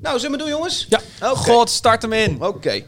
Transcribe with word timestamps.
Nou, 0.00 0.18
zullen 0.18 0.38
we 0.38 0.44
doen, 0.44 0.52
jongens? 0.52 0.86
Ja. 0.88 1.00
Oké. 1.30 1.50
God, 1.50 1.70
start 1.70 2.02
hem 2.02 2.12
in. 2.12 2.36
Oké. 2.40 2.82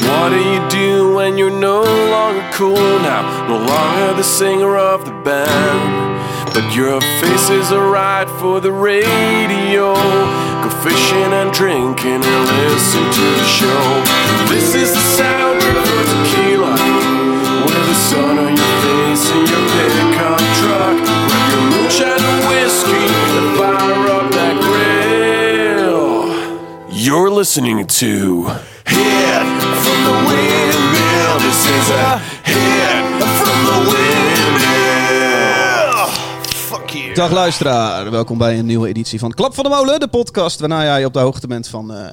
What 0.00 0.30
do 0.30 0.36
you 0.38 0.68
do 0.68 1.14
when 1.14 1.36
you're 1.36 1.58
no 1.58 1.82
longer 2.10 2.42
cool 2.52 2.98
now? 3.00 3.48
No 3.48 3.56
longer 3.58 4.14
the 4.16 4.22
singer 4.22 4.76
of 4.94 5.04
the 5.04 5.12
band. 5.24 6.18
But 6.52 6.74
your 6.74 7.00
face 7.00 7.50
is 7.50 7.72
alright 7.72 8.28
for 8.38 8.60
the 8.60 8.72
radio. 8.72 9.94
Go 10.62 10.68
fishing 10.82 11.32
and 11.32 11.52
drinking 11.52 12.24
and 12.24 12.44
listen 12.70 13.10
to 13.10 13.20
the 13.38 13.44
show. 13.44 14.02
This 14.48 14.74
is 14.74 14.92
the 14.92 15.22
soundtrack 15.22 15.86
for 15.86 16.04
tequila. 16.12 16.74
With 17.66 17.86
the 17.88 17.94
sun 17.94 18.38
on 18.38 18.56
your 18.56 18.74
face 18.82 19.30
and 19.30 19.48
your 19.50 19.64
pickup 19.74 20.40
truck. 20.58 20.96
Grab 21.28 21.50
your 21.52 21.64
moonshine 21.70 22.24
and 22.30 22.48
whiskey 22.48 23.19
listening 27.40 27.86
to 27.86 28.44
Hit 28.84 29.46
from 29.82 29.98
the 30.04 30.14
Windmill. 30.28 31.38
This 31.38 31.60
is 31.70 31.90
a 31.90 32.18
hit 32.42 33.22
from 33.40 33.64
the 33.64 33.78
Windmill. 33.90 34.90
Fuck 36.54 36.90
you. 36.90 37.14
Dag 37.14 37.30
luisteraar, 37.30 38.10
welkom 38.10 38.38
bij 38.38 38.58
een 38.58 38.66
nieuwe 38.66 38.88
editie 38.88 39.18
van 39.18 39.32
Klap 39.32 39.54
van 39.54 39.64
de 39.64 39.70
Molen, 39.70 40.00
de 40.00 40.08
podcast 40.08 40.60
waarna 40.60 40.84
jij 40.84 41.04
op 41.04 41.12
de 41.12 41.18
hoogte 41.18 41.46
bent 41.46 41.68
van 41.68 41.94
eh, 41.94 42.12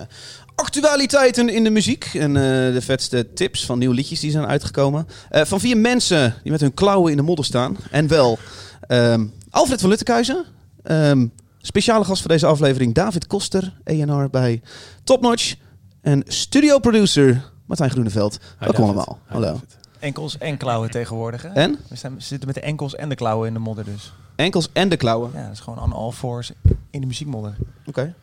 actualiteiten 0.55 1.49
in 1.49 1.63
de 1.63 1.69
muziek 1.69 2.09
en 2.13 2.35
eh, 2.35 2.43
de 2.73 2.81
vetste 2.81 3.33
tips 3.33 3.65
van 3.65 3.79
nieuwe 3.79 3.95
liedjes 3.95 4.19
die 4.19 4.31
zijn 4.31 4.45
uitgekomen. 4.45 5.07
Eh, 5.29 5.41
van 5.45 5.59
vier 5.59 5.77
mensen 5.77 6.35
die 6.43 6.51
met 6.51 6.61
hun 6.61 6.73
klauwen 6.73 7.11
in 7.11 7.17
de 7.17 7.23
modder 7.23 7.45
staan. 7.45 7.77
En 7.91 8.07
wel 8.07 8.39
ehm, 8.87 9.25
Alfred 9.49 9.79
van 9.79 9.89
Luttekhuizen, 9.89 10.45
ehm, 10.83 11.25
speciale 11.67 12.03
gast 12.05 12.21
voor 12.21 12.29
deze 12.31 12.45
aflevering 12.45 12.93
David 12.93 13.27
Koster, 13.27 13.73
ENR 13.83 14.29
bij 14.29 14.61
Topnotch 15.03 15.55
en 16.01 16.23
studioproducer 16.27 17.43
Martijn 17.65 17.89
Groeneveld. 17.89 18.37
Welkom 18.59 18.83
allemaal. 18.83 19.19
Hi, 19.27 19.33
Hallo. 19.33 19.45
David. 19.51 19.77
Enkels 19.99 20.37
en 20.37 20.57
klauwen 20.57 20.89
tegenwoordig. 20.91 21.41
Hè? 21.41 21.49
En? 21.49 21.77
We, 21.89 21.95
staan, 21.95 22.15
we 22.15 22.21
zitten 22.21 22.47
met 22.47 22.55
de 22.55 22.61
enkels 22.61 22.95
en 22.95 23.09
de 23.09 23.15
klauwen 23.15 23.47
in 23.47 23.53
de 23.53 23.59
modder 23.59 23.85
dus. 23.85 24.13
Enkels 24.35 24.69
en 24.73 24.89
de 24.89 24.97
klauwen. 24.97 25.31
Ja, 25.33 25.43
dat 25.43 25.51
is 25.51 25.59
gewoon 25.59 25.79
on 25.79 25.93
all 25.93 26.11
fours 26.11 26.51
in 26.91 27.01
de 27.01 27.07
muziekmodder. 27.07 27.55
Oké. 27.85 28.13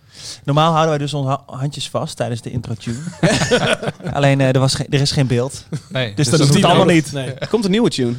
Normaal 0.45 0.71
houden 0.71 0.89
wij 0.89 0.99
dus 0.99 1.15
onze 1.15 1.29
ha- 1.29 1.43
handjes 1.47 1.89
vast 1.91 2.17
tijdens 2.17 2.41
de 2.41 2.51
intro-tune. 2.51 2.99
Alleen 4.13 4.41
eh, 4.41 4.49
er, 4.55 4.59
was 4.59 4.75
er 4.79 5.01
is 5.01 5.11
geen 5.11 5.27
beeld. 5.27 5.65
Nee, 5.89 6.15
Dus 6.15 6.25
dat 6.29 6.39
hoeft 6.39 6.41
hoeft 6.41 6.55
niet 6.55 6.65
allemaal 6.65 6.95
niet. 6.95 7.13
Nee. 7.13 7.33
Er 7.33 7.49
komt 7.49 7.65
een 7.65 7.71
nieuwe 7.71 7.91
tune. 7.91 8.15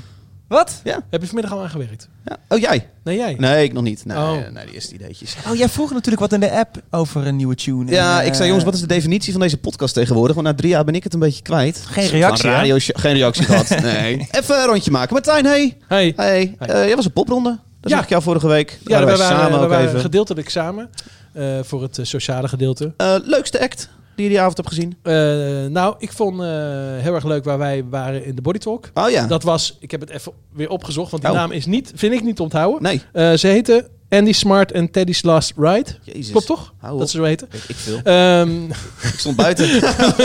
Wat? 0.47 0.81
Heb 0.83 1.21
je 1.21 1.25
vanmiddag 1.25 1.51
al 1.53 1.61
aan 1.61 1.69
gewerkt? 1.69 2.07
Ja. 2.25 2.37
Oh, 2.49 2.59
jij? 2.59 2.89
Nee, 3.03 3.17
jij? 3.17 3.35
Nee, 3.39 3.63
ik 3.63 3.73
nog 3.73 3.83
niet. 3.83 4.05
Nee, 4.05 4.17
Oh. 4.17 4.31
nee 4.31 4.65
die 4.65 4.73
eerste 4.73 4.93
ideetjes. 4.93 5.35
Oh, 5.49 5.55
jij 5.55 5.69
vroeg 5.69 5.91
natuurlijk 5.91 6.19
wat 6.19 6.33
in 6.33 6.39
de 6.39 6.51
app 6.51 6.75
over 6.91 7.27
een 7.27 7.35
nieuwe 7.35 7.55
tune. 7.55 7.91
Ja, 7.91 8.19
En, 8.21 8.25
ik 8.27 8.31
zei 8.31 8.39
eh, 8.41 8.45
jongens, 8.47 8.63
wat 8.65 8.73
is 8.73 8.79
de 8.79 8.87
definitie 8.87 9.31
van 9.31 9.41
deze 9.41 9.57
podcast 9.57 9.93
tegenwoordig? 9.93 10.35
Want 10.35 10.47
na 10.47 10.53
drie 10.53 10.69
jaar 10.69 10.83
ben 10.83 10.95
ik 10.95 11.03
het 11.03 11.13
een 11.13 11.19
beetje 11.19 11.41
kwijt. 11.41 11.83
Geen 11.85 12.07
reactie, 12.07 12.49
radio 12.49 12.75
Geen 12.79 13.13
reactie 13.13 13.43
gehad. 13.45 13.69
Nee. 13.81 14.27
Even 14.31 14.59
een 14.59 14.65
rondje 14.65 14.91
maken. 14.91 15.13
Martijn, 15.13 15.45
hey. 15.45 15.77
Hey. 15.87 16.13
Hey. 16.15 16.55
Hey. 16.57 16.69
Eh, 16.69 16.85
jij 16.85 16.95
was 16.95 17.05
een 17.05 17.13
popronde. 17.13 17.49
Dat 17.81 17.89
Ja. 17.91 17.95
zag 17.95 18.03
ik 18.03 18.09
jou 18.09 18.21
vorige 18.23 18.47
week. 18.47 18.67
Daar 18.69 18.79
Ja, 18.83 18.89
waren 19.05 19.05
we 19.05 19.17
wij 19.17 19.17
waren, 19.27 19.37
samen 19.43 19.59
we 19.59 19.63
ook 19.65 19.71
waren 19.71 19.87
even. 19.87 19.99
gedeeltelijk 19.99 20.49
samen 20.49 20.89
eh, 21.33 21.59
voor 21.63 21.81
het 21.81 21.99
sociale 22.01 22.47
gedeelte. 22.47 22.93
Eh, 22.97 23.15
leukste 23.23 23.61
act 23.61 23.89
die 24.15 24.23
je 24.25 24.31
die 24.31 24.39
avond 24.39 24.57
hebt 24.57 24.69
gezien? 24.69 24.97
Eh, 25.01 25.13
nou, 25.71 25.95
ik 25.97 26.11
vond 26.11 26.41
eh, 26.41 26.47
heel 26.97 27.13
erg 27.13 27.23
leuk 27.23 27.43
waar 27.43 27.57
wij 27.57 27.83
waren 27.89 28.25
in 28.25 28.35
de 28.35 28.41
Body 28.41 28.57
Talk. 28.57 28.89
Oh 28.93 29.09
ja. 29.09 29.27
Dat 29.27 29.43
was, 29.43 29.77
ik 29.79 29.91
heb 29.91 29.99
het 30.01 30.09
even 30.09 30.31
weer 30.53 30.69
opgezocht, 30.69 31.11
want 31.11 31.23
die 31.23 31.31
Oh. 31.31 31.37
naam 31.37 31.51
is 31.51 31.65
niet, 31.65 31.91
vind 31.95 32.13
ik 32.13 32.23
niet 32.23 32.35
te 32.35 32.43
onthouden. 32.43 32.83
Nee. 32.83 33.01
Eh, 33.13 33.33
ze 33.33 33.47
heten 33.47 33.87
Andy 34.09 34.31
Smart 34.31 34.71
en 34.71 34.91
Teddy's 34.91 35.23
Last 35.23 35.53
Ride. 35.57 35.85
Jezus. 36.03 36.31
Klopt 36.31 36.45
toch? 36.45 36.73
Hou. 36.77 36.99
Dat 36.99 37.09
ze 37.09 37.17
zo 37.17 37.23
heten. 37.23 37.47
Ik 37.67 37.75
veel. 37.75 37.99
Ehm, 38.03 38.63
Ik 39.01 39.13
stond 39.17 39.35
buiten. 39.35 39.67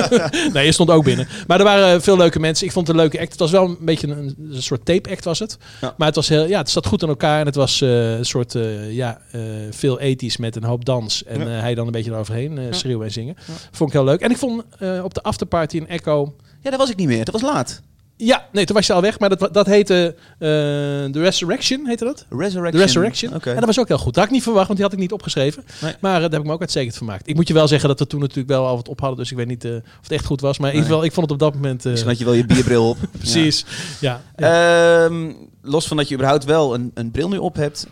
nee, 0.53 0.64
je 0.64 0.72
stond 0.72 0.91
ook 0.91 1.05
binnen. 1.05 1.28
Maar 1.47 1.59
er 1.59 1.64
waren 1.64 2.03
veel 2.03 2.17
leuke 2.17 2.41
mensen. 2.41 2.67
Ik 2.67 2.72
vond 2.72 2.87
het 2.87 2.97
een 2.97 3.03
leuke 3.03 3.20
act. 3.20 3.31
Het 3.31 3.41
was 3.41 3.50
wel 3.50 3.64
een 3.64 3.77
beetje 3.81 4.06
een, 4.09 4.34
een 4.50 4.62
soort 4.62 4.84
tape 4.84 5.10
act 5.10 5.25
was 5.25 5.38
het. 5.38 5.59
Ja. 5.81 5.94
Maar 5.97 6.06
het 6.06 6.16
was 6.16 6.28
heel, 6.28 6.47
ja, 6.47 6.59
het 6.59 6.71
zat 6.71 6.87
goed 6.87 7.03
aan 7.03 7.09
elkaar. 7.09 7.41
En 7.41 7.47
het 7.47 7.54
was 7.54 7.81
eh, 7.81 8.12
een 8.19 8.25
soort, 8.25 8.54
eh, 8.54 8.93
ja, 8.93 9.21
eh, 9.32 9.41
veel 9.71 10.00
ethisch 10.00 10.37
met 10.37 10.56
een 10.56 10.65
hoop 10.65 10.84
dans. 10.84 11.25
En 11.25 11.41
Ja. 11.41 11.47
hij 11.47 11.75
dan 11.75 11.87
een 11.87 11.93
beetje 11.93 12.10
eroverheen 12.10 12.59
schreeuwen 12.71 13.06
en 13.06 13.12
zingen. 13.12 13.37
Vond 13.71 13.91
ik 13.91 13.97
heel 13.97 14.04
leuk. 14.06 14.21
En 14.21 14.31
ik 14.31 14.37
vond 14.37 14.62
op 15.03 15.15
de 15.15 15.22
afterparty 15.22 15.77
in 15.77 15.88
Echo... 15.88 16.34
ja, 16.60 16.71
dat 16.71 16.78
was 16.78 16.91
ik 16.91 16.97
niet 16.97 17.09
meer. 17.09 17.25
Dat 17.25 17.41
was 17.41 17.43
laat. 17.53 17.83
Ja, 18.22 18.47
nee, 18.53 18.64
toen 18.64 18.76
was 18.76 18.86
je 18.86 18.92
al 18.92 19.00
weg. 19.00 19.19
Maar 19.19 19.36
dat, 19.36 19.54
dat 19.54 19.66
heette 19.66 20.14
eh 20.38 20.38
The 20.38 21.10
Resurrection, 21.12 21.86
heette 21.86 22.04
dat? 22.04 22.26
Resurrection. 22.28 22.70
The 22.70 22.78
Resurrection. 22.78 23.34
Oké. 23.34 23.48
En 23.50 23.56
dat 23.56 23.64
was 23.64 23.78
ook 23.81 23.88
heel 23.88 23.97
goed. 23.98 24.06
Dat 24.06 24.16
had 24.16 24.25
ik 24.25 24.31
niet 24.31 24.42
verwacht, 24.42 24.66
want 24.66 24.78
die 24.78 24.86
had 24.88 24.94
ik 24.97 25.03
niet 25.03 25.12
opgeschreven. 25.12 25.64
Nee. 25.81 25.94
Maar 26.00 26.14
eh, 26.14 26.20
daar 26.20 26.30
heb 26.30 26.41
ik 26.41 26.47
me 26.47 26.53
ook 26.53 26.60
uitstekend 26.60 26.97
vermaakt. 26.97 27.28
Ik 27.28 27.34
moet 27.34 27.48
je 27.48 27.54
wel 27.54 27.69
zeggen 27.69 27.88
dat 27.88 27.98
we 27.98 28.06
toen 28.06 28.20
natuurlijk 28.20 28.48
wel 28.48 28.66
al 28.66 28.76
wat 28.76 28.88
op 28.88 29.00
hadden. 29.00 29.19
Dus 29.19 29.30
ik 29.30 29.36
weet 29.36 29.47
niet 29.47 29.64
eh, 29.64 29.75
of 29.75 29.82
het 30.03 30.12
echt 30.12 30.25
goed 30.25 30.41
was. 30.41 30.59
Maar 30.59 30.69
in 30.69 30.75
Nee. 30.75 30.82
ieder 30.82 30.91
geval, 30.97 31.04
ik 31.09 31.12
vond 31.14 31.30
het 31.30 31.34
op 31.42 31.53
dat 31.53 31.54
moment... 31.60 31.84
Misschien 31.84 32.09
had 32.10 32.19
je 32.19 32.25
wel 32.25 32.34
je 32.34 32.47
bierbril 32.47 32.88
op. 32.88 32.97
precies. 33.19 33.64
Ja. 34.00 34.20
Ja. 34.36 35.04
Ehm, 35.04 35.32
los 35.62 35.86
van 35.88 35.97
dat 35.97 36.09
je 36.09 36.14
überhaupt 36.14 36.44
wel 36.44 36.75
een, 36.75 36.91
een 36.94 37.10
bril 37.10 37.28
nu 37.28 37.36
op 37.38 37.56
hebt. 37.56 37.86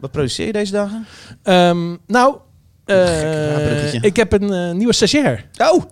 wat 0.00 0.10
produceer 0.10 0.46
je 0.46 0.52
deze 0.52 0.72
dagen? 0.72 1.06
Ehm, 1.42 1.96
nou, 2.06 2.36
ik 4.00 4.16
heb 4.16 4.32
een 4.32 4.76
nieuwe 4.76 4.92
stagiair. 4.92 5.44
Oh! 5.58 5.82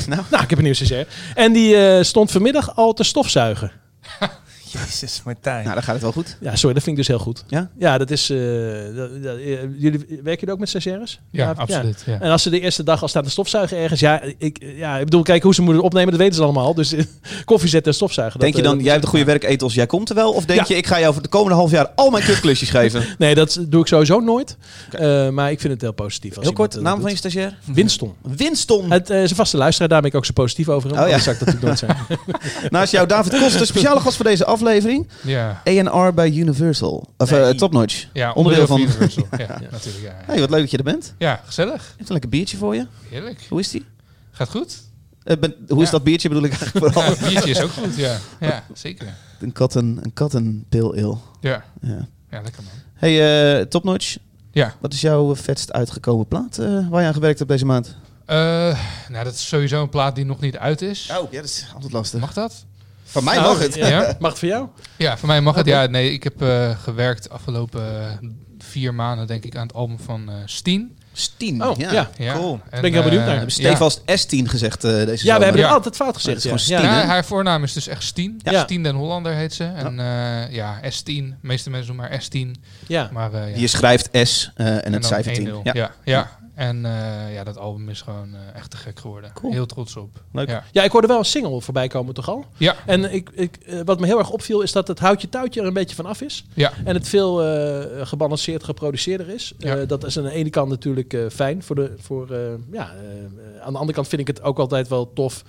nou, 0.06 0.22
Nou, 0.30 0.42
ik 0.42 0.50
heb 0.50 0.58
een 0.58 0.64
nieuwe 0.64 0.76
stagiair. 0.76 1.06
En 1.34 1.52
die 1.52 1.76
eh, 1.76 2.02
stond 2.02 2.30
vanmiddag 2.30 2.76
al 2.76 2.92
te 2.92 3.04
stofzuigen. 3.04 3.72
Jezus, 4.84 5.20
Martijn. 5.24 5.62
nou, 5.62 5.74
dan 5.74 5.82
gaat 5.82 5.92
het 5.94 6.02
wel 6.02 6.12
goed. 6.12 6.36
Ja, 6.40 6.56
sorry, 6.56 6.74
dat 6.74 6.82
vind 6.82 6.98
ik 6.98 7.06
dus 7.06 7.06
heel 7.16 7.18
goed. 7.24 7.44
Ja? 7.48 7.70
Ja, 7.78 7.98
dat 7.98 8.10
is... 8.10 8.30
eh, 8.30 8.38
dat- 8.96 9.22
dat- 9.22 9.36
eh, 9.36 9.44
jullie 9.78 9.98
werken 9.98 10.38
jullie 10.38 10.50
ook 10.52 10.58
met 10.58 10.68
stagiaires? 10.68 11.20
Ja, 11.30 11.52
absoluut. 11.56 12.02
Ja. 12.06 12.20
En 12.20 12.30
als 12.30 12.42
ze 12.42 12.50
de 12.50 12.60
eerste 12.60 12.82
dag 12.82 13.02
al 13.02 13.08
staan 13.08 13.22
te 13.22 13.30
stofzuigen 13.30 13.76
ergens, 13.78 14.00
ja, 14.00 14.20
ik, 14.38 14.58
ja, 14.76 14.98
ik 14.98 15.04
bedoel, 15.04 15.22
kijk 15.22 15.42
hoe 15.42 15.54
ze 15.54 15.62
moeten 15.62 15.82
opnemen, 15.82 16.10
dat 16.10 16.20
weten 16.20 16.34
ze 16.34 16.42
allemaal. 16.42 16.74
Dus 16.74 16.92
eh, 16.92 17.04
koffie 17.44 17.68
zetten 17.68 17.90
en 17.90 17.96
stofzuigen. 17.96 18.40
Denk 18.40 18.56
je 18.56 18.62
dat, 18.62 18.72
dan, 18.74 18.82
jij 18.82 18.92
hebt 18.92 19.04
een 19.04 19.10
goede 19.10 19.24
werkethos, 19.24 19.74
jij 19.74 19.86
komt 19.86 20.08
er 20.08 20.14
wel? 20.14 20.32
Of 20.32 20.44
denk 20.44 20.60
Ja. 20.60 20.64
je, 20.68 20.76
ik 20.76 20.86
ga 20.86 21.00
jou 21.00 21.12
voor 21.12 21.22
de 21.22 21.28
komende 21.28 21.54
half 21.54 21.70
jaar 21.70 21.88
al 21.94 22.10
mijn 22.10 22.24
kutklusjes 22.24 22.70
geven? 22.80 23.04
Nee, 23.18 23.34
dat 23.34 23.58
doe 23.68 23.80
ik 23.80 23.86
sowieso 23.86 24.20
nooit. 24.20 24.56
Eh, 24.90 25.28
maar 25.28 25.50
ik 25.50 25.60
vind 25.60 25.72
het 25.72 25.82
heel 25.82 25.92
positief. 25.92 26.36
Als 26.36 26.44
Heel 26.44 26.54
kort, 26.54 26.80
naam 26.80 27.00
van 27.00 27.10
je 27.10 27.16
dat 27.16 27.16
stagiair? 27.16 27.56
Winston. 27.64 28.14
Winston. 28.22 28.90
Het 28.90 29.10
eh, 29.10 29.22
is 29.22 29.30
een 29.30 29.36
vaste 29.36 29.56
luisteraar, 29.56 29.88
daar 29.88 30.00
ben 30.00 30.10
ik 30.10 30.16
ook 30.16 30.24
zo 30.24 30.32
positief 30.32 30.68
over. 30.68 30.92
Oh, 30.92 31.00
Oh, 31.02 31.08
ja. 31.08 31.18
zou 31.18 31.36
ik 31.36 31.44
dat 31.44 31.54
natuurlijk 31.54 31.82
nooit 31.82 31.96
zijn. 32.18 32.20
Naast 32.70 32.92
jou 32.92 33.06
David 33.06 33.38
Koster, 33.38 33.66
speciale 33.66 34.00
gast 34.00 34.16
voor 34.16 34.24
deze 34.24 34.44
aflevering. 34.44 34.62
Ja, 35.22 35.62
A&R 35.68 36.14
bij 36.14 36.30
Universal. 36.30 37.12
Of 37.18 37.32
eh, 37.32 37.40
Nee. 37.42 37.54
Topnotch. 37.54 38.06
ja 38.12 38.32
Onderdeel 38.32 38.66
van- 38.66 38.80
Universal. 38.80 39.26
Ja, 39.38 39.46
natuurlijk. 39.70 40.04
Ja, 40.04 40.14
Hey, 40.24 40.40
wat 40.40 40.50
leuk 40.50 40.60
dat 40.60 40.70
je 40.70 40.76
er 40.76 40.84
bent. 40.84 41.14
ja, 41.18 41.40
gezellig. 41.44 41.94
Heeft 41.96 42.08
een 42.08 42.12
lekker 42.12 42.30
biertje 42.30 42.56
voor 42.56 42.74
je. 42.74 42.86
Heerlijk. 43.08 43.46
Hoe 43.48 43.60
is 43.60 43.70
die? 43.70 43.84
Gaat 44.30 44.50
goed? 44.50 44.82
Eh, 45.22 45.36
ben- 45.38 45.54
hoe 45.68 45.78
is 45.80 45.84
Ja. 45.86 45.90
dat 45.90 46.02
biertje 46.04 46.28
bedoel 46.28 46.44
ik 46.44 46.50
eigenlijk 46.52 46.84
vooral? 46.92 47.02
Ja, 47.12 47.16
het 47.18 47.28
biertje 47.28 47.50
is 47.50 47.60
ook 47.62 47.70
goed. 47.70 47.96
Ja, 47.96 48.16
ja 48.40 48.64
zeker. 48.72 49.14
Een 49.40 49.52
katten, 49.52 49.98
een 50.02 50.12
katten 50.12 50.66
ale. 50.70 51.16
Ja, 51.40 51.64
Ja. 51.80 52.06
ja 52.30 52.40
lekker 52.42 52.62
man. 52.62 52.72
Hey, 52.94 53.58
eh 53.60 53.66
Topnotch. 53.66 54.16
Ja, 54.52 54.74
Wat 54.80 54.92
is 54.92 55.00
jouw 55.00 55.36
vetst 55.36 55.72
uitgekomen 55.72 56.26
plaat 56.28 56.58
eh, 56.58 56.88
waar 56.88 57.00
je 57.00 57.06
aan 57.06 57.14
gewerkt 57.14 57.38
hebt 57.38 57.50
deze 57.50 57.64
maand? 57.66 57.96
eh, 58.26 58.36
nou, 59.08 59.24
dat 59.24 59.34
is 59.34 59.48
sowieso 59.48 59.82
een 59.82 59.88
plaat 59.88 60.14
die 60.14 60.24
nog 60.24 60.40
niet 60.40 60.56
uit 60.58 60.82
is. 60.82 61.10
Oh, 61.20 61.32
ja, 61.32 61.40
dat 61.40 61.48
is 61.50 61.66
altijd 61.74 61.92
lastig. 61.92 62.20
Mag 62.20 62.32
dat? 62.32 62.64
Van 63.04 63.24
mij 63.24 63.36
Nou, 63.36 63.46
mag 63.48 63.58
het. 63.62 63.74
ja. 63.74 64.14
Mag 64.20 64.30
het 64.30 64.38
voor 64.38 64.48
jou? 64.48 64.68
Ja, 64.96 65.18
voor 65.18 65.28
mij 65.28 65.40
mag 65.40 65.54
het. 65.54 65.66
Ja, 65.66 65.86
nee, 65.86 66.12
ik 66.12 66.22
heb 66.22 66.42
eh, 66.42 66.70
gewerkt 66.82 67.30
afgelopen 67.30 68.00
eh, 68.00 68.28
vier 68.58 68.94
maanden, 68.94 69.26
denk 69.26 69.44
ik, 69.44 69.56
aan 69.56 69.66
het 69.66 69.76
album 69.76 69.98
van 69.98 70.28
eh 70.28 70.34
Steen. 70.44 70.98
Stien. 71.16 71.64
Oh, 71.64 71.76
ja. 71.78 72.10
Cool. 72.32 72.52
En, 72.52 72.80
Ben 72.80 72.84
ik 72.84 72.92
heel 72.92 73.02
benieuwd 73.02 73.20
eh, 73.20 73.26
naar. 73.26 73.36
Hebben 73.36 73.54
ja. 73.56 73.68
stevast 73.70 74.00
S10 74.00 74.48
gezegd 74.48 74.84
eh, 74.84 74.90
deze 74.90 75.10
Ja, 75.10 75.16
zomer. 75.16 75.38
we 75.38 75.44
hebben 75.44 75.60
Ja. 75.62 75.68
er 75.68 75.74
altijd 75.74 75.96
fout 75.96 76.14
gezegd. 76.14 76.42
het 76.42 76.54
is 76.54 76.66
Ja. 76.66 76.78
gewoon 76.80 76.94
Ja. 76.94 77.04
Haar 77.04 77.24
voornaam 77.24 77.62
is 77.62 77.72
dus 77.72 77.86
echt 77.88 78.02
Steen. 78.02 78.40
Ja. 78.42 78.62
Steen 78.62 78.82
den 78.82 78.94
Hollander 78.94 79.32
heet 79.34 79.54
ze. 79.54 79.64
En 79.64 79.98
eh, 80.00 80.52
ja, 80.52 80.80
S10. 80.82 81.04
De 81.04 81.34
meeste 81.40 81.70
mensen 81.70 81.94
noemen 81.96 82.10
maar 82.10 82.22
S10. 82.22 82.60
Ja. 82.86 83.08
Maar 83.12 83.32
eh, 83.32 83.50
ja. 83.50 83.56
Je 83.60 83.66
schrijft 83.66 84.08
S 84.22 84.50
eh, 84.54 84.66
en, 84.66 84.82
En 84.82 84.92
het 84.92 85.06
cijfer 85.06 85.32
10. 85.32 85.48
1-0. 85.48 85.50
Ja. 85.62 85.90
Ja. 86.04 86.30
En 86.54 86.84
eh, 86.84 87.34
ja, 87.34 87.44
dat 87.44 87.58
album 87.58 87.88
is 87.88 88.02
gewoon 88.02 88.34
eh, 88.34 88.54
echt 88.54 88.70
te 88.70 88.76
gek 88.76 88.98
geworden. 88.98 89.32
Cool. 89.32 89.52
Heel 89.52 89.66
trots 89.66 89.96
op. 89.96 90.22
Leuk. 90.32 90.48
Ja. 90.48 90.64
ja, 90.72 90.82
ik 90.82 90.90
hoorde 90.90 91.06
wel 91.06 91.18
een 91.18 91.24
single 91.24 91.60
voorbij 91.60 91.88
komen 91.88 92.14
toch 92.14 92.28
al? 92.28 92.44
Ja. 92.56 92.76
En 92.86 93.12
ik, 93.12 93.30
ik, 93.32 93.56
eh, 93.56 93.80
wat 93.84 94.00
me 94.00 94.06
heel 94.06 94.18
erg 94.18 94.30
opviel 94.30 94.60
is 94.60 94.72
dat 94.72 94.88
het 94.88 94.98
houtje 94.98 95.28
touwtje 95.28 95.60
er 95.60 95.66
een 95.66 95.72
beetje 95.72 95.96
van 95.96 96.06
af 96.06 96.20
is. 96.20 96.44
Ja. 96.54 96.72
En 96.84 96.94
het 96.94 97.08
veel 97.08 97.42
gebalanceerd 98.06 98.64
geproduceerder 98.64 99.28
is. 99.28 99.52
Ja. 99.58 99.84
Dat 99.84 100.04
is 100.04 100.18
aan 100.18 100.24
de 100.24 100.30
ene 100.30 100.50
kant 100.50 100.68
natuurlijk 100.68 101.16
fijn. 101.30 101.62
Voor 101.62 101.76
de, 101.76 101.94
voor, 101.98 102.28
ja, 102.72 102.90
aan 103.60 103.72
de 103.72 103.78
andere 103.78 103.92
kant 103.92 104.08
vind 104.08 104.20
ik 104.20 104.26
het 104.26 104.42
ook 104.42 104.58
altijd 104.58 104.88
wel 104.88 105.12
tof. 105.12 105.44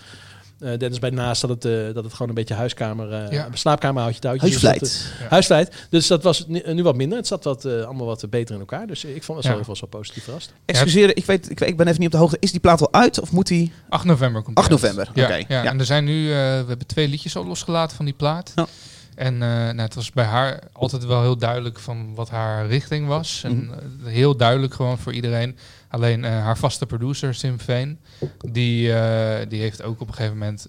Eh 0.60 0.78
Dennis 0.78 1.00
bij 1.00 1.10
naast 1.10 1.42
dat 1.42 1.50
het, 1.50 1.66
eh, 1.66 1.94
dat 1.94 2.04
het 2.04 2.12
gewoon 2.14 2.30
een 2.30 2.34
beetje 2.34 2.54
huiskamer, 2.54 3.12
eh 3.14 3.32
Ja. 3.32 3.48
slaapkamer 3.54 4.02
houtje 4.02 4.20
touwtje. 4.22 4.50
Dus 4.50 4.62
dat, 4.62 4.70
Huisvleit. 4.72 5.12
eh, 5.22 5.30
huisvleit. 5.30 5.88
Dus 5.90 6.08
dat 6.08 6.24
was 6.24 6.48
nu, 6.48 6.62
nu 6.74 6.84
wat 6.84 6.96
minder. 6.96 7.18
Het 7.18 7.28
zat 7.28 7.44
wat, 7.44 7.66
eh, 7.66 7.84
allemaal 7.84 8.06
wat 8.06 8.30
beter 8.30 8.54
in 8.54 8.60
elkaar. 8.60 8.88
Dus 8.88 9.04
ik 9.06 9.24
vond 9.24 9.38
het 9.38 9.48
Ja. 9.48 9.56
wel, 9.66 9.76
wel 9.80 9.90
positief 9.90 10.24
verrast. 10.24 10.54
Excuseer, 10.66 11.18
ik, 11.18 11.26
weet, 11.26 11.50
ik, 11.50 11.60
weet- 11.60 11.70
ik 11.70 11.78
ben 11.78 11.88
even 11.88 11.98
niet 12.00 12.08
op 12.08 12.14
de 12.14 12.20
hoogte. 12.20 12.38
Is 12.40 12.52
die 12.52 12.60
plaat 12.60 12.82
al 12.82 12.94
uit 12.94 13.20
of 13.20 13.32
moet 13.32 13.48
die... 13.48 13.72
8 13.90 14.06
november 14.06 14.42
komt 14.42 14.58
8 14.58 14.70
die 14.70 14.78
uit. 14.78 14.94
november, 14.96 15.22
Ja, 15.22 15.26
oké, 15.40 15.54
ja, 15.54 15.64
ja. 15.64 15.70
en 15.70 15.80
er 15.80 15.86
zijn 15.86 16.04
nu, 16.04 16.24
eh, 16.32 16.36
we 16.38 16.66
hebben 16.68 16.88
twee 16.88 17.08
liedjes 17.08 17.36
al 17.36 17.46
losgelaten 17.46 17.96
van 17.96 18.06
die 18.06 18.14
plaat. 18.14 18.52
Ja. 18.56 18.66
En 19.16 19.38
nou, 19.38 19.80
het 19.80 19.96
was 19.96 20.12
bij 20.12 20.26
haar 20.26 20.60
altijd 20.72 21.06
wel 21.06 21.22
heel 21.22 21.38
duidelijk 21.38 21.80
van 21.80 22.16
wat 22.16 22.30
haar 22.30 22.68
richting 22.68 23.08
was. 23.08 23.42
En 23.44 23.56
Mhm. 23.66 23.74
eh, 23.74 23.80
heel 24.14 24.38
duidelijk 24.38 24.74
gewoon 24.74 24.98
voor 24.98 25.14
iedereen. 25.14 25.58
Alleen 25.90 26.24
eh, 26.26 26.32
haar 26.32 26.58
vaste 26.58 26.86
producer, 26.86 27.34
Sim 27.36 27.60
Veen, 27.60 28.00
die, 28.38 28.94
die 29.48 29.62
heeft 29.62 29.82
ook 29.84 30.02
op 30.02 30.08
een 30.08 30.14
gegeven 30.14 30.38
moment 30.38 30.68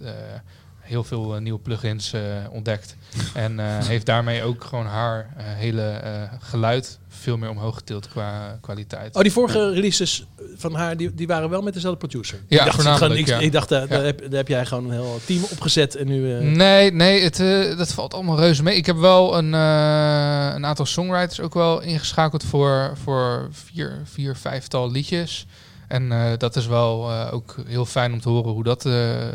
heel 0.86 1.04
veel 1.04 1.34
eh, 1.34 1.40
nieuwe 1.40 1.58
plugins 1.58 2.12
eh, 2.12 2.22
ontdekt. 2.50 2.96
en 3.34 3.60
eh, 3.60 3.86
heeft 3.86 4.06
daarmee 4.06 4.42
ook 4.42 4.64
gewoon 4.64 4.86
haar 4.86 5.30
hele 5.36 6.00
geluid 6.40 6.98
veel 7.08 7.36
meer 7.36 7.50
omhoog 7.50 7.74
getild 7.74 8.08
qua 8.08 8.58
kwaliteit. 8.60 9.16
Oh, 9.16 9.22
die 9.22 9.32
vorige 9.32 9.72
releases 9.72 10.26
van 10.56 10.74
haar, 10.74 10.96
die, 10.96 11.14
die 11.14 11.26
waren 11.26 11.50
wel 11.50 11.62
met 11.62 11.74
dezelfde 11.74 11.98
producer. 11.98 12.38
Ja, 12.48 12.58
ik 12.58 12.64
dacht, 12.64 12.74
voornamelijk, 12.74 13.20
ik, 13.20 13.26
ja. 13.26 13.38
ik 13.38 13.52
dacht, 13.52 13.68
daar, 13.68 13.80
Ja. 13.80 13.86
daar, 13.86 14.04
heb, 14.04 14.20
daar 14.20 14.30
heb 14.30 14.48
jij 14.48 14.66
gewoon 14.66 14.84
een 14.84 14.90
heel 14.90 15.20
team 15.24 15.42
opgezet 15.50 15.94
en 15.94 16.06
nu... 16.06 16.44
Nee, 16.44 16.92
nee, 16.92 17.22
het, 17.22 17.36
dat 17.78 17.92
valt 17.92 18.14
allemaal 18.14 18.38
reuze 18.38 18.62
mee. 18.62 18.76
Ik 18.76 18.86
heb 18.86 18.96
wel 18.96 19.38
een, 19.38 19.52
een 19.52 20.66
aantal 20.66 20.86
songwriters 20.86 21.40
ook 21.40 21.54
wel 21.54 21.80
ingeschakeld 21.80 22.44
voor, 22.44 22.92
voor 23.02 23.48
vier, 23.50 24.02
vier, 24.04 24.36
vijftal 24.36 24.90
liedjes. 24.90 25.46
En 25.88 26.12
eh, 26.12 26.32
dat 26.38 26.56
is 26.56 26.66
wel 26.66 27.10
eh, 27.10 27.28
ook 27.32 27.56
heel 27.66 27.86
fijn 27.86 28.12
om 28.12 28.20
te 28.20 28.28
horen 28.28 28.52
hoe 28.52 28.64
dat 28.64 28.86
eh, 28.86 28.92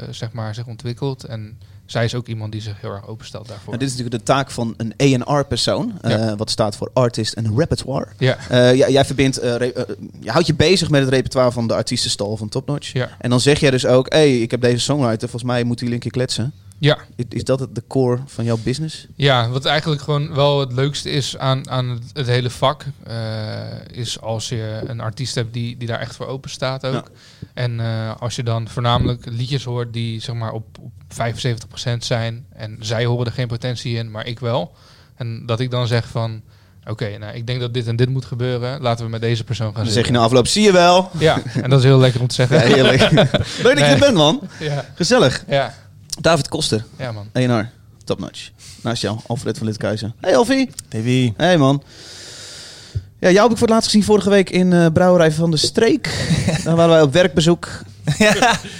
zeg 0.09 0.31
maar, 0.31 0.55
zich 0.55 0.67
ontwikkelt. 0.67 1.23
En 1.23 1.57
zij 1.85 2.05
is 2.05 2.15
ook 2.15 2.27
iemand 2.27 2.51
die 2.51 2.61
zich 2.61 2.81
heel 2.81 2.91
erg 2.91 3.07
openstelt 3.07 3.47
daarvoor. 3.47 3.73
En 3.73 3.79
dit 3.79 3.87
is 3.87 3.93
natuurlijk 3.95 4.25
de 4.25 4.31
taak 4.33 4.51
van 4.51 4.73
een 4.77 5.21
A&R-persoon, 5.21 5.93
Ja. 6.01 6.35
wat 6.35 6.49
staat 6.49 6.75
voor 6.75 6.89
Artist 6.93 7.37
and 7.37 7.47
Repertoire. 7.57 8.07
Ja, 8.17 8.37
jij, 8.49 8.91
jij 8.91 9.05
verbindt, 9.05 9.35
je 9.35 10.31
houdt 10.31 10.47
je 10.47 10.53
bezig 10.53 10.89
met 10.89 11.01
het 11.01 11.09
repertoire 11.09 11.51
van 11.51 11.67
de 11.67 11.73
artiestenstal 11.73 12.37
van 12.37 12.49
Top 12.49 12.67
Notch. 12.67 12.93
ja, 12.93 13.09
En 13.19 13.29
dan 13.29 13.39
zeg 13.39 13.59
jij 13.59 13.71
dus 13.71 13.85
ook, 13.85 14.11
hé, 14.11 14.17
hey, 14.17 14.41
ik 14.41 14.51
heb 14.51 14.61
deze 14.61 14.79
songwriter, 14.79 15.29
volgens 15.29 15.51
mij 15.51 15.63
moeten 15.63 15.85
jullie 15.85 15.93
een 15.93 16.11
keer 16.11 16.21
kletsen. 16.21 16.53
Ja. 16.81 16.97
Is, 17.29 17.43
dat 17.43 17.59
het, 17.59 17.75
de 17.75 17.83
core 17.87 18.19
van 18.25 18.43
jouw 18.43 18.57
business? 18.63 19.07
Ja, 19.15 19.49
wat 19.49 19.65
eigenlijk 19.65 20.01
gewoon 20.01 20.33
wel 20.33 20.59
het 20.59 20.71
leukste 20.71 21.09
is 21.09 21.37
aan, 21.37 21.69
aan 21.69 22.01
het, 22.13 22.27
hele 22.27 22.49
vak, 22.49 22.85
eh, 23.03 23.15
is 23.91 24.21
als 24.21 24.49
je 24.49 24.81
een 24.85 24.99
artiest 24.99 25.35
hebt 25.35 25.53
die, 25.53 25.77
die 25.77 25.87
daar 25.87 25.99
echt 25.99 26.15
voor 26.15 26.27
open 26.27 26.49
staat 26.49 26.85
ook. 26.85 26.93
Ja. 26.93 27.03
En 27.53 27.79
eh, 27.79 28.15
als 28.19 28.35
je 28.35 28.43
dan 28.43 28.67
voornamelijk 28.67 29.25
liedjes 29.25 29.63
hoort 29.63 29.93
die 29.93 30.19
zeg 30.19 30.35
maar 30.35 30.51
op, 30.51 30.77
op 30.79 30.91
75% 31.07 31.97
zijn 31.97 32.45
en 32.53 32.77
zij 32.79 33.05
horen 33.05 33.25
er 33.25 33.31
geen 33.31 33.47
potentie 33.47 33.97
in, 33.97 34.11
maar 34.11 34.25
ik 34.25 34.39
wel. 34.39 34.73
En 35.15 35.45
dat 35.45 35.59
ik 35.59 35.71
dan 35.71 35.87
zeg 35.87 36.07
van, 36.07 36.41
oké, 36.85 37.17
nou 37.17 37.35
ik 37.35 37.47
denk 37.47 37.59
dat 37.59 37.73
dit 37.73 37.87
en 37.87 37.95
dit 37.95 38.09
moet 38.09 38.25
gebeuren, 38.25 38.81
laten 38.81 39.05
we 39.05 39.11
met 39.11 39.21
deze 39.21 39.43
persoon 39.43 39.73
gaan 39.73 39.83
Dan 39.83 39.93
zeg 39.93 40.05
je 40.05 40.11
na 40.11 40.19
afloop, 40.19 40.47
zie 40.47 40.63
je 40.63 40.71
wel. 40.71 41.09
Ja, 41.19 41.41
en 41.61 41.69
dat 41.69 41.79
is 41.79 41.85
heel 41.85 41.99
lekker 41.99 42.21
om 42.21 42.27
te 42.27 42.35
zeggen. 42.35 42.57
Ja, 42.57 42.73
heerlijk. 42.73 43.11
Leuk 43.65 43.77
dat 43.77 43.77
je 43.77 43.83
er 43.83 43.99
bent, 43.99 44.15
man. 44.15 44.41
Ja, 44.59 44.85
Gezellig. 44.95 45.43
ja, 45.47 45.73
David 46.21 46.47
Koster, 46.47 46.85
ja 46.97 47.11
man. 47.11 47.27
A&R, 47.37 47.69
Top 48.03 48.19
Notch. 48.19 48.49
Naast 48.81 49.01
jou, 49.01 49.19
Alfred 49.27 49.57
van 49.57 49.67
Litkuizen. 49.67 50.13
Hey 50.19 50.35
Alfie. 50.35 50.69
TV. 50.87 51.29
Hey 51.37 51.57
man. 51.57 51.83
Ja, 53.19 53.29
jou 53.29 53.41
heb 53.41 53.51
ik 53.51 53.57
voor 53.57 53.67
het 53.67 53.69
laatst 53.69 53.89
gezien 53.89 54.03
vorige 54.03 54.29
week 54.29 54.49
in 54.49 54.73
eh 54.73 54.85
Brouwerij 54.93 55.31
van 55.31 55.51
de 55.51 55.57
Streek. 55.57 56.31
Daar 56.63 56.75
waren 56.75 56.91
wij 56.91 57.01
op 57.01 57.13
werkbezoek. 57.13 57.67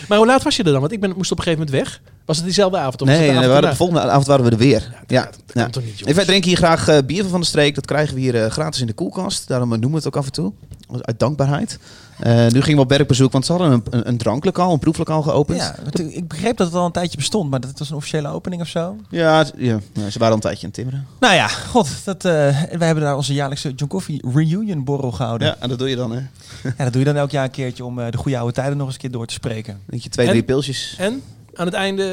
Maar 0.07 0.17
hoe 0.17 0.25
laat 0.27 0.43
was 0.43 0.55
je 0.55 0.63
er 0.63 0.71
dan? 0.71 0.79
Want 0.79 0.91
ik 0.91 0.99
ben, 0.99 1.13
moest 1.15 1.31
op 1.31 1.37
een 1.37 1.43
gegeven 1.43 1.65
moment 1.65 1.83
weg. 1.83 2.01
Was 2.25 2.35
het 2.35 2.45
diezelfde 2.45 2.77
avond? 2.77 3.01
Of 3.01 3.07
Nee, 3.07 3.19
nee, 3.19 3.29
avond 3.29 3.45
waren, 3.45 3.69
de 3.69 3.75
volgende 3.75 4.01
avond 4.01 4.25
waren 4.27 4.45
we 4.45 4.51
er 4.51 4.57
weer. 4.57 4.93
Ja, 5.07 5.23
Dat 5.23 5.41
ja. 5.53 5.69
toch 5.69 5.83
niet, 5.83 6.01
En 6.05 6.15
wij 6.15 6.25
drinken 6.25 6.47
hier 6.49 6.57
graag 6.57 6.87
eh, 6.87 6.97
bier 7.05 7.25
van 7.25 7.39
de 7.39 7.45
streek. 7.45 7.75
Dat 7.75 7.85
krijgen 7.85 8.15
we 8.15 8.21
hier 8.21 8.43
eh, 8.43 8.51
gratis 8.51 8.81
in 8.81 8.87
de 8.87 8.93
koelkast. 8.93 9.47
Daarom 9.47 9.69
noemen 9.69 9.89
we 9.89 9.95
het 9.95 10.07
ook 10.07 10.15
af 10.15 10.25
en 10.25 10.31
toe. 10.31 10.53
Uit 11.01 11.19
dankbaarheid. 11.19 11.79
Eh, 12.21 12.47
nu 12.47 12.61
gingen 12.61 12.75
we 12.75 12.83
op 12.83 12.89
werkbezoek, 12.89 13.31
want 13.31 13.45
ze 13.45 13.51
hadden 13.51 13.71
een, 13.71 13.83
een, 13.89 14.07
een 14.07 14.17
dranklokaal, 14.17 14.73
een 14.73 14.79
proeflokaal 14.79 15.21
geopend. 15.21 15.59
Ja, 15.59 15.75
ik- 16.09 16.27
begreep 16.27 16.57
dat 16.57 16.67
het 16.67 16.75
al 16.75 16.85
een 16.85 16.91
tijdje 16.91 17.17
bestond, 17.17 17.49
maar 17.49 17.59
dat 17.59 17.69
het 17.69 17.79
was 17.79 17.89
een 17.89 17.95
officiële 17.95 18.27
opening 18.27 18.61
of 18.61 18.67
zo. 18.67 18.95
Ja, 19.09 19.45
ja, 19.57 19.79
ze 19.93 20.19
waren 20.19 20.27
al 20.27 20.33
een 20.33 20.39
tijdje 20.39 20.59
aan 20.61 20.65
het 20.65 20.73
timmeren. 20.73 21.07
Nou 21.19 21.33
ja, 21.33 21.47
god, 21.47 21.89
dat, 22.05 22.25
eh, 22.25 22.31
wij 22.31 22.85
hebben 22.87 23.03
daar 23.03 23.15
onze 23.15 23.33
jaarlijkse 23.33 23.69
John 23.69 23.91
Coffee 23.91 24.21
Reunion 24.33 24.83
borrel 24.83 25.11
gehouden. 25.11 25.47
Ja, 25.47 25.55
en 25.59 25.69
dat 25.69 25.79
doe 25.79 25.89
je 25.89 25.95
dan, 25.95 26.11
hè? 26.11 26.19
Ja, 26.63 26.83
dat 26.83 26.91
doe 26.93 27.01
je 27.01 27.07
dan 27.07 27.15
elk 27.17 27.31
jaar 27.31 27.43
een 27.43 27.51
keertje 27.51 27.85
om 27.85 27.99
eh, 27.99 28.11
de 28.11 28.17
goede 28.17 28.37
oude 28.37 28.53
tijden 28.53 28.77
nog 28.77 28.85
eens 28.85 28.95
een 28.95 29.01
keer 29.01 29.11
door 29.11 29.25
te 29.27 29.33
spreken. 29.33 29.79
Dat 29.85 30.03
je 30.03 30.09
twee, 30.09 30.25
En? 30.25 30.31
drie 30.31 30.43
pilsjes. 30.43 30.95
En? 30.97 31.21
Aan 31.53 31.65
het 31.65 31.75
einde 31.75 32.03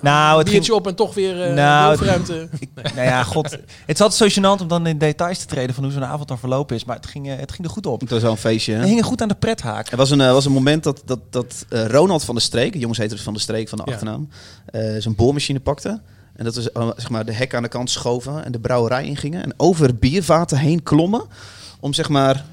Nou, 0.00 0.32
een 0.32 0.38
het 0.38 0.50
biertje 0.50 0.70
ging- 0.72 0.78
op 0.84 0.86
en 0.86 0.94
toch 0.94 1.14
weer 1.14 1.42
eh 1.42 1.54
Nou, 1.54 1.90
bovenruimte. 1.90 2.48
Nou 2.94 3.06
ja, 3.06 3.22
god. 3.22 3.50
Het 3.50 3.60
is 3.86 4.00
altijd 4.00 4.32
zo 4.32 4.40
gênant 4.40 4.60
om 4.62 4.68
dan 4.68 4.86
in 4.86 4.98
details 4.98 5.38
te 5.38 5.46
treden 5.46 5.74
van 5.74 5.84
hoe 5.84 5.92
zo'n 5.92 6.04
avond 6.04 6.28
dan 6.28 6.38
verlopen 6.38 6.76
is. 6.76 6.84
Maar 6.84 6.96
het 6.96 7.06
ging, 7.06 7.28
eh, 7.28 7.36
het 7.38 7.52
ging 7.52 7.64
er 7.66 7.72
goed 7.72 7.86
op. 7.86 8.00
Het 8.00 8.10
was 8.10 8.22
wel 8.22 8.30
een 8.30 8.36
feestje, 8.36 8.72
We 8.74 8.78
hè? 8.80 8.86
hingen 8.86 9.04
goed 9.04 9.22
aan 9.22 9.28
de 9.28 9.34
prethaak. 9.34 9.90
Er 9.90 9.96
was 9.96 10.10
een, 10.10 10.20
eh, 10.20 10.32
was 10.32 10.44
een 10.44 10.52
moment 10.52 10.84
dat, 10.84 11.02
dat, 11.04 11.20
dat 11.30 11.66
Ronald 11.68 12.24
van 12.24 12.34
de 12.34 12.40
Streek, 12.40 12.74
jongens 12.74 12.98
heette 12.98 13.14
dus 13.14 13.24
van 13.24 13.32
de 13.34 13.40
Streek 13.40 13.68
van 13.68 13.78
de 13.78 13.84
Ja. 13.86 13.92
achternaam, 13.92 14.28
eh, 14.66 14.80
zijn 14.98 15.14
boormachine 15.14 15.60
pakte. 15.60 16.00
En 16.36 16.44
dat 16.44 16.54
we 16.54 16.92
zeg 16.96 17.10
maar, 17.10 17.24
de 17.24 17.32
hek 17.32 17.54
aan 17.54 17.62
de 17.62 17.68
kant 17.68 17.90
schoven 17.90 18.44
en 18.44 18.52
de 18.52 18.60
brouwerij 18.60 19.04
ingingen. 19.04 19.42
En 19.42 19.54
over 19.56 19.96
biervaten 19.96 20.58
heen 20.58 20.82
klommen. 20.82 21.22
Om 21.80 21.92
zeg 21.92 22.08
maar, 22.08 22.44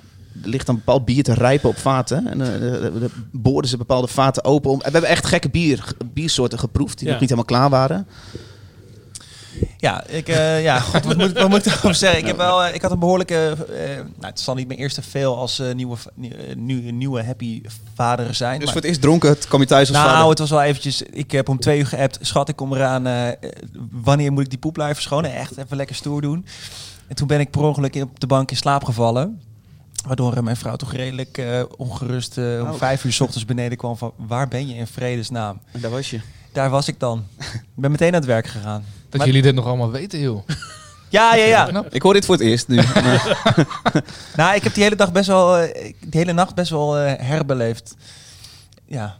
er 0.43 0.49
ligt 0.49 0.67
een 0.67 0.75
bepaald 0.75 1.05
bier 1.05 1.23
te 1.23 1.33
rijpen 1.33 1.69
op 1.69 1.77
vaten. 1.77 2.27
En 2.27 2.41
eh, 2.41 2.47
de- 2.81 3.09
boorden 3.31 3.69
ze 3.69 3.77
bepaalde 3.77 4.07
vaten 4.07 4.43
open. 4.43 4.71
Om, 4.71 4.77
we 4.77 4.83
hebben 4.91 5.09
echt 5.09 5.25
gekke 5.25 5.49
bier, 5.49 5.83
biersoorten 6.13 6.59
geproefd 6.59 6.97
die 6.97 7.05
Ja. 7.07 7.11
nog 7.11 7.21
niet 7.21 7.29
helemaal 7.29 7.51
klaar 7.51 7.69
waren. 7.69 8.07
Ja, 9.77 10.03
ik, 10.07 10.27
eh, 10.27 10.63
ja 10.63 10.79
god, 10.89 11.05
wat, 11.05 11.17
moet, 11.17 11.31
wat 11.31 11.49
moet 11.49 11.65
ik 11.65 11.93
zeggen? 11.93 12.19
Ik, 12.19 12.25
heb 12.27 12.37
wel, 12.37 12.63
eh, 12.63 12.75
ik 12.75 12.81
had 12.81 12.91
een 12.91 12.99
behoorlijke... 12.99 13.55
eh, 13.75 13.95
nou, 13.95 14.05
het 14.19 14.39
zal 14.39 14.55
niet 14.55 14.67
mijn 14.67 14.79
eerste 14.79 15.01
veel 15.01 15.37
als 15.37 15.61
nieuwe, 15.75 15.97
nieuwe, 16.55 16.91
nieuwe 16.91 17.23
happy 17.23 17.61
vader 17.95 18.35
zijn. 18.35 18.53
Dus 18.55 18.63
maar- 18.63 18.67
voor 18.73 18.81
het 18.81 18.89
eerst 18.89 19.01
dronken, 19.01 19.29
het 19.29 19.47
kwam 19.47 19.61
je 19.61 19.67
thuis 19.67 19.87
als 19.87 19.97
nou, 19.97 20.09
vader. 20.09 20.29
het 20.29 20.39
was 20.39 20.49
wel 20.49 20.61
eventjes... 20.61 21.01
Ik 21.01 21.31
heb 21.31 21.49
om 21.49 21.59
twee 21.59 21.79
uur 21.79 21.85
geappt. 21.87 22.17
Schat, 22.21 22.49
ik 22.49 22.55
kom 22.55 22.73
eraan. 22.73 23.35
wanneer 23.91 24.31
moet 24.31 24.43
ik 24.43 24.49
die 24.49 24.59
poep 24.59 24.77
live 24.77 24.93
verschonen? 24.93 25.33
Echt, 25.33 25.57
even 25.57 25.77
lekker 25.77 25.95
stoer 25.95 26.21
doen. 26.21 26.45
En 27.07 27.15
toen 27.15 27.27
ben 27.27 27.39
ik 27.39 27.51
per 27.51 27.61
ongeluk 27.61 27.95
op 27.95 28.19
de 28.19 28.27
bank 28.27 28.51
in 28.51 28.57
slaap 28.57 28.83
gevallen. 28.83 29.41
Waardoor 30.07 30.33
eh, 30.35 30.43
mijn 30.43 30.55
vrouw 30.57 30.75
toch 30.75 30.93
redelijk 30.93 31.37
eh, 31.37 31.63
ongerust 31.77 32.37
eh, 32.37 32.43
om 32.61 32.69
Oh. 32.69 32.73
vijf 32.77 33.03
uur 33.03 33.13
's 33.13 33.19
ochtends 33.19 33.45
beneden 33.45 33.77
kwam 33.77 33.97
van... 33.97 34.13
Waar 34.15 34.47
ben 34.47 34.67
je 34.67 34.75
in 34.75 34.87
vredesnaam? 34.87 35.59
En 35.71 35.81
daar 35.81 35.91
was 35.91 36.09
je. 36.09 36.19
Daar 36.51 36.69
was 36.69 36.87
ik 36.87 36.99
dan. 36.99 37.25
Ik 37.53 37.61
ben 37.75 37.91
meteen 37.91 38.07
aan 38.07 38.13
het 38.13 38.25
werk 38.25 38.47
gegaan. 38.47 38.83
Dat 39.09 39.17
Maar- 39.17 39.27
jullie 39.27 39.41
dit 39.41 39.55
nog 39.55 39.65
allemaal 39.65 39.91
weten, 39.91 40.19
joh. 40.19 40.47
Ja, 41.09 41.35
ja, 41.35 41.45
ja. 41.45 41.83
Ik 41.89 42.01
hoor 42.01 42.13
dit 42.13 42.25
voor 42.25 42.35
het 42.35 42.43
eerst 42.43 42.67
nu. 42.67 42.75
Nou, 44.35 44.55
ik 44.55 44.63
heb 44.63 44.73
die 44.73 44.83
hele 44.83 44.95
dag 44.95 45.11
best 45.11 45.27
wel, 45.27 45.57
eh, 45.57 45.83
die 45.99 46.19
hele 46.19 46.33
nacht 46.33 46.55
best 46.55 46.69
wel 46.69 46.97
eh, 46.97 47.13
herbeleefd. 47.27 47.95
Ja. 48.85 49.17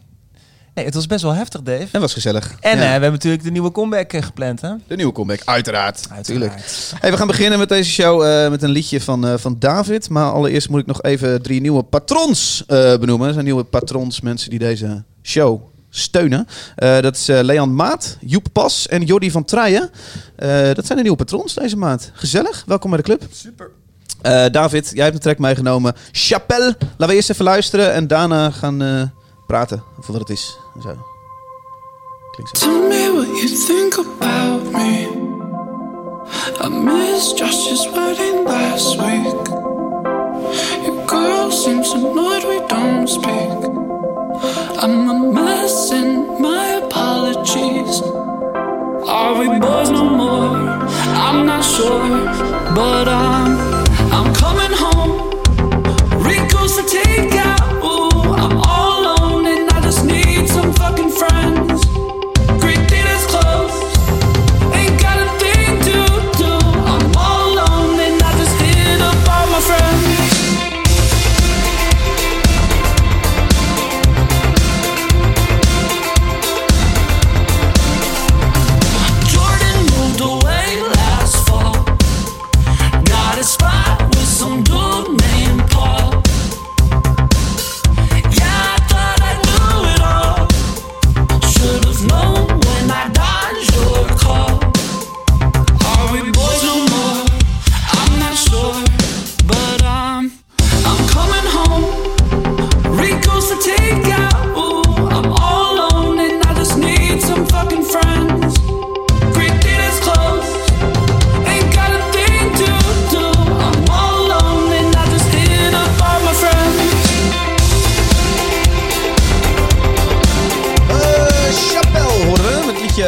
Nee, 0.78 0.86
het 0.86 0.96
was 0.96 1.06
best 1.06 1.22
wel 1.22 1.34
heftig, 1.34 1.62
Dave. 1.62 1.86
dat 1.92 2.00
was 2.00 2.12
gezellig. 2.12 2.54
En 2.60 2.70
Ja. 2.76 2.82
eh, 2.82 2.84
we 2.84 2.90
hebben 2.92 3.10
natuurlijk 3.12 3.42
de 3.42 3.50
nieuwe 3.50 3.70
comeback 3.72 4.12
eh, 4.12 4.22
gepland, 4.22 4.60
hè? 4.60 4.70
de 4.86 4.96
nieuwe 4.96 5.12
comeback, 5.12 5.40
uiteraard. 5.44 6.08
Tuurlijk. 6.22 6.50
Uiteraard. 6.52 6.92
Hey, 7.00 7.10
we 7.10 7.16
gaan 7.16 7.26
beginnen 7.26 7.58
met 7.58 7.68
deze 7.68 7.90
show 7.90 8.22
eh, 8.22 8.50
met 8.50 8.62
een 8.62 8.70
liedje 8.70 9.00
van, 9.00 9.26
eh, 9.26 9.34
van 9.36 9.56
David. 9.58 10.08
Maar 10.08 10.32
allereerst 10.32 10.68
moet 10.68 10.80
ik 10.80 10.86
nog 10.86 11.02
even 11.02 11.42
drie 11.42 11.60
nieuwe 11.60 11.82
patrons 11.82 12.64
eh, 12.66 12.76
benoemen. 12.96 13.24
Dat 13.24 13.32
zijn 13.32 13.44
nieuwe 13.44 13.64
patrons, 13.64 14.20
mensen 14.20 14.50
die 14.50 14.58
deze 14.58 15.04
show 15.22 15.60
steunen. 15.90 16.46
Eh, 16.76 17.00
dat 17.00 17.16
is 17.16 17.28
eh, 17.28 17.40
Leon 17.42 17.74
Maat, 17.74 18.16
Joep 18.20 18.46
Pas 18.52 18.88
en 18.88 19.02
Jordi 19.04 19.30
van 19.30 19.44
Trijen. 19.44 19.90
Eh, 20.36 20.48
dat 20.74 20.86
zijn 20.86 20.96
de 20.96 21.02
nieuwe 21.02 21.16
patrons 21.18 21.54
deze 21.54 21.76
maand. 21.76 22.10
Gezellig, 22.14 22.62
welkom 22.66 22.90
bij 22.90 22.98
de 22.98 23.04
club. 23.04 23.22
Super. 23.32 23.70
Eh, 24.22 24.44
David, 24.50 24.90
jij 24.94 25.02
hebt 25.04 25.14
een 25.16 25.22
track 25.22 25.38
meegenomen. 25.38 25.94
Chapelle. 26.12 26.76
Laten 26.80 27.06
we 27.08 27.14
eerst 27.14 27.30
even 27.30 27.44
luisteren 27.44 27.92
en 27.92 28.06
daarna 28.06 28.50
gaan 28.50 28.82
eh, 28.82 29.02
praten 29.46 29.82
over 29.98 30.12
wat 30.12 30.20
het 30.20 30.30
is. 30.30 30.56
Zo. 30.80 30.94
Klinkt 32.30 32.58
zo. 32.58 32.66
Tell 32.66 32.88
me 32.88 33.10
what 33.10 33.28
you 33.42 33.48
think 33.48 33.94
about 33.98 34.62
me. 34.72 35.08
I 36.60 36.68
missed 36.68 37.36
Josh's 37.36 37.84
wedding 37.92 38.44
last 38.44 38.96
week. 39.02 39.48
Your 40.86 41.04
girl 41.06 41.50
seems 41.50 41.90
annoyed 41.92 42.44
we 42.44 42.58
don't 42.68 43.08
speak. 43.08 43.58
I'm 44.82 45.10
a 45.10 45.32
mess 45.32 45.90
and 45.90 46.38
my 46.38 46.80
apologies. 46.84 48.02
Are 49.08 49.34
we 49.38 49.58
boys 49.58 49.90
no 49.90 50.04
more? 50.04 50.56
I'm 51.26 51.44
not 51.44 51.64
sure, 51.64 52.08
but 52.74 53.08
I'm 53.08 53.50
I'm 54.14 54.32
coming 54.34 54.74
home. 54.84 55.12
Rico's 56.22 56.76
to 56.76 56.84
take 56.86 57.37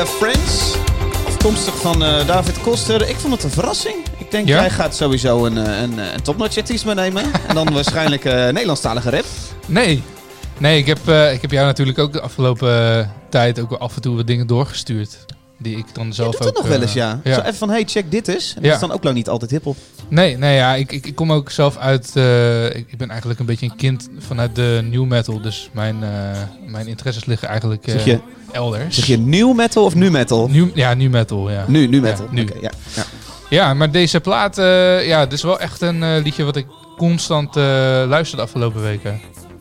eh, 0.01 0.07
Friends. 0.07 0.75
Afkomstig 1.27 1.77
van 1.77 2.05
eh, 2.05 2.27
David 2.27 2.61
Koster. 2.61 3.09
Ik 3.09 3.17
vond 3.17 3.33
het 3.35 3.43
een 3.45 3.51
verrassing. 3.51 3.95
Ik 4.19 4.31
denk, 4.31 4.49
Ja? 4.49 4.61
jij 4.61 4.71
gaat 4.71 4.97
sowieso 4.97 5.45
een, 5.45 5.59
eh, 5.59 5.81
een, 5.81 5.99
een 5.99 6.23
topnotch 6.23 6.57
artiest 6.57 6.85
meenemen. 6.85 7.25
en 7.49 7.55
dan 7.55 7.73
waarschijnlijk 7.73 8.25
eh 8.25 8.33
Nederlandstalige 8.33 9.11
rap. 9.11 9.25
Nee. 9.67 10.03
Nee, 10.59 10.79
ik 10.79 10.87
heb, 10.87 10.99
ik 11.33 11.41
heb 11.41 11.51
jou 11.51 11.67
natuurlijk 11.67 11.99
ook 11.99 12.13
de 12.13 12.21
afgelopen 12.21 13.13
tijd 13.31 13.61
ook 13.61 13.73
af 13.73 13.95
en 13.95 14.03
toe 14.03 14.17
wat 14.17 14.27
dingen 14.27 14.47
doorgestuurd. 14.47 15.19
Die 15.63 15.77
ik 15.77 15.85
dan 15.95 16.07
Je 16.07 16.13
zelf 16.13 16.41
ook... 16.41 16.55
nog 16.57 16.67
wel 16.67 16.77
eh, 16.77 16.83
eens, 16.83 16.93
ja. 16.93 17.21
ja. 17.25 17.35
Zo 17.35 17.41
even 17.41 17.55
van, 17.55 17.71
hey, 17.71 17.85
check 17.87 18.11
dit 18.11 18.29
eens. 18.29 18.55
En 18.57 18.63
Ja. 18.63 18.67
dat 18.69 18.75
is 18.83 18.87
dan 18.89 18.93
ook 18.97 19.05
lang 19.05 19.17
niet 19.17 19.29
altijd 19.29 19.51
hiphop. 19.51 19.77
Nee, 20.09 20.37
nee 20.37 20.57
ja, 20.57 20.75
ik, 20.75 20.93
ik, 20.93 21.07
ik 21.07 21.15
kom 21.15 21.33
ook 21.33 21.51
zelf 21.51 21.77
uit. 21.77 22.11
eh, 22.17 22.65
ik, 22.67 22.75
ik 22.89 22.97
ben 22.99 23.09
eigenlijk 23.11 23.41
een 23.41 23.47
beetje 23.47 23.67
een 23.67 23.77
kind 23.77 24.09
vanuit 24.19 24.55
de 24.55 24.81
new 24.91 25.05
metal. 25.05 25.41
Dus 25.41 25.71
mijn, 25.73 26.03
eh, 26.03 26.11
mijn 26.67 26.87
interesses 26.87 27.25
liggen 27.25 27.49
eigenlijk 27.49 27.87
eh, 27.87 27.93
Zeg 27.95 28.05
je, 28.05 28.19
elders. 28.53 28.95
zeg 28.97 29.07
je 29.07 29.19
new 29.19 29.55
metal 29.55 29.85
of 29.85 29.95
nu 29.95 30.11
metal? 30.11 30.49
New, 30.49 30.69
ja, 30.75 30.95
new 30.95 31.11
metal, 31.11 31.51
ja. 31.51 31.65
Nu, 31.69 31.87
nu 31.87 32.01
metal. 32.01 32.25
Ja, 32.25 32.33
nu. 32.33 32.49
Ja. 32.61 32.71
ja. 32.95 33.05
Ja, 33.51 33.75
maar 33.75 33.91
deze 33.91 34.21
plaat, 34.21 34.59
eh, 34.59 35.07
ja, 35.07 35.23
dit 35.25 35.33
is 35.33 35.43
wel 35.43 35.61
echt 35.61 35.81
een 35.81 36.03
eh, 36.03 36.23
liedje 36.23 36.45
wat 36.45 36.57
ik 36.57 36.67
constant 36.97 37.57
eh 37.57 37.63
luister 38.09 38.37
de 38.37 38.43
afgelopen 38.45 38.83
weken. 38.83 39.21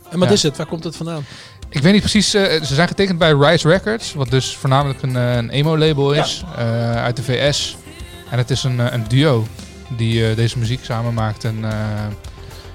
En 0.10 0.20
wat 0.20 0.28
Ja. 0.28 0.34
is 0.34 0.44
het? 0.44 0.58
Waar 0.58 0.66
komt 0.66 0.84
het 0.84 0.96
vandaan? 0.96 1.26
Ik 1.70 1.82
weet 1.82 1.92
niet 1.92 2.02
precies, 2.02 2.34
eh, 2.34 2.64
ze 2.64 2.76
zijn 2.76 2.88
getekend 2.88 3.18
bij 3.18 3.32
Rise 3.32 3.68
Records, 3.68 4.14
wat 4.14 4.30
dus 4.30 4.56
voornamelijk 4.58 5.02
een, 5.02 5.16
eh, 5.16 5.36
een 5.36 5.50
emo-label 5.50 6.12
is 6.12 6.44
eh, 6.58 6.96
uit 7.04 7.16
de 7.16 7.24
VS. 7.24 7.78
En 8.30 8.38
het 8.38 8.50
is 8.50 8.64
een, 8.64 8.94
een 8.94 9.08
duo 9.08 9.48
die 9.90 10.36
deze 10.36 10.60
muziek 10.60 10.84
samen 10.84 11.14
maakt. 11.14 11.44
En 11.44 11.66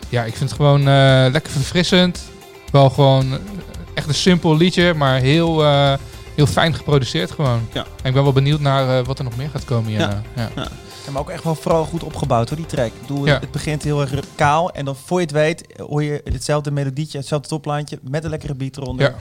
ja, 0.09 0.25
ik 0.25 0.37
vind 0.37 0.51
het 0.51 0.59
gewoon 0.59 0.85
lekker 1.33 1.53
verfrissend. 1.53 2.23
Wel 2.71 2.91
gewoon 2.91 3.39
echt 3.95 4.09
een 4.09 4.15
simpel 4.15 4.57
liedje, 4.57 4.95
maar 4.95 5.21
heel, 5.21 5.65
heel 6.35 6.47
fijn 6.47 6.75
geproduceerd 6.75 7.31
gewoon. 7.31 7.69
Ja. 7.73 7.81
En 7.81 8.09
ik 8.09 8.13
ben 8.13 8.23
wel 8.23 8.33
benieuwd 8.33 8.61
naar 8.61 9.05
wat 9.05 9.19
er 9.19 9.25
nog 9.25 9.37
meer 9.37 9.49
gaat 9.53 9.65
komen 9.65 9.91
hierna. 9.91 10.23
Ja. 10.37 10.69
Ja, 11.05 11.11
maar 11.11 11.21
ook 11.21 11.31
echt 11.31 11.45
wel 11.45 11.55
vooral 11.55 11.85
goed 11.85 12.03
opgebouwd 12.03 12.49
hoor, 12.49 12.59
die 12.59 12.67
track. 12.67 12.93
Ja. 13.25 13.39
Het 13.41 13.51
begint 13.51 13.83
heel 13.83 14.01
erg 14.01 14.11
kaal 14.35 14.73
en 14.73 14.85
dan 14.85 14.97
voor 14.97 15.19
je 15.19 15.25
het 15.25 15.35
weet 15.35 15.65
hoor 15.77 16.03
je 16.03 16.21
hetzelfde 16.25 16.71
melodietje, 16.71 17.19
hetzelfde 17.19 17.49
toplaantje 17.49 17.99
met 18.03 18.25
een 18.25 18.31
lekkere 18.31 18.55
beat 18.55 18.77
eronder. 18.77 19.07
Ja. 19.11 19.15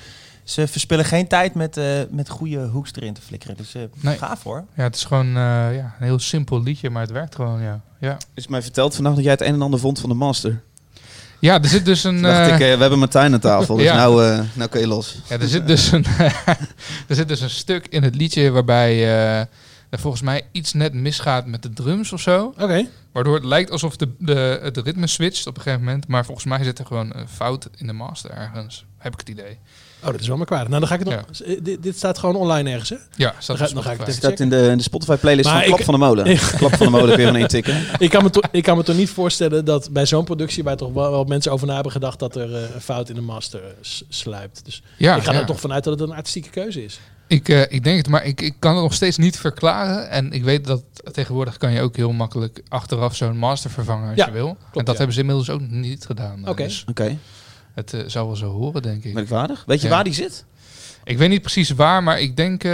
Ze 0.44 0.68
verspillen 0.68 1.06
geen 1.06 1.28
tijd 1.28 1.54
met, 1.54 1.78
eh, 1.78 1.86
met 2.10 2.30
goede 2.30 2.60
hooks 2.60 2.92
erin 2.96 3.14
te 3.14 3.22
flikkeren. 3.22 3.58
Dus 3.58 3.76
eh 3.76 3.82
Nee. 4.00 4.18
gaaf 4.18 4.44
hoor. 4.44 4.64
Ja, 4.76 4.84
het 4.84 4.96
is 4.96 5.04
gewoon 5.04 5.28
eh, 5.28 5.34
ja, 5.76 5.96
een 6.00 6.06
heel 6.06 6.20
simpel 6.20 6.62
liedje, 6.64 6.90
maar 6.90 7.02
het 7.02 7.12
werkt 7.12 7.36
gewoon, 7.36 7.62
ja. 7.62 7.82
Ja, 8.00 8.18
is 8.34 8.48
mij 8.48 8.62
verteld 8.62 8.96
vandaag 8.96 9.14
dat 9.14 9.24
jij 9.24 9.32
het 9.32 9.42
een 9.42 9.54
en 9.54 9.62
ander 9.62 9.80
vond 9.80 10.00
van 10.00 10.10
de 10.10 10.16
master. 10.16 10.62
ja 11.40 11.62
er 11.62 11.68
zit 11.68 11.86
dus 11.86 12.04
een... 12.04 12.22
Dacht 12.32 12.48
ik, 12.48 12.54
eh, 12.54 12.60
we 12.60 12.66
hebben 12.82 13.00
Martijn 13.00 13.34
aan 13.34 13.40
tafel, 13.40 13.76
dus 13.76 13.86
Ja. 13.92 13.96
nou, 13.96 14.26
eh, 14.26 14.40
nou 14.54 14.70
kun 14.70 14.80
je 14.80 14.88
los. 14.88 15.18
Ja, 15.30 15.40
er 15.40 15.48
zit 15.48 15.68
dus 15.68 15.92
een, 15.92 16.06
er 17.10 17.16
zit 17.16 17.28
dus 17.28 17.42
een 17.42 17.50
stuk 17.50 17.88
in 17.88 18.04
het 18.04 18.16
liedje 18.16 18.52
waarbij 18.52 18.92
eh, 19.40 19.46
er 19.94 20.00
volgens 20.00 20.22
mij 20.22 20.42
iets 20.52 20.74
net 20.74 20.94
misgaat 20.94 21.46
met 21.46 21.62
de 21.62 21.74
drums 21.74 22.14
of 22.14 22.22
zo. 22.22 22.54
Oké. 22.60 22.88
Waardoor 23.12 23.36
het 23.36 23.44
lijkt 23.44 23.72
alsof 23.72 23.96
de, 23.96 24.10
de, 24.18 24.60
het 24.62 24.78
ritme 24.78 25.08
switcht 25.08 25.48
op 25.48 25.56
een 25.56 25.62
gegeven 25.62 25.84
moment. 25.86 26.08
Maar 26.08 26.26
volgens 26.26 26.46
mij 26.46 26.64
zit 26.64 26.80
er 26.80 26.86
gewoon 26.86 27.12
een 27.16 27.28
fout 27.28 27.70
in 27.78 27.88
de 27.88 27.94
master 27.94 28.32
ergens. 28.32 28.86
Heb 28.98 29.14
ik 29.14 29.20
het 29.20 29.30
idee. 29.30 29.58
Oh, 30.04 30.12
dat 30.12 30.20
is 30.20 30.28
wel 30.28 30.38
maar 30.38 30.46
kwaad. 30.46 30.68
Nou, 30.68 30.80
dan 30.80 30.88
ga 30.88 30.94
ik 30.96 31.00
het 31.06 31.10
nog... 31.10 31.42
eh, 31.42 31.60
Dit, 31.64 31.84
dit 31.84 31.98
staat 31.98 32.18
gewoon 32.18 32.36
online 32.36 32.70
ergens, 32.72 32.90
hè? 32.90 32.96
Ja, 33.16 33.34
staat 33.40 33.58
Dan 33.58 33.68
ga- 33.68 33.74
dan 33.74 33.84
ga 33.84 33.92
ik 33.92 34.00
het 34.00 34.16
staat 34.16 34.40
in 34.40 34.50
de, 34.50 34.68
in 34.72 34.78
de 34.78 34.84
Spotify 34.84 35.16
playlist 35.16 35.50
Maar 35.50 35.58
van 35.58 35.66
Klap 35.68 35.80
ik- 35.80 35.86
van 35.86 35.94
de 35.94 36.00
Molen. 36.00 36.24
Klap 36.58 36.76
van 36.76 36.86
de 36.86 36.92
Molen 36.92 37.10
kun 37.10 37.20
je 37.20 37.26
gewoon 37.26 37.42
intikken. 37.42 37.84
Ik 38.00 38.10
kan, 38.10 38.24
me 38.24 38.30
toch, 38.30 38.44
ik 38.52 38.64
kan 38.64 38.78
me 38.78 38.84
toch 38.84 38.96
niet 38.96 39.10
voorstellen 39.10 39.66
dat 39.66 39.90
bij 39.92 40.06
zo'n 40.06 40.24
productie... 40.26 40.64
waar 40.64 40.78
toch 40.78 40.94
wel, 40.94 41.12
wel 41.12 41.24
mensen 41.24 41.52
over 41.52 41.68
na 41.68 41.74
hebben 41.74 41.92
gedacht... 41.92 42.20
dat 42.20 42.36
er 42.36 42.56
eh, 42.56 42.76
een 42.76 42.82
fout 42.82 43.10
in 43.10 43.16
de 43.16 43.22
master 43.22 43.62
sluipt. 44.10 44.66
Dus 44.66 44.82
Ja, 44.98 45.16
ik 45.16 45.24
ga 45.24 45.32
ja. 45.34 45.40
er 45.40 45.46
toch 45.46 45.60
vanuit 45.60 45.84
dat 45.84 46.00
het 46.00 46.10
een 46.10 46.16
artistieke 46.16 46.50
keuze 46.50 46.84
is. 46.84 47.00
Ik, 47.28 47.50
eh, 47.50 47.62
ik 47.62 47.84
denk 47.84 47.98
het, 47.98 48.08
maar 48.10 48.26
ik, 48.26 48.42
ik 48.42 48.54
kan 48.60 48.74
het 48.74 48.84
nog 48.84 48.94
steeds 48.94 49.18
niet 49.18 49.38
verklaren. 49.40 50.10
En 50.10 50.32
ik 50.32 50.44
weet 50.44 50.66
dat 50.66 50.84
tegenwoordig 51.12 51.58
kan 51.58 51.72
je 51.72 51.82
ook 51.82 51.96
heel 51.96 52.12
makkelijk 52.12 52.62
achteraf 52.68 53.16
zo'n 53.16 53.38
master 53.38 53.70
vervangen 53.70 54.08
als 54.10 54.18
Ja, 54.18 54.26
je 54.26 54.32
wil. 54.32 54.48
en 54.48 54.58
dat 54.74 54.88
ja. 54.88 54.94
hebben 54.96 55.14
ze 55.14 55.20
inmiddels 55.20 55.50
ook 55.50 55.62
niet 55.62 56.06
gedaan. 56.06 56.48
Oké. 56.48 56.64
Dus 56.64 56.86
Oké, 56.90 57.18
het 57.74 57.94
eh, 57.94 58.02
zou 58.08 58.28
wel 58.28 58.36
zo 58.36 58.52
horen, 58.52 58.82
denk 58.82 59.04
ik. 59.04 59.14
merkwaardig. 59.14 59.64
Weet 59.66 59.82
je 59.82 59.88
Ja. 59.88 59.94
waar 59.94 60.04
die 60.04 60.14
zit? 60.14 60.46
Ik 61.04 61.18
weet 61.18 61.30
niet 61.30 61.42
precies 61.42 61.70
waar, 61.70 62.04
maar 62.04 62.20
ik 62.22 62.36
denk... 62.38 62.64
eh, 62.64 62.72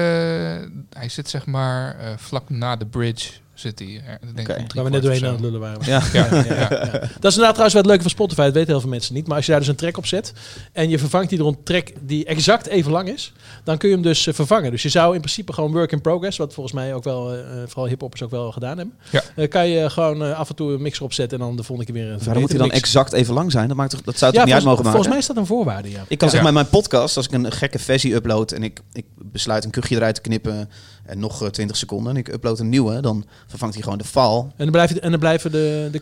hij 0.94 1.10
zit 1.10 1.30
zeg 1.30 1.46
maar 1.46 2.00
eh, 2.00 2.08
vlak 2.18 2.50
na 2.50 2.76
de 2.76 2.86
bridge 2.86 3.32
zit 3.60 3.80
hij. 3.80 3.88
eh, 3.88 4.14
ik 4.30 4.36
denk 4.36 4.48
drie 4.48 4.68
Waar 4.74 4.84
we 4.84 4.90
net 4.90 5.02
doorheen 5.02 5.26
aan 5.26 5.32
het 5.32 5.42
lullen 5.42 5.60
waren. 5.60 5.80
Ja. 5.86 6.02
Ja, 6.14 6.28
Ja, 6.36 6.44
ja. 6.44 6.56
ja. 6.70 6.92
Dat 6.92 7.02
is 7.02 7.38
inderdaad 7.38 7.40
trouwens 7.40 7.74
wel 7.74 7.82
het 7.82 7.86
leuke 7.86 8.02
van 8.02 8.10
Spotify. 8.12 8.42
Dat 8.42 8.54
weten 8.54 8.70
heel 8.70 8.80
veel 8.82 8.90
mensen 8.90 9.14
niet. 9.14 9.28
Maar 9.28 9.36
als 9.36 9.46
je 9.46 9.52
daar 9.52 9.60
dus 9.60 9.70
een 9.70 9.76
track 9.76 9.98
op 9.98 10.06
zet 10.06 10.34
en 10.72 10.90
je 10.90 11.00
vervangt 11.00 11.30
die 11.30 11.38
door 11.38 11.48
een 11.48 11.64
track 11.64 11.88
die 12.02 12.26
exact 12.26 12.68
even 12.68 12.92
lang 12.92 13.10
is, 13.10 13.34
dan 13.64 13.78
kun 13.78 13.90
je 13.90 13.94
hem 13.96 14.04
dus 14.04 14.28
eh, 14.28 14.34
vervangen. 14.34 14.72
Dus 14.72 14.82
je 14.82 14.90
zou 14.90 15.14
in 15.16 15.20
principe 15.22 15.54
gewoon 15.54 15.72
work 15.72 15.92
in 15.92 16.02
progress, 16.02 16.38
wat 16.38 16.54
volgens 16.54 16.76
mij 16.76 16.94
ook 16.94 17.04
wel, 17.04 17.34
eh, 17.34 17.40
vooral 17.66 17.88
hiphoppers 17.88 18.24
ook 18.24 18.32
wel 18.32 18.52
gedaan 18.52 18.78
hebben. 18.78 18.96
Ja. 19.10 19.22
Eh, 19.36 19.50
kan 19.50 19.68
je 19.70 19.90
gewoon 19.90 20.36
af 20.36 20.50
en 20.50 20.56
toe 20.56 20.74
een 20.74 20.82
mixer 20.82 21.04
opzetten 21.04 21.40
en 21.40 21.46
dan 21.46 21.56
de 21.56 21.64
volgende 21.64 21.92
keer 21.92 22.02
weer 22.04 22.12
een 22.14 22.20
Waarom 22.24 22.40
moet 22.42 22.50
hij 22.50 22.60
dan 22.60 22.68
mix. 22.68 22.80
exact 22.80 23.14
even 23.14 23.34
lang 23.34 23.52
zijn? 23.52 23.68
Dat, 23.68 23.78
maakt 23.78 23.92
toch, 23.92 24.02
dat 24.02 24.18
zou 24.18 24.32
toch 24.32 24.40
Ja, 24.40 24.46
niet 24.46 24.56
uit 24.56 24.64
mogen 24.64 24.84
maken? 24.84 24.92
volgens 24.92 25.10
mij 25.10 25.18
is 25.22 25.28
dat 25.28 25.38
een 25.38 25.46
voorwaarde, 25.56 25.90
ja. 25.92 26.06
Ik 26.08 26.18
kan 26.18 26.28
Ja. 26.28 26.34
zeg 26.34 26.44
maar 26.44 26.54
mijn 26.54 26.70
podcast, 26.70 27.18
als 27.18 27.26
ik 27.26 27.32
een 27.34 27.52
gekke 27.52 27.80
versie 27.80 28.14
upload 28.14 28.52
en 28.52 28.64
ik, 28.64 28.80
ik 28.94 29.06
besluit 29.18 29.64
een 29.64 29.72
kuchje 29.72 29.96
eruit 29.96 30.16
te 30.16 30.22
knippen 30.22 30.70
en 31.10 31.20
nog 31.20 31.44
eh, 31.44 31.50
20 31.50 31.78
seconden 31.78 32.12
en 32.14 32.18
ik 32.18 32.28
upload 32.28 32.60
een 32.60 32.70
nieuwe, 32.70 33.00
dan 33.02 33.26
vervangt 33.48 33.74
hij 33.74 33.84
gewoon 33.84 33.98
de 33.98 34.04
file. 34.04 34.40
En 34.42 34.52
dan 34.58 34.72
blijven, 34.72 35.02
en 35.02 35.10
dan 35.12 35.20
blijven 35.20 35.52
de... 35.52 35.90
de 35.92 36.02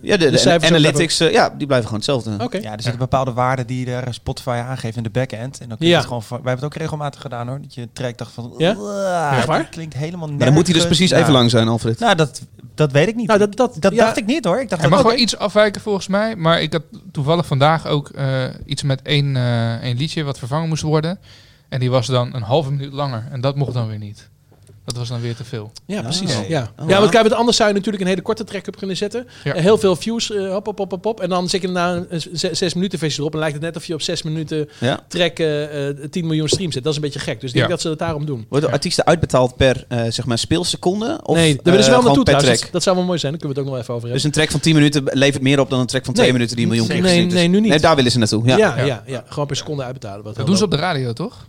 Ja, 0.00 0.16
de, 0.16 0.30
de, 0.30 0.38
cijfers 0.38 0.70
ook 0.72 0.76
analytics, 0.78 1.20
eh, 1.20 1.32
ja, 1.32 1.48
die 1.58 1.66
blijven 1.66 1.88
gewoon 1.88 2.02
hetzelfde. 2.04 2.44
Oké. 2.44 2.56
Ja, 2.56 2.72
er 2.72 2.82
zitten 2.82 2.98
bepaalde 2.98 3.32
waarden 3.32 3.66
die 3.66 3.90
er 3.90 4.14
Spotify 4.14 4.48
aangeeft 4.68 4.96
in 4.96 5.02
de 5.02 5.10
backend. 5.10 5.60
En 5.60 5.68
dan 5.68 5.78
kun 5.78 5.86
je 5.86 5.92
Ja. 5.92 5.98
het 5.98 6.06
gewoon 6.06 6.22
van, 6.22 6.36
wij 6.42 6.46
hebben 6.50 6.64
het 6.64 6.74
ook 6.74 6.80
regelmatig 6.80 7.20
gedaan 7.20 7.48
hoor. 7.48 7.60
Dat 7.60 7.74
je 7.74 7.88
track 7.92 8.18
dacht 8.18 8.32
van, 8.32 8.54
Ja? 8.58 8.74
"Uah, 8.76 9.36
Echt 9.36 9.46
waar? 9.46 9.58
dat 9.58 9.68
klinkt 9.68 9.94
helemaal 9.94 10.28
Maar 10.28 10.38
dan 10.38 10.52
moet 10.52 10.66
hij 10.66 10.74
dus 10.74 10.82
nergens." 10.82 10.86
precies 10.86 11.10
Ja. 11.10 11.18
even 11.18 11.32
lang 11.32 11.50
zijn, 11.50 11.68
Alfred. 11.68 11.98
Nou, 11.98 12.14
dat, 12.14 12.42
dat 12.74 12.92
weet 12.92 13.08
ik 13.08 13.14
niet. 13.16 13.26
Nou, 13.26 13.38
dat, 13.38 13.56
dat, 13.56 13.76
dat 13.78 13.92
ja, 13.92 14.04
dacht 14.04 14.16
ik 14.16 14.26
niet 14.26 14.44
hoor. 14.44 14.60
Ik 14.60 14.68
dacht 14.68 14.82
Er 14.82 14.88
mag 14.88 15.02
wel 15.02 15.16
iets 15.16 15.36
afwijken 15.36 15.80
volgens 15.80 16.06
mij, 16.08 16.36
maar 16.36 16.62
ik 16.62 16.72
had 16.72 16.82
toevallig 17.12 17.46
vandaag 17.46 17.86
ook 17.86 18.08
eh, 18.08 18.44
iets 18.64 18.82
met 18.82 19.02
één, 19.02 19.36
eh, 19.36 19.74
één 19.82 19.96
liedje 19.96 20.22
wat 20.22 20.38
vervangen 20.38 20.68
moest 20.68 20.82
worden. 20.82 21.18
En 21.68 21.80
die 21.80 21.90
was 21.90 22.06
dan 22.06 22.34
een 22.34 22.42
halve 22.42 22.70
minuut 22.70 22.92
langer 22.92 23.24
en 23.30 23.40
dat 23.40 23.56
mocht 23.56 23.72
dan 23.74 23.88
weer 23.88 23.98
niet. 23.98 24.28
Dat 24.84 24.96
was 24.96 25.08
dan 25.08 25.20
weer 25.20 25.34
te 25.36 25.44
veel. 25.44 25.72
Ja, 25.86 25.96
Ah, 25.98 26.02
precies. 26.04 26.36
oké. 26.36 26.46
Ja. 26.48 26.72
Oh, 26.80 26.88
ja, 26.88 26.98
want 26.98 27.10
kijk, 27.10 27.30
anders 27.30 27.56
zou 27.56 27.68
je 27.68 27.74
natuurlijk 27.74 28.02
een 28.02 28.08
hele 28.08 28.22
korte 28.22 28.44
track 28.44 28.66
op 28.66 28.76
kunnen 28.76 28.96
zetten. 28.96 29.26
Ja. 29.44 29.54
Eh, 29.54 29.62
heel 29.62 29.78
veel 29.78 29.96
views, 29.96 30.30
eh, 30.32 30.52
hop, 30.52 30.66
hop, 30.66 30.78
hop, 30.78 30.90
hop, 30.90 31.04
hop. 31.04 31.20
En 31.20 31.28
dan 31.28 31.48
zet 31.48 31.60
je 31.60 31.66
daarna 31.72 31.94
een 32.08 32.20
een 32.30 32.56
zes, 32.56 32.74
minuten 32.74 32.98
versie 32.98 33.20
erop. 33.20 33.32
En 33.32 33.38
lijkt 33.38 33.54
het 33.54 33.62
net 33.64 33.76
of 33.76 33.84
je 33.84 33.94
op 33.94 34.02
zes 34.02 34.22
minuten 34.22 34.68
Ja. 34.80 35.00
track 35.08 35.38
eh, 35.38 35.88
eh, 35.88 35.96
10 36.10 36.26
miljoen 36.26 36.48
streams 36.48 36.74
zet. 36.74 36.82
Dat 36.82 36.92
is 36.92 36.98
een 36.98 37.04
beetje 37.04 37.18
gek. 37.20 37.40
Dus 37.40 37.48
ik 37.48 37.54
denk 37.56 37.66
Ja. 37.66 37.72
dat 37.72 37.80
ze 37.80 37.88
het 37.88 37.98
daarom 37.98 38.26
doen. 38.26 38.46
Worden 38.48 38.68
Ja. 38.68 38.74
artiesten 38.74 39.04
uitbetaald 39.06 39.56
per 39.56 39.84
eh, 39.88 40.00
zeg 40.08 40.24
maar 40.26 40.38
speelseconde? 40.38 41.20
Of, 41.22 41.36
nee, 41.36 41.48
daar 41.48 41.58
eh, 41.58 41.64
willen 41.70 41.84
ze 41.84 41.90
wel 41.90 42.02
naartoe 42.02 42.24
trouwens. 42.24 42.60
Dat, 42.60 42.72
dat 42.72 42.82
zou 42.82 42.96
wel 42.96 43.04
mooi 43.04 43.18
zijn. 43.18 43.32
Daar 43.32 43.40
kunnen 43.40 43.56
we 43.58 43.62
het 43.62 43.70
ook 43.72 43.76
nog 43.76 43.84
even 43.84 43.94
over 43.94 44.12
Dus 44.12 44.22
hebben. 44.22 44.40
een 44.40 44.46
track 44.46 44.50
van 44.50 44.60
10 44.60 44.74
minuten 44.74 45.18
levert 45.18 45.42
meer 45.42 45.60
op 45.60 45.70
dan 45.70 45.80
een 45.80 45.86
track 45.86 46.04
van 46.04 46.14
2 46.14 46.24
Nee, 46.26 46.34
minuten 46.34 46.56
die 46.56 46.64
een 46.64 46.70
miljoen 46.72 46.88
keer 46.90 47.00
nee, 47.02 47.06
gestreamd 47.06 47.32
is. 47.32 47.38
nee, 47.38 47.48
nu 47.48 47.60
niet. 47.60 47.70
Nee, 47.70 47.80
daar 47.80 47.96
willen 47.96 48.10
ze 48.10 48.18
naartoe. 48.18 48.46
Ja. 48.46 48.56
ja, 48.56 48.76
ja. 48.78 48.84
Ja. 48.84 49.02
Ja, 49.06 49.24
gewoon 49.28 49.46
per 49.46 49.56
seconde 49.56 49.82
uitbetalen. 49.82 50.24
Wat 50.24 50.36
Dat 50.36 50.46
doen 50.46 50.56
ze 50.56 50.64
op 50.64 50.70
de 50.70 50.76
radio, 50.76 51.12
toch? 51.12 51.46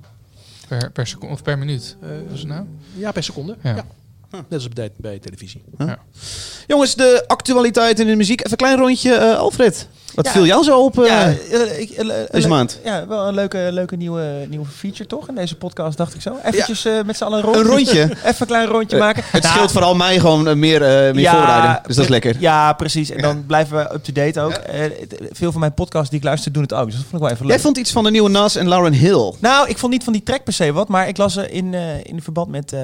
Per, 0.80 0.92
per 0.92 1.08
seconde 1.08 1.34
of 1.34 1.42
per 1.44 1.58
minuut. 1.58 1.96
Eh, 2.02 2.10
is 2.34 2.40
het 2.40 2.48
nou? 2.48 2.66
ja, 2.96 3.12
per 3.12 3.24
seconde. 3.24 3.56
Ja. 3.64 3.76
Ja. 3.76 3.86
Net 4.32 4.46
als 4.54 4.68
bij, 4.70 4.92
bij 4.98 5.20
televisie. 5.20 5.64
Jongens, 6.68 6.96
de 6.96 7.24
actualiteit 7.28 8.00
in 8.00 8.08
de 8.08 8.16
muziek. 8.16 8.40
Even 8.40 8.52
een 8.52 8.58
klein 8.58 8.78
rondje. 8.78 9.14
eh, 9.14 9.38
Alfred, 9.38 9.88
wat 10.16 10.26
Ja. 10.26 10.32
viel 10.32 10.46
jou 10.46 10.64
zo 10.64 10.84
op 10.84 11.00
eh, 11.00 11.06
ja, 11.08 11.28
eh, 11.52 11.80
ik- 11.80 11.90
eh, 11.90 12.08
deze 12.32 12.48
maand? 12.48 12.80
Ja, 12.84 13.08
wel 13.08 13.28
een 13.28 13.34
leuke, 13.34 13.68
leuke 13.72 13.96
nieuwe, 13.96 14.46
nieuwe 14.50 14.66
feature 14.66 15.06
toch? 15.10 15.28
In 15.30 15.36
deze 15.36 15.56
podcast 15.58 15.98
dacht 15.98 16.14
ik 16.16 16.22
zo. 16.22 16.36
Eventjes 16.44 16.88
met 17.06 17.18
z'n 17.18 17.24
allen 17.24 17.38
een 17.38 17.44
rondje. 17.44 17.62
Een 17.62 17.68
rondje. 17.68 18.02
Even 18.30 18.36
een 18.40 18.48
klein 18.48 18.68
rondje 18.68 18.98
maken. 18.98 19.24
Het 19.32 19.42
Nou, 19.44 19.54
scheelt 19.56 19.72
vooral 19.72 19.96
mij 19.96 20.20
gewoon 20.20 20.60
meer, 20.60 20.82
eh, 20.82 21.14
meer 21.14 21.20
Ja, 21.20 21.32
voorbereiden. 21.32 21.80
Dus 21.88 21.96
dat 21.96 22.04
is 22.06 22.12
lekker. 22.12 22.36
Ja, 22.40 22.74
precies. 22.74 23.10
En 23.10 23.22
dan 23.22 23.44
blijven 23.46 23.78
we 23.78 23.94
up-to-date 23.94 24.42
ook. 24.42 24.52
Eh, 24.52 24.80
veel 25.32 25.52
van 25.52 25.60
mijn 25.60 25.74
podcasts 25.74 26.10
die 26.10 26.20
ik 26.20 26.26
luister 26.26 26.52
doen 26.52 26.64
het 26.64 26.74
ook. 26.74 26.86
Dus 26.86 26.96
dat 26.96 27.04
vond 27.04 27.14
ik 27.14 27.20
wel 27.20 27.30
even 27.30 27.42
leuk. 27.46 27.54
Jij 27.56 27.64
vond 27.64 27.78
iets 27.78 27.92
van 27.92 28.04
de 28.04 28.12
nieuwe 28.12 28.30
Nas 28.30 28.56
en 28.56 28.68
Lauren 28.68 28.94
Hill. 28.94 29.34
Nou, 29.40 29.70
ik 29.70 29.78
vond 29.78 29.92
niet 29.92 30.04
van 30.04 30.14
die 30.14 30.24
track 30.24 30.44
per 30.44 30.54
se 30.54 30.72
wat, 30.72 30.88
maar 30.88 31.08
ik 31.08 31.18
las 31.18 31.36
in, 31.38 31.74
eh, 31.74 31.82
in 32.04 32.22
verband 32.22 32.48
met, 32.50 32.74
eh, 32.74 32.82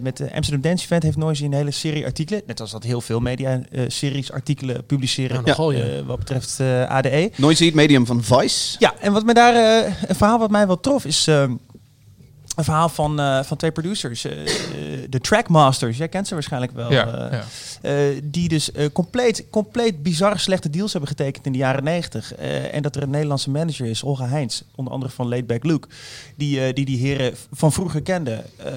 met 0.00 0.16
de 0.16 0.34
Amsterdam 0.34 0.60
Dance 0.62 0.84
Event 0.84 1.02
heeft 1.02 1.16
Noisy 1.16 1.44
een 1.44 1.52
hele 1.52 1.70
serie 1.70 2.04
artikelen, 2.04 2.42
net 2.46 2.60
als 2.60 2.70
dat 2.70 2.82
heel 2.82 3.00
veel 3.00 3.20
media 3.20 3.60
series 3.86 4.32
artikelen 4.32 4.86
publiceren 4.86 5.36
Ja, 5.36 5.42
nogal, 5.44 5.70
ja. 5.72 5.84
wat 6.06 6.18
betreft 6.18 6.58
eh, 6.80 6.90
ADE. 6.90 7.30
Noisy, 7.36 7.64
het 7.64 7.74
medium 7.74 8.06
van 8.06 8.22
Vice. 8.22 8.76
Ja, 8.78 8.94
en 9.00 9.12
wat 9.12 9.24
me 9.24 9.34
daar 9.34 9.54
eh, 9.54 9.92
een 10.08 10.14
verhaal 10.14 10.38
wat 10.38 10.50
mij 10.50 10.66
wel 10.66 10.80
trof 10.80 11.04
is 11.04 11.26
eh, 11.26 11.44
een 12.56 12.64
verhaal 12.64 12.88
van, 12.88 13.20
eh, 13.20 13.42
van 13.42 13.56
twee 13.56 13.72
producers, 13.72 14.22
de 15.08 15.20
Trackmasters. 15.20 15.96
Jij 15.96 16.08
kent 16.08 16.28
ze 16.28 16.34
waarschijnlijk 16.34 16.72
wel. 16.72 16.92
Ja, 16.92 17.30
ja. 17.82 18.10
die 18.24 18.48
dus 18.48 18.72
eh, 18.72 18.86
compleet, 18.92 19.44
compleet 19.50 20.02
bizar 20.02 20.38
slechte 20.38 20.70
deals 20.70 20.92
hebben 20.92 21.10
getekend 21.10 21.46
in 21.46 21.52
de 21.52 21.58
jaren 21.58 21.84
90. 21.84 22.34
Eh, 22.34 22.74
en 22.74 22.82
dat 22.82 22.96
er 22.96 23.02
een 23.02 23.10
Nederlandse 23.10 23.50
manager 23.50 23.86
is, 23.86 24.02
Olga 24.02 24.26
Heins, 24.26 24.64
onder 24.74 24.92
andere 24.92 25.12
van 25.12 25.28
Laidback 25.28 25.64
Luke, 25.64 25.88
die, 26.36 26.64
eh, 26.64 26.74
die 26.74 26.84
die 26.84 26.98
heren 26.98 27.34
van 27.52 27.72
vroeger 27.72 28.02
kende, 28.02 28.44
eh, 28.56 28.72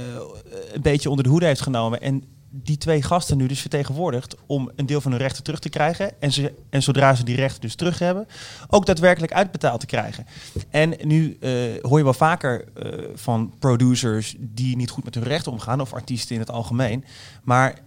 een 0.73 0.81
beetje 0.81 1.09
onder 1.09 1.23
de 1.23 1.29
hoede 1.29 1.45
heeft 1.45 1.61
genomen. 1.61 2.01
En 2.01 2.23
die 2.63 2.77
twee 2.77 3.01
gasten 3.01 3.37
nu 3.37 3.47
dus 3.47 3.59
vertegenwoordigd 3.59 4.35
om 4.45 4.71
een 4.75 4.85
deel 4.85 5.01
van 5.01 5.11
hun 5.11 5.21
rechten 5.21 5.43
terug 5.43 5.59
te 5.59 5.69
krijgen. 5.69 6.21
En, 6.21 6.31
ze, 6.31 6.53
en 6.69 6.83
zodra 6.83 7.15
ze 7.15 7.23
die 7.23 7.35
rechten 7.35 7.61
dus 7.61 7.75
terug 7.75 7.99
hebben, 7.99 8.27
ook 8.67 8.85
daadwerkelijk 8.85 9.33
uitbetaald 9.33 9.79
te 9.79 9.85
krijgen. 9.85 10.25
En 10.69 10.93
nu 11.01 11.37
eh, 11.39 11.51
hoor 11.81 11.97
je 11.97 12.03
wel 12.03 12.13
vaker 12.13 12.65
eh, 12.73 12.91
van 13.13 13.53
producers 13.59 14.35
die 14.39 14.75
niet 14.75 14.89
goed 14.89 15.03
met 15.03 15.15
hun 15.15 15.23
rechten 15.23 15.51
omgaan, 15.51 15.81
of 15.81 15.93
artiesten 15.93 16.35
in 16.35 16.41
het 16.41 16.51
algemeen. 16.51 17.05
Maar 17.43 17.79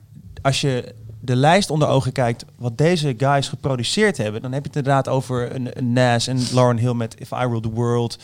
als 0.43 0.61
je 0.61 0.95
de 1.21 1.37
lijst 1.37 1.71
onder 1.71 1.89
ogen 1.89 2.13
kijkt 2.13 2.45
wat 2.57 2.79
deze 2.79 3.15
guys 3.19 3.49
geproduceerd 3.49 4.17
hebben, 4.17 4.43
dan 4.43 4.53
heb 4.53 4.63
je 4.63 4.69
het 4.69 4.77
inderdaad 4.77 5.09
over 5.09 5.55
een, 5.55 5.69
een 5.79 5.93
Nas 5.93 6.27
en 6.27 6.39
Lauren 6.53 6.79
Hill 6.79 6.93
met 6.95 7.15
If 7.19 7.31
I 7.31 7.35
Rule 7.35 7.61
the 7.61 7.71
World. 7.71 8.19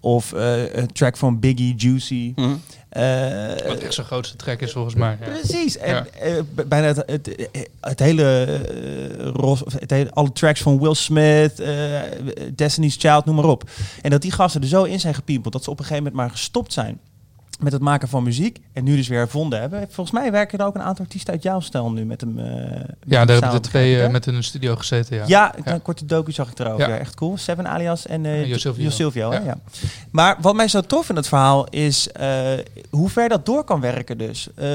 Of 0.00 0.32
eh, 0.32 0.74
een 0.74 0.92
track 0.92 1.16
van 1.16 1.40
Biggie, 1.40 1.74
Juicy. 1.76 2.32
Mhm. 2.36 2.50
Eh, 2.88 3.48
Wat 3.68 3.78
echt 3.78 3.94
zijn 3.94 4.06
grootste 4.06 4.36
track 4.36 4.60
is 4.60 4.72
volgens 4.72 4.94
mij. 4.94 5.16
Ja. 5.20 5.26
Precies. 5.38 5.76
En 5.78 5.94
Ja. 5.94 6.06
eh, 6.20 6.32
bijna 6.68 6.86
het, 6.86 7.02
het, 7.06 7.48
het 7.80 7.98
hele, 7.98 8.44
ros, 9.32 9.62
of 9.64 9.72
het 9.72 9.90
hele, 9.90 10.10
alle 10.12 10.32
tracks 10.32 10.60
van 10.62 10.78
Will 10.80 10.94
Smith, 10.94 11.62
Destiny's 12.54 12.96
Child, 12.98 13.24
noem 13.24 13.34
maar 13.34 13.44
op. 13.44 13.70
En 14.02 14.10
dat 14.10 14.22
die 14.22 14.32
gasten 14.32 14.60
er 14.62 14.68
zo 14.68 14.82
in 14.84 15.00
zijn 15.00 15.14
gepiempeld 15.14 15.52
dat 15.52 15.64
ze 15.64 15.70
op 15.70 15.78
een 15.78 15.84
gegeven 15.84 16.04
moment 16.04 16.22
maar 16.22 16.30
gestopt 16.36 16.72
zijn 16.72 16.98
met 17.58 17.72
het 17.72 17.82
maken 17.82 18.08
van 18.08 18.22
muziek. 18.22 18.60
En 18.72 18.84
nu 18.84 18.96
dus 18.96 19.08
weer 19.08 19.18
hervonden 19.18 19.60
hebben. 19.60 19.86
Volgens 19.90 20.10
mij 20.20 20.32
werken 20.32 20.58
er 20.58 20.66
ook 20.66 20.74
een 20.74 20.82
aantal 20.82 21.04
artiesten 21.04 21.32
uit 21.32 21.42
jouw 21.42 21.60
stijl 21.60 21.90
nu 21.90 22.04
met 22.04 22.20
hem. 22.20 22.38
eh, 22.38 22.44
met 22.44 22.96
Ja, 23.06 23.24
daar 23.24 23.40
hebben 23.40 23.62
de 23.62 23.68
twee 23.68 24.02
eh, 24.02 24.10
met 24.10 24.26
in 24.26 24.34
een 24.34 24.44
studio 24.44 24.76
gezeten. 24.76 25.16
Ja. 25.16 25.24
Ja, 25.26 25.54
een 25.64 25.82
korte 25.82 26.04
docu 26.04 26.32
zag 26.32 26.50
ik 26.50 26.58
erover. 26.58 26.88
Ja. 26.88 26.98
Echt 26.98 27.14
cool. 27.14 27.36
Seven 27.36 27.68
alias 27.68 28.06
en 28.06 28.26
eh 28.26 28.40
En 28.40 28.48
Jo 28.48 28.56
Silvio. 28.56 28.82
Jo 28.82 28.90
Silvio, 28.90 29.30
hè? 29.30 29.38
Ja. 29.38 29.44
Ja. 29.44 29.58
Maar 30.10 30.36
wat 30.40 30.54
mij 30.54 30.68
zo 30.68 30.80
tof 30.80 31.08
in 31.08 31.16
het 31.16 31.28
verhaal 31.28 31.66
is 31.68 32.12
eh, 32.12 32.52
hoe 32.90 33.08
ver 33.08 33.28
dat 33.28 33.46
door 33.46 33.64
kan 33.64 33.80
werken 33.80 34.18
dus. 34.18 34.48
Eh, 34.54 34.66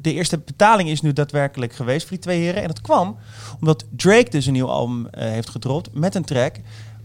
de 0.00 0.12
eerste 0.12 0.38
betaling 0.38 0.88
is 0.88 1.00
nu 1.00 1.12
daadwerkelijk 1.12 1.72
geweest 1.72 2.02
voor 2.02 2.10
die 2.16 2.24
twee 2.24 2.40
heren. 2.40 2.62
En 2.62 2.68
dat 2.68 2.80
kwam 2.80 3.16
omdat 3.60 3.84
Drake 3.96 4.30
dus 4.30 4.46
een 4.46 4.52
nieuw 4.52 4.70
album 4.70 5.06
eh, 5.08 5.28
heeft 5.28 5.50
gedropt 5.50 5.88
met 5.92 6.14
een 6.14 6.24
track 6.24 6.56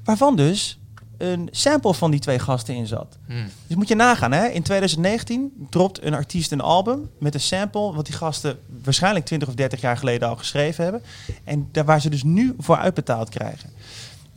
waarvan 0.04 0.36
dus 0.36 0.80
een 1.20 1.48
sample 1.52 1.94
van 1.94 2.12
die 2.12 2.20
twee 2.20 2.40
gasten 2.40 2.76
in 2.76 2.88
zat. 2.88 3.18
Hmm. 3.28 3.46
Dus 3.68 3.76
moet 3.76 3.88
je 3.88 3.96
nagaan, 3.96 4.32
hè? 4.32 4.48
in 4.48 4.64
2019 4.64 5.68
dropt 5.70 6.04
een 6.04 6.14
artiest 6.14 6.52
een 6.52 6.62
album 6.62 7.10
met 7.20 7.34
een 7.34 7.40
sample... 7.40 7.94
wat 7.94 8.06
die 8.06 8.16
gasten 8.16 8.60
waarschijnlijk 8.84 9.26
20 9.26 9.48
of 9.48 9.54
30 9.54 9.82
jaar 9.82 9.98
geleden 9.98 10.30
al 10.30 10.36
geschreven 10.36 10.84
hebben. 10.84 11.02
En 11.44 11.70
daar 11.72 11.86
waar 11.86 12.02
ze 12.02 12.10
dus 12.10 12.24
nu 12.24 12.56
voor 12.58 12.78
uitbetaald 12.78 13.30
krijgen. 13.30 13.70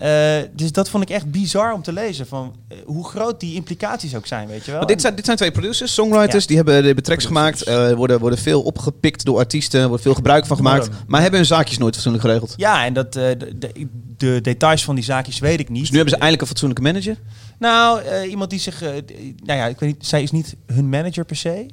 Eh, 0.03 0.43
dus 0.53 0.73
dat 0.73 0.89
vond 0.89 1.03
ik 1.03 1.11
echt 1.11 1.31
bizar 1.31 1.73
om 1.73 1.83
te 1.83 1.93
lezen. 1.93 2.27
Van, 2.27 2.55
eh, 2.69 2.77
hoe 2.85 3.05
groot 3.05 3.41
die 3.41 3.55
implicaties 3.55 4.15
ook 4.17 4.27
zijn, 4.27 4.49
weet 4.49 4.65
je 4.65 4.71
wel. 4.71 4.79
Maar 4.81 4.89
dit, 4.89 5.01
zijn, 5.01 5.15
dit 5.15 5.25
zijn 5.25 5.37
twee 5.37 5.51
producers, 5.51 5.95
songwriters, 5.95 6.43
Ja. 6.43 6.47
die 6.49 6.57
hebben, 6.57 6.75
hebben 6.85 7.05
tracks 7.05 7.27
Producers. 7.27 7.63
gemaakt. 7.65 7.91
eh, 7.91 7.97
worden, 7.97 8.21
worden 8.21 8.39
veel 8.39 8.63
opgepikt 8.63 9.25
door 9.25 9.39
artiesten, 9.39 9.81
er 9.81 9.89
wordt 9.89 10.03
veel 10.03 10.15
gebruik 10.15 10.47
van 10.47 10.57
gemaakt. 10.57 10.89
Maar 11.07 11.21
hebben 11.21 11.39
hun 11.39 11.49
zaakjes 11.49 11.79
nooit 11.79 11.93
fatsoenlijk 11.95 12.25
geregeld. 12.25 12.55
Ja, 12.57 12.85
en 12.85 12.93
dat, 12.93 13.13
de, 13.13 13.37
de, 13.59 13.89
de 14.17 14.41
details 14.41 14.85
van 14.85 14.95
die 14.95 15.05
zaakjes 15.05 15.39
weet 15.39 15.61
ik 15.61 15.69
niet. 15.69 15.81
Dus 15.81 15.91
nu 15.91 15.97
hebben 15.97 16.15
ze 16.15 16.21
eindelijk 16.21 16.43
een 16.43 16.49
fatsoenlijke 16.57 16.85
manager. 16.85 17.17
Nou, 17.59 18.03
iemand 18.29 18.51
die 18.51 18.59
zich... 18.61 18.81
nou 19.45 19.59
ja, 19.59 19.67
ik 19.67 19.81
weet 19.81 19.91
niet, 19.99 20.07
zij 20.07 20.23
is 20.23 20.31
niet 20.31 20.57
hun 20.67 20.89
manager 20.89 21.25
per 21.25 21.37
se. 21.37 21.67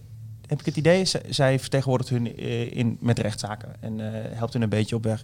Heb 0.48 0.60
ik 0.60 0.66
het 0.66 0.78
idee. 0.78 1.04
Zij 1.30 1.60
vertegenwoordigt 1.60 2.10
hun 2.10 2.38
in, 2.74 2.98
met 3.02 3.20
rechtszaken. 3.20 3.70
En 3.80 4.00
helpt 4.36 4.54
hun 4.54 4.62
een 4.62 4.70
beetje 4.70 4.96
op 4.96 5.04
weg. 5.04 5.24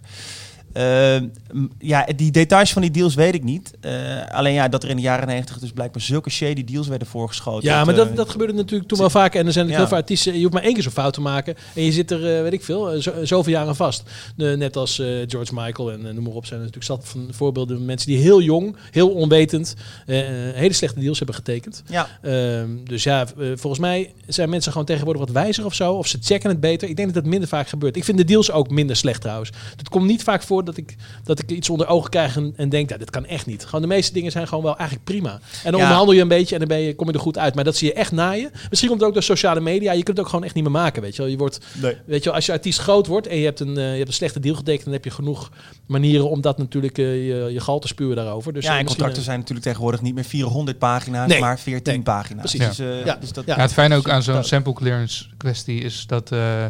Eh, 0.76 1.16
m- 1.52 1.68
ja, 1.78 2.06
die 2.16 2.30
details 2.30 2.72
van 2.72 2.82
die 2.82 2.90
deals 2.90 3.14
weet 3.14 3.34
ik 3.34 3.44
niet. 3.44 3.72
Eh, 3.80 3.92
alleen 4.30 4.52
ja, 4.54 4.68
dat 4.68 4.82
er 4.82 4.88
in 4.90 4.96
de 4.96 5.02
jaren 5.02 5.26
negentig 5.26 5.58
dus 5.58 5.70
blijkbaar 5.72 6.02
zulke 6.02 6.30
shady 6.30 6.64
deals 6.64 6.88
werden 6.88 7.08
voorgeschoten. 7.08 7.68
Ja, 7.68 7.84
maar 7.84 7.94
eh, 7.94 8.00
dat, 8.04 8.16
dat 8.16 8.28
gebeurde 8.30 8.52
natuurlijk 8.52 8.88
toen 8.88 8.98
wel 8.98 9.10
vaker. 9.10 9.40
En 9.40 9.46
er 9.46 9.52
zijn 9.52 9.68
Ja. 9.68 9.76
heel 9.76 9.86
veel 9.88 9.96
artiesten. 9.96 10.34
Je 10.34 10.40
hoeft 10.40 10.52
maar 10.52 10.62
één 10.62 10.74
keer 10.74 10.82
zo'n 10.82 10.92
fout 10.92 11.12
te 11.14 11.20
maken. 11.20 11.54
En 11.74 11.82
je 11.82 11.92
zit 11.92 12.10
er, 12.10 12.36
eh, 12.36 12.42
weet 12.42 12.52
ik 12.52 12.64
veel, 12.64 12.92
eh, 12.92 13.00
zo, 13.00 13.12
zoveel 13.22 13.52
jaren 13.52 13.76
vast. 13.76 14.02
Net 14.36 14.76
als 14.76 14.98
eh, 14.98 15.06
George 15.26 15.54
Michael 15.54 15.92
en 15.92 16.06
eh, 16.06 16.12
noem 16.14 16.24
maar 16.24 16.32
op. 16.32 16.46
Zijn 16.46 16.60
er 16.60 16.66
natuurlijk 16.66 16.92
zat 17.00 17.08
van 17.08 17.28
voorbeelden. 17.30 17.84
Mensen 17.84 18.08
die 18.08 18.18
heel 18.18 18.40
jong, 18.42 18.76
heel 18.90 19.08
onwetend. 19.10 19.74
eh, 20.06 20.16
hele 20.54 20.72
slechte 20.72 21.00
deals 21.00 21.16
hebben 21.18 21.36
getekend. 21.36 21.82
Ja, 21.88 22.08
Ehm, 22.22 22.68
dus 22.84 23.02
ja, 23.02 23.20
eh, 23.38 23.46
volgens 23.54 23.78
mij 23.78 24.12
zijn 24.26 24.48
mensen 24.50 24.72
gewoon 24.72 24.86
tegenwoordig 24.86 25.22
wat 25.22 25.32
wijzer 25.32 25.64
of 25.64 25.74
zo. 25.74 25.92
Of 25.92 26.06
ze 26.06 26.18
checken 26.22 26.50
het 26.50 26.60
beter. 26.60 26.88
Ik 26.88 26.96
denk 26.96 27.12
dat 27.12 27.22
dat 27.22 27.30
minder 27.32 27.48
vaak 27.48 27.68
gebeurt. 27.68 27.96
Ik 27.96 28.04
vind 28.04 28.18
de 28.18 28.24
deals 28.24 28.50
ook 28.50 28.70
minder 28.70 28.96
slecht 28.96 29.20
trouwens. 29.20 29.50
Het 29.76 29.88
komt 29.88 30.06
niet 30.06 30.22
vaak 30.22 30.42
voor 30.42 30.64
dat 30.66 30.76
ik, 30.76 30.94
dat 31.24 31.38
ik 31.38 31.50
iets 31.50 31.70
onder 31.70 31.86
ogen 31.88 32.10
krijg 32.10 32.36
en, 32.36 32.52
en 32.56 32.68
denk, 32.68 32.90
ja, 32.90 32.96
dit 32.96 33.10
kan 33.10 33.26
echt 33.26 33.46
niet. 33.46 33.64
Gewoon 33.64 33.80
de 33.80 33.86
meeste 33.86 34.12
dingen 34.12 34.30
zijn 34.32 34.48
gewoon 34.48 34.64
wel 34.64 34.76
eigenlijk 34.76 35.08
prima. 35.08 35.30
En 35.32 35.40
dan 35.62 35.72
Ja. 35.74 35.78
onderhandel 35.80 36.14
je 36.14 36.20
een 36.20 36.28
beetje 36.28 36.54
en 36.54 36.60
dan 36.60 36.68
ben 36.68 36.80
je, 36.80 36.94
kom 36.94 37.06
je 37.06 37.12
er 37.12 37.20
goed 37.20 37.38
uit. 37.38 37.54
Maar 37.54 37.64
dat 37.64 37.76
zie 37.76 37.88
je 37.88 37.94
echt 37.94 38.12
naaien. 38.12 38.50
Misschien 38.68 38.88
komt 38.88 39.00
het 39.00 39.08
ook 39.08 39.14
door 39.14 39.22
sociale 39.22 39.60
media. 39.60 39.92
Je 39.92 40.02
kunt 40.02 40.16
het 40.16 40.18
ook 40.26 40.28
gewoon 40.28 40.44
echt 40.44 40.54
niet 40.54 40.64
meer 40.64 40.72
maken, 40.72 41.02
weet 41.02 41.16
je 41.16 41.22
wel. 41.22 41.30
Je 41.30 41.36
wordt, 41.36 41.58
nee. 41.82 41.96
weet 42.06 42.18
je 42.18 42.24
wel, 42.24 42.34
als 42.34 42.46
je 42.46 42.52
artiest 42.52 42.78
groot 42.78 43.06
wordt 43.06 43.26
en 43.26 43.38
je 43.38 43.44
hebt 43.44 43.60
een, 43.60 43.76
eh, 43.76 43.90
je 43.90 43.96
hebt 43.96 44.08
een 44.08 44.14
slechte 44.14 44.40
deal 44.40 44.54
getekend, 44.56 44.84
dan 44.84 44.92
heb 44.92 45.04
je 45.04 45.10
genoeg 45.10 45.50
manieren 45.86 46.30
om 46.30 46.40
dat 46.40 46.58
natuurlijk 46.58 46.98
eh, 46.98 47.04
je, 47.04 47.48
je 47.52 47.60
gal 47.60 47.78
te 47.78 47.88
spuwen 47.88 48.16
daarover. 48.16 48.52
Dus 48.52 48.64
ja, 48.64 48.72
eh, 48.72 48.78
en 48.78 48.84
contracten 48.86 49.22
zijn 49.22 49.38
natuurlijk 49.38 49.66
tegenwoordig 49.66 50.02
niet 50.02 50.14
meer 50.14 50.24
400 50.24 50.78
pagina's, 50.78 51.28
Nee. 51.28 51.40
maar 51.40 51.58
14 51.58 51.92
Nee. 51.94 52.02
pagina's. 52.02 52.54
Precies. 52.54 52.76
Dus, 52.76 53.02
Ja. 53.04 53.16
dus 53.20 53.32
dat, 53.32 53.44
Ja. 53.46 53.54
Ja, 53.56 53.60
het 53.62 53.72
fijne 53.72 53.96
ook 53.96 54.08
aan 54.08 54.22
zo'n 54.22 54.44
sample 54.44 54.72
clearance 54.72 55.24
kwestie 55.36 55.80
is 55.80 56.04
dat 56.06 56.32
eh, 56.32 56.64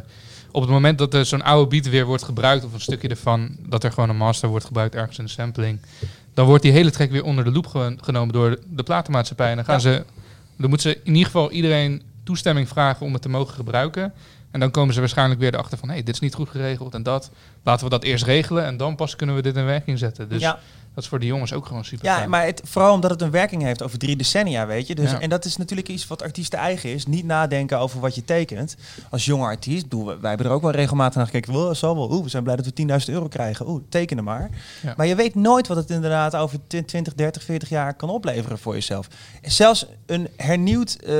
op 0.57 0.62
het 0.62 0.71
moment 0.71 0.99
dat 0.99 1.14
er 1.14 1.27
zo'n 1.27 1.42
oude 1.42 1.69
beat 1.71 1.88
weer 1.88 2.05
wordt 2.07 2.23
gebruikt, 2.23 2.64
of 2.64 2.73
een 2.73 2.81
stukje 2.81 3.09
ervan, 3.09 3.57
dat 3.66 3.85
er 3.85 3.92
gewoon 3.92 4.09
een 4.09 4.16
master 4.16 4.49
wordt 4.49 4.64
gebruikt 4.64 4.95
ergens 4.95 5.19
in 5.19 5.25
de 5.25 5.31
sampling, 5.31 5.81
dan 6.35 6.47
wordt 6.47 6.62
die 6.62 6.73
hele 6.73 6.90
track 6.90 7.11
weer 7.11 7.25
onder 7.25 7.45
de 7.45 7.51
loep 7.51 7.66
ge- 7.66 7.97
genomen 8.01 8.33
door 8.35 8.59
de 8.69 8.83
platenmaatschappij. 8.83 9.51
En 9.51 9.57
dan 9.57 9.64
gaan 9.64 9.75
Ja. 9.75 9.81
ze, 9.81 10.05
dan 10.57 10.69
moeten 10.69 10.90
ze 10.90 10.97
in 11.05 11.12
ieder 11.12 11.25
geval 11.25 11.51
iedereen 11.51 12.03
toestemming 12.25 12.69
vragen 12.69 13.07
om 13.07 13.12
het 13.12 13.23
te 13.23 13.29
mogen 13.29 13.55
gebruiken. 13.55 14.12
En 14.57 14.62
dan 14.62 14.71
komen 14.71 14.95
ze 14.95 15.01
waarschijnlijk 15.01 15.40
weer 15.40 15.55
erachter 15.55 15.79
van, 15.79 15.88
hé, 15.88 15.95
hey, 15.95 16.03
dit 16.03 16.14
is 16.14 16.21
niet 16.21 16.35
goed 16.35 16.49
geregeld 16.49 16.95
en 16.95 17.03
dat. 17.03 17.31
Laten 17.62 17.85
we 17.85 17.90
dat 17.90 18.05
eerst 18.05 18.25
regelen 18.25 18.64
en 18.64 18.77
dan 18.77 18.97
pas 18.97 19.16
kunnen 19.16 19.35
we 19.35 19.42
dit 19.42 19.57
in 19.57 19.64
werking 19.64 19.99
zetten. 19.99 20.29
Dus 20.29 20.40
ja. 20.40 20.59
dat 20.95 21.05
is 21.05 21.09
voor 21.09 21.19
die 21.19 21.29
jongens 21.29 21.53
ook 21.53 21.66
gewoon 21.66 21.85
super 21.85 22.07
Ja, 22.07 22.16
fijn. 22.16 22.31
maar 22.31 22.45
het, 22.45 22.61
vooral 22.64 22.92
omdat 22.92 23.11
het 23.11 23.23
een 23.23 23.31
werking 23.31 23.62
heeft 23.62 23.83
over 23.83 23.99
drie 23.99 24.16
decennia, 24.16 24.66
weet 24.66 24.87
je. 24.87 24.95
Dus, 24.95 25.11
Ja. 25.11 25.21
En 25.21 25.29
dat 25.29 25.45
is 25.45 25.57
natuurlijk 25.57 25.88
iets 25.88 26.07
wat 26.07 26.23
artiesten 26.23 26.59
eigen 26.59 26.90
is. 26.90 27.07
Niet 27.07 27.25
nadenken 27.25 27.79
over 27.79 28.01
wat 28.01 28.14
je 28.14 28.25
tekent. 28.25 28.77
Als 29.11 29.25
jonge 29.25 29.45
artiest, 29.45 29.90
doen 29.90 30.05
we, 30.07 30.19
wij 30.21 30.29
hebben 30.29 30.47
er 30.47 30.53
ook 30.53 30.62
wel 30.62 30.71
regelmatig 30.71 31.16
naar 31.16 31.27
gekeken. 31.27 31.53
Wel, 31.53 31.75
zo 31.75 31.95
wel, 31.95 32.12
oeh, 32.12 32.23
we 32.23 32.29
zijn 32.29 32.42
blij 32.42 32.57
dat 32.57 32.64
we 32.64 32.87
10.000 33.07 33.12
euro 33.12 33.29
krijgen. 33.29 33.69
Oeh, 33.69 33.83
tekenen 33.88 34.25
maar. 34.25 34.51
Ja. 34.83 34.95
Maar 34.97 35.07
je 35.07 35.14
weet 35.14 35.35
nooit 35.35 35.66
wat 35.66 35.77
het 35.77 35.90
inderdaad 35.90 36.37
over 36.37 36.59
20, 36.66 37.14
30, 37.14 37.42
40 37.42 37.69
jaar 37.69 37.95
kan 37.95 38.09
opleveren 38.09 38.59
voor 38.59 38.75
jezelf. 38.75 39.09
En 39.42 39.51
zelfs 39.51 39.87
een 40.07 40.29
hernieuwd, 40.37 40.95
eh, 40.95 41.14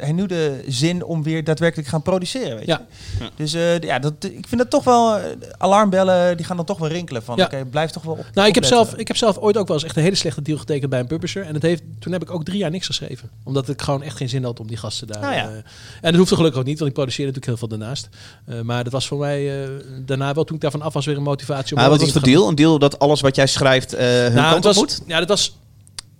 hernieuwde 0.00 0.64
zin 0.68 1.04
om 1.04 1.22
weer 1.22 1.44
daadwerkelijk 1.44 1.86
te 1.88 1.94
gaan 1.94 2.02
produceren, 2.02 2.51
weet 2.54 2.66
je. 2.66 2.70
Ja. 2.70 3.30
Dus 3.36 3.54
eh, 3.54 3.80
ja, 3.80 3.98
dat, 3.98 4.12
ik 4.20 4.46
vind 4.48 4.58
dat 4.60 4.70
toch 4.70 4.84
wel, 4.84 5.16
eh, 5.16 5.24
alarmbellen, 5.58 6.36
die 6.36 6.46
gaan 6.46 6.56
dan 6.56 6.64
toch 6.64 6.78
wel 6.78 6.88
rinkelen. 6.88 7.22
Van 7.22 7.36
Ja. 7.36 7.44
oké, 7.44 7.64
blijf 7.64 7.90
toch 7.90 8.02
wel 8.02 8.14
op 8.14 8.24
Nou, 8.34 8.48
ik 8.48 8.54
heb, 8.54 8.64
zelf, 8.64 8.94
ik 8.94 9.08
heb 9.08 9.16
zelf 9.16 9.38
ooit 9.38 9.56
ook 9.56 9.66
wel 9.66 9.76
eens 9.76 9.84
echt 9.84 9.96
een 9.96 10.02
hele 10.02 10.16
slechte 10.16 10.42
deal 10.42 10.58
getekend 10.58 10.90
bij 10.90 11.00
een 11.00 11.06
publisher. 11.06 11.44
En 11.46 11.54
het 11.54 11.62
heeft, 11.62 11.82
toen 11.98 12.12
heb 12.12 12.22
ik 12.22 12.30
ook 12.30 12.44
drie 12.44 12.58
jaar 12.58 12.70
niks 12.70 12.86
geschreven. 12.86 13.30
Omdat 13.44 13.68
ik 13.68 13.82
gewoon 13.82 14.02
echt 14.02 14.16
geen 14.16 14.28
zin 14.28 14.44
had 14.44 14.60
om 14.60 14.66
die 14.66 14.76
gasten 14.76 15.06
daar... 15.06 15.20
Nou 15.20 15.34
ja. 15.34 15.48
eh, 15.48 15.54
en 16.00 16.10
dat 16.10 16.14
hoefde 16.14 16.36
gelukkig 16.36 16.60
ook 16.60 16.66
niet, 16.66 16.78
want 16.78 16.90
ik 16.90 16.96
produceerde 16.96 17.32
natuurlijk 17.32 17.60
heel 17.60 17.68
veel 17.68 17.78
daarnaast. 17.78 18.08
Eh, 18.46 18.60
maar 18.60 18.84
dat 18.84 18.92
was 18.92 19.06
voor 19.06 19.18
mij 19.18 19.62
eh, 19.62 19.68
daarna 20.04 20.34
wel, 20.34 20.44
toen 20.44 20.56
ik 20.56 20.62
daarvan 20.62 20.82
af 20.82 20.92
was, 20.92 21.06
weer 21.06 21.16
een 21.16 21.22
motivatie 21.22 21.76
om... 21.76 21.80
Maar 21.80 21.90
wat 21.90 22.00
was 22.00 22.12
de 22.12 22.20
deal? 22.20 22.48
Een 22.48 22.54
deal 22.54 22.78
dat 22.78 22.98
alles 22.98 23.20
wat 23.20 23.36
jij 23.36 23.46
schrijft 23.46 23.92
eh 23.92 24.06
hun 24.06 24.34
nou, 24.34 24.50
kant 24.50 24.64
het 24.64 24.76
op 24.76 24.82
was, 24.82 24.98
moet? 24.98 25.02
Ja, 25.06 25.18
dat 25.18 25.28
was. 25.28 25.56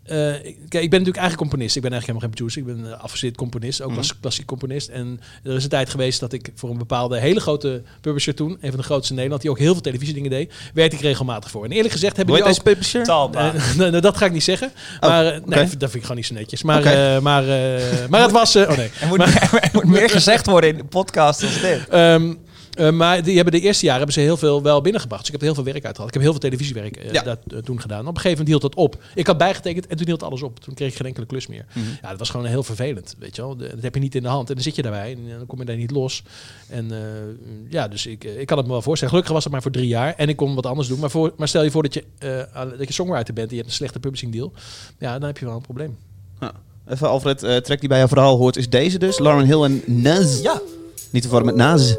Eh, 0.05 0.35
ik- 0.35 0.43
kijk, 0.43 0.85
ik 0.85 0.91
ben 0.91 0.99
natuurlijk 0.99 1.17
eigenlijk 1.17 1.37
componist. 1.37 1.77
Ik 1.77 1.83
ben 1.83 1.93
eigenlijk 1.93 2.21
helemaal 2.21 2.21
geen 2.21 2.31
producer. 2.63 2.83
Ik 2.85 2.91
ben 2.91 3.01
afgestudeerd 3.01 3.37
componist, 3.39 3.83
ook 3.83 3.95
was 3.95 4.21
klassiek 4.21 4.47
componist. 4.47 4.89
En 4.89 5.21
er 5.45 5.55
is 5.57 5.63
een 5.63 5.69
tijd 5.71 5.91
geweest 5.91 6.21
dat 6.21 6.33
ik 6.33 6.51
voor 6.55 6.71
een 6.71 6.79
bepaalde 6.79 7.19
hele 7.19 7.41
grote 7.41 7.83
publisher 8.01 8.35
toen, 8.35 8.51
een 8.61 8.69
van 8.71 8.77
de 8.81 8.85
grootste 8.85 9.09
in 9.09 9.15
Nederland, 9.15 9.43
die 9.43 9.51
ook 9.51 9.59
heel 9.59 9.73
veel 9.73 9.83
televisiedingen 9.83 10.31
deed, 10.31 10.53
werkte 10.75 10.97
ik 10.97 11.03
regelmatig 11.03 11.51
voor. 11.51 11.65
En 11.65 11.71
eerlijk 11.73 11.93
gezegd 11.93 12.17
hebben 12.17 12.35
die 12.35 12.45
ook... 12.45 12.49
deze 12.51 12.63
publisher? 12.63 13.05
Talpa. 13.05 13.53
Eh, 13.55 13.77
nee, 13.77 13.91
nee, 13.91 14.01
dat 14.01 14.17
ga 14.17 14.27
ik 14.27 14.33
niet 14.33 14.43
zeggen. 14.45 14.73
Oh, 15.01 15.09
maar 15.09 15.27
eh, 15.27 15.41
nee, 15.45 15.67
dat 15.67 15.79
vind 15.79 15.95
ik 15.95 16.01
gewoon 16.03 16.17
niet 16.17 16.27
zo 16.27 16.35
netjes. 16.35 16.63
Maar, 16.63 16.85
eh, 16.85 17.21
maar, 17.21 17.43
eh, 17.49 18.09
maar 18.09 18.21
het 18.23 18.31
was. 18.33 18.55
eh, 18.55 18.71
oh 18.71 18.77
nee. 18.77 18.91
Er 19.01 19.09
moet, 19.09 19.21
er 19.21 19.71
moet 19.73 19.85
meer 19.85 20.11
gezegd 20.11 20.47
worden 20.47 20.71
in 20.71 20.77
de 20.77 20.85
podcast 20.85 21.41
dan 21.41 21.51
dit. 21.63 21.89
Ehm, 21.89 22.35
eh, 22.77 22.91
maar 22.91 23.23
die 23.23 23.35
hebben 23.35 23.53
de 23.53 23.61
eerste 23.61 23.85
jaren 23.85 23.99
hebben 24.03 24.15
ze 24.15 24.21
heel 24.27 24.37
veel 24.37 24.63
wel 24.63 24.81
binnengebracht. 24.81 25.21
Dus 25.27 25.35
ik 25.35 25.41
heb 25.41 25.49
er 25.49 25.55
heel 25.55 25.63
veel 25.65 25.73
werk 25.73 25.85
uitgehaald. 25.85 26.09
Ik 26.15 26.15
heb 26.15 26.23
heel 26.23 26.41
veel 26.41 26.49
televisiewerk 26.51 26.97
eh, 26.97 27.13
Ja. 27.13 27.23
dat, 27.23 27.39
eh, 27.53 27.59
toen 27.59 27.81
gedaan. 27.81 28.01
Op 28.01 28.07
een 28.07 28.21
gegeven 28.21 28.31
moment 28.45 28.49
hield 28.49 28.63
dat 28.63 28.75
op. 28.75 29.03
Ik 29.15 29.27
had 29.27 29.39
bijgetekend 29.39 29.87
en 29.87 29.97
toen 29.97 30.07
hield 30.07 30.23
alles 30.23 30.43
op. 30.43 30.61
Toen 30.61 30.75
kreeg 30.75 30.89
ik 30.91 30.97
geen 30.97 31.07
enkele 31.07 31.27
klus 31.27 31.47
meer. 31.47 31.65
Mhm. 31.75 31.85
Ja, 32.03 32.09
dat 32.11 32.19
was 32.19 32.31
gewoon 32.31 32.47
heel 32.47 32.63
vervelend. 32.63 33.15
Weet 33.19 33.37
je 33.37 33.43
wel. 33.43 33.57
De- 33.57 33.69
dat 33.69 33.83
heb 33.83 33.95
je 33.95 34.01
niet 34.01 34.15
in 34.15 34.23
de 34.23 34.29
hand. 34.29 34.49
En 34.49 34.55
dan 34.55 34.63
zit 34.65 34.77
je 34.77 34.83
daarbij 34.83 35.13
en 35.13 35.39
dan 35.39 35.47
kom 35.47 35.59
je 35.59 35.65
daar 35.65 35.77
niet 35.77 35.91
los. 35.91 36.23
En 36.69 36.91
eh, 36.93 36.99
ja, 37.69 37.89
dus 37.89 38.07
ik, 38.07 38.25
eh, 38.25 38.41
ik 38.41 38.47
kan 38.47 38.57
het 38.57 38.67
me 38.67 38.73
wel 38.73 38.83
voorstellen. 38.83 39.09
Gelukkig 39.15 39.35
was 39.35 39.45
het 39.45 39.53
maar 39.53 39.63
voor 39.63 39.71
drie 39.73 39.89
jaar. 39.89 40.15
En 40.17 40.29
ik 40.29 40.37
kon 40.37 40.55
wat 40.55 40.67
anders 40.67 40.89
doen. 40.89 40.99
Maar, 40.99 41.11
voor, 41.11 41.33
maar 41.37 41.49
stel 41.49 41.63
je 41.63 41.71
voor 41.71 41.83
dat 41.83 41.95
je, 41.95 42.05
eh, 42.19 42.63
dat 42.79 42.87
je 42.89 42.93
songwriter 42.93 43.35
bent 43.35 43.47
en 43.47 43.53
je 43.55 43.61
hebt 43.61 43.69
een 43.69 43.77
slechte 43.77 44.01
publishing 44.01 44.33
deal. 44.33 44.53
Ja, 44.99 45.19
dan 45.19 45.27
heb 45.29 45.39
je 45.39 45.45
wel 45.45 45.55
een 45.55 45.61
probleem. 45.61 45.97
Even 46.89 47.09
Alfred, 47.09 47.43
eh 47.43 47.57
track 47.57 47.81
die 47.81 47.89
bij 47.89 47.99
jouw 47.99 48.09
verhaal 48.09 48.37
hoort 48.37 48.57
is 48.57 48.69
deze 48.71 48.99
dus. 48.99 49.19
Lauren 49.19 49.47
Hill 49.47 49.63
en 49.63 49.83
Naz. 49.87 50.43
Ja. 50.43 50.61
Niet 51.11 51.23
te 51.23 51.29
verwarren 51.29 51.47
met 51.57 51.67
Naz. 51.67 51.95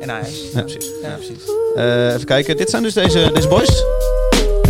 En 0.00 0.26
is. 0.26 0.52
Ja. 0.54 0.62
precies. 0.62 0.90
Ja, 1.02 1.14
precies. 1.14 1.36
Eh, 1.74 2.14
even 2.14 2.24
kijken, 2.24 2.56
dit 2.56 2.70
zijn 2.70 2.82
dus 2.82 2.94
deze, 2.94 3.30
deze 3.34 3.48
boys. 3.48 3.84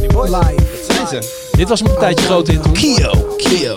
Die 0.00 0.12
boys. 0.12 0.30
Dat 0.30 1.08
zijn 1.08 1.22
ze. 1.22 1.48
Dit 1.56 1.68
was 1.68 1.80
een 1.80 1.98
tijdje 1.98 2.24
groot 2.24 2.48
in. 2.48 2.60
Kio, 2.72 3.34
Kio. 3.36 3.76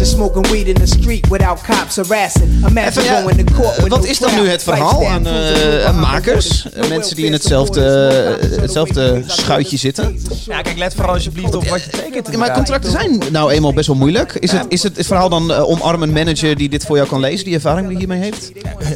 Imagine 0.00 0.16
smoking 0.16 0.52
weed 0.52 0.66
in 0.66 0.74
the 0.74 0.86
street 0.86 1.28
without 1.28 1.62
cops 1.62 1.96
harassing. 1.96 2.66
Imagine 2.66 3.04
ja, 3.04 3.20
going 3.22 3.46
to 3.46 3.54
court 3.54 3.76
with 3.76 3.88
wat 3.88 4.04
is 4.04 4.18
dan 4.18 4.34
nu 4.34 4.48
het 4.48 4.62
verhaal 4.62 5.06
aan 5.06 5.26
eh, 5.26 5.84
aan 5.84 6.00
makers? 6.00 6.72
Eh, 6.72 6.88
mensen 6.88 7.16
die 7.16 7.26
in 7.26 7.32
hetzelfde, 7.32 8.06
eh, 8.40 8.60
hetzelfde 8.60 9.22
schuitje 9.26 9.76
zitten? 9.76 10.18
Ja, 10.46 10.62
kijk, 10.62 10.78
let 10.78 10.94
vooral 10.94 11.14
alsjeblieft 11.14 11.54
op 11.54 11.68
wat 11.68 11.84
je 11.84 11.90
tekent. 11.90 12.28
Ja, 12.30 12.38
maar 12.38 12.52
contracten 12.52 12.90
zijn 12.90 13.22
nou 13.30 13.52
eenmaal 13.52 13.72
best 13.72 13.86
wel 13.86 13.96
moeilijk. 13.96 14.34
Is 14.34 14.52
het, 14.52 14.64
is 14.68 14.82
het, 14.82 14.96
het 14.96 15.06
verhaal 15.06 15.28
dan 15.28 15.52
eh, 15.52 15.68
omarm 15.68 16.02
een 16.02 16.12
manager 16.12 16.56
die 16.56 16.68
dit 16.68 16.84
voor 16.84 16.96
jou 16.96 17.08
kan 17.08 17.20
lezen, 17.20 17.44
die 17.44 17.54
ervaring 17.54 17.88
die 17.88 17.98
hiermee 17.98 18.20
heeft? 18.20 18.52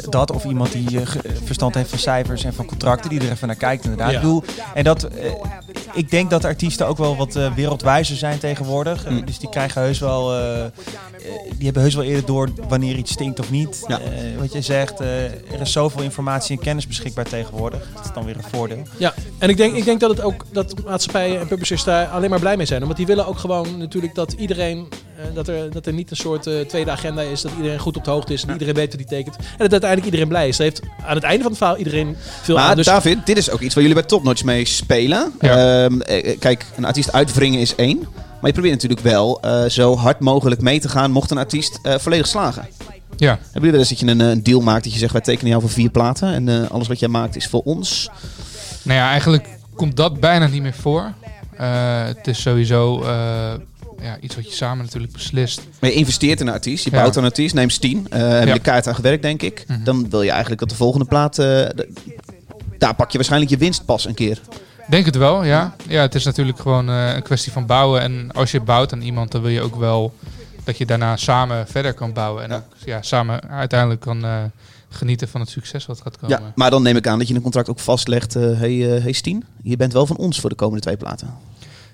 Dat 0.09 0.31
of 0.31 0.45
iemand 0.45 0.71
die 0.71 0.99
verstand 1.43 1.75
heeft 1.75 1.89
van 1.89 1.99
cijfers 1.99 2.43
en 2.43 2.53
van 2.53 2.65
contracten, 2.65 3.09
die 3.09 3.19
er 3.19 3.31
even 3.31 3.47
naar 3.47 3.55
kijkt 3.55 3.83
inderdaad. 3.83 4.11
Ja. 4.11 4.15
Ik 4.15 4.21
bedoel, 4.21 4.43
en 4.73 4.83
dat, 4.83 5.07
ik 5.95 6.09
denk 6.09 6.29
dat 6.29 6.45
artiesten 6.45 6.87
ook 6.87 6.97
wel 6.97 7.17
wat 7.17 7.35
eh, 7.35 7.53
wereldwijzer 7.53 8.15
zijn 8.15 8.39
tegenwoordig. 8.39 9.09
Mm. 9.09 9.25
dus 9.25 9.39
die 9.39 9.49
krijgen 9.49 9.81
heus 9.81 9.99
wel, 9.99 10.33
die 11.55 11.65
hebben 11.65 11.81
heus 11.81 11.95
wel 11.95 12.03
eerder 12.03 12.25
door 12.25 12.49
wanneer 12.67 12.95
iets 12.95 13.11
stinkt 13.11 13.39
of 13.39 13.51
niet. 13.51 13.83
Ja. 13.87 13.99
Eh, 13.99 14.39
wat 14.39 14.53
je 14.53 14.61
zegt, 14.61 14.99
eh, 14.99 15.23
er 15.23 15.61
is 15.61 15.71
zoveel 15.71 16.01
informatie 16.01 16.57
en 16.57 16.63
kennis 16.63 16.87
beschikbaar 16.87 17.25
tegenwoordig. 17.25 17.89
Dat 17.95 18.05
is 18.05 18.11
dan 18.13 18.25
weer 18.25 18.35
een 18.35 18.43
voordeel. 18.51 18.83
Ja, 18.97 19.13
en 19.37 19.49
ik 19.49 19.57
denk, 19.57 19.75
ik 19.75 19.85
denk 19.85 19.99
dat 19.99 20.09
het 20.09 20.21
ook 20.21 20.45
dat 20.51 20.73
maatschappijen 20.85 21.39
en 21.39 21.47
publishers 21.47 21.83
daar 21.83 22.07
alleen 22.07 22.29
maar 22.29 22.39
blij 22.39 22.57
mee 22.57 22.65
zijn. 22.65 22.81
Want 22.81 22.97
die 22.97 23.05
willen 23.05 23.25
ook 23.25 23.37
gewoon 23.37 23.77
natuurlijk 23.77 24.15
dat 24.15 24.31
iedereen, 24.31 24.87
eh, 25.17 25.25
dat, 25.33 25.47
er, 25.47 25.71
dat 25.71 25.85
er 25.85 25.93
niet 25.93 26.11
een 26.11 26.17
soort 26.17 26.47
eh, 26.47 26.59
tweede 26.59 26.91
agenda 26.91 27.21
is, 27.21 27.41
dat 27.41 27.51
iedereen 27.57 27.79
goed 27.79 27.97
op 27.97 28.03
de 28.03 28.11
hoogte 28.11 28.33
is 28.33 28.43
en 28.43 28.51
iedereen 28.51 28.73
weet 28.73 28.87
wat 28.87 28.97
die 28.97 29.07
tekent. 29.07 29.35
En 29.35 29.43
dat 29.57 29.71
uiteindelijk 29.71 30.05
iedereen 30.05 30.27
blij 30.27 30.47
is. 30.47 30.57
Dat 30.57 30.67
heeft 30.67 30.81
aan 31.05 31.15
het 31.15 31.23
einde 31.23 31.41
van 31.41 31.51
het 31.51 31.57
verhaal 31.57 31.77
iedereen 31.77 32.15
veel 32.41 32.55
Maar 32.55 32.63
aan. 32.63 32.75
Dus 32.75 32.85
David, 32.85 33.25
dit 33.25 33.37
is 33.37 33.49
ook 33.49 33.59
iets 33.59 33.73
waar 33.73 33.83
jullie 33.83 33.99
bij 33.99 34.07
Topnotch 34.07 34.43
mee 34.43 34.65
spelen. 34.65 35.33
Ja. 35.41 35.83
Ehm, 35.85 36.01
eh, 36.01 36.39
kijk, 36.39 36.65
een 36.75 36.85
artiest 36.85 37.11
uitwringen 37.11 37.59
is 37.59 37.75
één. 37.75 38.07
Maar 38.45 38.53
je 38.53 38.59
probeert 38.59 38.81
natuurlijk 38.81 39.15
wel 39.15 39.41
eh, 39.41 39.69
zo 39.69 39.95
hard 39.95 40.19
mogelijk 40.19 40.61
mee 40.61 40.79
te 40.79 40.89
gaan 40.89 41.11
mocht 41.11 41.31
een 41.31 41.37
artiest 41.37 41.79
eh, 41.83 41.97
volledig 41.97 42.27
slagen. 42.27 42.67
Ja, 43.17 43.27
Hebben 43.27 43.51
jullie 43.53 43.71
wel 43.71 43.79
eens 43.79 43.89
dat 43.89 43.99
je 43.99 44.07
een, 44.07 44.21
eh, 44.21 44.29
een 44.29 44.43
deal 44.43 44.61
maakt 44.61 44.83
dat 44.83 44.93
je 44.93 44.99
zegt 44.99 45.11
wij 45.11 45.21
tekenen 45.21 45.49
jou 45.49 45.61
voor 45.61 45.71
vier 45.71 45.89
platen 45.89 46.47
en 46.49 46.69
alles 46.69 46.87
wat 46.87 46.99
jij 46.99 47.09
maakt 47.09 47.35
is 47.35 47.47
voor 47.47 47.61
ons? 47.61 48.09
nou 48.83 48.99
ja, 48.99 49.09
eigenlijk 49.09 49.47
komt 49.75 49.95
dat 49.97 50.19
bijna 50.19 50.47
niet 50.47 50.61
meer 50.61 50.73
voor. 50.73 51.13
Het 51.55 52.27
is 52.27 52.41
sowieso 52.41 53.05
ja, 54.01 54.17
iets 54.19 54.35
wat 54.35 54.49
je 54.49 54.55
samen 54.55 54.85
natuurlijk 54.85 55.13
beslist. 55.13 55.61
Maar 55.79 55.89
je 55.89 55.95
investeert 55.95 56.39
in 56.41 56.47
een 56.47 56.53
artiest, 56.53 56.83
je 56.83 56.91
Ja. 56.91 56.97
bouwt 56.97 57.15
een 57.15 57.23
artiest, 57.23 57.55
neem 57.55 57.69
Steen. 57.69 58.07
eh 58.09 58.19
heb 58.29 58.41
je 58.41 58.47
Ja. 58.47 58.53
de 58.53 58.59
kaart 58.59 58.87
aan 58.87 58.95
gewerkt 58.95 59.21
denk 59.21 59.41
ik. 59.41 59.63
Mhm. 59.67 59.83
Dan 59.83 60.09
wil 60.09 60.21
je 60.21 60.29
eigenlijk 60.31 60.59
dat 60.59 60.69
de 60.69 60.75
volgende 60.75 61.05
plaat, 61.05 61.35
daar 62.77 62.95
pak 62.95 63.11
je 63.11 63.17
waarschijnlijk 63.17 63.51
je 63.51 63.57
winst 63.57 63.85
pas 63.85 64.05
een 64.05 64.13
keer. 64.13 64.41
Denk 64.89 65.05
het 65.05 65.15
wel, 65.15 65.43
ja. 65.43 65.75
Ja, 65.87 66.01
het 66.01 66.15
is 66.15 66.23
natuurlijk 66.25 66.59
gewoon 66.59 66.89
eh, 66.89 67.15
een 67.15 67.21
kwestie 67.21 67.51
van 67.51 67.65
bouwen. 67.65 68.01
En 68.01 68.31
als 68.33 68.51
je 68.51 68.59
bouwt 68.61 68.93
aan 68.93 69.01
iemand, 69.01 69.31
dan 69.31 69.41
wil 69.41 69.49
je 69.51 69.61
ook 69.61 69.75
wel 69.75 70.13
dat 70.63 70.77
je 70.77 70.85
daarna 70.85 71.17
samen 71.17 71.67
verder 71.67 71.93
kan 71.93 72.13
bouwen. 72.13 72.43
En 72.43 72.49
Ja. 72.49 72.55
ook 72.55 72.63
ja, 72.85 73.01
samen 73.01 73.49
uiteindelijk 73.49 74.01
kan 74.01 74.25
eh, 74.25 74.37
genieten 74.89 75.27
van 75.27 75.41
het 75.41 75.49
succes 75.49 75.85
wat 75.85 76.01
gaat 76.01 76.17
komen. 76.17 76.39
Ja, 76.39 76.51
maar 76.55 76.69
dan 76.69 76.81
neem 76.83 76.95
ik 76.95 77.07
aan 77.07 77.17
dat 77.17 77.23
je 77.27 77.29
in 77.29 77.35
een 77.35 77.43
contract 77.43 77.69
ook 77.69 77.79
vastlegt, 77.79 78.35
eh 78.35 78.41
hey, 78.59 78.95
eh, 78.95 79.03
hey 79.03 79.11
Steen, 79.11 79.43
je 79.63 79.75
bent 79.77 79.93
wel 79.93 80.05
van 80.05 80.17
ons 80.17 80.39
voor 80.39 80.49
de 80.49 80.55
komende 80.55 80.81
twee 80.81 80.97
platen. 80.97 81.33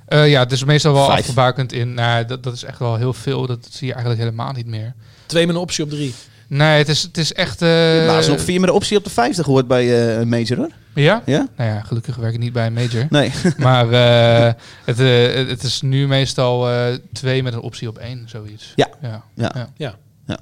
Eh, 0.06 0.30
ja, 0.30 0.40
het 0.40 0.52
is 0.52 0.64
meestal 0.64 0.94
wel 0.94 1.06
Vijf. 1.06 1.20
afgebakend 1.20 1.72
in. 1.72 1.94
Nou, 1.94 2.26
dat, 2.26 2.44
dat 2.44 2.54
is 2.54 2.64
echt 2.64 2.80
wel 2.80 2.96
heel 2.96 3.14
veel. 3.14 3.46
Dat 3.48 3.68
zie 3.70 3.88
je 3.88 3.94
eigenlijk 3.94 4.24
helemaal 4.24 4.52
niet 4.54 4.66
meer. 4.68 4.94
twee 5.26 5.46
met 5.46 5.56
een 5.56 5.62
optie 5.62 5.84
op 5.84 5.90
drie. 5.90 6.14
Nee, 6.54 6.78
het 6.78 6.90
is, 6.90 7.02
het 7.02 7.18
is 7.18 7.34
echt. 7.34 7.62
eh 7.62 7.68
maar 8.08 8.20
is 8.20 8.28
nog 8.28 8.42
vier 8.42 8.60
met 8.60 8.70
de 8.70 8.76
optie 8.76 8.98
op 8.98 9.04
de 9.04 9.10
50 9.10 9.46
gehoord 9.46 9.68
bij 9.68 9.84
eh, 9.84 10.20
een 10.20 10.30
Major 10.30 10.58
hoor. 10.58 10.70
Ja? 10.96 11.22
Ja? 11.26 11.48
Nou 11.58 11.70
ja, 11.70 11.82
gelukkig 11.82 12.16
werk 12.16 12.34
ik 12.34 12.40
niet 12.40 12.54
bij 12.54 12.66
een 12.66 12.74
major. 12.74 13.06
Nee. 13.10 13.32
maar 13.58 13.92
eh, 13.92 14.54
het, 14.86 15.00
eh, 15.00 15.48
het- 15.48 15.64
is 15.64 15.82
nu 15.82 16.08
meestal 16.08 16.70
eh, 16.70 16.96
twee 17.14 17.44
met 17.44 17.54
een 17.54 17.60
optie 17.60 17.88
op 17.88 17.98
één, 17.98 18.24
zoiets. 18.26 18.74
Ja. 18.76 18.88
ja. 19.02 19.24
Ja. 19.36 19.96
Ja. 20.28 20.40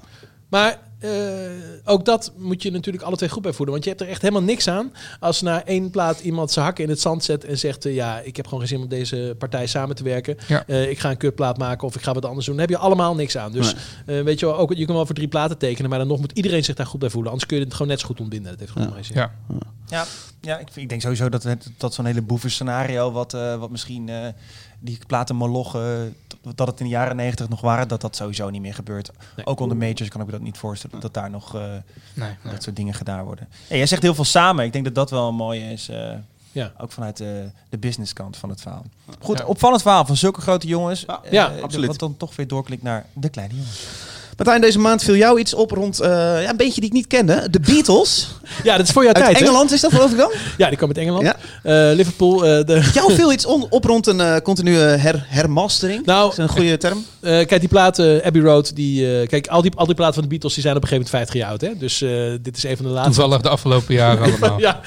Maar 0.50 0.78
eh, 1.00 1.10
ook 1.84 2.06
dat 2.06 2.32
moet 2.38 2.64
je 2.64 2.72
natuurlijk 2.72 3.04
alle 3.04 3.16
twee 3.16 3.30
goed 3.30 3.42
bij 3.42 3.54
voeden. 3.54 3.74
Want 3.74 3.84
je 3.84 3.90
hebt 3.90 4.02
er 4.02 4.10
echt 4.10 4.22
helemaal 4.22 4.44
niks 4.44 4.68
aan 4.68 4.94
als 5.20 5.42
na 5.42 5.66
één 5.66 5.90
plaat 5.90 6.20
iemand 6.20 6.52
zijn 6.52 6.66
hakken 6.66 6.84
in 6.84 6.90
het 6.90 7.00
zand 7.00 7.24
zet 7.24 7.46
en 7.46 7.58
zegt: 7.58 7.86
eh, 7.86 7.96
Ja, 7.96 8.20
ik 8.20 8.36
heb 8.36 8.46
gewoon 8.46 8.60
geen 8.60 8.68
zin 8.70 8.78
om 8.78 8.88
met 8.90 8.98
deze 9.00 9.36
partij 9.38 9.68
samen 9.68 9.96
te 9.96 10.04
werken. 10.04 10.38
Ja. 10.48 10.64
Eh, 10.68 10.90
ik 10.90 11.00
ga 11.00 11.10
een 11.10 11.18
kutplaat 11.18 11.58
maken 11.58 11.88
of 11.88 11.96
ik 11.96 12.02
ga 12.02 12.14
wat 12.14 12.26
anders 12.26 12.46
doen. 12.46 12.56
Daar 12.58 12.68
heb 12.68 12.76
je 12.78 12.84
allemaal 12.84 13.16
niks 13.16 13.38
aan. 13.38 13.52
Dus 13.52 13.76
eh, 14.06 14.22
weet 14.22 14.40
je 14.40 14.46
wel, 14.46 14.58
ook, 14.58 14.74
je 14.74 14.86
kan 14.86 14.96
wel 14.96 15.06
voor 15.06 15.16
drie 15.16 15.28
platen 15.28 15.58
tekenen, 15.58 15.90
maar 15.90 16.00
dan 16.00 16.08
nog 16.08 16.20
moet 16.20 16.32
iedereen 16.32 16.64
zich 16.64 16.76
daar 16.76 16.86
goed 16.86 17.00
bij 17.00 17.10
voelen. 17.10 17.32
Anders 17.32 17.50
kun 17.50 17.58
je 17.58 17.64
het 17.64 17.74
gewoon 17.74 17.88
net 17.88 18.00
zo 18.00 18.06
goed 18.08 18.20
ontbinden. 18.20 18.52
Dat 18.52 18.60
heeft 18.60 18.72
gewoon 18.72 18.88
Ja. 18.88 18.94
geen 18.94 19.04
zin. 19.06 19.16
Ja. 19.16 19.32
Ja, 19.88 20.06
ja 20.42 20.58
ik, 20.58 20.68
ik 20.76 20.90
denk 20.90 21.02
sowieso 21.02 21.30
dat, 21.30 21.44
het, 21.44 21.70
dat 21.78 21.94
zo'n 21.94 22.06
hele 22.06 22.22
boevenscenario, 22.22 23.12
wat, 23.12 23.34
eh, 23.34 23.56
wat 23.56 23.70
misschien 23.70 24.10
eh, 24.10 24.28
die 24.80 25.00
platen 25.08 25.36
Molochen, 25.36 26.16
dat 26.56 26.68
het 26.68 26.80
in 26.80 26.86
de 26.86 26.92
jaren 26.92 27.16
negentig 27.16 27.50
nog 27.50 27.62
waren, 27.62 27.88
dat 27.88 28.02
dat 28.02 28.16
sowieso 28.16 28.50
niet 28.50 28.62
meer 28.62 28.74
gebeurt. 28.74 29.12
Nee. 29.36 29.46
Ook 29.46 29.60
onder 29.60 29.78
majors 29.78 30.10
kan 30.10 30.20
ik 30.22 30.26
me 30.26 30.32
dat 30.32 30.42
niet 30.42 30.58
voorstellen, 30.58 31.00
dat 31.00 31.14
daar 31.14 31.30
nog 31.30 31.56
eh, 31.56 31.62
Nee, 31.62 32.30
nee. 32.44 32.54
dat 32.54 32.64
soort 32.64 32.76
dingen 32.76 32.94
gedaan 32.94 33.24
worden. 33.24 33.48
Hey, 33.68 33.78
jij 33.78 33.86
zegt 33.88 34.02
heel 34.02 34.16
veel 34.16 34.24
samen. 34.24 34.66
Ik 34.66 34.72
denk 34.74 34.86
dat 34.86 34.96
dat 34.96 35.10
wel 35.10 35.28
een 35.28 35.36
mooie 35.36 35.72
is. 35.72 35.90
eh, 35.90 36.12
Ja. 36.52 36.72
Ook 36.78 36.92
vanuit 36.92 37.18
de, 37.18 37.50
de 37.70 37.78
businesskant 37.78 38.38
van 38.38 38.50
het 38.50 38.62
verhaal. 38.62 38.86
Goed, 39.20 39.38
Ja. 39.38 39.46
opvallend 39.46 39.82
verhaal 39.82 40.06
van 40.06 40.18
zulke 40.18 40.42
grote 40.42 40.68
jongens. 40.68 41.06
Ja, 41.32 41.52
Eh, 41.56 41.62
absoluut. 41.64 41.88
Wat 41.88 42.00
dan 42.00 42.18
toch 42.18 42.36
weer 42.36 42.48
doorklikt 42.48 42.84
naar 42.84 43.06
de 43.14 43.30
kleine 43.30 43.54
jongens. 43.56 43.88
Martijn, 44.40 44.62
deze 44.62 44.80
maand 44.80 45.04
viel 45.04 45.16
jou 45.16 45.40
iets 45.40 45.54
op 45.54 45.72
rond 45.72 46.00
eh, 46.00 46.10
ja, 46.44 46.50
een 46.50 46.58
beetje 46.58 46.82
die 46.82 46.90
ik 46.90 46.96
niet 46.96 47.08
kende. 47.08 47.48
De 47.50 47.60
Beatles. 47.60 48.28
ja, 48.64 48.78
dat 48.78 48.86
is 48.86 48.92
voor 48.92 49.04
jouw 49.04 49.14
Uit 49.14 49.24
tijd. 49.24 49.38
hè? 49.40 49.46
Engeland 49.46 49.72
is 49.72 49.82
dat 49.82 49.92
geloof 49.94 50.12
ik 50.12 50.18
dan? 50.18 50.32
Ja, 50.58 50.68
die 50.68 50.78
kwam 50.78 50.90
uit 50.90 50.98
Engeland. 50.98 51.24
Ja. 51.24 51.36
Eh, 51.90 51.96
Liverpool. 51.96 52.46
eh, 52.46 52.66
de, 52.66 52.90
Jou 52.94 53.14
viel 53.14 53.32
iets 53.32 53.46
on- 53.46 53.66
op 53.70 53.84
rond 53.84 54.08
een 54.08 54.42
continue 54.42 54.78
her 54.78 55.26
hermastering. 55.28 56.06
Nou, 56.06 56.30
is 56.30 56.36
dat 56.36 56.48
een 56.50 56.54
goede 56.56 56.78
term? 56.78 57.06
Eh, 57.20 57.32
kijk, 57.32 57.60
die 57.60 57.70
plaat 57.70 58.00
eh, 58.00 58.26
Abbey 58.26 58.42
Road, 58.42 58.76
die, 58.76 59.20
eh, 59.22 59.28
kijk, 59.28 59.48
al 59.48 59.62
die, 59.62 59.72
al 59.76 59.86
die 59.86 59.96
platen 59.96 60.14
van 60.14 60.24
de 60.24 60.30
Beatles 60.30 60.54
die 60.54 60.64
zijn 60.64 60.76
op 60.76 60.82
een 60.82 60.88
gegeven 60.88 61.12
moment 61.12 61.30
50 61.32 61.42
jaar 61.42 61.50
oud. 61.50 61.62
Hè? 61.62 61.78
Dus 61.80 62.02
eh, 62.02 62.42
dit 62.42 62.58
is 62.58 62.64
een 62.64 62.76
van 62.78 62.86
de 62.86 62.92
laatste. 62.92 63.14
Toevallig 63.14 63.42
de 63.42 63.50
afgelopen 63.50 63.94
jaren 63.96 64.24
allemaal. 64.24 64.60
ja, 64.60 64.82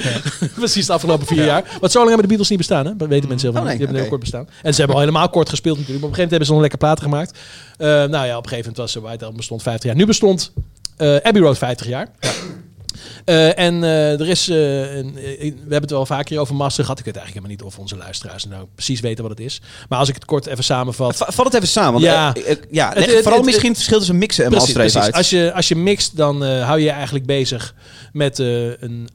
precies 0.54 0.86
de 0.86 0.92
afgelopen 0.92 1.26
vier 1.26 1.44
jaar. 1.44 1.64
Want 1.80 1.92
zo 1.92 1.98
lang 1.98 2.10
hebben 2.10 2.22
de 2.22 2.26
Beatles 2.28 2.48
niet 2.48 2.58
bestaan, 2.58 2.86
hè? 2.86 2.96
Dat 2.96 3.08
weten 3.08 3.28
mensen 3.28 3.48
helemaal 3.48 3.72
Oh, 3.72 3.78
nee, 3.78 3.78
niet. 3.78 3.88
Die 3.88 3.96
hebben 3.96 4.00
heel 4.00 4.08
kort 4.08 4.20
bestaan. 4.20 4.48
En 4.62 4.72
ze 4.72 4.78
hebben 4.78 4.96
al 4.96 5.02
helemaal 5.02 5.28
kort 5.28 5.48
gespeeld 5.48 5.76
natuurlijk. 5.78 6.04
Maar 6.04 6.10
op 6.12 6.18
een 6.18 6.24
gegeven 6.24 6.46
moment 6.46 6.46
hebben 6.46 6.46
ze 6.46 6.52
nog 6.52 6.60
lekker 6.60 6.78
platen 6.78 7.02
gemaakt. 7.04 7.38
Eh, 7.78 7.88
nou 7.88 8.26
ja, 8.26 8.36
op 8.36 8.42
een 8.44 8.48
gegeven 8.48 8.72
moment 8.72 8.76
was 8.76 8.96
eh, 8.96 9.02
White 9.02 9.24
Album 9.24 9.41
bestond 9.42 9.62
50 9.62 9.84
jaar. 9.84 9.96
Nu 9.96 10.06
bestond 10.06 10.52
eh, 10.96 11.16
Abbey 11.22 11.42
Road 11.42 11.58
50 11.58 11.86
jaar. 11.86 12.08
Eh, 13.24 13.58
en 13.58 13.84
eh, 13.84 14.20
er 14.20 14.28
is, 14.28 14.48
eh, 14.48 14.96
een, 14.96 15.12
we 15.14 15.52
hebben 15.58 15.80
het 15.80 15.90
wel 15.90 16.06
vaker 16.06 16.38
over 16.38 16.54
master 16.54 16.84
gehad. 16.84 16.98
Ik 16.98 17.04
weet 17.04 17.16
eigenlijk 17.16 17.46
helemaal 17.46 17.66
niet 17.66 17.74
of 17.76 17.82
onze 17.82 17.96
luisteraars 17.96 18.44
nou 18.46 18.66
precies 18.74 19.00
weten 19.00 19.22
wat 19.22 19.30
het 19.38 19.40
is. 19.46 19.60
Maar 19.88 19.98
als 19.98 20.08
ik 20.08 20.14
het 20.14 20.24
kort 20.24 20.46
even 20.46 20.64
samenvat. 20.64 21.16
Va- 21.16 21.26
Vat 21.32 21.44
het 21.44 21.54
even 21.54 21.68
samen. 21.68 21.92
Want, 21.92 22.04
Ja. 22.04 22.34
ja 22.70 22.88
Het- 22.88 23.04
het- 23.06 23.14
vooral 23.14 23.32
het- 23.36 23.44
misschien 23.44 23.68
het 23.68 23.76
verschil 23.76 23.98
tussen 23.98 24.18
mixen 24.18 24.44
en 24.44 24.50
Precies, 24.50 24.72
precies. 24.72 24.96
uit. 25.00 25.14
Als 25.14 25.30
je, 25.30 25.52
als 25.54 25.68
je 25.68 25.76
mixt, 25.76 26.16
dan 26.16 26.42
hou 26.44 26.78
je 26.78 26.84
je 26.84 26.90
eigenlijk 26.90 27.26
bezig 27.26 27.74
met 28.12 28.38
een, 28.38 29.08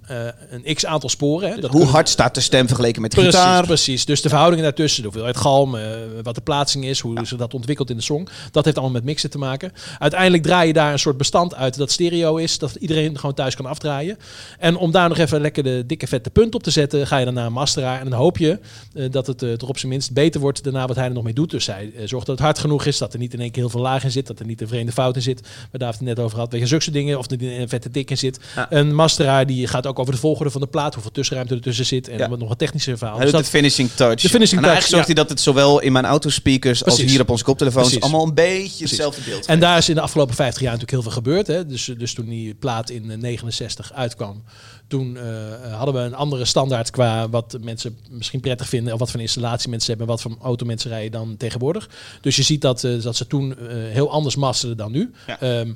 een 0.50 0.74
x 0.76 0.86
aantal 0.86 1.10
sporen. 1.10 1.50
Hè. 1.52 1.60
Dat 1.62 1.72
Hoe 1.72 1.86
hard 1.86 2.10
staat 2.10 2.36
de 2.36 2.42
stem 2.42 2.68
vergeleken 2.68 3.02
met 3.02 3.12
de 3.12 3.18
Precies, 3.18 3.40
gitaar? 3.40 3.66
precies. 3.66 4.06
Dus 4.06 4.22
de 4.22 4.30
verhoudingen 4.30 4.64
daartussen, 4.64 5.02
de 5.02 5.08
hoeveelheid 5.08 5.38
galm, 5.38 5.78
wat 6.24 6.36
de 6.36 6.42
plaatsing 6.42 6.86
is, 6.86 7.00
hoe 7.00 7.26
ze 7.26 7.36
dat 7.36 7.54
ontwikkelt 7.54 7.90
in 7.90 7.96
de 7.98 8.04
song. 8.04 8.28
Dat 8.52 8.64
heeft 8.66 8.78
allemaal 8.78 8.96
met 8.96 9.04
mixen 9.04 9.30
te 9.30 9.38
maken. 9.38 9.72
Uiteindelijk 10.00 10.44
draai 10.44 10.68
je 10.68 10.74
daar 10.74 10.92
een 10.92 11.00
soort 11.00 11.18
bestand 11.18 11.56
uit 11.56 11.78
dat 11.78 11.92
stereo 11.92 12.36
is, 12.36 12.58
dat 12.58 12.76
iedereen 12.76 13.20
gewoon 13.20 13.36
thuis 13.36 13.56
kan 13.56 13.68
draaien 13.80 14.18
En 14.60 14.76
om 14.76 14.92
daar 14.92 15.10
nog 15.10 15.18
even 15.18 15.42
lekker 15.42 15.64
de 15.64 15.84
dikke 15.88 16.08
vette 16.08 16.30
punt 16.30 16.56
op 16.56 16.64
te 16.64 16.72
zetten, 16.72 17.08
ga 17.08 17.18
je 17.18 17.26
dan 17.26 17.34
naar 17.34 17.46
een 17.46 17.54
Masteraar. 17.54 18.00
En 18.00 18.10
dan 18.10 18.20
hoop 18.20 18.38
je 18.38 18.60
eh, 18.94 19.06
dat 19.12 19.28
het 19.28 19.44
eh, 19.44 19.52
er 19.52 19.68
op 19.68 19.78
zijn 19.78 19.92
minst 19.92 20.14
beter 20.14 20.42
wordt 20.42 20.64
daarna 20.64 20.88
wat 20.88 20.96
hij 20.96 21.06
er 21.06 21.14
nog 21.14 21.24
mee 21.24 21.34
doet. 21.34 21.52
Dus 21.52 21.66
hij 21.66 21.92
eh, 21.96 22.08
zorgt 22.08 22.26
dat 22.26 22.36
het 22.36 22.46
hard 22.46 22.60
genoeg 22.60 22.86
is, 22.86 22.98
dat 22.98 23.14
er 23.14 23.20
niet 23.20 23.34
in 23.34 23.40
één 23.40 23.52
keer 23.52 23.62
heel 23.62 23.72
veel 23.72 23.82
laag 23.82 24.04
in 24.04 24.12
zit, 24.12 24.28
dat 24.28 24.40
er 24.40 24.46
niet 24.46 24.62
een 24.62 24.68
vreemde 24.68 24.92
fout 24.92 25.16
in 25.16 25.22
zit. 25.22 25.42
Maar 25.42 25.70
daar 25.72 25.88
heeft 25.88 26.00
het 26.00 26.08
net 26.08 26.20
over 26.20 26.36
gehad. 26.36 26.52
Weet 26.52 26.62
je, 26.62 26.68
zulke 26.68 26.92
dingen. 26.92 27.18
Of 27.18 27.32
er 27.32 27.60
een 27.60 27.70
vette 27.70 27.90
dik 27.90 28.10
in 28.10 28.18
zit. 28.18 28.40
Een 28.70 28.96
Masteraar 28.96 29.46
die 29.46 29.68
gaat 29.68 29.88
ook 29.88 30.00
over 30.00 30.14
de 30.14 30.20
volgorde 30.20 30.52
van 30.52 30.62
de 30.62 30.68
plaat, 30.68 30.94
hoeveel 30.94 31.12
tussenruimte 31.12 31.56
er 31.56 31.62
tussen 31.62 31.86
zit 31.86 32.08
en 32.08 32.30
wat 32.30 32.40
nog 32.40 32.50
een 32.50 32.58
technische 32.58 32.98
verhaal. 32.98 33.16
Hij 33.16 33.24
dus 33.24 33.34
doet 33.34 33.44
dat, 33.44 33.52
de 33.52 33.58
finishing 33.58 33.90
touch. 33.92 34.22
De 34.22 34.30
finishing 34.30 34.62
en 34.62 34.68
touch. 34.68 34.84
zorgt 34.84 35.06
hij 35.06 35.16
dat 35.16 35.30
het 35.30 35.40
zowel 35.40 35.80
in 35.80 35.92
mijn 35.92 36.06
autospeakers 36.06 36.82
Precies. 36.82 37.02
als 37.02 37.12
hier 37.12 37.22
op 37.22 37.30
onze 37.30 37.44
koptelefoons 37.44 38.00
allemaal 38.00 38.24
een 38.24 38.34
beetje 38.34 38.86
hetzelfde 38.86 39.22
beeld. 39.26 39.46
En 39.46 39.60
daar 39.60 39.78
is 39.78 39.90
in 39.90 39.96
de 39.96 40.02
afgelopen 40.02 40.36
50 40.36 40.62
jaar 40.62 40.72
natuurlijk 40.72 41.04
heel 41.04 41.12
veel 41.12 41.22
gebeurd. 41.22 41.48
Hè? 41.48 41.66
Dus, 41.66 41.92
dus 41.98 42.14
toen 42.14 42.30
die 42.30 42.54
plaat 42.54 42.90
in 42.90 43.06
79 43.06 43.44
uitkwam, 43.94 44.44
toen 44.88 45.18
eh, 45.18 45.54
eh, 45.54 45.74
hadden 45.74 45.94
we 45.94 46.00
een 46.00 46.16
andere 46.16 46.46
standaard 46.46 46.90
qua 46.90 47.30
wat 47.30 47.58
mensen 47.62 47.98
misschien 48.10 48.40
prettig 48.40 48.68
vinden 48.68 48.94
of 48.94 49.00
wat 49.00 49.12
voor 49.12 49.20
installatie 49.20 49.70
mensen 49.70 49.90
hebben, 49.90 50.08
wat 50.08 50.22
voor 50.22 50.38
auto 50.42 50.66
mensen 50.66 50.90
rijden 50.90 51.12
dan 51.12 51.38
tegenwoordig. 51.38 51.90
Dus 52.22 52.36
je 52.36 52.44
ziet 52.44 52.62
dat, 52.62 52.84
eh, 52.84 53.02
dat 53.02 53.16
ze 53.16 53.28
toen 53.28 53.58
heel 53.70 54.12
anders 54.12 54.36
masterden 54.36 54.78
dan 54.78 54.92
nu. 54.92 55.12
Ehm, 55.40 55.72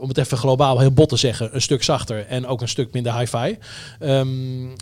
om 0.00 0.08
het 0.08 0.18
even 0.18 0.38
globaal 0.38 0.78
heel 0.78 0.90
bot 0.92 1.08
te 1.08 1.16
zeggen, 1.16 1.48
een 1.52 1.62
stuk 1.62 1.82
zachter 1.82 2.26
en 2.28 2.46
ook 2.46 2.60
een 2.60 2.68
stuk 2.68 2.92
minder 2.92 3.18
hi-fi. 3.18 3.56
Ehm, 4.00 4.26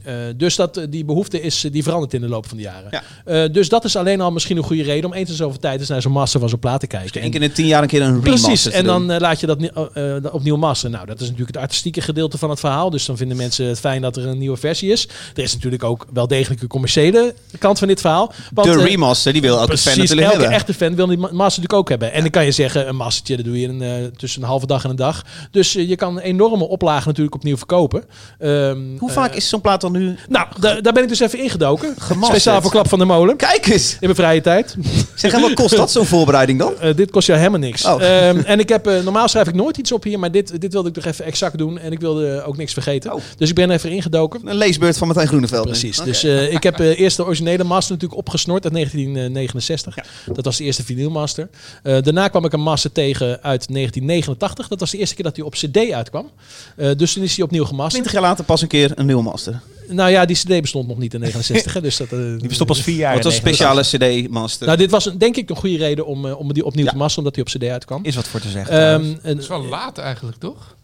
eh, 0.04 0.14
dus 0.36 0.56
dat, 0.56 0.76
eh, 0.76 0.84
die 0.90 1.04
behoefte 1.04 1.40
is, 1.42 1.66
die 1.72 1.82
verandert 1.82 2.14
in 2.14 2.20
de 2.20 2.28
loop 2.28 2.46
van 2.48 2.56
de 2.56 2.62
jaren. 2.62 2.88
Ja. 2.90 3.02
Eh, 3.24 3.52
dus 3.52 3.68
dat 3.68 3.84
is 3.84 3.96
alleen 3.96 4.20
al 4.20 4.30
misschien 4.30 4.56
een 4.56 4.62
goede 4.62 4.82
reden 4.82 5.10
om 5.10 5.16
eens 5.16 5.30
in 5.30 5.36
zoveel 5.36 5.58
tijd 5.60 5.80
eens 5.80 5.88
naar 5.88 6.02
zo'n 6.02 6.12
master 6.12 6.40
van 6.40 6.48
zo'n 6.48 6.58
plaat 6.58 6.80
te 6.80 6.86
kijken. 6.86 7.24
Eén 7.24 7.30
keer 7.30 7.42
in 7.42 7.48
de 7.48 7.54
tien 7.54 7.66
jaar 7.66 7.82
een 7.82 7.88
keer 7.88 8.02
een 8.02 8.22
remaster 8.22 8.46
Precies, 8.48 8.70
en 8.70 8.84
dan 8.84 9.10
eh, 9.10 9.20
laat 9.20 9.40
je 9.40 9.46
dat 9.46 9.58
eh, 9.62 10.16
eh, 10.16 10.24
opnieuw 10.34 10.56
masteren. 10.56 10.92
Nou, 10.92 11.06
dat 11.06 11.16
is 11.20 11.26
natuurlijk 11.26 11.54
het 11.54 11.62
artistieke 11.62 12.00
gedeelte 12.00 12.38
van 12.38 12.50
het 12.50 12.60
verhaal. 12.60 12.90
Dus 12.90 13.06
dan 13.06 13.16
vinden 13.16 13.36
mensen 13.36 13.66
het 13.66 13.80
fijn 13.80 14.02
dat 14.02 14.16
er 14.16 14.26
een 14.26 14.38
nieuwe 14.38 14.56
versie 14.56 14.90
is. 14.92 15.08
Er 15.34 15.42
is 15.42 15.52
natuurlijk 15.54 15.84
ook 15.84 16.06
wel 16.12 16.26
degelijk 16.28 16.62
een 16.62 16.68
commerciële 16.68 17.34
kant 17.58 17.78
van 17.78 17.88
dit 17.88 18.00
verhaal. 18.00 18.32
Want, 18.52 18.72
de 18.72 18.78
eh, 18.78 18.84
remaster, 18.84 19.32
die 19.32 19.42
wil 19.42 19.58
elke 19.58 19.66
fan 19.66 19.76
Precies, 19.76 19.96
natuurlijk 19.96 20.26
elke 20.26 20.38
hebben. 20.40 20.56
echte 20.56 20.74
fan 20.74 20.94
wil 20.94 21.06
die 21.06 21.16
ma- 21.16 21.22
master 21.32 21.42
natuurlijk 21.62 21.72
ook 21.72 21.88
hebben. 21.88 22.12
En 22.12 22.20
dan 22.20 22.30
kan 22.30 22.44
je 22.44 22.50
zeggen, 22.52 22.88
een 22.88 22.96
mastertje, 22.96 23.36
dat 23.36 23.44
doe 23.44 23.60
je 23.60 23.66
in, 23.68 23.82
eh, 23.82 23.90
tussen 24.16 24.42
een 24.42 24.48
halve 24.48 24.66
dag 24.66 24.84
en 24.84 24.90
een 24.90 24.96
dag. 24.98 25.24
Dus 25.50 25.74
eh, 25.76 25.88
je 25.88 25.96
kan 25.96 26.16
een 26.16 26.22
enorme 26.22 26.68
oplage 26.68 27.06
natuurlijk 27.06 27.34
opnieuw 27.36 27.56
verkopen. 27.56 28.04
Ehm, 28.38 28.78
Hoe 28.98 29.08
eh, 29.08 29.14
vaak 29.14 29.34
is 29.34 29.48
zo'n 29.48 29.60
plaat 29.60 29.80
dan 29.80 29.92
nu... 29.92 30.16
Nou, 30.28 30.46
da- 30.60 30.80
daar 30.80 30.92
ben 30.92 31.02
ik 31.02 31.08
dus 31.08 31.20
even 31.20 31.42
ingedoken. 31.42 31.94
Gemasterd. 31.98 32.40
Speciaal 32.40 32.62
voor 32.62 32.70
Klap 32.70 32.88
van 32.88 32.98
de 32.98 33.04
Molen. 33.04 33.36
Kijk 33.36 33.66
eens! 33.66 33.92
In 33.92 33.98
mijn 34.00 34.14
vrije 34.14 34.40
tijd. 34.40 34.76
Zeg, 35.14 35.32
en 35.32 35.40
wat 35.40 35.54
kost 35.54 35.76
dat, 35.76 35.90
zo'n 35.90 36.06
voorbereiding 36.06 36.58
dan? 36.58 36.66
Eh, 36.78 36.96
dit 36.96 37.10
kost 37.10 37.26
jou 37.26 37.38
helemaal 37.38 37.60
niks. 37.60 37.84
Oh. 37.84 38.02
Ehm, 38.02 38.38
en 38.38 38.58
ik 38.58 38.68
heb, 38.68 38.86
eh, 38.86 39.02
normaal 39.02 39.28
schrijf 39.28 39.48
ik 39.48 39.54
nooit 39.54 39.76
iets 39.76 39.92
op 39.92 40.02
hier, 40.02 40.18
maar 40.18 40.30
dit, 40.30 40.60
dit 40.60 40.72
wilde 40.72 40.88
ik 40.88 40.94
toch 40.94 41.04
even 41.04 41.24
exact 41.24 41.58
doen. 41.58 41.78
En 41.78 41.92
ik 41.92 42.00
wilde 42.00 42.28
eh, 42.36 42.48
ook 42.48 42.56
niks 42.56 42.72
vergeten. 42.72 43.12
Oh. 43.14 43.20
Dus 43.36 43.48
ik 43.48 43.54
ben 43.54 43.70
even 43.70 43.90
ingedoken. 43.90 44.40
Een 44.44 44.56
leesbeurt 44.56 44.98
van 44.98 45.06
Martijn 45.06 45.28
Groeneveld. 45.28 45.66
Precies. 45.66 45.96
Dus 46.00 46.24
eh, 46.24 46.52
ik 46.52 46.62
heb 46.62 46.80
eh, 46.80 46.98
eerst 47.00 47.16
de 47.16 47.24
originele 47.24 47.64
master 47.64 47.92
natuurlijk 47.92 48.20
opgesnort 48.20 48.64
uit 48.64 48.72
1969. 48.72 49.96
Dat 50.32 50.44
was 50.44 50.56
de 50.56 50.64
eerste 50.64 50.84
vinylmaster. 50.84 51.48
Eh 51.82 52.02
daarna 52.02 52.28
kwam 52.28 52.44
ik 52.44 52.52
een 52.52 52.60
master 52.60 52.92
tegen 52.92 53.26
uit 53.26 53.42
1989. 53.42 54.68
Dat 54.68 54.80
was 54.80 54.87
de 54.90 54.98
eerste 54.98 55.14
keer 55.14 55.24
dat 55.24 55.36
hij 55.36 55.44
op 55.44 55.52
CD 55.52 55.92
uitkwam. 55.92 56.30
Eh, 56.76 56.90
dus 56.96 57.12
toen 57.12 57.22
is 57.22 57.36
hij 57.36 57.44
opnieuw 57.44 57.64
gemasterd. 57.64 57.92
20 58.04 58.12
jaar 58.12 58.22
later 58.22 58.44
pas 58.44 58.62
een 58.62 58.68
keer 58.68 58.92
een 58.94 59.06
nieuwe 59.06 59.22
master. 59.22 59.60
Nou 59.88 60.10
ja, 60.10 60.24
die 60.24 60.36
CD 60.36 60.60
bestond 60.60 60.88
nog 60.88 60.98
niet 60.98 61.14
in 61.14 61.20
69. 61.20 61.72
hè, 61.72 61.80
dus 61.80 61.96
dat, 61.96 62.06
eh, 62.12 62.18
Die 62.18 62.48
bestond 62.48 62.68
pas 62.68 62.80
vier 62.82 62.96
jaar. 62.96 63.14
Wat 63.14 63.24
was 63.24 63.32
een 63.32 63.38
speciale 63.38 63.82
CD-master? 63.82 64.66
Nou, 64.66 64.78
dit 64.78 64.90
was 64.90 65.06
een- 65.06 65.18
denk 65.18 65.36
ik 65.36 65.50
een 65.50 65.56
goede 65.56 65.76
reden 65.76 66.06
om, 66.06 66.26
eh, 66.26 66.38
om 66.38 66.52
die 66.52 66.64
opnieuw 66.64 66.84
Ja. 66.84 66.90
te 66.90 66.96
masteren, 66.96 67.24
omdat 67.32 67.44
hij 67.52 67.54
op 67.62 67.62
CD 67.68 67.72
uitkwam. 67.72 68.04
Is 68.04 68.14
wat 68.14 68.28
voor 68.28 68.40
te 68.40 68.48
zeggen. 68.48 68.74
Ehm, 68.74 69.02
en- 69.22 69.34
Dat 69.34 69.38
is 69.42 69.48
wel 69.48 69.64
laat 69.64 69.98
eigenlijk, 69.98 70.36
toch? 70.38 70.76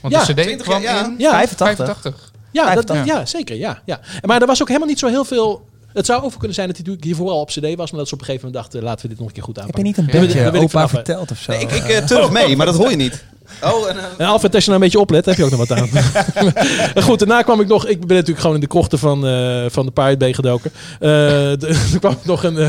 Want 0.00 0.14
Ja, 0.14 0.24
de 0.24 0.32
CD 0.32 0.42
20 0.42 0.66
kwam 0.66 0.82
jaar, 0.82 0.94
ja. 0.94 1.04
in 1.04 1.14
Ja, 1.18 1.30
85. 1.30 1.76
85. 1.76 2.32
Ja, 2.52 2.62
dat, 2.74 2.84
85. 2.86 3.06
ja 3.06 3.26
zeker. 3.26 3.56
Ja, 3.56 3.82
ja. 3.86 4.00
Maar 4.22 4.40
er 4.40 4.46
was 4.46 4.60
ook 4.62 4.66
helemaal 4.68 4.88
niet 4.88 4.98
zo 4.98 5.06
heel 5.06 5.24
veel. 5.24 5.68
Het 5.92 6.06
zou 6.06 6.22
over 6.22 6.38
kunnen 6.38 6.54
zijn 6.54 6.66
dat 6.68 6.76
hij 6.76 6.86
natuurlijk 6.86 7.04
hiervoor 7.16 7.30
al 7.34 7.40
op 7.40 7.48
CD 7.48 7.74
was, 7.76 7.90
maar 7.90 8.00
dat 8.00 8.08
ze 8.08 8.14
op 8.14 8.20
een 8.20 8.26
gegeven 8.26 8.46
moment 8.46 8.52
dachten: 8.54 8.82
laten 8.82 9.02
we 9.02 9.08
dit 9.08 9.18
nog 9.18 9.26
een 9.28 9.32
keer 9.34 9.42
goed 9.42 9.56
Heb 9.56 9.64
je 9.66 9.72
aanpakken. 9.72 10.04
niet 10.04 10.12
een 10.14 10.20
Ja, 10.20 10.26
beetje 10.26 10.48
ik 10.48 10.56
opa 10.56 10.68
vanaf- 10.68 10.90
verteld 10.90 11.30
of 11.30 11.38
zo? 11.38 11.52
Nee, 11.52 11.60
ik, 11.60 11.70
ik 11.72 12.06
turf 12.06 12.30
mee, 12.30 12.56
maar 12.56 12.66
dat 12.66 12.76
hoor 12.76 12.90
je 12.90 12.96
niet. 12.96 13.24
Oh, 13.64 13.88
en, 13.88 13.98
eh, 13.98 14.04
En 14.18 14.26
Alfred, 14.26 14.54
als 14.54 14.64
je 14.64 14.70
nou 14.70 14.82
een 14.82 14.88
beetje 14.88 15.00
oplet, 15.00 15.24
heb 15.26 15.36
je 15.36 15.44
ook 15.44 15.50
nog 15.50 15.68
wat 15.68 15.78
aan. 15.78 15.88
Maar 15.92 17.02
goed, 17.08 17.18
daarna 17.18 17.42
kwam 17.42 17.60
ik 17.60 17.66
nog... 17.66 17.86
Ik 17.86 17.98
ben 18.06 18.08
natuurlijk 18.16 18.40
gewoon 18.40 18.54
in 18.54 18.60
de 18.60 18.66
krochten 18.66 18.98
van, 18.98 19.26
eh, 19.26 19.64
van 19.68 19.86
de 19.86 19.92
Pirate 19.92 20.16
Bay 20.16 20.32
gedoken. 20.34 20.70
Eh, 21.00 21.08
de- 21.10 21.78
Toen 21.90 21.98
kwam 22.00 22.12
ik 22.12 22.24
nog 22.24 22.42
een, 22.44 22.58
eh, 22.58 22.68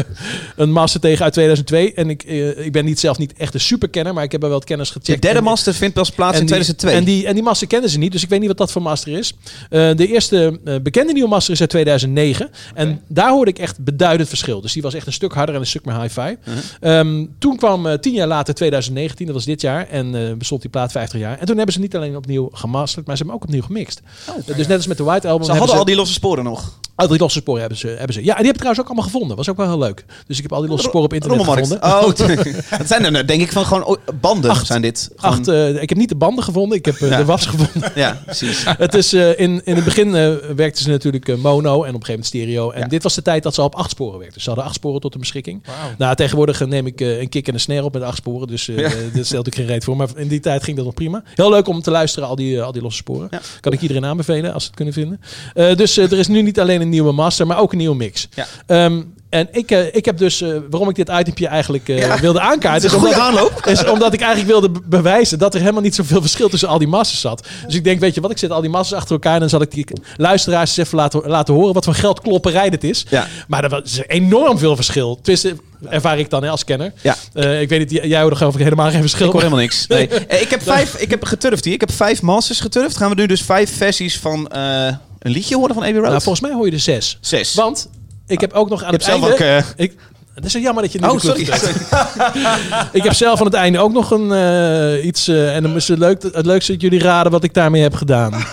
een 0.56 0.72
master 0.72 1.00
tegen 1.02 1.24
uit 1.24 1.34
2002. 1.34 1.94
En 1.94 2.10
ik, 2.10 2.24
eh, 2.24 2.66
ik 2.66 2.72
ben 2.72 2.86
niet 2.86 3.00
zelf 3.00 3.18
niet 3.18 3.34
echt 3.38 3.54
een 3.54 3.60
superkenner, 3.60 4.14
maar 4.14 4.24
ik 4.24 4.32
heb 4.32 4.42
er 4.44 4.50
wel 4.50 4.58
wat 4.58 4.68
kennis 4.68 4.88
gecheckt. 4.88 5.06
de 5.08 5.20
derde 5.20 5.38
En- 5.38 5.44
master 5.44 5.74
vindt 5.74 5.94
pas 5.96 6.10
plaats 6.10 6.34
in 6.40 6.46
die- 6.46 6.48
2002. 6.56 6.94
En 6.96 7.04
die, 7.04 7.28
en 7.28 7.34
die 7.34 7.44
master 7.44 7.68
kennen 7.68 7.90
ze 7.90 7.98
niet, 7.98 8.12
dus 8.12 8.24
ik 8.24 8.30
weet 8.30 8.40
niet 8.40 8.48
wat 8.48 8.58
dat 8.58 8.72
voor 8.72 8.82
master 8.82 9.18
is. 9.18 9.34
Eh, 9.70 9.90
de 9.96 10.08
eerste 10.08 10.60
eh, 10.66 10.76
bekende 10.84 11.14
nieuwe 11.14 11.30
master 11.30 11.54
is 11.54 11.60
uit 11.62 11.70
2009. 11.70 12.50
En 12.74 13.02
daar 13.08 13.30
hoorde 13.30 13.52
ik 13.52 13.60
echt 13.60 13.80
beduidend 13.84 14.30
verschil. 14.30 14.62
Dus 14.62 14.74
die 14.74 14.82
was 14.82 14.94
echt 14.94 15.08
een 15.08 15.14
stuk 15.14 15.34
harder 15.34 15.56
en 15.56 15.62
een 15.62 15.68
stuk 15.68 15.86
meer 15.86 16.02
hi-fi. 16.02 16.36
Uh-huh. 16.48 17.00
Ehm, 17.00 17.26
toen 17.40 17.58
kwam 17.58 17.88
eh, 17.88 17.94
tien 17.98 18.14
jaar 18.14 18.28
later 18.28 18.54
2019, 18.54 19.26
dat 19.26 19.36
was 19.36 19.46
dit 19.46 19.62
jaar. 19.62 19.88
En 19.90 20.16
eh, 20.16 20.34
bestond 20.38 20.62
die 20.62 20.70
plaat 20.72 20.92
50 20.92 21.20
jaar. 21.20 21.38
En 21.40 21.46
toen 21.46 21.56
hebben 21.56 21.74
ze 21.74 21.80
niet 21.80 21.96
alleen 21.96 22.16
opnieuw 22.16 22.50
gemasterd, 22.54 23.06
maar 23.08 23.18
ze 23.18 23.24
hebben 23.24 23.42
ook 23.42 23.48
opnieuw 23.48 23.62
gemixt. 23.66 24.02
Dus 24.46 24.68
net 24.68 24.78
als 24.78 24.88
met 24.88 24.98
de 24.98 25.04
White 25.04 25.28
Album. 25.28 25.46
Ze 25.46 25.52
hadden 25.54 25.78
al 25.78 25.86
die 25.86 25.96
losse 25.96 26.14
sporen 26.14 26.44
nog. 26.44 26.80
al 26.96 27.08
die 27.08 27.20
losse 27.20 27.40
sporen 27.40 27.60
hebben 27.60 27.78
ze, 27.80 27.88
hebben 27.88 28.14
ze. 28.14 28.24
Ja, 28.24 28.32
en 28.32 28.38
die 28.38 28.46
heb 28.52 28.56
ik 28.56 28.62
trouwens 28.62 28.80
ook 28.82 28.86
allemaal 28.88 29.06
gevonden. 29.12 29.38
Was 29.38 29.50
ook 29.50 29.58
wel 29.58 29.68
heel 29.68 29.78
leuk. 29.78 30.06
Dus 30.28 30.38
ik 30.38 30.44
heb 30.44 30.54
al 30.54 30.60
die 30.62 30.70
losse 30.70 30.88
sporen 30.88 31.06
op 31.06 31.14
internet 31.14 31.40
gevonden. 31.44 31.84
Oh, 31.84 32.02
dat 32.80 32.88
zijn 32.88 33.06
er 33.06 33.12
nou, 33.12 33.26
denk 33.26 33.42
ik 33.42 33.52
van 33.52 33.66
gewoon 33.66 33.84
oh, 33.86 33.98
banden 34.22 34.52
Acht. 34.52 34.66
zijn 34.66 34.82
dit. 34.82 35.10
Gewoon- 35.16 35.38
Acht, 35.38 35.48
eh, 35.48 35.82
ik 35.82 35.90
heb 35.90 35.98
niet 35.98 36.10
de 36.10 36.16
banden 36.16 36.44
gevonden, 36.44 36.78
ik 36.78 36.86
heb 36.86 36.96
eh, 37.02 37.10
Ja. 37.10 37.18
de 37.18 37.26
was 37.26 37.46
gevonden. 37.46 37.92
Ja, 37.96 38.22
precies. 38.26 38.64
Het 38.78 38.94
is, 38.94 39.14
eh, 39.14 39.40
in, 39.40 39.62
in 39.66 39.76
het 39.76 39.84
begin 39.84 40.16
eh, 40.16 40.34
werkten 40.56 40.84
ze 40.84 40.90
natuurlijk 40.90 41.38
mono 41.38 41.60
en 41.62 41.74
op 41.74 41.78
een 41.80 41.86
gegeven 41.86 42.06
moment 42.08 42.26
stereo. 42.26 42.72
En 42.72 42.80
Ja. 42.82 42.88
dit 42.88 43.04
was 43.04 43.16
de 43.16 43.22
tijd 43.22 43.44
dat 43.44 43.54
ze 43.54 43.60
al 43.62 43.68
op 43.68 43.76
acht 43.76 43.90
sporen 43.90 44.14
werkten. 44.14 44.34
Dus 44.34 44.44
ze 44.44 44.50
hadden 44.50 44.68
acht 44.68 44.76
sporen 44.76 45.02
tot 45.02 45.14
de 45.14 45.20
beschikking. 45.20 45.64
Nou, 45.98 46.16
tegenwoordig 46.16 46.66
neem 46.66 46.86
ik 46.88 47.00
een 47.00 47.30
kick 47.30 47.48
en 47.48 47.54
een 47.54 47.60
snare 47.60 47.84
op 47.84 47.94
met 47.94 48.02
acht 48.04 48.18
sporen. 48.18 48.48
Dus 48.48 48.68
eh 48.68 48.78
Ja. 48.78 48.90
daar 49.14 49.26
stelt 49.26 49.48
ik 49.48 49.56
geen 49.56 49.66
reet 49.66 49.84
voor. 49.84 49.96
Maar 49.96 50.08
in 50.16 50.28
die 50.28 50.40
tijd 50.40 50.61
ging 50.64 50.76
dat 50.76 50.86
nog 50.86 50.94
prima. 50.94 51.24
Heel 51.36 51.50
leuk 51.50 51.68
om 51.68 51.82
te 51.82 51.92
luisteren, 51.92 52.28
al 52.28 52.36
die, 52.36 52.58
eh, 52.58 52.64
al 52.64 52.72
die 52.72 52.82
losse 52.82 52.98
sporen. 52.98 53.28
Ja. 53.32 53.42
Kan 53.60 53.74
ik 53.74 53.82
iedereen 53.82 54.06
aanbevelen 54.06 54.54
als 54.54 54.62
ze 54.62 54.68
het 54.68 54.78
kunnen 54.78 54.94
vinden. 54.94 55.22
Eh, 55.54 55.76
dus 55.76 55.98
eh, 55.98 56.12
er 56.12 56.20
is 56.20 56.28
nu 56.28 56.42
niet 56.42 56.60
alleen 56.60 56.82
een 56.82 56.90
nieuwe 56.90 57.12
master, 57.12 57.48
maar 57.48 57.60
ook 57.60 57.72
een 57.72 57.78
nieuwe 57.78 57.96
mix. 57.96 58.28
Ja. 58.34 58.48
Ehm, 58.66 59.02
en 59.32 59.48
ik, 59.52 59.72
eh, 59.72 59.96
ik 59.96 60.06
heb 60.06 60.18
dus, 60.18 60.42
eh, 60.42 60.50
waarom 60.70 60.90
ik 60.90 60.96
dit 60.96 61.10
itempje 61.10 61.48
eigenlijk 61.48 61.90
eh, 61.90 61.98
Ja. 61.98 62.20
wilde 62.20 62.40
aankaarten, 62.40 62.90
is 62.90 62.96
omdat 62.96 63.14
aanloop. 63.14 63.66
is 63.66 63.86
omdat 63.86 64.14
ik 64.14 64.20
eigenlijk 64.22 64.52
wilde 64.52 64.70
be- 64.70 64.80
bewijzen 64.86 65.40
dat 65.40 65.54
er 65.54 65.60
helemaal 65.60 65.82
niet 65.82 65.96
zoveel 65.96 66.22
verschil 66.22 66.50
tussen 66.50 66.70
al 66.70 66.78
die 66.78 66.88
masters 66.88 67.22
zat. 67.22 67.48
Dus 67.66 67.76
ik 67.76 67.84
denk, 67.84 68.00
weet 68.00 68.16
je 68.16 68.22
wat, 68.22 68.32
ik 68.32 68.38
zet 68.38 68.52
al 68.52 68.62
die 68.62 68.70
masters 68.70 69.00
achter 69.00 69.14
elkaar 69.14 69.34
en 69.34 69.40
dan 69.40 69.50
zal 69.50 69.62
ik 69.62 69.72
die 69.72 69.88
luisteraars 70.18 70.70
eens 70.78 70.88
even 70.88 70.98
laten, 70.98 71.22
laten 71.26 71.54
horen 71.54 71.74
wat 71.74 71.84
voor 71.84 71.94
geldklopperij 71.94 72.70
dit 72.70 72.84
is. 72.84 73.06
Ja. 73.10 73.28
Maar 73.48 73.64
er 73.64 73.70
was 73.70 74.00
enorm 74.08 74.58
veel 74.58 74.76
verschil. 74.76 75.16
Tenminste, 75.16 75.56
ervaar 75.90 76.20
ik 76.20 76.30
dan 76.30 76.44
hè, 76.44 76.50
als 76.50 76.64
kenner. 76.64 76.94
Ja. 77.02 77.16
Eh, 77.34 77.62
ik 77.62 77.70
weet 77.70 77.90
niet, 77.92 78.04
jij 78.04 78.22
hoorde 78.22 78.36
geloof 78.36 78.54
ik 78.56 78.64
helemaal 78.64 78.90
geen 78.90 79.02
verschil. 79.02 79.26
Ik 79.26 79.32
hoor 79.32 79.42
helemaal 79.42 79.62
niks. 79.64 79.88
Nee. 79.88 80.08
Ik 80.42 80.48
heb 80.50 80.62
vijf, 80.62 80.96
ik 80.96 81.10
heb 81.10 81.24
geturfd 81.24 81.66
hier. 81.66 81.74
Ik 81.74 81.80
heb 81.80 81.92
vijf 81.92 82.22
masters 82.22 82.60
geturfd. 82.60 82.98
Gaan 82.98 83.10
we 83.10 83.16
nu 83.16 83.26
dus 83.26 83.42
vijf 83.42 83.78
versies 83.78 84.18
van 84.20 84.48
eh, 84.48 84.86
een 85.20 85.32
liedje 85.32 85.56
horen 85.56 85.74
van 85.74 85.84
Abbey 85.84 86.00
Road? 86.00 86.10
Nou, 86.10 86.22
volgens 86.22 86.46
mij 86.46 86.54
hoor 86.54 86.66
je 86.66 86.72
er 86.72 86.80
zes. 86.80 87.18
Zes. 87.22 87.54
Want 87.54 87.90
ik 88.32 88.40
heb 88.40 88.54
ook 88.54 88.70
nog 88.70 88.84
aan 88.84 88.94
het 88.94 89.04
zelf 89.04 89.22
einde... 89.22 89.34
ook... 89.34 89.40
eh, 89.40 89.64
ik, 89.76 89.96
het 90.34 90.46
is 90.46 90.52
zo 90.52 90.60
jammer 90.60 90.84
dat 90.84 90.92
je 90.92 91.00
niet 91.00 91.10
Oh, 91.10 91.20
sorry. 91.20 91.42
Ik 93.00 93.04
heb 93.04 93.14
zelf 93.14 93.40
aan 93.40 93.46
het 93.46 93.54
einde 93.54 93.80
ook 93.80 93.92
nog 93.92 94.12
een 94.12 94.32
eh, 94.32 95.06
iets... 95.06 95.28
eh, 95.28 95.56
en 95.56 95.64
dan 95.64 95.76
is 95.76 95.88
het, 95.88 96.00
leuk, 96.00 96.24
het 96.24 96.46
leukste 96.46 96.72
dat 96.72 96.82
jullie 96.82 97.00
raden 97.00 97.32
wat 97.32 97.44
ik 97.44 97.54
daarmee 97.54 97.82
heb 97.82 97.94
gedaan. 97.94 98.34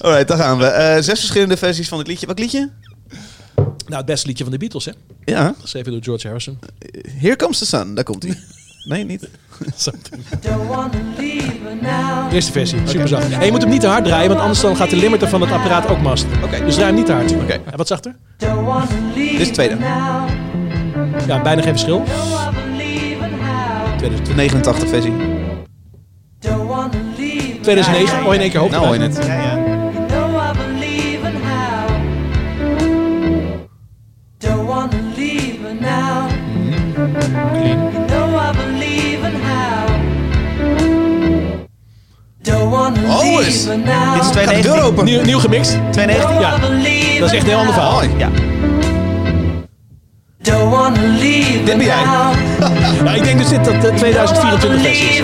Alright, 0.00 0.28
daar 0.28 0.38
gaan 0.38 0.58
we. 0.58 0.96
Zes 1.00 1.18
verschillende 1.18 1.56
versies 1.56 1.88
van 1.88 1.98
het 1.98 2.06
liedje. 2.06 2.26
Welk 2.26 2.38
liedje? 2.38 2.70
nou, 3.54 3.96
het 3.96 4.06
beste 4.06 4.26
liedje 4.26 4.44
van 4.44 4.52
de 4.52 4.58
Beatles, 4.58 4.84
hè? 4.84 4.92
Ja. 5.24 5.54
Geschreven 5.60 5.92
door 5.92 6.02
George 6.02 6.26
Harrison. 6.26 6.58
Here 7.18 7.36
Comes 7.36 7.58
the 7.58 7.66
Sun. 7.66 7.94
Daar 7.94 8.04
komt 8.04 8.22
hij. 8.22 8.38
Nee, 8.84 9.04
niet. 9.04 9.28
Eerste 12.32 12.52
versie, 12.52 12.78
super 12.84 13.08
zacht. 13.08 13.30
En 13.30 13.44
je 13.44 13.50
moet 13.50 13.60
hem 13.60 13.70
niet 13.70 13.80
te 13.80 13.86
hard 13.86 14.04
draaien, 14.04 14.28
want 14.28 14.40
anders 14.40 14.60
dan 14.60 14.76
gaat 14.76 14.90
de 14.90 14.96
limiter 14.96 15.28
van 15.28 15.40
het 15.40 15.50
apparaat 15.50 15.88
ook 15.88 16.00
masteren. 16.00 16.44
Oké. 16.44 16.64
Dus 16.64 16.74
draai 16.74 16.86
hem 16.86 16.94
niet 16.96 17.06
te 17.06 17.12
hard. 17.12 17.32
Oké. 17.32 17.52
En 17.52 17.76
wat 17.76 17.86
zachter? 17.86 18.14
Dit 19.14 19.40
is 19.40 19.46
de 19.46 19.52
tweede. 19.52 19.76
Ja, 21.26 21.42
bijna 21.42 21.62
geen 21.62 21.72
verschil. 21.72 22.04
De 23.98 24.34
89 24.34 24.88
versie. 24.88 25.12
2009, 27.60 28.22
hoor 28.22 28.28
je 28.32 28.34
in 28.34 28.40
één 28.40 28.50
keer 28.50 28.60
hoog. 28.60 28.70
Nou 28.70 28.84
hoor 28.86 28.94
je 28.94 29.00
het. 29.00 29.18
Oh, 42.96 43.40
is. 43.40 43.44
Dit 43.44 43.54
is 43.54 43.64
Gaat 43.64 44.24
de 44.24 44.30
290. 44.30 44.72
deur 44.72 44.82
open? 44.82 45.04
Nieuw, 45.04 45.22
nieuw 45.22 45.38
gemixt. 45.38 45.78
290? 45.90 46.40
Ja, 46.40 46.50
dat 47.20 47.28
is 47.28 47.34
echt 47.34 47.42
een 47.42 47.48
heel 47.48 47.58
ander 47.58 47.74
verhaal. 47.74 48.02
Ja. 48.02 48.28
Dit 51.64 51.76
ben 51.76 51.84
jij. 51.84 51.96
Ja, 53.04 53.14
ik 53.14 53.24
denk 53.24 53.38
dus 53.38 53.48
dit 53.48 53.64
dat 53.64 53.80
de 53.80 53.92
2024 53.94 54.80
versie 54.82 55.08
is. 55.08 55.22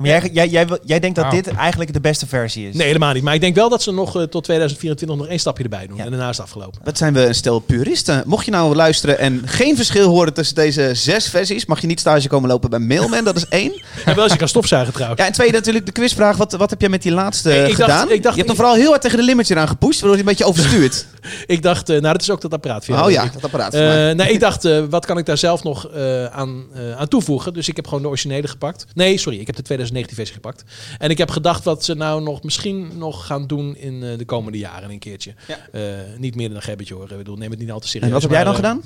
Maar 0.00 0.30
jij, 0.32 0.48
jij, 0.48 0.66
jij, 0.84 1.00
denkt 1.00 1.16
dat 1.16 1.30
dit 1.30 1.48
eigenlijk 1.48 1.92
de 1.92 2.00
beste 2.00 2.26
versie 2.26 2.68
is? 2.68 2.74
Nee, 2.74 2.86
helemaal 2.86 3.12
niet. 3.12 3.22
Maar 3.22 3.34
ik 3.34 3.40
denk 3.40 3.54
wel 3.54 3.68
dat 3.68 3.82
ze 3.82 3.92
nog 3.92 4.16
eh, 4.16 4.22
tot 4.22 4.44
2024 4.44 5.18
nog 5.18 5.26
één 5.26 5.38
stapje 5.40 5.62
erbij 5.62 5.86
doen. 5.86 5.96
Ja. 5.96 6.04
En 6.04 6.10
daarna 6.10 6.28
is 6.28 6.36
het 6.36 6.46
afgelopen. 6.46 6.80
Wat 6.84 6.98
zijn 6.98 7.12
we 7.14 7.26
een 7.26 7.34
stel 7.34 7.58
puristen. 7.58 8.22
Mocht 8.26 8.44
je 8.44 8.50
nou 8.50 8.74
luisteren 8.74 9.18
en 9.18 9.42
geen 9.44 9.76
verschil 9.76 10.08
horen 10.08 10.32
tussen 10.34 10.54
deze 10.54 10.90
zes 10.94 11.28
versies, 11.28 11.66
mag 11.66 11.80
je 11.80 11.86
niet 11.86 12.00
stage 12.00 12.28
komen 12.28 12.48
lopen 12.48 12.70
bij 12.70 12.78
Mailman. 12.78 13.24
Dat 13.24 13.36
is 13.36 13.46
één. 13.48 13.72
En 14.04 14.14
wel 14.14 14.22
als 14.22 14.32
je 14.32 14.38
kan 14.38 14.48
stofzuigen 14.48 14.92
trouwens. 14.92 15.20
Ja, 15.20 15.26
en 15.26 15.32
tweede 15.32 15.52
natuurlijk 15.56 15.86
de 15.86 15.92
quizvraag. 15.92 16.36
Wat, 16.36 16.52
wat 16.52 16.70
heb 16.70 16.80
jij 16.80 16.90
met 16.90 17.02
die 17.02 17.12
laatste 17.12 17.50
Ik- 17.50 17.56
ik 17.70 17.76
dacht- 17.76 17.90
gedaan? 17.90 18.10
ik 18.10 18.22
dacht- 18.22 18.34
je 18.36 18.42
hebt 18.42 18.46
hem 18.46 18.56
vooral 18.56 18.74
heel 18.74 18.88
hard 18.88 19.02
tegen 19.02 19.18
de 19.18 19.24
limiter 19.24 19.58
aan 19.58 19.68
gepusht, 19.68 20.00
waardoor 20.00 20.10
hij 20.18 20.20
een 20.20 20.36
beetje 20.36 20.44
overstuurt. 20.44 21.06
Ik 21.46 21.62
dacht, 21.62 21.88
eh, 21.88 22.00
nou 22.00 22.12
dat 22.12 22.22
is 22.22 22.30
ook 22.30 22.40
dat 22.40 22.52
apparaat. 22.52 22.84
via- 22.84 23.04
oh 23.04 23.10
ja, 23.10 23.30
dat 23.32 23.44
apparaat. 23.44 23.74
Eh, 23.74 23.80
nee, 24.10 24.32
ik 24.32 24.40
dacht, 24.46 24.64
eh, 24.64 24.82
wat 24.90 25.06
kan 25.06 25.18
ik 25.18 25.26
daar 25.26 25.38
zelf 25.38 25.62
nog 25.62 25.88
eh, 25.88 26.24
aan, 26.24 26.64
eh, 26.74 26.96
aan 26.96 27.08
toevoegen? 27.08 27.54
Dus 27.54 27.68
ik 27.68 27.76
heb 27.76 27.86
gewoon 27.86 28.02
de 28.02 28.08
originele 28.08 28.48
gepakt. 28.48 28.84
Nee, 28.94 29.18
sorry, 29.18 29.38
ik 29.38 29.46
heb 29.46 29.56
de 29.56 29.62
2019 29.90 30.16
versie 30.16 30.34
gepakt. 30.34 30.64
En 30.98 31.10
ik 31.10 31.18
heb 31.18 31.30
gedacht 31.30 31.64
wat 31.64 31.84
ze 31.84 31.94
nou 31.94 32.22
nog 32.22 32.42
misschien 32.42 32.90
nog 32.98 33.26
gaan 33.26 33.46
doen 33.46 33.76
in 33.76 34.02
eh, 34.02 34.18
de 34.18 34.24
komende 34.24 34.58
jaren 34.58 34.90
een 34.90 34.98
keertje. 34.98 35.34
Ja. 35.48 35.58
Eh, 35.72 36.18
niet 36.18 36.34
meer 36.34 36.46
dan 36.48 36.56
een 36.56 36.62
gebbetje 36.62 36.94
hoor. 36.94 37.10
Ik 37.10 37.16
bedoel, 37.16 37.36
neem 37.36 37.50
het 37.50 37.58
niet 37.58 37.70
al 37.70 37.80
te 37.80 37.88
serieus. 37.88 38.06
en 38.08 38.12
wat 38.12 38.22
heb 38.22 38.30
jij 38.30 38.44
dan 38.44 38.52
maar, 38.52 38.62
eh, 38.64 38.68
gedaan? 38.70 38.84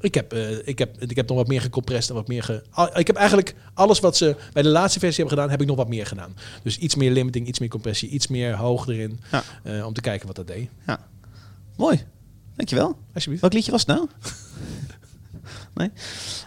Ik 0.00 0.14
heb, 0.14 0.32
eh, 0.32 0.68
ik, 0.68 0.78
heb, 0.78 1.02
ik 1.02 1.16
heb 1.16 1.28
nog 1.28 1.36
wat 1.36 1.46
meer 1.46 1.60
gecompressed 1.60 2.08
en 2.10 2.14
wat 2.16 2.28
meer 2.28 2.42
ge... 2.42 2.62
al- 2.70 2.98
Ik 2.98 3.06
heb 3.06 3.16
eigenlijk 3.16 3.54
alles 3.74 4.00
wat 4.00 4.16
ze 4.16 4.36
bij 4.52 4.62
de 4.62 4.68
laatste 4.68 4.98
versie 4.98 5.18
hebben 5.24 5.38
gedaan, 5.38 5.50
heb 5.50 5.60
ik 5.60 5.66
nog 5.66 5.76
wat 5.76 5.88
meer 5.88 6.06
gedaan. 6.06 6.36
Dus 6.62 6.78
iets 6.78 6.94
meer 6.94 7.10
limiting, 7.10 7.46
iets 7.46 7.58
meer 7.58 7.68
compressie, 7.68 8.08
iets 8.08 8.26
meer 8.26 8.54
hoog 8.56 8.88
erin. 8.88 9.20
Ja. 9.32 9.42
eh, 9.62 9.86
om 9.86 9.92
te 9.92 10.00
kijken 10.00 10.26
wat 10.26 10.36
dat 10.36 10.46
deed. 10.46 10.68
Mooi. 11.76 12.02
Dankjewel. 12.56 12.98
Alsjeblieft. 13.14 13.40
Welk 13.42 13.52
liedje 13.54 13.70
was 13.70 13.80
het 13.86 13.96
nou? 13.96 14.08
Nee. 15.74 15.90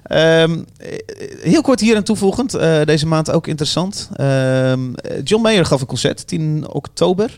Ehm, 0.03 0.63
eh, 0.77 0.97
heel 1.41 1.62
kort 1.62 1.79
hier 1.79 1.95
aan 1.95 2.03
toevoegend. 2.03 2.53
eh, 2.53 2.81
deze 2.85 3.05
maand 3.07 3.31
ook 3.31 3.47
interessant. 3.47 4.09
Ehm, 4.13 4.93
eh, 4.93 5.21
John 5.23 5.41
Mayer 5.43 5.65
gaf 5.65 5.81
een 5.81 5.88
concert 5.88 6.27
10 6.27 6.67
oktober. 6.73 7.38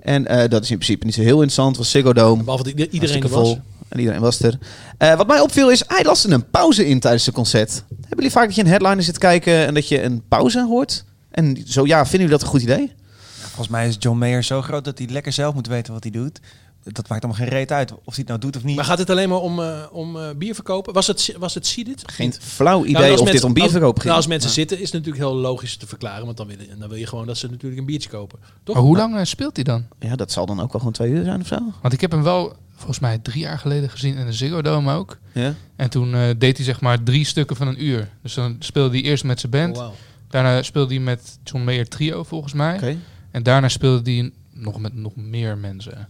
En 0.00 0.26
eh, 0.26 0.48
dat 0.48 0.62
is 0.62 0.70
in 0.70 0.76
principe 0.76 1.04
niet 1.04 1.14
zo 1.14 1.20
heel 1.20 1.32
interessant. 1.42 1.76
was 1.76 1.90
Ziggo 1.90 2.12
Dome. 2.12 2.42
Behalve 2.42 2.62
dat 2.64 2.72
ieder- 2.72 2.88
iedereen 2.94 3.22
er 3.22 3.28
was. 3.28 3.48
vol. 3.48 3.60
En 3.88 3.98
iedereen 3.98 4.20
was 4.20 4.40
er. 4.40 4.58
Eh, 4.98 5.16
wat 5.16 5.26
mij 5.26 5.40
opviel 5.40 5.70
is, 5.70 5.82
hij 5.86 6.04
laste 6.04 6.30
een 6.30 6.50
pauze 6.50 6.86
in 6.86 7.00
tijdens 7.00 7.26
het 7.26 7.34
concert. 7.34 7.70
Hebben 7.88 8.08
jullie 8.16 8.30
vaak 8.30 8.46
dat 8.46 8.54
je 8.54 8.60
een 8.62 8.66
headliner 8.68 9.02
zit 9.02 9.18
kijken 9.18 9.66
en 9.66 9.74
dat 9.74 9.88
je 9.88 10.02
een 10.02 10.22
pauze 10.28 10.64
hoort? 10.66 11.04
En 11.30 11.62
zo 11.66 11.86
ja, 11.86 11.96
vinden 12.02 12.20
jullie 12.20 12.32
dat 12.32 12.42
een 12.42 12.48
goed 12.48 12.62
idee? 12.62 12.92
Volgens 13.40 13.68
mij 13.68 13.88
is 13.88 13.96
John 13.98 14.18
Mayer 14.18 14.44
zo 14.44 14.62
groot 14.62 14.84
dat 14.84 14.98
hij 14.98 15.06
lekker 15.10 15.32
zelf 15.32 15.54
moet 15.54 15.66
weten 15.66 15.92
wat 15.92 16.02
hij 16.02 16.12
doet. 16.12 16.40
Dat 16.82 17.08
maakt 17.08 17.22
hem 17.22 17.32
geen 17.32 17.48
reet 17.48 17.72
uit 17.72 17.92
of 17.92 17.98
hij 18.04 18.14
het 18.16 18.26
nou 18.26 18.38
doet 18.40 18.56
of 18.56 18.64
niet. 18.64 18.76
Maar 18.76 18.84
gaat 18.84 18.98
het 18.98 19.10
alleen 19.10 19.28
maar 19.28 19.38
om, 19.40 19.60
eh, 19.60 19.82
om 19.92 20.16
eh, 20.16 20.28
bier 20.36 20.54
verkopen? 20.54 20.92
Was 20.92 21.06
het, 21.06 21.34
was 21.38 21.54
het 21.54 21.66
Seeded? 21.66 22.02
Geen 22.06 22.32
flauw 22.40 22.80
idee 22.84 22.92
Nou, 22.92 23.04
als 23.10 23.12
of 23.12 23.18
mensen- 23.18 23.34
dit 23.34 23.44
om 23.44 23.52
bierverkoop 23.52 23.88
als, 23.94 24.02
ging. 24.02 24.04
nou, 24.04 24.16
als 24.16 24.26
mensen 24.26 24.50
zitten 24.50 24.76
is 24.76 24.82
het 24.82 24.92
natuurlijk 24.92 25.24
heel 25.24 25.34
logisch 25.34 25.76
te 25.76 25.86
verklaren. 25.86 26.24
Want 26.24 26.36
dan 26.36 26.46
wil, 26.46 26.56
je, 26.60 26.76
dan 26.78 26.88
wil 26.88 26.98
je 26.98 27.06
gewoon 27.06 27.26
dat 27.26 27.36
ze 27.38 27.46
natuurlijk 27.50 27.80
een 27.80 27.86
biertje 27.86 28.08
kopen. 28.08 28.38
Toch? 28.64 28.74
Maar 28.74 28.84
hoe 28.84 28.96
lang 28.96 29.16
eh, 29.16 29.24
speelt 29.24 29.54
hij 29.56 29.64
dan? 29.64 29.84
Ja, 29.98 30.16
dat 30.16 30.32
zal 30.32 30.46
dan 30.46 30.60
ook 30.60 30.72
wel 30.72 30.78
gewoon 30.78 30.92
twee 30.92 31.10
uur 31.10 31.24
zijn 31.24 31.40
of 31.40 31.46
zo. 31.46 31.58
Want 31.82 31.94
ik 31.94 32.00
heb 32.00 32.10
hem 32.10 32.22
wel 32.22 32.56
volgens 32.74 32.98
mij 32.98 33.18
drie 33.18 33.40
jaar 33.40 33.58
geleden 33.58 33.90
gezien 33.90 34.16
in 34.16 34.26
de 34.26 34.32
Ziggo 34.32 34.62
Dome 34.62 34.94
ook. 34.94 35.18
Ja. 35.32 35.54
En 35.76 35.90
toen 35.90 36.14
eh, 36.14 36.22
deed 36.38 36.56
hij 36.56 36.66
zeg 36.66 36.80
maar 36.80 37.02
drie 37.02 37.24
stukken 37.24 37.56
van 37.56 37.66
een 37.68 37.84
uur. 37.84 38.08
Dus 38.22 38.34
dan 38.34 38.56
speelde 38.58 38.98
hij 38.98 39.06
eerst 39.06 39.24
met 39.24 39.40
zijn 39.40 39.52
band. 39.52 39.78
Oh. 39.78 39.88
Daarna 40.28 40.62
speelde 40.62 40.94
hij 40.94 41.02
met 41.02 41.38
John 41.44 41.64
Mayer 41.64 41.88
trio 41.88 42.22
volgens 42.24 42.52
mij. 42.52 42.74
Oké. 42.74 42.96
En 43.30 43.42
daarna 43.42 43.68
speelde 43.68 44.10
hij 44.12 44.30
nog 44.52 44.80
met 44.80 44.94
nog 44.94 45.16
meer 45.16 45.58
mensen. 45.58 46.08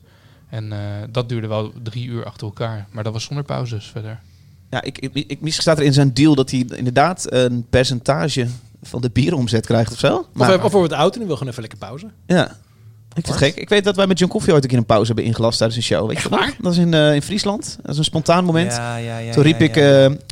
En 0.51 0.73
eh, 0.73 0.79
dat 1.11 1.29
duurde 1.29 1.47
wel 1.47 1.73
drie 1.83 2.07
uur 2.07 2.25
achter 2.25 2.47
elkaar. 2.47 2.87
Maar 2.91 3.05
dat 3.05 3.13
was 3.13 3.25
zonder 3.25 3.45
pauzes 3.45 3.87
verder. 3.87 4.21
Ja, 4.71 4.83
ik, 4.83 4.99
ik, 4.99 5.11
ik, 5.15 5.41
misschien 5.41 5.63
staat 5.63 5.79
er 5.79 5.85
in 5.85 5.93
zijn 5.93 6.15
deal 6.15 6.35
dat 6.35 6.51
hij 6.51 6.67
inderdaad 6.75 7.33
een 7.33 7.67
percentage 7.71 8.47
van 8.83 9.01
de 9.01 9.11
bieromzet 9.11 9.67
krijgt 9.67 9.93
of 9.93 9.99
zo. 9.99 10.17
Of, 10.17 10.27
Maar, 10.33 10.49
hij- 10.49 10.63
of 10.63 10.73
wordt 10.73 10.93
oud 10.93 11.13
en 11.13 11.19
die 11.19 11.27
wil 11.27 11.37
gewoon 11.37 11.51
even 11.53 11.63
lekker 11.63 11.81
pauze. 11.81 12.07
ja. 12.27 12.57
Ik 13.15 13.27
vind 13.27 13.29
het 13.29 13.37
gek. 13.37 13.57
Ik 13.57 13.69
weet 13.69 13.85
dat 13.85 13.97
wij 13.97 14.07
met 14.07 14.19
John 14.19 14.33
Koffie 14.33 14.53
ooit 14.53 14.63
een 14.63 14.69
keer 14.69 14.79
een 14.79 14.85
pauze 14.85 15.07
hebben 15.07 15.25
ingelast 15.25 15.59
tijdens 15.59 15.79
een 15.79 15.85
show. 15.85 16.09
Weet 16.09 16.23
je 16.23 16.29
dat 16.29 16.41
nog? 16.41 16.57
Dat 16.61 16.73
is 16.73 16.79
in, 16.79 16.95
eh, 16.95 17.15
in 17.15 17.23
Friesland. 17.23 17.79
Dat 17.83 17.91
is 17.93 17.99
een 17.99 18.05
spontaan 18.05 18.45
moment. 18.45 18.73
Ja, 18.73 18.97
ja, 18.97 19.19
ja, 19.19 19.33
Toen 19.33 19.43
riep 19.43 19.59
ja, 19.61 19.65
ik, 19.67 19.77
eh, 19.77 19.83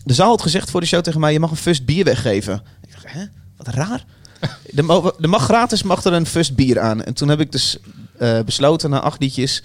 de 0.04 0.14
zaal 0.14 0.28
had 0.28 0.42
gezegd 0.42 0.70
voor 0.70 0.80
de 0.80 0.86
show 0.86 1.00
tegen 1.00 1.20
mij, 1.20 1.32
je 1.32 1.40
mag 1.40 1.50
een 1.50 1.56
first 1.56 1.84
bier 1.84 2.04
weggeven. 2.04 2.62
Ik 2.86 2.92
dacht, 2.92 3.04
hè? 3.12 3.24
Wat 3.56 3.66
raar. 3.68 4.04
Mo- 4.84 5.12
er 5.20 5.28
mag 5.28 5.42
gratis 5.44 5.82
mag 5.82 6.04
er 6.04 6.12
een 6.12 6.26
first 6.26 6.54
bier 6.54 6.80
aan. 6.80 7.02
En 7.04 7.14
toen 7.14 7.28
heb 7.28 7.40
ik 7.40 7.52
dus 7.52 7.78
eh, 8.18 8.40
besloten 8.40 8.90
na 8.90 9.00
acht 9.00 9.20
liedjes, 9.20 9.62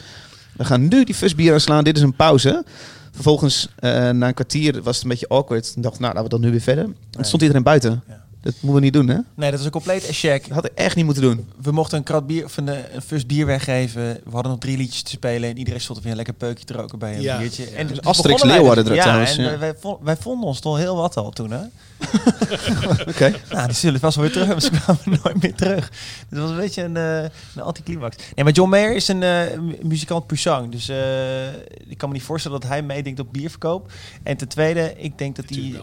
we 0.58 0.66
gaan 0.66 0.88
nu 0.88 1.04
die 1.04 1.16
first 1.16 1.36
bier 1.36 1.54
aanslaan, 1.54 1.84
dit 1.84 1.98
is 1.98 2.04
een 2.04 2.16
pauze. 2.16 2.64
Vervolgens, 3.12 3.68
eh, 3.76 4.10
na 4.10 4.28
een 4.28 4.34
kwartier 4.34 4.82
was 4.84 4.96
het 4.96 5.04
een 5.04 5.10
beetje 5.10 5.28
awkward. 5.28 5.74
Toen 5.74 5.82
dacht 5.82 5.96
ik, 5.96 6.02
nou, 6.02 6.14
laten 6.14 6.30
we 6.30 6.36
dan 6.36 6.46
nu 6.46 6.52
weer 6.52 6.62
verder. 6.62 6.84
En 7.18 7.26
stond 7.26 7.42
iedereen 7.42 7.64
buiten. 7.64 8.04
Ja. 8.08 8.23
Dat 8.44 8.54
moeten 8.54 8.74
we 8.74 8.80
niet 8.80 8.94
doen, 8.94 9.08
hè? 9.08 9.18
Nee, 9.36 9.52
dat 9.52 9.60
is 9.60 9.66
een 9.66 9.72
compleet 9.72 10.04
check. 10.12 10.44
Dat 10.48 10.52
had 10.56 10.66
ik 10.66 10.72
echt 10.76 10.96
niet 10.96 11.06
moeten 11.06 11.24
doen. 11.24 11.48
We 11.62 11.72
mochten 11.72 11.98
een 11.98 12.04
krat 12.04 12.28
bier 12.28 12.46
of 12.46 12.58
een, 12.58 12.70
eh, 12.70 12.78
een 12.94 13.02
first 13.02 13.28
bier 13.28 13.46
weggeven. 13.46 14.02
We 14.04 14.32
hadden 14.32 14.52
nog 14.52 14.60
drie 14.62 14.78
liedjes 14.78 15.02
te 15.02 15.10
spelen 15.12 15.50
en 15.50 15.58
iedereen 15.58 15.82
stond 15.82 15.98
er 15.98 16.04
weer 16.04 16.12
een 16.12 16.18
lekker 16.18 16.36
peukje 16.36 16.66
te 16.66 16.74
roken 16.74 17.00
bij 17.00 17.16
een 17.16 17.22
Ja. 17.22 17.38
biertje. 17.38 17.66
En 17.70 17.88
Dus 17.88 18.02
Asterix 18.02 18.44
Leeuwarden 18.44 18.84
dus- 18.84 18.92
er 18.92 18.98
ja, 18.98 19.04
trouwens, 19.04 19.38
En 19.38 19.44
ja. 19.44 19.50
wij- 19.50 19.60
Wij, 19.60 19.74
vo- 19.80 20.00
wij 20.04 20.16
vonden 20.18 20.48
ons 20.48 20.60
toch 20.60 20.78
heel 20.78 20.96
wat 20.96 21.18
al 21.18 21.30
toen, 21.32 21.52
hè? 21.52 21.60
Oké. 23.10 23.34
Nou, 23.50 23.66
die 23.68 23.76
zullen 23.76 24.00
vast 24.00 24.16
wel 24.16 24.24
weer 24.26 24.34
terug 24.34 24.48
hebben. 24.48 24.64
Ze 24.72 24.72
kwamen 24.72 25.20
nooit 25.24 25.42
meer 25.42 25.56
terug. 25.56 25.90
Dus 25.90 26.00
dat 26.30 26.40
was 26.40 26.50
een 26.50 26.58
beetje 26.58 26.84
een, 26.84 26.98
eh 26.98 27.24
een 27.56 27.62
anticlimax. 27.62 28.16
Nee, 28.36 28.44
maar 28.46 28.54
John 28.54 28.70
Mayer 28.70 28.96
is 28.96 29.08
een 29.08 29.24
eh, 29.24 29.60
mu- 29.60 29.78
muzikant 29.82 30.28
puissant. 30.28 30.72
Dus 30.72 30.90
eh, 30.90 31.48
ik 31.88 31.98
kan 31.98 32.10
me 32.10 32.16
niet 32.16 32.24
voorstellen 32.24 32.60
dat 32.60 32.70
hij 32.70 32.82
meedenkt 32.82 33.20
op 33.20 33.28
bierverkoop. 33.34 33.92
En 34.24 34.38
ten 34.38 34.48
tweede, 34.48 34.94
ik 34.98 35.18
denk 35.18 35.36
dat 35.36 35.46
hij... 35.50 35.80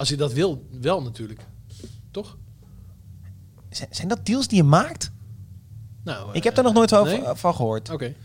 Als 0.00 0.08
hij 0.08 0.18
dat 0.18 0.32
wil, 0.32 0.66
wel 0.80 1.02
natuurlijk. 1.02 1.40
Toch? 2.10 2.36
Zijn, 3.70 3.88
zijn 3.92 4.08
dat 4.08 4.26
deals 4.26 4.48
die 4.48 4.56
je 4.56 4.62
maakt? 4.64 5.10
Nou, 6.04 6.28
Ik 6.32 6.44
heb 6.44 6.54
daar 6.54 6.64
nog 6.64 6.72
nooit 6.72 6.94
over, 6.94 7.18
nee? 7.18 7.34
van 7.34 7.54
gehoord. 7.54 7.90
Oké. 7.90 8.12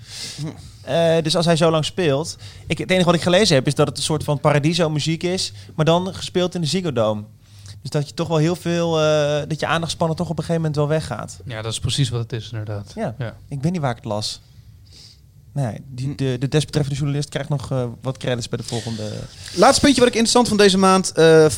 Eh, 0.85 1.23
dus 1.23 1.35
als 1.35 1.45
hij 1.45 1.55
zo 1.55 1.71
lang 1.71 1.85
speelt... 1.85 2.37
Ik, 2.67 2.77
het 2.77 2.91
enige 2.91 3.05
wat 3.05 3.15
ik 3.15 3.21
gelezen 3.21 3.55
heb 3.55 3.67
is 3.67 3.75
dat 3.75 3.87
het 3.87 3.97
een 3.97 4.03
soort 4.03 4.23
van 4.23 4.39
paradiso 4.39 4.89
muziek 4.89 5.23
is. 5.23 5.53
Maar 5.75 5.85
dan 5.85 6.13
gespeeld 6.13 6.55
in 6.55 6.61
de 6.61 6.67
Ziggo 6.67 6.91
Dome. 6.93 7.23
Dus 7.81 7.89
dat 7.89 8.07
je 8.09 8.13
toch 8.13 8.27
wel 8.27 8.37
heel 8.37 8.55
veel... 8.55 9.01
eh, 9.01 9.47
dat 9.47 9.59
je 9.59 9.65
aandachtspannen 9.65 10.17
toch 10.17 10.29
op 10.29 10.37
een 10.37 10.43
gegeven 10.43 10.61
moment 10.61 10.75
wel 10.79 10.87
weggaat. 10.87 11.39
Ja, 11.45 11.61
dat 11.61 11.71
is 11.71 11.79
precies 11.79 12.09
wat 12.09 12.21
het 12.21 12.33
is 12.33 12.49
inderdaad. 12.51 12.91
Ja. 12.95 13.15
ja. 13.17 13.35
Ik 13.47 13.61
weet 13.61 13.71
niet 13.71 13.81
waar 13.81 13.89
ik 13.89 13.95
het 13.95 14.05
las. 14.05 14.41
Nee, 15.55 15.81
die, 15.87 16.15
de, 16.15 16.35
de 16.39 16.47
desbetreffende 16.47 16.99
journalist 16.99 17.29
krijgt 17.29 17.49
nog 17.49 17.71
eh, 17.71 17.83
wat 18.01 18.17
credits 18.17 18.49
bij 18.49 18.57
de 18.57 18.63
volgende. 18.63 19.03
Laatste 19.53 19.81
puntje 19.81 19.99
wat 19.99 20.09
ik 20.09 20.15
interessant 20.15 20.47
vond 20.47 20.59
deze 20.59 20.77
maand. 20.77 21.11
eh, 21.11 21.45
eh, 21.45 21.51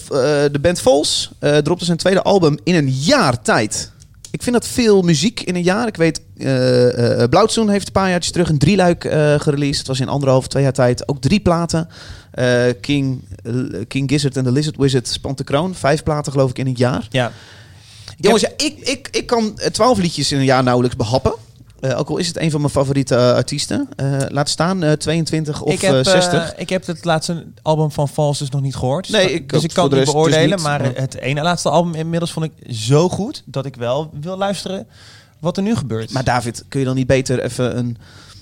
de 0.51 0.60
band 0.62 0.79
Vols 0.81 1.31
dropte 1.63 1.86
zijn 1.86 1.97
tweede 1.97 2.21
album 2.21 2.57
in 2.63 2.75
een 2.75 2.89
jaar 2.89 3.41
tijd. 3.41 3.91
Ik 4.31 4.43
vind 4.43 4.55
dat 4.55 4.67
veel 4.67 5.01
muziek 5.01 5.41
in 5.41 5.55
een 5.55 5.63
jaar. 5.63 5.88
Ik 5.88 5.95
weet, 5.95 6.21
Blauwtsoen 7.29 7.69
heeft 7.69 7.88
een 7.88 7.91
paar 7.93 8.10
jaartjes 8.10 8.31
terug 8.31 8.49
een 8.49 8.57
drieluik 8.57 9.01
gereleased. 9.38 9.77
Het 9.77 9.88
was 9.88 9.99
in 9.99 10.10
anderhalf, 10.10 10.47
twee 10.47 10.63
jaar 10.63 10.73
tijd. 10.73 11.07
Ook 11.07 11.21
drie 11.21 11.39
platen. 11.39 11.88
King, 12.81 13.21
King 13.88 14.10
Gizzard 14.10 14.38
en 14.38 14.43
The 14.43 14.51
Lizard 14.51 14.77
Wizard 14.77 15.07
spant 15.07 15.38
de 15.38 15.43
kroon. 15.43 15.75
Vijf 15.75 16.03
platen 16.03 16.31
geloof 16.31 16.49
ik 16.49 16.57
in 16.60 16.67
een 16.67 16.75
jaar. 16.77 17.07
Ja, 17.10 17.31
Jongens, 18.17 18.41
ja, 18.41 18.49
ik, 18.57 18.79
ik, 18.79 19.07
ik 19.12 19.25
kan 19.25 19.60
twaalf 19.71 19.97
liedjes 19.97 20.31
in 20.31 20.38
een 20.38 20.45
jaar 20.45 20.63
nauwelijks 20.63 20.97
behappen. 20.97 21.33
Eh, 21.80 22.00
ook 22.00 22.10
al 22.10 22.18
is 22.18 22.28
het 22.28 22.38
een 22.38 22.52
van 22.52 22.60
mijn 22.62 22.72
favoriete 22.74 23.16
eh, 23.16 23.34
artiesten. 23.34 23.90
Eh, 23.96 24.18
laat 24.28 24.50
staan 24.50 24.84
eh, 24.84 24.92
22 24.92 25.62
of 25.62 25.74
ik, 25.74 25.82
heb, 25.82 25.94
eh, 25.94 26.00
eh, 26.00 26.06
60. 26.06 26.56
ik 26.56 26.70
heb 26.70 26.86
het 26.86 27.06
laatste 27.06 27.46
album 27.62 27.92
van 27.92 28.08
Vals 28.10 28.40
dus 28.40 28.50
nog 28.50 28.62
niet 28.62 28.76
gehoord. 28.76 29.10
Nee, 29.10 29.34
ik 29.34 29.50
dus 29.50 29.63
ik 29.63 29.74
kan 29.74 29.84
het 29.84 29.94
niet 29.94 30.04
dus 30.04 30.13
beoordelen. 30.13 30.50
niet. 30.50 30.62
maar 30.66 30.82
het 30.96 31.16
ene 31.16 31.42
laatste 31.42 31.70
album 31.70 31.96
inmiddels 31.96 32.32
vond 32.32 32.46
ik 32.46 32.76
zo 32.76 33.10
goed 33.10 33.44
dat 33.46 33.66
ik 33.66 33.76
wel 33.76 34.12
wil 34.22 34.38
luisteren 34.38 34.88
wat 35.40 35.58
er 35.58 35.63
nu 35.63 35.76
gebeurt. 35.76 36.12
Maar 36.12 36.24
David, 36.24 36.66
kun 36.70 36.80
je 36.80 36.86
dan 36.86 36.96
niet 36.96 37.08
beter 37.08 37.44
even 37.44 37.78
een, 37.78 37.98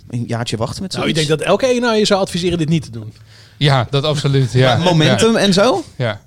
een 0.10 0.24
jaartje 0.28 0.58
wachten 0.58 0.82
met 0.82 0.94
Nou, 0.94 1.08
ik 1.08 1.16
denk 1.16 1.28
dat 1.28 1.42
elke 1.42 1.68
eenaar 1.68 1.98
je 1.98 2.06
zou 2.06 2.22
adviseren 2.22 2.58
dit 2.58 2.70
niet 2.70 2.84
te 2.84 2.92
doen. 2.92 3.14
Ja, 3.58 3.88
dat 3.90 4.04
absoluut. 4.04 4.52
Ja. 4.52 4.78
Momentum 4.92 5.36
en 5.36 5.54
zo? 5.54 5.84
Ja, 5.96 6.06
ja. 6.06 6.22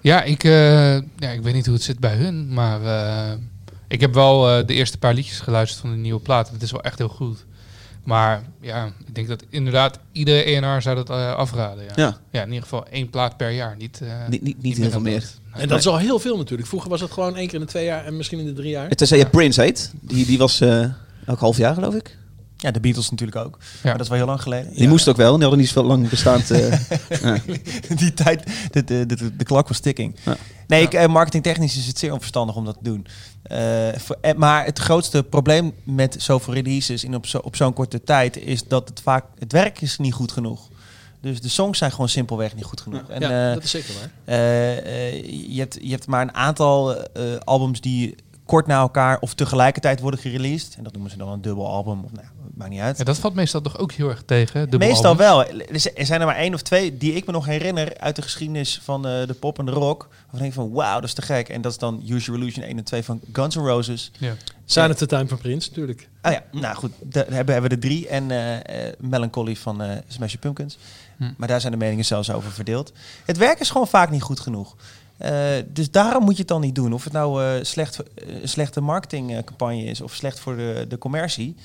ja 0.00 0.22
ik, 0.22 0.44
eh, 0.44 0.94
ja, 0.94 1.30
ik 1.30 1.42
weet 1.42 1.54
niet 1.54 1.64
hoe 1.66 1.74
het 1.74 1.84
zit 1.84 1.98
bij 1.98 2.14
hun, 2.14 2.52
maar 2.54 2.82
eh, 2.82 3.32
ik 3.88 4.00
heb 4.00 4.14
wel 4.14 4.50
eh, 4.50 4.66
de 4.66 4.74
eerste 4.74 4.98
paar 4.98 5.14
liedjes 5.14 5.40
geluisterd 5.40 5.80
van 5.80 5.90
de 5.90 5.96
nieuwe 5.96 6.20
plaat. 6.20 6.50
Het 6.50 6.62
is 6.62 6.70
wel 6.70 6.82
echt 6.82 6.98
heel 6.98 7.08
goed. 7.08 7.44
Maar 8.04 8.42
ja, 8.60 8.86
ik 9.06 9.14
denk 9.14 9.28
dat 9.28 9.44
inderdaad 9.50 9.98
iedere 10.12 10.42
ENR 10.42 10.82
zou 10.82 10.96
dat 10.96 11.10
eh, 11.10 11.34
afraden. 11.34 11.84
Ja. 11.84 11.90
Ja. 11.94 12.18
ja, 12.30 12.40
in 12.42 12.48
ieder 12.48 12.62
geval 12.62 12.86
één 12.86 13.10
plaat 13.10 13.36
per 13.36 13.50
jaar. 13.50 13.74
Niet, 13.78 14.00
eh, 14.00 14.08
Niet, 14.28 14.42
niet, 14.42 14.62
niet 14.62 14.72
heel 14.76 14.82
meer 14.82 14.90
veel 14.92 15.00
meer. 15.00 15.24
Nee. 15.52 15.62
En 15.62 15.68
dat 15.68 15.78
is 15.78 15.86
al 15.86 15.98
heel 15.98 16.18
veel 16.18 16.36
natuurlijk. 16.36 16.68
Vroeger 16.68 16.90
was 16.90 17.00
het 17.00 17.10
gewoon 17.10 17.36
één 17.36 17.46
keer 17.46 17.54
in 17.54 17.60
de 17.60 17.66
twee 17.66 17.84
jaar 17.84 18.04
en 18.04 18.16
misschien 18.16 18.38
in 18.38 18.46
de 18.46 18.52
drie 18.52 18.70
jaar. 18.70 18.88
Tenzij 18.88 19.18
je 19.18 19.26
Prince 19.28 19.60
heet. 19.60 19.92
Die, 20.00 20.26
die 20.26 20.38
was 20.38 20.60
eh, 20.60 20.84
elk 21.26 21.38
half 21.40 21.56
jaar, 21.56 21.74
geloof 21.74 21.94
ik. 21.94 22.16
ja, 22.56 22.70
de 22.70 22.80
Beatles 22.80 23.10
natuurlijk 23.10 23.46
ook. 23.46 23.58
Maar 23.82 23.92
dat 23.92 24.00
is 24.02 24.08
wel 24.08 24.16
heel 24.18 24.26
lang 24.26 24.42
geleden. 24.42 24.74
Die 24.74 24.88
moest 24.88 25.08
ook 25.08 25.16
wel. 25.16 25.32
Die 25.32 25.40
hadden 25.40 25.58
niet 25.58 25.68
zo 25.68 25.82
lang 25.82 26.08
bestaand. 26.08 26.50
eh, 26.50 26.70
ja. 27.22 27.38
die 27.96 28.14
tijd, 28.14 28.42
de, 28.70 28.84
de, 28.84 29.06
de, 29.06 29.36
de 29.36 29.44
klok 29.44 29.68
was 29.68 29.80
ticking. 29.80 30.16
Ja. 30.24 30.36
Nee, 30.66 30.82
ik, 30.88 31.08
marketingtechnisch 31.08 31.76
is 31.76 31.86
het 31.86 31.98
zeer 31.98 32.12
onverstandig 32.12 32.56
om 32.56 32.64
dat 32.64 32.74
te 32.74 32.82
doen. 32.90 33.06
Eh, 33.48 33.88
voor- 34.00 34.18
eh, 34.20 34.34
maar 34.34 34.64
het 34.64 34.78
grootste 34.78 35.22
probleem 35.22 35.74
met 35.84 36.16
zoveel 36.18 36.54
releases 36.54 37.04
in 37.04 37.14
op, 37.14 37.26
zo, 37.26 37.38
op 37.38 37.56
zo'n 37.56 37.72
korte 37.72 38.02
tijd 38.04 38.36
is 38.36 38.64
dat 38.64 38.88
het 38.88 39.00
vaak 39.00 39.24
het 39.38 39.52
werk 39.52 39.80
is 39.80 39.98
niet 39.98 40.12
goed 40.14 40.32
genoeg. 40.32 40.68
Dus 41.20 41.40
de 41.40 41.48
songs 41.48 41.78
zijn 41.78 41.90
gewoon 41.90 42.08
simpelweg 42.08 42.54
niet 42.54 42.64
goed 42.64 42.80
genoeg. 42.80 43.08
En, 43.08 43.20
ja, 43.20 43.48
eh, 43.48 43.54
dat 43.54 43.64
is 43.64 43.70
zeker 43.70 43.94
waar. 43.94 44.34
je, 45.48 45.58
hebt, 45.58 45.78
je 45.82 45.90
hebt 45.90 46.06
maar 46.06 46.22
een 46.22 46.34
aantal 46.34 46.96
albums 47.44 47.80
die 47.80 48.14
kort 48.48 48.66
na 48.66 48.78
elkaar 48.78 49.18
of 49.20 49.34
tegelijkertijd 49.34 50.00
worden 50.00 50.20
gereleased. 50.20 50.74
En 50.76 50.82
dat 50.82 50.92
noemen 50.92 51.10
ze 51.10 51.16
dan 51.16 51.28
een 51.28 51.42
dubbel 51.42 51.66
album. 51.66 52.04
Of, 52.04 52.12
nou, 52.12 52.26
maakt 52.54 52.70
niet 52.70 52.80
uit. 52.80 52.98
Ja, 52.98 53.04
dat 53.04 53.18
valt 53.18 53.34
meestal 53.34 53.60
toch 53.60 53.78
ook 53.78 53.92
heel 53.92 54.08
erg 54.08 54.22
tegen. 54.22 54.60
dubbel 54.60 54.88
Meestal 54.88 55.16
albums. 55.16 55.28
wel. 55.28 55.66
Er 55.94 56.06
zijn 56.06 56.20
er 56.20 56.26
maar 56.26 56.36
één 56.36 56.54
of 56.54 56.62
twee 56.62 56.96
die 56.96 57.12
ik 57.12 57.26
me 57.26 57.32
nog 57.32 57.46
herinner 57.46 57.98
uit 57.98 58.16
de 58.16 58.22
geschiedenis 58.22 58.80
van 58.82 59.06
eh, 59.06 59.26
de 59.26 59.34
pop 59.34 59.58
en 59.58 59.64
de 59.64 59.70
rock. 59.70 60.06
Waarvan 60.10 60.32
ik 60.32 60.38
denk 60.38 60.52
van 60.52 60.72
wauw, 60.72 60.94
dat 60.94 61.04
is 61.04 61.14
te 61.14 61.22
gek. 61.22 61.48
En 61.48 61.60
dat 61.60 61.72
is 61.72 61.78
dan 61.78 62.02
Use 62.06 62.24
Your 62.24 62.40
Illusion 62.40 62.64
1 62.64 62.76
en 62.76 62.84
2 62.84 63.02
van 63.02 63.20
Guns 63.32 63.56
N' 63.56 63.60
Roses. 63.60 64.10
Ja. 64.18 64.34
Sign 64.64 64.90
of 64.90 64.96
the 64.96 65.06
Time 65.06 65.28
van 65.28 65.38
Prince, 65.38 65.68
natuurlijk. 65.68 66.08
Oh 66.22 66.32
ja, 66.32 66.42
nou 66.52 66.76
goed, 66.76 66.92
daar 67.02 67.24
hebben, 67.24 67.52
hebben 67.52 67.70
we 67.70 67.76
er 67.76 67.82
drie. 67.82 68.08
En 68.08 68.30
eh, 68.30 68.86
eh, 68.86 68.94
Melancholy 68.98 69.56
van 69.56 69.82
eh 69.82 69.96
Smashing 70.08 70.40
Pumpkins. 70.40 70.78
Hm. 71.16 71.30
Maar 71.36 71.48
daar 71.48 71.60
zijn 71.60 71.72
de 71.72 71.78
meningen 71.78 72.04
zelfs 72.04 72.30
over 72.30 72.52
verdeeld. 72.52 72.92
Het 73.24 73.36
werk 73.36 73.60
is 73.60 73.70
gewoon 73.70 73.88
vaak 73.88 74.10
niet 74.10 74.22
goed 74.22 74.40
genoeg. 74.40 74.76
Eh, 75.18 75.30
dus 75.66 75.90
daarom 75.90 76.24
moet 76.24 76.32
je 76.34 76.38
het 76.38 76.48
dan 76.48 76.60
niet 76.60 76.74
doen. 76.74 76.92
Of 76.92 77.04
het 77.04 77.12
nou 77.12 77.44
eh, 77.44 77.64
slecht, 77.64 77.98
een 78.14 78.48
slechte 78.48 78.80
marketingcampagne 78.80 79.82
is 79.84 80.00
of 80.00 80.14
slecht 80.14 80.40
voor 80.40 80.56
de, 80.56 80.84
de 80.88 80.98
commercie. 80.98 81.56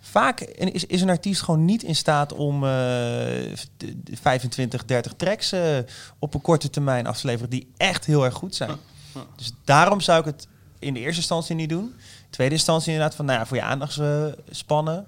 Vaak 0.00 0.40
is, 0.40 0.84
is 0.86 1.00
een 1.02 1.08
artiest 1.08 1.42
gewoon 1.42 1.64
niet 1.64 1.82
in 1.82 1.96
staat 1.96 2.32
om 2.32 2.54
eh, 2.54 2.70
de- 3.76 4.02
de 4.02 4.16
25, 4.20 4.84
30 4.84 5.12
tracks 5.16 5.52
op 6.18 6.34
een 6.34 6.40
korte 6.40 6.70
termijn 6.70 7.06
af 7.06 7.20
te 7.20 7.26
leveren 7.26 7.50
die 7.50 7.68
echt 7.76 8.06
heel 8.06 8.24
erg 8.24 8.34
goed 8.34 8.54
zijn. 8.54 8.76
Dus 9.36 9.52
daarom 9.64 10.00
zou 10.00 10.18
ik 10.20 10.24
het 10.24 10.46
in 10.78 10.94
de 10.94 11.00
eerste 11.00 11.20
instantie 11.20 11.54
niet 11.54 11.68
doen. 11.68 11.94
Tweede 12.30 12.54
instantie 12.54 12.92
inderdaad 12.92 13.16
van, 13.16 13.24
nou 13.24 13.46
voor 13.46 13.56
je 13.56 13.62
aandachtspannen 13.62 15.06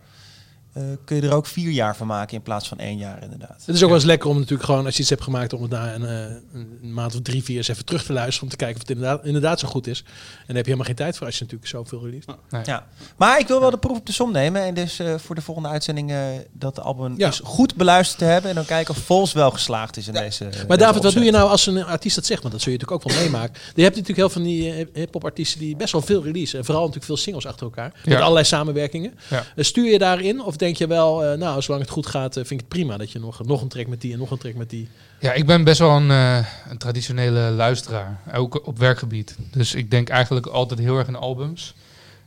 eh, 0.73 0.83
kun 1.05 1.17
je 1.17 1.23
er 1.23 1.35
ook 1.35 1.47
vier 1.47 1.71
jaar 1.71 1.97
van 1.97 2.07
maken 2.07 2.37
in 2.37 2.43
plaats 2.43 2.69
van 2.69 2.79
één 2.79 2.99
jaar 2.99 3.23
inderdaad. 3.23 3.63
Het 3.67 3.75
is 3.75 3.83
ook 3.83 3.89
wel 3.89 3.99
eens 3.99 4.07
lekker 4.07 4.29
om 4.29 4.37
natuurlijk 4.37 4.65
gewoon, 4.65 4.85
als 4.85 4.95
je 4.95 5.01
iets 5.01 5.11
hebt 5.11 5.23
gemaakt, 5.23 5.53
om 5.53 5.63
het 5.63 5.71
na 5.71 5.95
een, 5.95 6.05
eh, 6.05 6.37
een 6.53 6.93
maand 6.93 7.15
of 7.15 7.21
drie, 7.23 7.43
vier 7.43 7.57
eens 7.57 7.69
even 7.69 7.85
terug 7.85 8.05
te 8.05 8.13
luisteren. 8.13 8.43
Om 8.43 8.49
te 8.49 8.57
kijken 8.57 8.77
of 8.77 8.89
het 8.89 8.97
inderdaad, 8.97 9.25
inderdaad 9.25 9.61
zo 9.61 9.69
goed 9.69 9.87
is. 9.87 9.99
En 9.99 10.07
daar 10.47 10.47
heb 10.47 10.57
je 10.57 10.63
helemaal 10.63 10.87
geen 10.87 10.95
tijd 10.95 11.17
voor 11.17 11.27
als 11.27 11.39
je 11.39 11.43
natuurlijk 11.43 11.71
zoveel 11.71 12.05
release. 12.05 12.27
Ja. 12.65 12.87
Maar 13.17 13.39
ik 13.39 13.49
wil 13.49 13.61
wel 13.61 13.71
de 13.71 13.79
proef 13.79 13.97
op 13.97 14.07
de 14.07 14.13
som 14.13 14.33
nemen. 14.33 14.63
En 14.63 14.75
dus 14.75 14.99
eh, 14.99 15.15
voor 15.19 15.35
de 15.35 15.41
volgende 15.41 15.69
uitzending 15.69 16.11
eh, 16.11 16.19
dat 16.53 16.81
album 16.81 17.15
Ja. 17.17 17.29
dus 17.29 17.41
goed 17.45 17.75
beluisterd 17.75 18.19
te 18.19 18.25
hebben. 18.25 18.51
En 18.51 18.57
dan 18.57 18.65
kijken 18.65 18.95
of 18.95 19.01
Vols 19.01 19.33
wel 19.33 19.51
geslaagd 19.51 19.97
is 19.97 20.07
in 20.07 20.15
deze 20.15 20.49
Maar 20.69 20.79
David, 20.79 21.03
wat 21.03 21.13
doe 21.13 21.25
je 21.25 21.31
nou 21.31 21.51
als 21.51 21.67
een 21.67 21.85
artiest 21.85 22.17
dat 22.17 22.27
zegt? 22.27 22.41
Want 22.43 22.53
dat 22.55 22.63
zul 22.63 22.73
je 22.73 22.79
natuurlijk 22.79 23.07
ook 23.07 23.13
wel 23.13 23.23
meemaken. 23.23 23.55
Je 23.75 23.83
hebt 23.83 23.97
natuurlijk 23.97 24.19
heel 24.19 24.31
veel 24.31 24.43
van 24.43 24.51
die 24.51 24.89
hip-hop 24.93 25.25
artiesten 25.25 25.61
die 25.61 25.77
best 25.77 25.93
wel 25.93 26.03
veel 26.03 26.23
releasen. 26.23 26.59
En 26.59 26.65
vooral 26.65 26.83
natuurlijk 26.83 27.07
veel 27.07 27.17
singles 27.17 27.47
achter 27.47 27.67
elkaar. 27.67 27.93
Met 28.05 28.21
allerlei 28.21 28.45
samenwerkingen. 28.45 29.15
Ja. 29.31 29.45
Stuur 29.57 29.91
je 29.91 29.99
daarin? 29.99 30.43
Of 30.43 30.57
denk 30.63 30.77
je 30.77 30.87
wel, 30.87 31.25
eh, 31.25 31.39
nou, 31.39 31.63
zolang 31.63 31.83
het 31.83 31.93
goed 31.93 32.07
gaat, 32.07 32.37
eh, 32.37 32.45
vind 32.45 32.51
ik 32.51 32.59
het 32.59 32.69
prima 32.69 32.97
dat 32.97 33.11
je 33.11 33.19
nog, 33.19 33.45
nog 33.45 33.63
een 33.63 33.69
track 33.69 33.87
met 33.87 34.01
die 34.01 34.13
en 34.13 34.19
nog 34.19 34.31
een 34.31 34.39
track 34.39 34.55
met 34.55 34.71
die. 34.71 34.89
Ja, 35.23 35.33
ik 35.33 35.47
ben 35.47 35.65
best 35.65 35.79
wel 35.79 35.97
een, 35.97 36.11
eh, 36.11 36.47
een 36.69 36.79
traditionele 36.79 37.41
luisteraar, 37.41 38.21
ook 38.35 38.67
op 38.67 38.79
werkgebied. 38.79 39.37
Dus 39.51 39.75
ik 39.75 39.91
denk 39.91 40.09
eigenlijk 40.09 40.47
altijd 40.47 40.81
heel 40.81 40.99
erg 40.99 41.09
in 41.09 41.17
albums. 41.17 41.75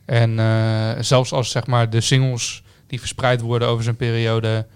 En 0.04 0.38
eh, 0.38 0.90
zelfs 1.00 1.32
als 1.32 1.50
zeg 1.50 1.66
maar 1.66 1.90
de 1.90 2.00
singles 2.00 2.62
die 2.86 2.98
verspreid 2.98 3.40
worden 3.40 3.68
over 3.68 3.84
zo'n 3.84 3.96
periode, 3.96 4.66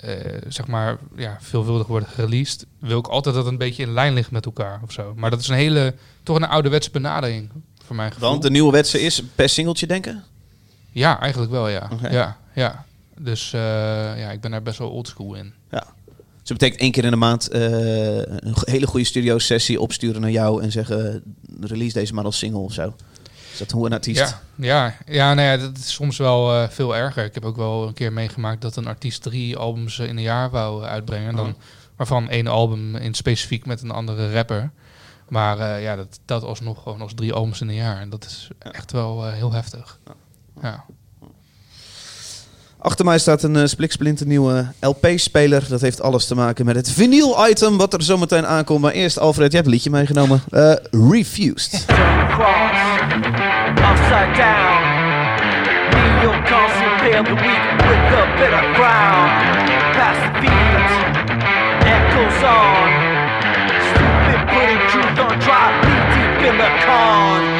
eh, 0.00 0.14
zeg 0.48 0.66
maar 0.66 0.98
ja, 1.16 1.36
veelvuldig 1.40 1.86
worden 1.86 2.08
gereleased, 2.08 2.66
wil 2.78 2.98
ik 2.98 3.06
altijd 3.06 3.34
dat 3.34 3.44
het 3.44 3.52
een 3.52 3.58
beetje 3.58 3.82
in 3.82 3.92
lijn 3.92 4.14
ligt 4.14 4.30
met 4.30 4.44
elkaar 4.44 4.80
of 4.82 4.92
zo. 4.92 5.12
Maar 5.16 5.30
dat 5.30 5.40
is 5.40 5.48
een 5.48 5.54
hele, 5.54 5.94
toch 6.22 6.36
een 6.36 6.48
ouderwetse 6.48 6.90
benadering 6.90 7.50
voor 7.84 7.96
mijn 7.96 8.12
gevoel. 8.12 8.28
Want 8.28 8.42
de 8.42 8.50
nieuwe 8.50 8.72
wetse 8.72 9.00
is 9.00 9.22
per 9.34 9.48
singeltje 9.48 9.86
denken? 9.86 10.24
Ja, 10.90 11.20
eigenlijk 11.20 11.52
wel, 11.52 11.68
ja. 11.68 11.88
Ja, 12.10 12.36
ja. 12.54 12.86
Dus 13.20 13.52
eh, 13.52 13.60
ja, 14.18 14.30
ik 14.30 14.40
ben 14.40 14.50
daar 14.50 14.62
best 14.62 14.78
wel 14.78 14.90
oldschool 14.90 15.34
in. 15.34 15.52
Dus 16.48 16.58
dat 16.58 16.66
betekent 16.68 16.80
één 16.80 16.92
keer 16.92 17.04
in 17.04 17.10
de 17.20 17.26
maand 17.26 17.48
eh, 17.48 17.62
een 18.18 18.54
hele 18.64 18.86
goede 18.86 19.06
studio 19.06 19.38
sessie 19.38 19.80
opsturen 19.80 20.20
naar 20.20 20.30
jou 20.30 20.62
en 20.62 20.72
zeggen 20.72 21.22
release 21.60 21.92
deze 21.92 22.14
maar 22.14 22.24
als 22.24 22.38
single 22.38 22.60
of 22.60 22.72
zo. 22.72 22.94
Is 23.52 23.58
dat 23.58 23.70
hoe 23.70 23.86
een 23.86 23.92
artiest? 23.92 24.20
Ja, 24.20 24.40
ja, 24.56 24.94
ja, 25.06 25.34
nou 25.34 25.48
ja, 25.48 25.56
dat 25.56 25.76
is 25.76 25.92
soms 25.92 26.16
wel 26.16 26.54
eh, 26.54 26.68
veel 26.68 26.96
erger. 26.96 27.24
Ik 27.24 27.34
heb 27.34 27.44
ook 27.44 27.56
wel 27.56 27.86
een 27.86 27.94
keer 27.94 28.12
meegemaakt 28.12 28.60
dat 28.60 28.76
een 28.76 28.86
artiest 28.86 29.22
drie 29.22 29.56
albums 29.56 29.98
in 29.98 30.16
een 30.16 30.22
jaar 30.22 30.50
wou 30.50 30.84
uitbrengen. 30.84 31.36
Dan, 31.36 31.56
waarvan 31.96 32.28
één 32.28 32.46
album 32.46 32.96
in 32.96 33.14
specifiek 33.14 33.66
met 33.66 33.82
een 33.82 33.90
andere 33.90 34.32
rapper. 34.32 34.70
Maar 35.28 35.80
ja, 35.80 35.96
dat 35.96 36.20
telt 36.24 36.42
alsnog 36.42 36.82
gewoon 36.82 37.00
als 37.00 37.14
drie 37.14 37.32
albums 37.32 37.60
in 37.60 37.68
een 37.68 37.74
jaar. 37.74 38.00
En 38.00 38.10
dat 38.10 38.24
is 38.24 38.48
echt 38.58 38.92
wel 38.92 39.26
heel 39.26 39.52
heftig. 39.52 39.98
Ja. 40.62 40.84
Achter 42.80 43.04
mij 43.04 43.18
staat 43.18 43.42
een 43.42 43.56
uh, 43.56 43.64
spliksplinter 43.64 44.26
nieuwe 44.26 44.66
LP-speler. 44.80 45.66
Dat 45.68 45.80
heeft 45.80 46.02
alles 46.02 46.26
te 46.26 46.34
maken 46.34 46.64
met 46.64 46.76
het 46.76 46.90
vinyl-item 46.90 47.76
wat 47.76 47.94
er 47.94 48.02
zometeen 48.02 48.46
aankomt. 48.46 48.80
Maar 48.80 48.92
eerst, 48.92 49.18
Alfred, 49.18 49.50
je 49.50 49.56
hebt 49.56 49.68
een 49.68 49.74
liedje 49.74 49.90
meegenomen. 49.90 50.42
Eh, 50.50 50.72
Refused. 50.90 51.66
Stupid, 51.66 51.94
on 65.44 66.48
in 66.48 66.56
the 66.56 66.68
con. 66.86 67.57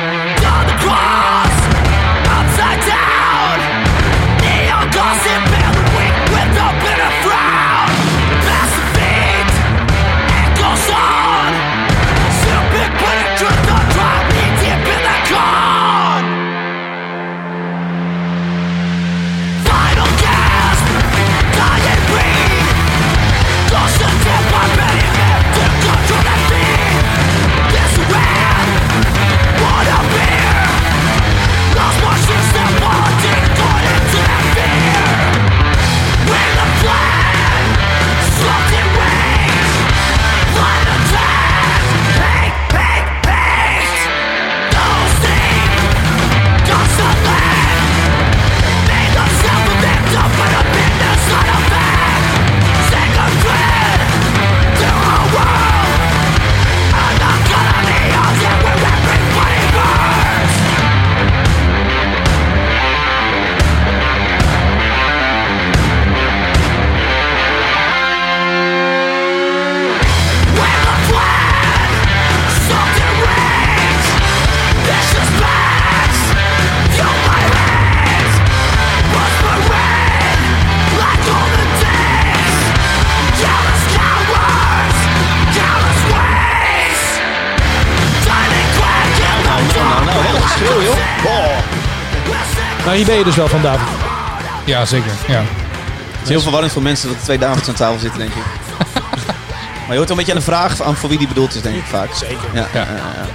Maar 92.88 92.96
hier 92.96 93.06
ben 93.06 93.18
je 93.18 93.24
dus 93.24 93.36
wel 93.36 93.48
van, 93.48 93.62
David. 93.62 93.86
ja, 94.64 94.84
zeker. 94.84 95.10
Ja. 95.26 95.40
Het 96.10 96.22
is 96.22 96.28
heel 96.28 96.40
verwarrend 96.40 96.72
voor 96.72 96.82
mensen 96.82 97.08
dat 97.08 97.16
er 97.16 97.22
twee 97.22 97.38
Davids 97.38 97.68
aan 97.68 97.74
tafel 97.74 97.98
zitten, 97.98 98.18
denk 98.18 98.30
ik. 98.30 98.42
maar 99.84 99.90
je 99.90 99.96
hoort 99.96 100.08
wel 100.08 100.10
een 100.10 100.16
beetje 100.16 100.32
aan 100.32 100.38
de 100.38 100.44
vraag 100.44 100.82
aan 100.82 100.96
voor 100.96 101.08
wie 101.08 101.18
die 101.18 101.28
bedoeld 101.28 101.54
is, 101.54 101.62
denk 101.62 101.76
ik 101.76 101.84
vaak. 101.84 102.12
Zeker. 102.14 102.48
Ja, 102.54 102.66
ja. 102.72 102.80
ja, 102.80 102.86
ja, 102.86 103.26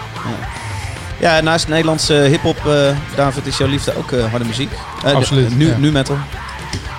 ja. 1.20 1.36
Ja, 1.36 1.42
naast 1.42 1.68
Nederlandse 1.68 2.14
hip-hop, 2.14 2.66
eh, 2.66 2.96
David, 3.16 3.46
is 3.46 3.58
jouw 3.58 3.68
liefde 3.68 3.98
ook 3.98 4.12
eh, 4.12 4.30
harde 4.30 4.46
muziek. 4.46 4.72
Eh, 5.06 5.14
Absoluut, 5.14 5.58
Nu, 5.58 5.68
ja. 5.68 5.78
nu 5.78 5.92
metal. 5.92 6.18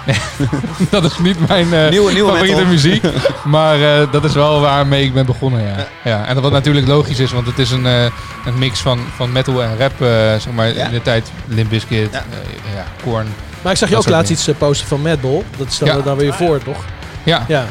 dat 0.91 1.05
is 1.05 1.19
niet 1.19 1.49
mijn 1.49 1.73
eh 1.75 1.89
Nieuwe- 1.91 2.13
nieuwe 2.13 2.29
favoriete 2.31 2.57
metal. 2.57 2.73
muziek. 2.73 3.03
maar 3.45 3.81
eh, 4.01 4.13
dat 4.13 4.25
is 4.25 4.33
wel 4.35 4.61
waarmee 4.61 5.05
ik 5.05 5.15
ben 5.15 5.27
begonnen, 5.27 5.63
ja. 5.63 5.87
ja. 6.05 6.27
En 6.27 6.41
wat 6.43 6.53
natuurlijk 6.53 6.87
logisch 6.87 7.19
is, 7.19 7.33
want 7.33 7.47
het 7.47 7.59
is 7.59 7.71
een, 7.71 7.87
eh, 7.87 8.03
een 8.45 8.59
mix 8.59 8.81
van, 8.81 8.99
van 9.17 9.33
metal 9.33 9.63
en 9.63 9.79
rap. 9.79 10.01
eh, 10.01 10.09
zeg 10.39 10.47
maar 10.55 10.75
Ja. 10.75 10.85
in 10.87 10.91
de 10.91 11.03
tijd 11.03 11.31
Limp 11.47 11.69
Bizkit, 11.71 12.09
Ja. 12.13 12.19
eh, 12.19 12.75
ja, 12.75 12.85
Korn. 13.03 13.27
Maar 13.63 13.73
ik 13.73 13.79
zag 13.79 13.89
je 13.89 13.97
ook 13.97 14.09
laatst 14.09 14.31
iets 14.31 14.49
posten 14.59 14.87
van 14.89 15.01
Madball. 15.03 15.43
Dat 15.57 15.73
stelde 15.73 15.97
Ja. 15.97 16.03
dan 16.03 16.17
weer 16.17 16.35
voor, 16.35 16.59
toch? 16.63 16.85
Ja, 17.23 17.45
Ja. 17.49 17.65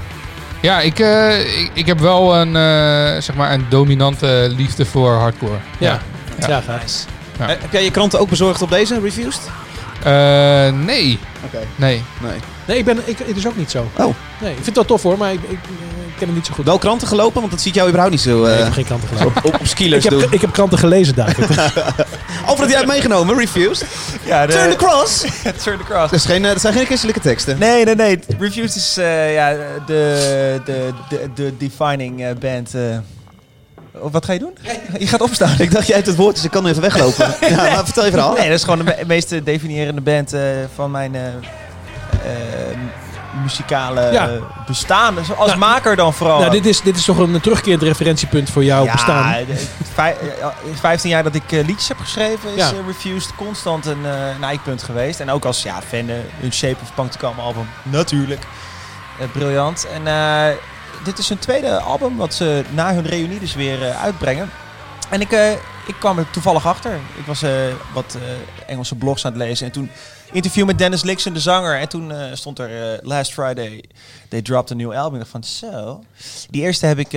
ja 0.62 0.80
ik, 0.82 1.00
eh, 1.00 1.40
ik, 1.62 1.72
ik 1.74 1.86
heb 1.86 2.00
wel 2.00 2.36
een, 2.36 2.56
eh, 2.56 3.22
zeg 3.22 3.36
maar 3.36 3.52
een 3.54 3.66
dominante 3.70 4.54
liefde 4.58 4.86
voor 4.86 5.14
hardcore. 5.14 5.58
Ja. 5.78 6.00
Ja. 6.40 6.48
Ja, 6.48 6.62
gaaf. 6.62 7.06
Ja. 7.40 7.44
Eh, 7.48 7.56
heb 7.62 7.72
jij 7.72 7.84
je 7.84 7.92
kranten 7.92 8.20
ook 8.20 8.30
bezorgd 8.30 8.62
op 8.62 8.70
deze, 8.70 9.00
Refused? 9.04 9.42
Eh, 10.04 10.74
nee, 10.74 11.20
Oké. 11.46 11.58
nee. 11.76 12.04
Nee. 12.22 12.40
Nee, 12.68 12.78
ik 12.78 12.86
ben, 12.86 12.98
ik, 13.06 13.18
het 13.18 13.38
is 13.38 13.48
ook 13.48 13.58
niet 13.58 13.72
zo. 13.72 13.88
Oh. 13.98 14.14
Nee, 14.42 14.50
ik 14.50 14.56
vind 14.56 14.66
het 14.66 14.76
wel 14.76 14.86
tof 14.86 15.02
hoor, 15.04 15.18
maar 15.18 15.34
ik, 15.34 15.40
ik, 15.44 15.50
ik 15.52 16.14
ken 16.18 16.28
het 16.28 16.36
niet 16.36 16.46
zo 16.46 16.54
goed. 16.54 16.66
Wel 16.66 16.78
kranten 16.78 17.08
gelopen, 17.08 17.40
want 17.40 17.52
dat 17.52 17.62
ziet 17.62 17.74
jou 17.74 17.88
überhaupt 17.88 18.16
niet 18.16 18.24
zo 18.24 18.42
Nee, 18.44 18.52
eh, 18.52 18.58
ik 18.58 18.64
heb 18.64 18.74
geen 18.74 18.86
kranten 18.86 19.08
gelezen. 19.08 19.28
op, 19.36 19.46
op, 19.46 19.60
op 19.60 19.68
skilers 19.68 20.06
Ik 20.06 20.12
heb, 20.12 20.20
doen. 20.20 20.32
ik 20.32 20.42
heb 20.42 20.52
kranten 20.52 20.78
gelezen, 20.78 21.16
David. 21.16 21.46
Alfred, 22.46 22.70
jij 22.70 22.78
hebt 22.78 22.92
meegenomen, 22.92 23.38
Refused. 23.38 23.88
Ja, 24.26 24.46
Turn 24.46 24.70
the 24.70 24.76
cross. 24.76 25.22
Turn 25.64 25.78
the 25.78 25.84
cross. 25.84 26.12
Dat, 26.12 26.14
is 26.14 26.26
geen, 26.26 26.46
eh, 26.46 26.52
dat 26.52 26.62
zijn 26.62 26.74
geen 26.74 26.86
christelijke 26.86 27.20
teksten. 27.22 27.58
Nee, 27.60 27.86
nee, 27.86 27.96
nee. 27.96 28.20
Refused 28.40 28.76
is 28.76 28.98
eh, 28.98 29.34
ja, 29.34 29.54
de, 29.86 30.62
de, 30.66 30.90
de, 31.10 31.30
de 31.36 31.54
defining 31.58 32.40
band 32.40 32.76
eh, 32.76 32.82
wat 34.12 34.26
ga 34.26 34.34
je 34.34 34.40
doen? 34.40 34.58
Je 35.00 35.08
gaat 35.08 35.22
opstaan. 35.22 35.56
Ik 35.58 35.72
dacht, 35.72 35.88
jij 35.88 35.96
hebt 35.96 36.08
het 36.08 36.16
woord, 36.16 36.36
dus 36.36 36.44
ik 36.44 36.52
kan 36.52 36.68
even 36.68 36.82
weglopen. 36.82 37.36
ja, 37.50 37.56
maar 37.56 37.84
vertel 37.86 38.06
je 38.06 38.12
verhaal. 38.12 38.34
Nee, 38.34 38.48
dat 38.50 38.58
is 38.58 38.64
gewoon 38.64 38.78
de 38.78 38.84
me- 38.84 39.04
meest 39.08 39.32
eh, 39.32 39.42
definiërende 39.44 40.02
band 40.02 40.34
eh, 40.34 40.42
van 40.76 40.92
mijn 40.92 41.16
eh, 41.16 41.22
muzikale 43.44 44.12
Ja. 44.12 44.30
bestaan. 44.68 45.16
Dus 45.16 45.36
als 45.36 45.48
Nou, 45.48 45.60
maker 45.60 45.96
dan 45.96 46.14
vooral. 46.14 46.40
Nou, 46.40 46.52
dit 46.52 46.66
is, 46.66 46.82
dit 46.82 46.98
is 46.98 47.06
toch 47.06 47.18
een 47.18 47.42
terugkerend 47.42 47.82
referentiepunt 47.82 48.50
voor 48.50 48.64
jouw 48.64 48.86
bestaan. 48.92 49.32
de- 49.48 49.68
vij- 49.94 50.16
eh, 50.42 50.48
15 50.80 51.10
jaar 51.10 51.24
dat 51.24 51.36
ik 51.36 51.52
liedjes 51.52 51.88
heb 51.88 51.98
geschreven 52.00 52.50
is 52.50 52.56
Ja. 52.56 52.72
Refused 52.88 53.36
constant 53.36 53.86
een, 53.86 54.04
een 54.36 54.44
eikpunt 54.44 54.84
geweest. 54.84 55.20
En 55.20 55.30
ook 55.32 55.46
als 55.46 55.64
ja, 55.64 55.82
fan, 55.88 56.10
hun 56.40 56.54
Shape 56.54 56.78
of 56.82 56.94
Punk 56.96 57.12
to 57.12 57.28
Come 57.28 57.42
album, 57.42 57.70
natuurlijk. 57.84 58.42
Briljant. 59.32 59.88
En 59.94 60.08
eh, 60.08 60.56
dit 61.04 61.18
is 61.18 61.30
hun 61.30 61.40
tweede 61.40 61.80
album 61.80 62.18
wat 62.18 62.34
ze 62.34 62.64
na 62.74 62.94
hun 62.94 63.06
reunie 63.06 63.40
dus 63.40 63.56
weer 63.56 63.84
eh, 63.84 64.04
uitbrengen. 64.04 64.50
En 65.10 65.22
ik, 65.22 65.32
eh, 65.32 65.52
ik 65.88 65.96
kwam 66.00 66.18
er 66.18 66.30
toevallig 66.30 66.66
achter. 66.66 66.94
Ik 66.94 67.26
was 67.26 67.42
eh, 67.42 67.52
wat 67.94 68.18
Engelse 68.68 68.96
blogs 68.96 69.26
aan 69.26 69.32
het 69.32 69.42
lezen. 69.42 69.66
En 69.66 69.72
toen 69.72 69.90
interview 70.32 70.66
met 70.66 70.78
Dennis 70.78 71.04
Lixon, 71.04 71.34
de 71.34 71.40
zanger. 71.40 71.80
En 71.80 71.90
toen 71.90 72.14
stond 72.34 72.60
er 72.60 73.00
Last 73.02 73.34
Friday, 73.34 73.84
they 74.30 74.42
dropped 74.42 74.72
a 74.72 74.76
new 74.76 74.94
album. 74.94 75.14
Ik 75.14 75.20
dacht 75.20 75.32
van, 75.32 75.44
zo. 75.44 76.04
Die 76.50 76.62
eerste 76.62 76.86
heb 76.86 77.00
ik 77.00 77.10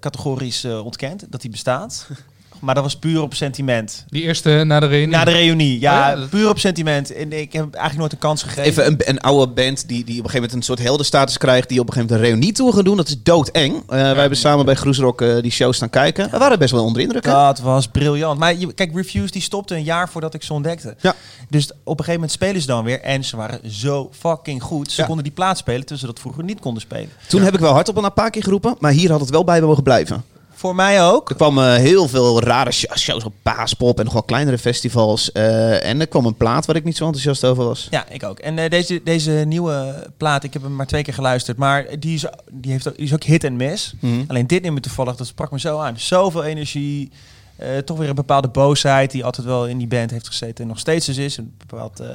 categorisch 0.00 0.64
ontkend, 0.64 1.24
dat 1.28 1.40
die 1.40 1.50
bestaat. 1.50 2.06
Maar 2.60 2.74
dat 2.74 2.82
was 2.84 2.96
puur 2.96 3.22
op 3.22 3.34
sentiment. 3.34 4.04
Die 4.08 4.22
eerste 4.22 4.50
na 4.66 4.80
de 4.80 4.86
reunie. 4.86 5.08
Na 5.08 5.24
de 5.24 5.30
reunie, 5.30 5.80
ja, 5.80 6.12
Oh 6.12 6.18
ja, 6.20 6.26
puur 6.26 6.48
op 6.48 6.58
sentiment. 6.58 7.12
En 7.14 7.32
ik 7.32 7.52
heb 7.52 7.64
eigenlijk 7.64 7.96
nooit 7.98 8.12
een 8.12 8.18
kans 8.18 8.42
gegeven. 8.42 8.62
Even 8.64 8.86
een, 8.86 8.96
een 9.04 9.20
oude 9.20 9.52
band 9.52 9.88
die, 9.88 10.04
die 10.04 10.18
op 10.18 10.24
een 10.24 10.30
gegeven 10.30 10.34
moment 10.34 10.52
een 10.52 10.62
soort 10.62 10.78
heldenstatus 10.78 11.38
krijgt. 11.38 11.68
Die 11.68 11.80
op 11.80 11.86
een 11.86 11.92
gegeven 11.92 12.14
moment 12.14 12.28
een 12.30 12.34
reunie 12.36 12.52
toe 12.54 12.72
gaan 12.72 12.84
doen. 12.84 12.96
Dat 12.96 13.08
is 13.08 13.22
doodeng. 13.22 13.74
Eh 13.76 13.86
wij 13.88 14.14
hebben 14.20 14.38
samen 14.38 14.64
bij 14.64 14.74
Groesrock 14.74 15.20
eh, 15.22 15.42
die 15.42 15.50
show 15.50 15.72
staan 15.72 15.90
kijken. 15.90 16.30
We 16.30 16.38
waren 16.38 16.58
best 16.58 16.72
wel 16.72 16.80
onder 16.82 16.96
de 16.96 17.02
indruk. 17.02 17.24
hè? 17.24 17.32
Dat 17.32 17.58
was 17.60 17.86
briljant. 17.88 18.38
Maar 18.38 18.56
je, 18.56 18.72
kijk, 18.72 18.94
Refuse 18.94 19.32
die 19.32 19.42
stopte 19.42 19.74
een 19.74 19.84
jaar 19.84 20.08
voordat 20.08 20.34
ik 20.34 20.42
ze 20.42 20.52
ontdekte. 20.52 20.96
Ja. 21.00 21.14
Dus 21.48 21.64
op 21.70 21.74
een 21.84 21.84
gegeven 22.04 22.12
moment 22.12 22.30
spelen 22.32 22.60
ze 22.60 22.66
dan 22.66 22.84
weer. 22.84 23.00
En 23.00 23.24
ze 23.24 23.36
waren 23.36 23.60
zo 23.70 24.10
fucking 24.18 24.62
goed. 24.62 24.92
Ze 24.92 25.00
Ja. 25.00 25.06
konden 25.06 25.24
die 25.24 25.32
plaat 25.32 25.58
spelen, 25.58 25.80
terwijl 25.80 26.00
ze 26.00 26.06
dat 26.06 26.18
vroeger 26.20 26.44
niet 26.44 26.60
konden 26.60 26.82
spelen. 26.82 27.08
Toen 27.28 27.42
heb 27.42 27.54
ik 27.54 27.60
wel 27.60 27.72
hardop 27.72 27.96
een 27.96 28.12
paar 28.12 28.30
keer 28.30 28.42
geroepen. 28.42 28.76
Maar 28.78 28.92
hier 28.92 29.10
had 29.10 29.20
het 29.20 29.30
wel 29.30 29.44
bij 29.44 29.60
mogen 29.60 29.82
blijven. 29.82 30.24
Voor 30.58 30.74
mij 30.74 31.02
ook. 31.04 31.30
Er 31.30 31.36
kwamen 31.36 31.80
heel 31.80 32.08
veel 32.08 32.42
rare 32.42 32.70
sh- 32.70 32.84
shows 32.96 33.24
op 33.24 33.32
Paaspop 33.42 33.98
en 33.98 34.04
nog 34.04 34.12
wel 34.12 34.22
kleinere 34.22 34.58
festivals. 34.58 35.32
Eh, 35.32 35.84
en 35.84 36.00
er 36.00 36.06
kwam 36.06 36.26
een 36.26 36.36
plaat 36.36 36.66
waar 36.66 36.76
ik 36.76 36.84
niet 36.84 36.96
zo 36.96 37.04
enthousiast 37.04 37.44
over 37.44 37.64
was. 37.64 37.86
Ja, 37.90 38.08
ik 38.08 38.22
ook. 38.24 38.38
En 38.38 38.58
eh, 38.58 38.70
deze, 38.70 39.00
deze 39.04 39.30
nieuwe 39.30 40.06
plaat, 40.16 40.44
ik 40.44 40.52
heb 40.52 40.62
hem 40.62 40.76
maar 40.76 40.86
twee 40.86 41.02
keer 41.02 41.14
geluisterd. 41.14 41.56
Maar 41.56 41.86
die 41.98 42.14
is, 42.14 42.24
die 42.50 42.72
heeft, 42.72 42.88
ook- 42.88 42.96
die 42.96 43.04
is 43.04 43.12
ook 43.14 43.22
hit 43.22 43.44
en 43.44 43.56
miss. 43.56 43.94
Mhm. 44.00 44.22
Alleen 44.26 44.46
dit 44.46 44.62
nummer 44.62 44.82
toevallig, 44.82 45.16
dat 45.16 45.26
sprak 45.26 45.50
me 45.50 45.60
zo 45.60 45.78
aan. 45.78 45.98
Zoveel 45.98 46.44
energie. 46.44 47.10
eh, 47.56 47.76
toch 47.78 47.98
weer 47.98 48.08
een 48.08 48.14
bepaalde 48.14 48.48
boosheid 48.48 49.10
die 49.10 49.24
altijd 49.24 49.46
wel 49.46 49.66
in 49.66 49.78
die 49.78 49.86
band 49.86 50.10
heeft 50.10 50.26
gezeten. 50.26 50.62
En 50.64 50.66
nog 50.68 50.78
steeds 50.78 51.06
dus 51.06 51.16
is. 51.16 51.36
Een 51.36 51.54
bepaald 51.66 52.00
eh, 52.00 52.08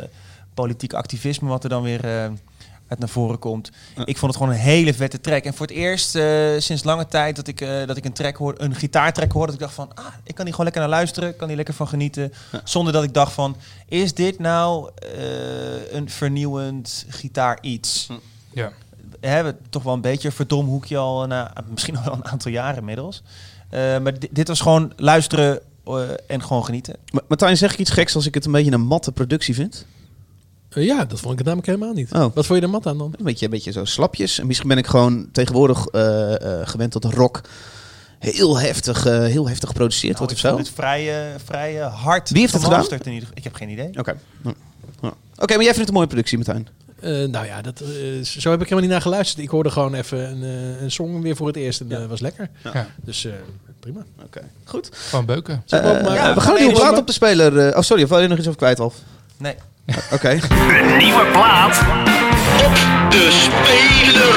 politiek 0.53 0.93
activisme 0.93 1.49
wat 1.49 1.63
er 1.63 1.69
dan 1.69 1.83
weer 1.83 2.05
uit 2.87 2.99
naar 2.99 3.09
voren 3.09 3.39
komt. 3.39 3.69
Ja. 3.95 4.05
Ik 4.05 4.17
vond 4.17 4.31
het 4.33 4.41
gewoon 4.41 4.57
een 4.57 4.61
hele 4.63 4.93
vette 4.93 5.21
track. 5.21 5.43
En 5.43 5.53
voor 5.53 5.65
het 5.67 5.75
eerst 5.75 6.15
eh, 6.15 6.49
sinds 6.57 6.83
lange 6.83 7.05
tijd 7.07 7.35
dat 7.35 7.47
ik, 7.47 7.61
eh, 7.61 7.87
dat 7.87 7.97
ik 7.97 8.05
een 8.05 8.13
track 8.13 8.35
hoor, 8.35 8.53
een 8.57 8.75
gitaartrack 8.75 9.31
hoorde. 9.31 9.51
Dat 9.51 9.55
ik 9.61 9.67
dacht 9.67 9.73
van, 9.73 9.93
ah, 9.93 10.13
ik 10.23 10.35
kan 10.35 10.45
hier 10.45 10.53
gewoon 10.53 10.63
lekker 10.71 10.81
naar 10.81 10.97
luisteren. 10.99 11.29
Ik 11.29 11.37
kan 11.37 11.47
hier 11.47 11.57
lekker 11.57 11.73
van 11.73 11.87
genieten. 11.87 12.33
Ja. 12.51 12.61
Zonder 12.63 12.93
dat 12.93 13.03
ik 13.03 13.13
dacht 13.13 13.31
van, 13.33 13.55
is 13.87 14.13
dit 14.13 14.39
nou 14.39 14.89
eh, 15.17 15.93
een 15.93 16.09
vernieuwend 16.09 17.05
gitaar 17.09 17.57
iets? 17.61 18.07
Ja. 18.53 18.71
We 19.19 19.27
hebben 19.27 19.57
toch 19.69 19.83
wel 19.83 19.93
een 19.93 20.01
beetje 20.01 20.27
een 20.27 20.33
verdom 20.33 20.65
hoekje 20.67 20.97
al, 20.97 21.27
na, 21.27 21.53
misschien 21.69 21.97
al 21.97 22.03
wel 22.03 22.13
een 22.13 22.25
aantal 22.27 22.51
jaren 22.51 22.77
inmiddels. 22.79 23.23
Eh, 23.69 23.79
maar 23.99 24.19
di- 24.19 24.27
dit 24.31 24.47
was 24.47 24.61
gewoon 24.61 24.93
luisteren 24.95 25.59
en 26.27 26.43
gewoon 26.43 26.65
genieten. 26.65 26.95
Maar 27.11 27.21
Martijn, 27.27 27.57
zeg 27.57 27.73
ik 27.73 27.79
iets 27.79 27.89
geks 27.91 28.15
als 28.15 28.25
ik 28.25 28.33
het 28.33 28.45
een 28.45 28.51
beetje 28.51 28.71
een 28.71 28.81
matte 28.81 29.11
productie 29.11 29.53
vind? 29.55 29.85
Eh, 30.75 30.85
ja, 30.85 31.05
dat 31.05 31.19
vond 31.19 31.31
ik 31.31 31.37
het 31.37 31.47
namelijk 31.47 31.67
helemaal 31.67 31.93
niet. 31.93 32.11
Oh. 32.13 32.19
Wat 32.35 32.45
vond 32.45 32.59
je 32.59 32.65
er 32.65 32.71
mat 32.71 32.85
aan 32.87 32.97
dan? 32.97 33.13
Een 33.17 33.25
beetje, 33.25 33.45
een 33.45 33.51
beetje 33.51 33.71
zo 33.71 33.85
slapjes. 33.85 34.39
En 34.39 34.47
misschien 34.47 34.67
ben 34.69 34.77
ik 34.77 34.87
gewoon 34.87 35.27
tegenwoordig 35.31 35.85
eh, 35.87 36.33
eh, 36.61 36.67
gewend 36.67 36.91
tot 36.91 37.05
rock. 37.05 37.41
Heel 38.19 38.59
heftig, 38.59 39.05
eh, 39.05 39.19
heel 39.19 39.47
heftig 39.47 39.67
geproduceerd 39.69 40.17
wordt 40.17 40.33
of 40.33 40.41
Nou, 40.43 40.55
zo. 40.55 40.61
het 40.61 40.71
vrij, 40.75 41.25
eh, 41.33 41.39
vrij 41.45 41.81
eh, 41.81 42.03
hard. 42.03 42.29
Wie 42.29 42.39
heeft 42.41 42.53
het 42.53 42.63
gedaan? 42.63 42.85
in 43.03 43.11
ieder. 43.11 43.29
Ik 43.33 43.43
heb 43.43 43.53
geen 43.53 43.69
idee. 43.69 43.89
Oké. 43.99 44.15
Ja. 44.43 44.53
Ja. 45.01 45.13
Oké, 45.37 45.53
maar 45.55 45.63
jij 45.63 45.73
vindt 45.73 45.77
het 45.77 45.87
een 45.87 45.93
mooie 45.93 46.07
productie, 46.07 46.37
Martijn? 46.37 46.67
Eh, 46.99 47.09
nou 47.29 47.45
ja, 47.45 47.61
dat, 47.61 47.77
zo 48.23 48.49
heb 48.49 48.59
ik 48.61 48.63
helemaal 48.63 48.79
niet 48.79 48.89
naar 48.89 49.01
geluisterd. 49.01 49.43
Ik 49.43 49.49
hoorde 49.49 49.69
gewoon 49.71 49.93
even 49.93 50.29
een, 50.29 50.41
een 50.83 50.91
song 50.91 51.21
weer 51.21 51.35
voor 51.35 51.47
het 51.47 51.55
eerst 51.55 51.79
en 51.81 51.87
dat 51.87 52.07
was 52.07 52.19
lekker. 52.19 52.49
Ja. 52.73 52.87
Dus 53.03 53.25
eh, 53.25 53.31
prima. 53.79 54.03
Oké. 54.25 54.41
Goed. 54.63 54.89
Van 54.91 55.25
Beuken. 55.25 55.63
We 55.67 55.77
opmaken? 55.77 56.13
ja, 56.13 56.33
we 56.33 56.41
gaan 56.41 56.55
plaat 56.55 56.77
maar- 56.91 56.97
op 56.97 57.07
de 57.07 57.13
speler. 57.13 57.59
eh, 57.59 57.77
oh, 57.77 57.81
sorry, 57.83 58.03
of 58.03 58.09
wil 58.09 58.19
je 58.19 58.27
nog 58.27 58.37
iets 58.37 58.47
over 58.47 58.59
kwijt, 58.59 58.79
Alf? 58.79 58.95
Nee. 59.37 59.55
Oké. 60.11 60.29
Een 60.29 60.97
nieuwe 60.97 61.25
plaat 61.31 61.79
op 62.65 62.75
de 63.09 63.29
speler. 63.31 64.35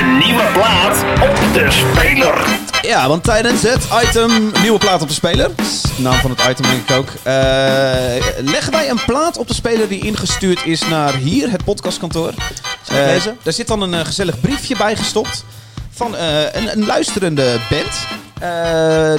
Een 0.00 0.18
nieuwe 0.18 0.44
plaat 0.52 1.04
op 1.20 1.52
de 1.52 1.70
speler. 1.70 2.60
Ja, 2.82 3.08
want 3.08 3.24
tijdens 3.24 3.62
het 3.62 3.86
item 4.04 4.52
nieuwe 4.62 4.78
plaat 4.78 5.02
op 5.02 5.08
de 5.08 5.14
speler, 5.14 5.50
dat 5.56 5.66
is 5.66 5.82
de 5.82 6.02
naam 6.02 6.14
van 6.14 6.30
het 6.30 6.40
item 6.50 6.70
denk 6.70 6.88
ik 6.88 6.96
ook, 6.96 7.08
eh, 7.22 7.34
leggen 8.44 8.72
wij 8.72 8.90
een 8.90 9.00
plaat 9.06 9.36
op 9.36 9.48
de 9.48 9.54
speler 9.54 9.88
die 9.88 10.04
ingestuurd 10.04 10.64
is 10.64 10.88
naar 10.88 11.14
hier, 11.14 11.50
het 11.50 11.64
podcastkantoor. 11.64 12.34
Lezen? 12.88 13.38
Daar 13.42 13.52
zit 13.52 13.66
dan 13.66 13.82
een 13.82 13.94
eh, 13.94 14.04
gezellig 14.04 14.40
briefje 14.40 14.76
bij 14.76 14.96
gestopt 14.96 15.44
van 15.90 16.16
eh, 16.16 16.42
een, 16.52 16.72
een 16.72 16.86
luisterende 16.86 17.58
band. 17.70 18.06
Eh, 18.42 18.48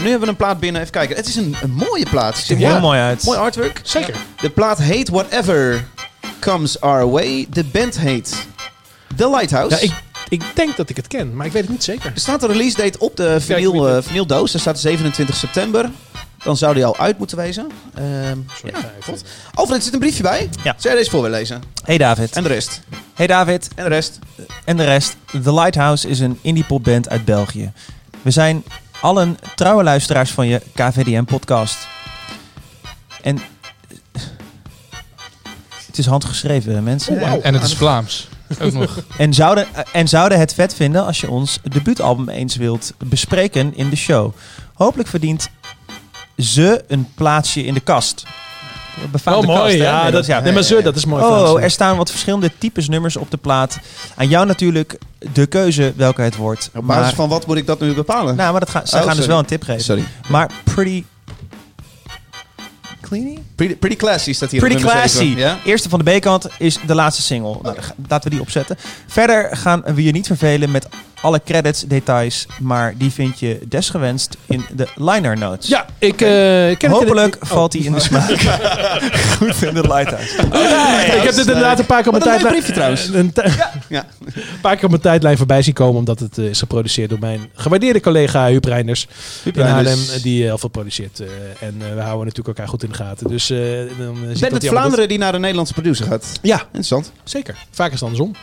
nu 0.01 0.09
hebben 0.09 0.19
we 0.19 0.28
een 0.28 0.36
plaat 0.36 0.59
binnen, 0.59 0.82
even 0.82 0.93
kijken. 0.93 1.15
Het 1.15 1.28
is 1.28 1.36
een, 1.36 1.55
een 1.61 1.71
mooie 1.71 2.05
plaat. 2.09 2.38
Ziet 2.38 2.49
er 2.61 2.67
heel 2.67 2.80
mooi 2.80 2.99
uit. 2.99 3.24
Mooi 3.24 3.38
artwork. 3.38 3.80
Zeker. 3.84 4.15
De 4.41 4.49
plaat 4.49 4.78
heet 4.78 5.09
Whatever 5.09 5.88
Comes 6.39 6.80
Our 6.82 7.09
Way. 7.09 7.47
De 7.49 7.63
band 7.63 7.99
heet 7.99 8.47
The 9.15 9.30
Lighthouse. 9.30 9.76
Ja, 9.76 9.82
ik, 9.82 9.91
ik 10.30 10.43
denk 10.53 10.76
dat 10.78 10.89
ik 10.89 10.95
het 10.95 11.07
ken, 11.07 11.36
maar 11.36 11.45
ik 11.45 11.51
weet 11.51 11.61
het 11.61 11.71
niet 11.71 11.84
zeker. 11.84 12.11
Er 12.13 12.19
staat 12.19 12.43
een 12.43 12.49
release 12.49 12.78
date 12.78 12.99
op 12.99 13.17
de 13.17 13.41
vinyl, 13.41 13.84
het. 13.84 14.05
vinyldoos. 14.05 14.51
Daar 14.51 14.61
staat 14.61 14.80
27 14.80 15.36
september. 15.36 15.89
Dan 16.43 16.57
zou 16.57 16.74
die 16.74 16.86
al 16.86 16.97
uit 16.97 17.17
moeten 17.17 17.38
wezen. 17.38 17.67
Ehm 17.93 18.38
Sorry, 18.55 18.76
ja, 18.76 18.91
goed. 19.03 19.24
Alfred, 19.53 19.78
er 19.78 19.84
zit 19.84 19.93
een 19.93 19.99
briefje 19.99 20.24
bij. 20.24 20.49
Ja. 20.63 20.76
Zou 20.78 20.93
je 20.93 20.99
deze 20.99 21.11
voor 21.11 21.21
willen 21.21 21.38
lezen? 21.38 21.61
Hey 21.84 21.97
David. 21.97 22.36
En 22.36 22.43
de 22.43 22.49
rest. 22.49 22.82
Hey 23.13 23.28
David. 23.28 23.67
En 23.76 23.84
de 23.84 23.89
rest. 23.89 24.19
En 24.65 24.78
de 24.78 24.84
rest. 24.84 25.15
The 25.43 25.53
Lighthouse 25.53 26.07
is 26.07 26.19
een 26.19 26.39
indie 26.41 26.63
popband 26.63 27.09
uit 27.09 27.26
België. 27.26 27.71
We 28.21 28.32
zijn 28.32 28.63
allen 29.04 29.38
trouwe 29.56 29.84
luisteraars 29.84 30.32
van 30.32 30.47
je 30.47 30.62
KVDM-podcast. 30.74 31.88
En 33.22 33.39
het 35.86 35.97
is 35.97 36.06
handgeschreven, 36.06 36.84
mensen. 36.84 37.22
Oh. 37.22 37.45
En 37.45 37.54
het 37.54 37.64
is 37.64 37.74
Vlaams. 37.74 38.28
Ook 38.60 38.74
nog. 38.74 39.04
En 39.18 39.34
zouden, 39.34 39.68
en 39.91 40.08
zouden 40.08 40.39
het 40.39 40.54
vet 40.54 40.74
vinden 40.74 41.06
als 41.06 41.22
je 41.22 41.30
ons 41.30 41.60
debuutalbum 41.64 42.30
eens 42.30 42.56
wilt 42.56 42.93
bespreken 43.06 43.76
in 43.76 43.89
de 43.89 43.95
show. 43.95 44.34
Hopelijk 44.74 45.10
verdient 45.10 45.49
ze 46.38 46.84
een 46.88 47.10
plaatsje 47.16 47.64
in 47.64 47.74
de 47.74 47.80
kast. 47.80 48.24
Befaamde 49.11 49.39
Oh, 49.47 49.55
mooi. 49.55 49.63
kast, 49.63 49.73
ja, 49.75 50.11
dat, 50.11 50.25
ja. 50.25 50.39
nee, 50.39 50.53
maar 50.53 50.63
zo, 50.63 50.81
dat 50.81 50.95
is 50.95 51.05
mooi. 51.05 51.23
Oh, 51.23 51.29
Frans. 51.49 51.59
er 51.63 51.71
staan 51.71 51.97
wat 51.97 52.09
verschillende 52.11 52.51
types 52.57 52.87
nummers 52.89 53.17
op 53.17 53.31
de 53.31 53.37
plaat. 53.37 53.79
Aan 54.15 54.27
jou 54.27 54.45
natuurlijk 54.45 54.97
de 55.33 55.45
keuze 55.45 55.93
welke 55.95 56.21
het 56.21 56.35
wordt. 56.35 56.69
Op 56.75 56.87
basis 56.87 57.03
Maar, 57.03 57.13
van 57.13 57.29
wat 57.29 57.47
moet 57.47 57.57
ik 57.57 57.65
dat 57.65 57.79
nu 57.79 57.93
bepalen? 57.93 58.35
nou, 58.35 58.51
maar 58.51 58.59
dat 58.59 58.69
gaan, 58.69 58.87
zij 58.87 58.99
Oh, 59.01 59.07
gaan 59.07 59.15
dus 59.15 59.25
wel 59.25 59.39
een 59.39 59.45
tip 59.45 59.63
geven. 59.63 59.83
Sorry. 59.83 60.03
Maar 60.27 60.51
Pretty... 60.63 61.03
Cleanie? 63.01 63.43
Pretty, 63.55 63.75
pretty 63.75 63.95
classy 63.97 64.33
staat 64.33 64.51
hier 64.51 64.59
Pretty 64.59 64.81
classy. 64.81 65.33
Ja? 65.37 65.57
Eerste 65.65 65.89
van 65.89 65.99
de 66.03 66.17
B-kant 66.17 66.47
is 66.57 66.77
de 66.85 66.95
laatste 66.95 67.21
single. 67.21 67.57
Nou, 67.61 67.75
laten 68.07 68.23
we 68.29 68.35
die 68.35 68.41
opzetten. 68.41 68.77
Verder 69.07 69.57
gaan 69.57 69.81
we 69.95 70.03
je 70.03 70.11
niet 70.11 70.27
vervelen 70.27 70.71
met 70.71 70.87
alle 71.24 71.41
credits, 71.45 71.82
details. 71.82 72.45
Maar 72.59 72.93
die 72.97 73.11
vind 73.11 73.39
je 73.39 73.59
desgewenst 73.67 74.38
in 74.45 74.65
de 74.76 74.88
liner 74.95 75.38
notes. 75.38 75.67
Ja, 75.67 75.86
ik 75.97 76.11
eh, 76.21 76.28
ken 76.28 76.69
het 76.69 76.84
in 76.84 76.89
Hopelijk 76.89 77.38
het- 77.39 77.47
valt 77.49 77.71
die 77.71 77.84
in 77.84 77.91
de 77.91 77.99
smaak. 77.99 78.30
Goed 79.38 79.61
in 79.61 79.74
de 79.74 79.82
lighthouse. 79.88 80.36
ik 81.17 81.21
heb 81.24 81.36
dit 81.36 81.47
inderdaad 81.47 81.80
een 81.80 81.86
paar 81.86 82.03
keer 82.03 82.11
op 82.13 82.19
mijn 82.19 82.24
tijdlijn... 82.30 82.53
briefje 82.53 82.74
trouwens. 82.74 83.07
Een 83.13 83.34
Ja. 83.89 84.05
een 84.26 84.43
paar 84.61 84.76
keer 84.76 84.84
op 84.84 84.89
mijn 84.89 85.01
tijdlijn 85.01 85.38
voorbij 85.38 85.61
zien 85.61 85.74
komen, 85.74 85.99
omdat 85.99 86.19
het 86.19 86.38
eh, 86.38 86.45
is 86.45 86.59
geproduceerd 86.59 87.09
door 87.09 87.19
mijn 87.19 87.49
gewaardeerde 87.53 87.99
collega 88.01 88.47
Huub 88.47 88.65
Reinders 88.65 89.07
in 89.53 89.61
Haarlem, 89.61 89.99
eh, 90.13 90.21
die 90.24 90.43
heel 90.43 90.57
veel 90.57 90.69
produceert. 90.69 91.19
eh, 91.19 91.28
en 91.59 91.76
eh, 91.82 91.93
we 91.95 92.01
houden 92.01 92.26
natuurlijk 92.28 92.47
elkaar 92.47 92.67
goed 92.67 92.84
in 92.84 92.89
de 92.89 92.95
gaten. 92.95 93.28
Dus 93.28 93.49
eh 93.49 93.57
dan 93.97 94.15
eh, 94.30 94.39
Ben 94.39 94.53
het 94.53 94.61
hij 94.61 94.71
Vlaanderen 94.71 95.07
die 95.07 95.17
naar 95.17 95.34
een 95.34 95.39
Nederlandse 95.41 95.74
producer 95.74 96.05
gaat? 96.05 96.26
Ja, 96.41 96.61
Interessant. 96.65 97.11
zeker. 97.24 97.55
Vaak 97.71 97.88
is 97.88 97.93
het 97.93 98.01
andersom. 98.09 98.36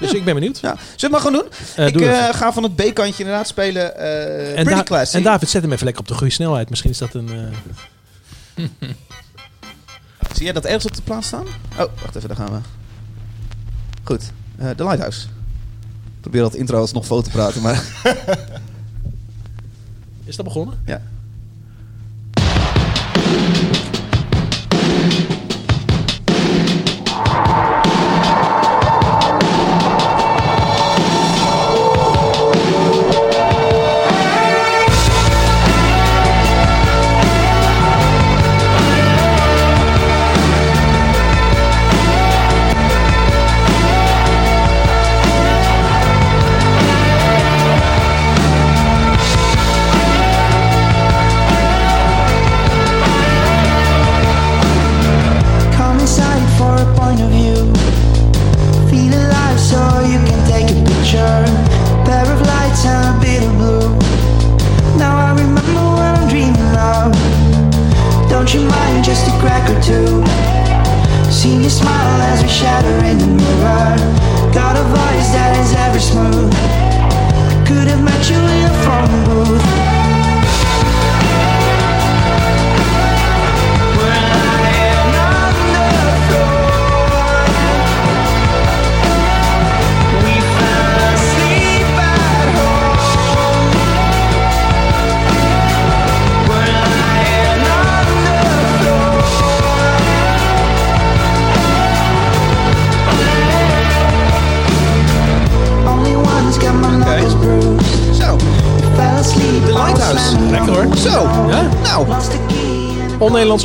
Dus 0.00 0.12
ik 0.12 0.24
ben 0.24 0.34
benieuwd. 0.34 0.58
Ja. 0.60 0.76
Zullen 0.76 0.86
we 0.96 1.00
het 1.00 1.10
maar 1.10 1.20
gewoon 1.20 1.40
doen? 1.40 1.48
Eh, 1.76 1.86
ik 1.86 1.92
doe 1.92 2.06
eh, 2.06 2.34
ga 2.34 2.52
van 2.52 2.62
het 2.62 2.76
B-kantje 2.76 3.22
inderdaad 3.24 3.46
spelen. 3.46 3.96
eh 3.98 4.58
en, 4.58 4.64
pretty 4.64 5.16
en 5.16 5.22
David, 5.22 5.48
zet 5.48 5.62
hem 5.62 5.72
even 5.72 5.84
lekker 5.84 6.02
op 6.02 6.08
de 6.08 6.14
goede 6.14 6.32
snelheid. 6.32 6.68
Misschien 6.68 6.90
is 6.90 6.98
dat 6.98 7.14
een... 7.14 7.30
Zie 10.34 10.44
jij 10.44 10.52
dat 10.52 10.64
ergens 10.64 10.84
op 10.86 10.94
de 10.94 11.02
plaats 11.02 11.26
staan? 11.26 11.46
Oh, 11.70 11.76
wacht 11.76 12.16
even, 12.16 12.28
daar 12.28 12.36
gaan 12.36 12.52
we. 12.52 12.58
Goed, 14.04 14.22
The 14.76 14.84
Lighthouse. 14.84 15.26
Ik 16.16 16.20
probeer 16.20 16.40
dat 16.40 16.54
intro 16.54 16.78
alsnog 16.78 17.06
foto 17.06 17.22
te 17.22 17.30
praten, 17.30 17.62
maar... 17.62 17.82
Is 20.24 20.36
dat 20.36 20.44
begonnen? 20.44 20.78
Ja. 20.86 21.02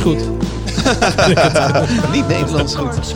goed. 0.00 0.18
niet 2.12 2.28
Nederlands 2.28 2.74
goed. 2.74 3.14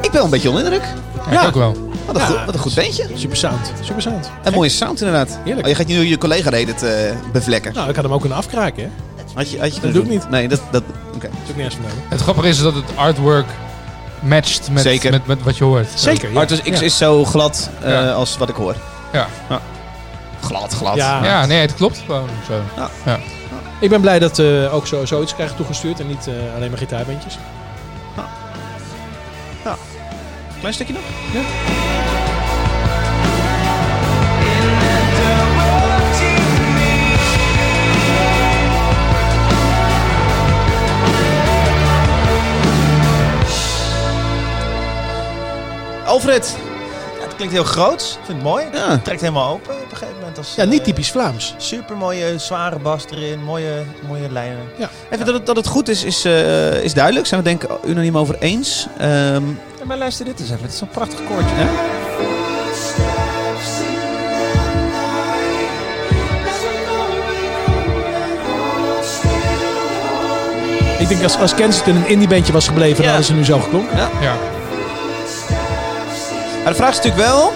Ik 0.00 0.10
ben 0.10 0.22
een 0.22 0.30
beetje 0.30 0.48
onder 0.48 0.64
indruk. 0.64 0.82
Ja, 1.30 1.40
ik 1.40 1.46
ook 1.46 1.54
wel. 1.54 1.76
Wat 2.06 2.14
een, 2.16 2.20
Ja. 2.22 2.26
goed, 2.26 2.44
wat 2.44 2.54
een 2.54 2.60
goed 2.60 2.74
bandje. 2.74 3.06
Super 3.14 3.36
sound. 3.36 3.72
Super 3.82 4.02
sound. 4.02 4.30
Een 4.44 4.52
mooie 4.52 4.68
sound 4.68 5.00
inderdaad. 5.00 5.38
Heerlijk. 5.44 5.66
Oh, 5.66 5.72
je 5.72 5.78
gaat 5.78 5.86
nu 5.86 6.06
je 6.08 6.18
collega 6.18 6.50
deed 6.50 6.68
het 6.68 6.82
eh, 6.82 6.92
bevlekken. 7.32 7.74
Nou, 7.74 7.88
ik 7.88 7.94
had 7.94 8.04
hem 8.04 8.12
ook 8.12 8.20
kunnen 8.20 8.38
afkraken, 8.38 8.82
hè? 8.82 8.88
Had 9.34 9.50
je, 9.50 9.58
had 9.60 9.74
je 9.74 9.80
Dat 9.80 9.92
doe 9.92 10.02
ik 10.02 10.08
niet. 10.08 10.30
Nee, 10.30 10.48
dat... 10.48 10.60
dat 10.70 10.82
Oké. 11.14 11.28
Dat 11.28 11.38
is 11.44 11.50
ook 11.50 11.56
niet 11.56 11.64
eens 11.64 11.74
van. 11.74 11.84
Het 12.08 12.20
grappige 12.20 12.48
is 12.48 12.62
dat 12.62 12.74
het 12.74 12.84
artwork 12.94 13.46
matcht 14.20 14.70
met, 14.70 14.82
Zeker. 14.82 15.10
met, 15.10 15.26
met 15.26 15.42
wat 15.42 15.56
je 15.56 15.64
hoort. 15.64 15.88
Zeker, 15.94 16.32
ja. 16.32 16.38
Artus 16.38 16.60
X 16.62 16.68
Ja. 16.68 16.80
is 16.80 16.96
zo 16.96 17.24
glad 17.24 17.70
eh, 17.82 17.90
Ja. 17.90 18.10
als 18.10 18.36
wat 18.38 18.48
ik 18.48 18.54
hoor. 18.54 18.74
Ja. 19.12 19.26
Glad, 20.42 20.74
glad. 20.74 20.96
Ja. 20.96 21.24
Ja, 21.24 21.46
nee, 21.46 21.60
het 21.60 21.74
klopt 21.74 22.02
gewoon 22.06 22.28
zo. 22.46 22.82
Ik 23.80 23.90
ben 23.90 24.00
blij 24.00 24.18
dat 24.18 24.36
we 24.36 24.68
ook 24.72 24.86
zo, 24.86 25.04
zoiets 25.04 25.34
krijgen 25.34 25.56
toegestuurd 25.56 26.00
en 26.00 26.06
niet 26.06 26.26
eh, 26.26 26.54
alleen 26.54 26.70
maar 26.70 26.78
gitaarbandjes. 26.78 27.38
Klein 30.58 30.74
stukje 30.74 30.92
nog? 30.92 31.02
Alfred. 46.04 46.56
Ja, 47.18 47.24
het 47.24 47.34
klinkt 47.34 47.54
heel 47.54 47.64
groot. 47.64 48.00
Ik 48.00 48.24
vind 48.24 48.38
het 48.38 48.42
mooi. 48.42 48.66
Ja. 48.72 48.90
Het 48.90 49.04
trekt 49.04 49.20
helemaal 49.20 49.52
open 49.52 49.77
gegeven 49.98 50.18
moment. 50.18 50.38
Als, 50.38 50.54
Ja, 50.54 50.64
niet 50.64 50.78
eh, 50.78 50.84
typisch 50.84 51.10
Vlaams. 51.10 51.54
Super 51.56 51.96
mooie 51.96 52.38
zware 52.38 52.78
bas 52.78 53.04
erin. 53.10 53.42
Mooie, 53.44 53.82
mooie 54.08 54.32
lijnen. 54.32 54.58
Even 55.10 55.24
dat 55.26 55.34
het, 55.34 55.46
dat 55.46 55.56
het 55.56 55.66
goed 55.66 55.88
is, 55.88 56.04
is, 56.04 56.24
eh, 56.24 56.82
is 56.84 56.94
duidelijk. 56.94 57.26
Zijn 57.26 57.42
we 57.42 57.48
het 57.50 57.60
denk 57.60 57.72
ik 57.72 57.84
unaniem 57.90 58.18
over 58.18 58.36
eens. 58.38 58.86
Ehm, 58.98 59.08
Ja, 59.78 59.84
maar 59.84 59.98
luister 59.98 60.24
dit 60.24 60.40
eens 60.40 60.50
even. 60.50 60.62
Het 60.62 60.72
is 60.72 60.78
zo'n 60.78 60.88
prachtig 60.88 61.18
koortje. 61.28 61.54
Ja? 61.56 61.68
Ik 70.98 71.08
denk 71.08 71.22
als, 71.22 71.38
als 71.38 71.54
Kensington 71.54 71.96
een 71.96 72.08
indiebandje 72.08 72.52
was 72.52 72.66
gebleven, 72.66 72.96
dan 72.96 73.04
Ja. 73.04 73.10
hadden 73.10 73.26
ze 73.26 73.34
nu 73.34 73.44
zo 73.44 73.58
geklonken. 73.60 73.96
Ja. 73.96 74.08
maar 76.62 76.72
de 76.72 76.78
vraag 76.78 76.90
is 76.90 76.96
natuurlijk 76.96 77.24
wel... 77.28 77.52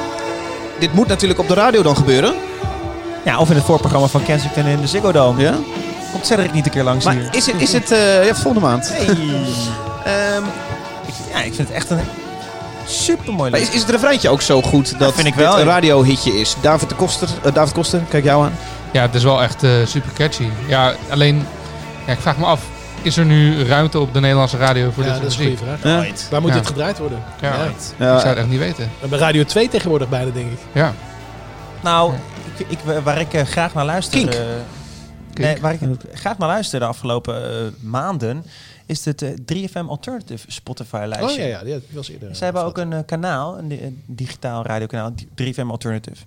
Dit 0.83 0.93
moet 0.95 1.07
natuurlijk 1.09 1.41
op 1.41 1.49
de 1.49 1.55
radio 1.55 1.83
dan 1.83 1.97
gebeuren. 1.97 2.35
Ja, 3.24 3.39
of 3.39 3.51
in 3.51 3.57
het 3.57 3.64
voorprogramma 3.64 4.07
van 4.07 4.22
Kensington 4.22 4.66
in 4.66 4.80
de 4.80 4.87
Ziggo 4.87 5.12
Dome. 5.12 5.41
Ja? 5.41 5.55
Komt 6.12 6.26
Cedric 6.26 6.53
niet 6.53 6.64
een 6.64 6.70
keer 6.70 6.83
langs 6.83 7.05
Maar 7.05 7.14
hier? 7.14 7.28
is 7.33 7.47
het, 7.47 7.61
is 7.61 7.72
het 7.72 7.91
eh, 7.91 8.26
ja, 8.26 8.35
volgende 8.35 8.66
maand? 8.66 8.93
Hey. 8.93 9.07
Ehm, 10.05 10.43
ik, 11.07 11.14
ja, 11.33 11.39
ik 11.39 11.55
vind 11.55 11.68
het 11.68 11.76
echt 11.76 11.91
een 11.91 11.99
super 12.87 13.33
mooi 13.33 13.51
Maar 13.51 13.61
is, 13.61 13.70
is 13.70 13.80
het 13.80 13.91
refreintje 13.91 14.28
ook 14.28 14.43
zo 14.43 14.62
goed 14.62 14.99
dat 14.99 15.14
vind 15.14 15.26
ik 15.26 15.37
dit 15.37 15.45
wel. 15.45 15.59
een 15.59 15.64
radiohitje 15.64 16.41
is? 16.41 16.57
David 16.61 16.89
de 16.89 16.95
Koster, 16.95 17.28
eh, 17.43 17.55
David 17.55 17.74
Koster, 17.74 18.01
kijk 18.09 18.24
jou 18.24 18.45
aan. 18.45 18.53
ja, 18.93 19.03
het 19.03 19.14
is 19.14 19.22
wel 19.22 19.43
echt 19.43 19.62
eh, 19.62 19.70
super 19.85 20.12
catchy. 20.12 20.49
Ja, 20.66 20.95
alleen, 21.11 21.47
ja, 22.07 22.12
ik 22.12 22.20
vraag 22.20 22.37
me 22.37 22.45
af, 22.45 22.61
is 23.03 23.16
er 23.16 23.24
nu 23.24 23.62
ruimte 23.64 23.98
op 23.98 24.12
de 24.14 24.20
Nederlandse 24.20 24.57
radio 24.57 24.90
voor 24.90 25.05
Ja, 25.05 25.12
dit 25.12 25.22
dat 25.22 25.32
soort 25.32 25.44
is 25.44 25.46
een 25.46 25.53
muziek? 25.53 25.66
goede 25.68 25.78
vraag. 25.80 26.07
Ja. 26.24 26.30
Waar 26.30 26.40
moet 26.40 26.50
Ja. 26.50 26.57
dit 26.57 26.66
gedraaid 26.66 26.98
worden? 26.98 27.22
Ja. 27.40 27.55
Ja. 27.98 28.14
Ik 28.14 28.20
zou 28.20 28.26
het 28.28 28.36
echt 28.36 28.48
niet 28.48 28.59
weten. 28.59 28.84
We 28.84 28.90
hebben 29.00 29.18
Radio 29.18 29.44
2 29.44 29.68
tegenwoordig 29.68 30.09
bijna, 30.09 30.30
denk 30.30 30.50
ik. 30.53 30.59
Ja. 30.72 30.94
Nou, 31.82 32.14
ik, 32.57 32.66
ik, 32.68 32.78
waar 33.05 33.20
ik 33.20 33.34
eh, 33.34 33.44
graag 33.44 33.74
naar 33.74 33.84
luister... 33.84 34.18
Kink. 34.18 34.32
eh, 34.32 34.40
nee, 35.34 35.61
waar 35.61 35.72
ik 35.72 35.80
graag 36.14 36.38
naar 36.38 36.48
luister 36.48 36.80
de 36.80 36.86
afgelopen 36.86 37.50
eh, 37.50 37.66
maanden... 37.80 38.44
is 38.86 39.05
het 39.05 39.22
eh, 39.22 39.30
3FM 39.53 39.86
Alternative 39.88 40.50
Spotify-lijstje. 40.50 41.42
Oh 41.42 41.48
ja, 41.48 41.57
ja, 41.59 41.64
die 41.64 41.72
had 41.72 41.82
ik 41.82 41.88
wel 41.88 41.98
eens 41.98 42.11
eerder. 42.11 42.36
Zij 42.36 42.44
hebben 42.46 42.64
ook 42.64 42.78
een 42.78 43.05
kanaal, 43.05 43.59
een 43.59 44.03
digitaal 44.07 44.64
radiokanaal, 44.64 45.12
3FM 45.42 45.66
Alternative. 45.70 46.24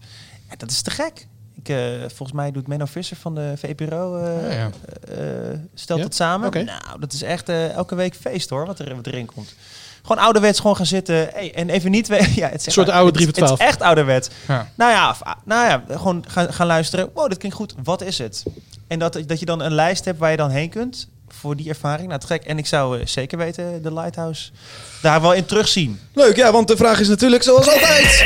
En 0.47 0.55
dat 0.57 0.71
is 0.71 0.81
te 0.81 0.91
gek. 0.91 1.27
Ik, 1.55 1.69
eh, 1.69 1.75
volgens 1.99 2.31
mij 2.31 2.51
doet 2.51 2.67
Menno 2.67 2.85
Visser 2.85 3.17
van 3.17 3.35
de 3.35 3.53
VPRO, 3.55 4.17
eh 4.17 4.51
Ja, 4.51 4.57
ja. 4.57 4.69
eh, 5.17 5.57
stelt 5.73 5.99
Ja? 5.99 6.05
het 6.05 6.15
samen. 6.15 6.51
Nou, 6.65 6.99
dat 6.99 7.13
is 7.13 7.21
echt 7.21 7.49
eh, 7.49 7.71
elke 7.71 7.95
week 7.95 8.15
feest 8.15 8.49
hoor, 8.49 8.65
wat, 8.65 8.79
er, 8.79 8.95
wat 8.95 9.07
erin 9.07 9.25
komt. 9.25 9.53
Gewoon 10.03 10.23
ouderwets 10.23 10.59
gewoon 10.59 10.75
gaan 10.75 10.85
zitten. 10.85 11.15
Hey, 11.15 11.53
en 11.55 11.69
even 11.69 11.91
niet... 11.91 12.07
we- 12.07 12.31
ja, 12.35 12.49
het 12.49 12.59
is 12.59 12.65
Een 12.65 12.71
soort 12.71 12.87
echt- 12.87 12.97
oude 12.97 13.11
het 13.11 13.19
is- 13.19 13.33
3 13.33 13.37
voor 13.47 13.47
12. 13.47 13.51
Het 13.59 13.67
is 13.67 13.73
echt 13.73 13.81
ouderwets. 13.81 14.29
Ja. 14.47 14.69
Nou 14.75 14.91
ja, 14.91 15.09
of- 15.09 15.21
nou 15.45 15.67
ja 15.69 15.83
gewoon 15.97 16.23
gaan, 16.27 16.53
gaan 16.53 16.67
luisteren. 16.67 17.09
Wow, 17.13 17.29
dit 17.29 17.37
klinkt 17.37 17.57
goed. 17.57 17.75
Wat 17.83 18.01
is 18.01 18.17
het? 18.17 18.43
En 18.87 18.99
dat, 18.99 19.19
dat 19.25 19.39
je 19.39 19.45
dan 19.45 19.59
een 19.61 19.73
lijst 19.73 20.05
hebt 20.05 20.19
waar 20.19 20.31
je 20.31 20.37
dan 20.37 20.49
heen 20.49 20.69
kunt 20.69 21.07
voor 21.27 21.55
die 21.55 21.69
ervaring. 21.69 22.07
Nou, 22.07 22.19
te 22.19 22.27
gek. 22.27 22.43
En 22.43 22.57
ik 22.57 22.65
zou 22.67 23.07
zeker 23.07 23.37
weten 23.37 23.81
de 23.83 23.93
Lighthouse 23.93 24.51
daar 25.01 25.21
wel 25.21 25.33
in 25.33 25.45
terugzien. 25.45 25.99
Leuk, 26.13 26.35
ja, 26.35 26.51
want 26.51 26.67
de 26.67 26.77
vraag 26.77 26.99
is 26.99 27.07
natuurlijk 27.07 27.43
zoals 27.43 27.67
altijd. 27.69 28.25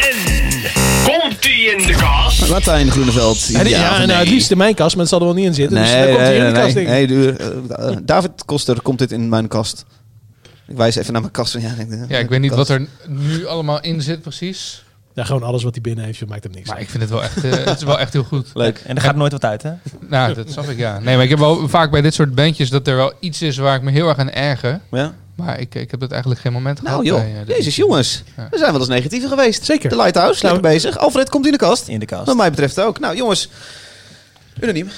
Ie 1.45 1.71
in 1.75 1.87
de 1.87 1.93
kast? 1.93 2.49
Martijn 2.49 2.91
Groeneveld. 2.91 3.45
Ja, 3.47 3.63
die- 3.63 3.71
ja, 3.73 3.89
of 3.91 3.95
nou, 3.95 4.07
nee? 4.07 4.15
het 4.15 4.29
liefst 4.29 4.51
in 4.51 4.57
mijn 4.57 4.75
kast, 4.75 4.91
maar 4.95 4.99
het 5.05 5.09
zal 5.09 5.19
er 5.19 5.25
wel 5.25 5.35
niet 5.35 5.45
in 5.45 5.53
zitten. 5.53 5.77
dus 5.77 5.87
Nee, 5.91 5.97
dan 6.01 6.07
komt 6.07 6.19
hij 6.19 6.29
nee, 6.29 6.37
in 6.39 6.45
de 6.45 6.51
nee, 6.51 6.61
kast, 6.61 6.75
nee. 6.75 6.85
denk 6.85 7.69
ik. 7.69 7.79
Nee, 7.93 8.03
David 8.03 8.31
Koster, 8.45 8.81
komt 8.81 8.99
dit 8.99 9.11
in 9.11 9.29
mijn 9.29 9.47
kast? 9.47 9.85
Ik 10.67 10.77
wijs 10.77 10.95
even 10.95 11.11
naar 11.13 11.21
mijn 11.21 11.33
kast. 11.33 11.53
Ja, 11.53 11.71
ja, 12.07 12.17
ik 12.17 12.29
weet 12.29 12.39
niet 12.39 12.55
wat 12.55 12.69
er 12.69 12.87
nu 13.07 13.45
allemaal 13.45 13.81
in 13.81 14.01
zit 14.01 14.21
precies. 14.21 14.83
Ja, 15.13 15.23
gewoon 15.23 15.43
alles 15.43 15.63
wat 15.63 15.73
hij 15.73 15.81
binnen 15.81 16.05
heeft, 16.05 16.25
maakt 16.25 16.43
hem 16.43 16.53
niks. 16.53 16.69
Maar 16.69 16.79
ik 16.79 16.89
vind 16.89 17.01
het 17.03 17.11
wel 17.11 17.23
echt, 17.23 17.43
eh, 17.43 17.51
het 17.65 17.77
is 17.77 17.83
wel 17.83 17.99
echt 17.99 18.13
heel 18.13 18.23
goed. 18.23 18.47
Leuk. 18.53 18.81
En 18.85 18.95
er 18.95 19.01
gaat 19.01 19.15
nooit 19.15 19.31
wat 19.31 19.45
uit, 19.45 19.63
hè? 19.63 19.71
Nou, 20.09 20.33
dat 20.33 20.51
snap 20.51 20.69
ik, 20.69 20.77
ja. 20.77 20.99
Nee, 20.99 21.15
maar 21.15 21.23
ik 21.23 21.29
heb 21.29 21.39
wel 21.39 21.67
vaak 21.69 21.91
bij 21.91 22.01
dit 22.01 22.13
soort 22.13 22.35
bandjes 22.35 22.69
dat 22.69 22.87
er 22.87 22.95
wel 22.95 23.13
iets 23.19 23.41
is 23.41 23.57
waar 23.57 23.75
ik 23.75 23.81
me 23.81 23.91
heel 23.91 24.07
erg 24.07 24.17
aan 24.17 24.29
erger. 24.31 24.79
Ja? 24.91 25.13
Maar 25.45 25.59
ik, 25.59 25.75
ik 25.75 25.91
heb 25.91 25.99
dat 25.99 26.11
eigenlijk 26.11 26.41
geen 26.41 26.51
moment 26.53 26.81
Nou 26.81 27.05
gehad. 27.05 27.05
joh, 27.23 27.31
bij, 27.33 27.41
eh, 27.47 27.57
jezus 27.57 27.75
jongens. 27.75 28.23
Ja. 28.37 28.47
We 28.51 28.57
zijn 28.57 28.71
wel 28.71 28.79
eens 28.79 28.89
negatiever 28.89 29.29
geweest. 29.29 29.65
Zeker. 29.65 29.89
De 29.89 29.95
Lighthouse, 29.95 30.43
lekker 30.43 30.61
bezig. 30.61 30.97
Alfred 30.97 31.29
komt 31.29 31.45
in 31.45 31.51
de 31.51 31.57
kast. 31.57 31.87
In 31.87 31.99
de 31.99 32.05
kast. 32.05 32.25
Wat 32.25 32.35
mij 32.35 32.49
betreft 32.49 32.79
ook. 32.81 32.99
Nou 32.99 33.15
jongens, 33.15 33.49
unaniem. 34.61 34.89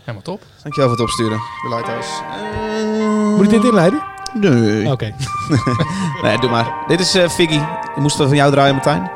Helemaal 0.00 0.22
top. 0.22 0.42
Dankjewel 0.62 0.88
voor 0.88 0.98
het 0.98 1.06
opsturen. 1.08 1.38
De 1.62 1.68
Lighthouse. 1.68 2.08
Eh, 2.08 3.36
Moet 3.36 3.44
ik 3.44 3.50
dit 3.50 3.64
inleiden? 3.64 4.02
Nee. 4.34 4.90
Oké. 4.90 5.14
Nee, 6.22 6.38
doe 6.38 6.50
maar. 6.50 6.74
Dit 6.86 7.00
is 7.00 7.14
eh 7.14 7.28
Figgy. 7.28 7.60
Moesten 7.96 8.20
we 8.22 8.28
van 8.28 8.36
jou 8.36 8.50
draaien, 8.52 8.74
Martijn. 8.74 9.10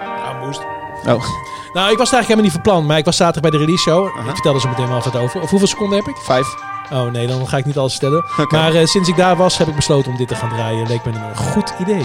Ja, 0.00 0.32
moest. 0.44 0.60
Oh. 1.06 1.24
Nou, 1.72 1.90
ik 1.92 1.98
was 1.98 2.10
het 2.10 2.16
eigenlijk 2.18 2.26
helemaal 2.26 2.42
niet 2.42 2.52
van 2.52 2.60
plan, 2.62 2.86
maar 2.86 2.98
ik 2.98 3.04
was 3.04 3.16
zaterdag 3.16 3.50
bij 3.50 3.58
de 3.60 3.64
release 3.66 3.82
show. 3.82 4.06
Ik 4.06 4.34
vertel 4.34 4.54
er 4.54 4.60
zo 4.60 4.68
meteen 4.68 4.88
wel 4.88 5.02
wat 5.02 5.16
over. 5.16 5.40
Of 5.40 5.50
hoeveel 5.50 5.68
seconden 5.68 5.98
heb 5.98 6.08
ik? 6.08 6.16
Vijf. 6.16 6.54
Oh 6.92 7.10
nee, 7.10 7.26
dan 7.26 7.48
ga 7.48 7.56
ik 7.56 7.64
niet 7.64 7.78
alles 7.78 7.94
stellen. 7.94 8.24
Maar 8.48 8.74
eh, 8.74 8.84
sinds 8.84 9.08
ik 9.08 9.16
daar 9.16 9.36
was, 9.36 9.58
heb 9.58 9.68
ik 9.68 9.74
besloten 9.74 10.10
om 10.10 10.16
dit 10.16 10.28
te 10.28 10.34
gaan 10.34 10.48
draaien. 10.48 10.86
Leek 10.86 11.04
me 11.04 11.12
een 11.12 11.36
goed 11.36 11.74
idee. 11.80 12.04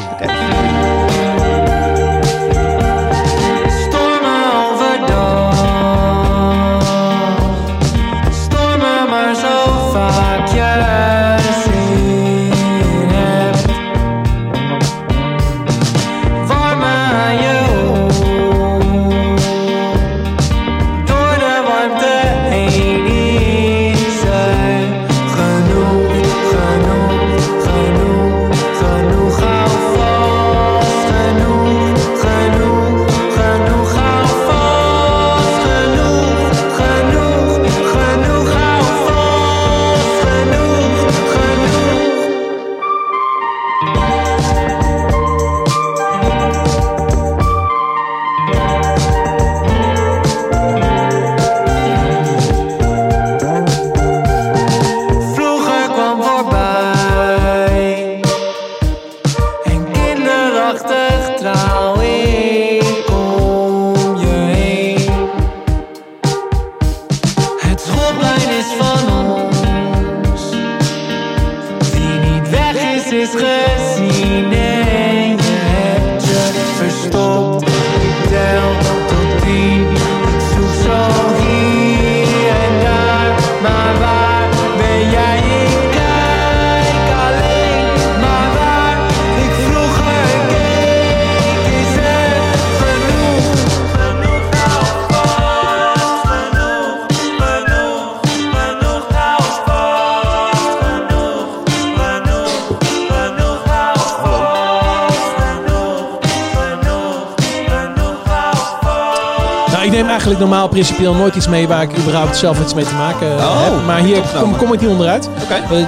Ik 110.36 110.41
normaal 110.41 110.67
principieel 110.67 111.13
nooit 111.13 111.36
iets 111.36 111.47
mee 111.47 111.67
waar 111.67 111.81
ik 111.81 111.97
überhaupt 111.97 112.38
zelf 112.38 112.61
iets 112.61 112.73
mee 112.73 112.86
te 112.86 112.93
maken 112.95 113.38
eh, 113.38 113.45
Oh, 113.45 113.63
heb. 113.63 113.86
Maar 113.86 113.99
hier 113.99 114.21
kom, 114.39 114.57
kom 114.57 114.73
ik 114.73 114.81
niet 114.81 114.89
onderuit. 114.89 115.29
Oké. 115.43 115.53
Eh, 115.53 115.79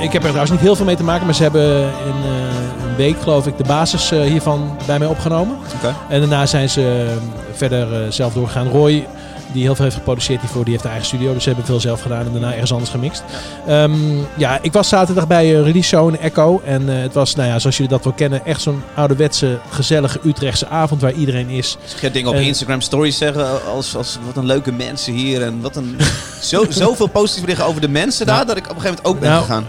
ik 0.00 0.12
heb 0.12 0.22
er 0.22 0.28
trouwens 0.28 0.50
niet 0.50 0.60
heel 0.60 0.76
veel 0.76 0.84
mee 0.84 0.96
te 0.96 1.04
maken, 1.04 1.24
maar 1.24 1.34
ze 1.34 1.42
hebben 1.42 1.82
in 1.82 2.22
eh, 2.24 2.88
een 2.88 2.96
week, 2.96 3.16
geloof 3.22 3.46
ik, 3.46 3.56
de 3.56 3.64
basis 3.64 4.10
hiervan 4.10 4.76
bij 4.86 4.98
mij 4.98 5.08
opgenomen. 5.08 5.56
Oké. 5.76 5.94
En 6.08 6.20
daarna 6.20 6.46
zijn 6.46 6.68
ze 6.68 7.14
verder 7.52 8.12
zelf 8.12 8.32
doorgegaan. 8.32 8.68
Roy, 8.68 9.06
die 9.54 9.62
heel 9.62 9.74
veel 9.74 9.84
heeft 9.84 9.96
geproduceerd 9.96 10.40
hiervoor, 10.40 10.62
die 10.62 10.72
heeft 10.72 10.84
een 10.84 10.90
eigen 10.90 11.08
studio. 11.08 11.32
Dus 11.32 11.42
ze 11.42 11.48
hebben 11.48 11.66
veel 11.66 11.80
zelf 11.80 12.02
gedaan 12.02 12.26
en 12.26 12.32
daarna 12.32 12.52
ergens 12.52 12.72
anders 12.72 12.90
gemixt. 12.90 13.22
Ehm, 13.66 13.92
ja, 14.36 14.58
ik 14.62 14.72
was 14.72 14.88
zaterdag 14.88 15.26
bij 15.26 15.54
een 15.56 15.64
release 15.64 15.88
show 15.88 16.08
in 16.08 16.18
Echo. 16.20 16.60
En 16.64 16.88
eh, 16.96 17.02
het 17.02 17.14
was, 17.14 17.34
nou 17.34 17.48
ja, 17.48 17.58
zoals 17.58 17.76
jullie 17.76 17.92
dat 17.92 18.04
wel 18.04 18.12
kennen, 18.12 18.44
echt 18.46 18.60
zo'n 18.62 18.82
ouderwetse, 18.94 19.58
gezellige 19.70 20.18
Utrechtse 20.24 20.68
avond 20.68 21.00
waar 21.00 21.12
iedereen 21.12 21.48
is. 21.48 21.76
Je 22.00 22.10
dingen 22.10 22.30
op 22.30 22.36
Instagram 22.36 22.80
stories 22.80 23.18
zeggen 23.18 23.64
als, 23.66 23.96
als 23.96 24.18
wat 24.26 24.36
een 24.36 24.46
leuke 24.46 24.72
mensen 24.72 25.12
hier 25.12 25.42
en 25.42 25.60
wat 25.60 25.76
een 25.76 25.96
zo, 26.42 26.64
zoveel 26.68 27.06
positieve 27.06 27.40
berichten 27.46 27.66
over 27.68 27.80
de 27.80 27.88
mensen 27.88 28.26
daar 28.26 28.46
dat 28.46 28.56
ik 28.56 28.70
op 28.70 28.74
een 28.76 28.80
gegeven 28.80 29.02
moment 29.02 29.14
ook 29.14 29.20
ben 29.20 29.30
Nou, 29.30 29.44
gegaan. 29.44 29.66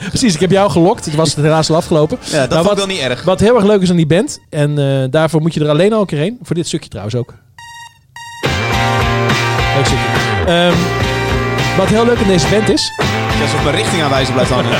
Precies, 0.08 0.34
ik 0.34 0.40
heb 0.40 0.50
jou 0.50 0.70
gelokt. 0.70 1.04
Het 1.04 1.14
was 1.14 1.34
het 1.34 1.44
helaas 1.44 1.70
al 1.70 1.76
afgelopen. 1.76 2.18
Ja, 2.24 2.46
dat 2.46 2.58
ik 2.60 2.66
wat- 2.66 2.76
wel 2.76 2.86
niet 2.86 3.00
erg. 3.00 3.22
Wat 3.24 3.40
heel 3.40 3.54
erg 3.56 3.64
leuk 3.64 3.82
is 3.82 3.90
aan 3.90 3.96
die 3.96 4.06
band, 4.06 4.38
en 4.50 4.78
eh, 4.78 5.10
daarvoor 5.10 5.40
moet 5.40 5.54
je 5.54 5.60
er 5.60 5.68
alleen 5.68 5.92
al 5.92 6.00
een 6.00 6.06
keer 6.06 6.18
heen. 6.18 6.38
Voor 6.42 6.54
dit 6.56 6.66
stukje 6.66 6.88
trouwens 6.88 7.16
ook. 7.16 7.34
Ehm, 10.46 10.74
wat 11.76 11.88
heel 11.88 12.04
leuk 12.04 12.18
aan 12.18 12.26
deze 12.26 12.48
band 12.48 12.68
is, 12.68 12.92
Als 13.42 13.54
op 13.54 13.64
mijn 13.64 13.76
richting 13.76 14.02
aanwijzen 14.02 14.34
blijft 14.34 14.50
hangen. 14.50 14.70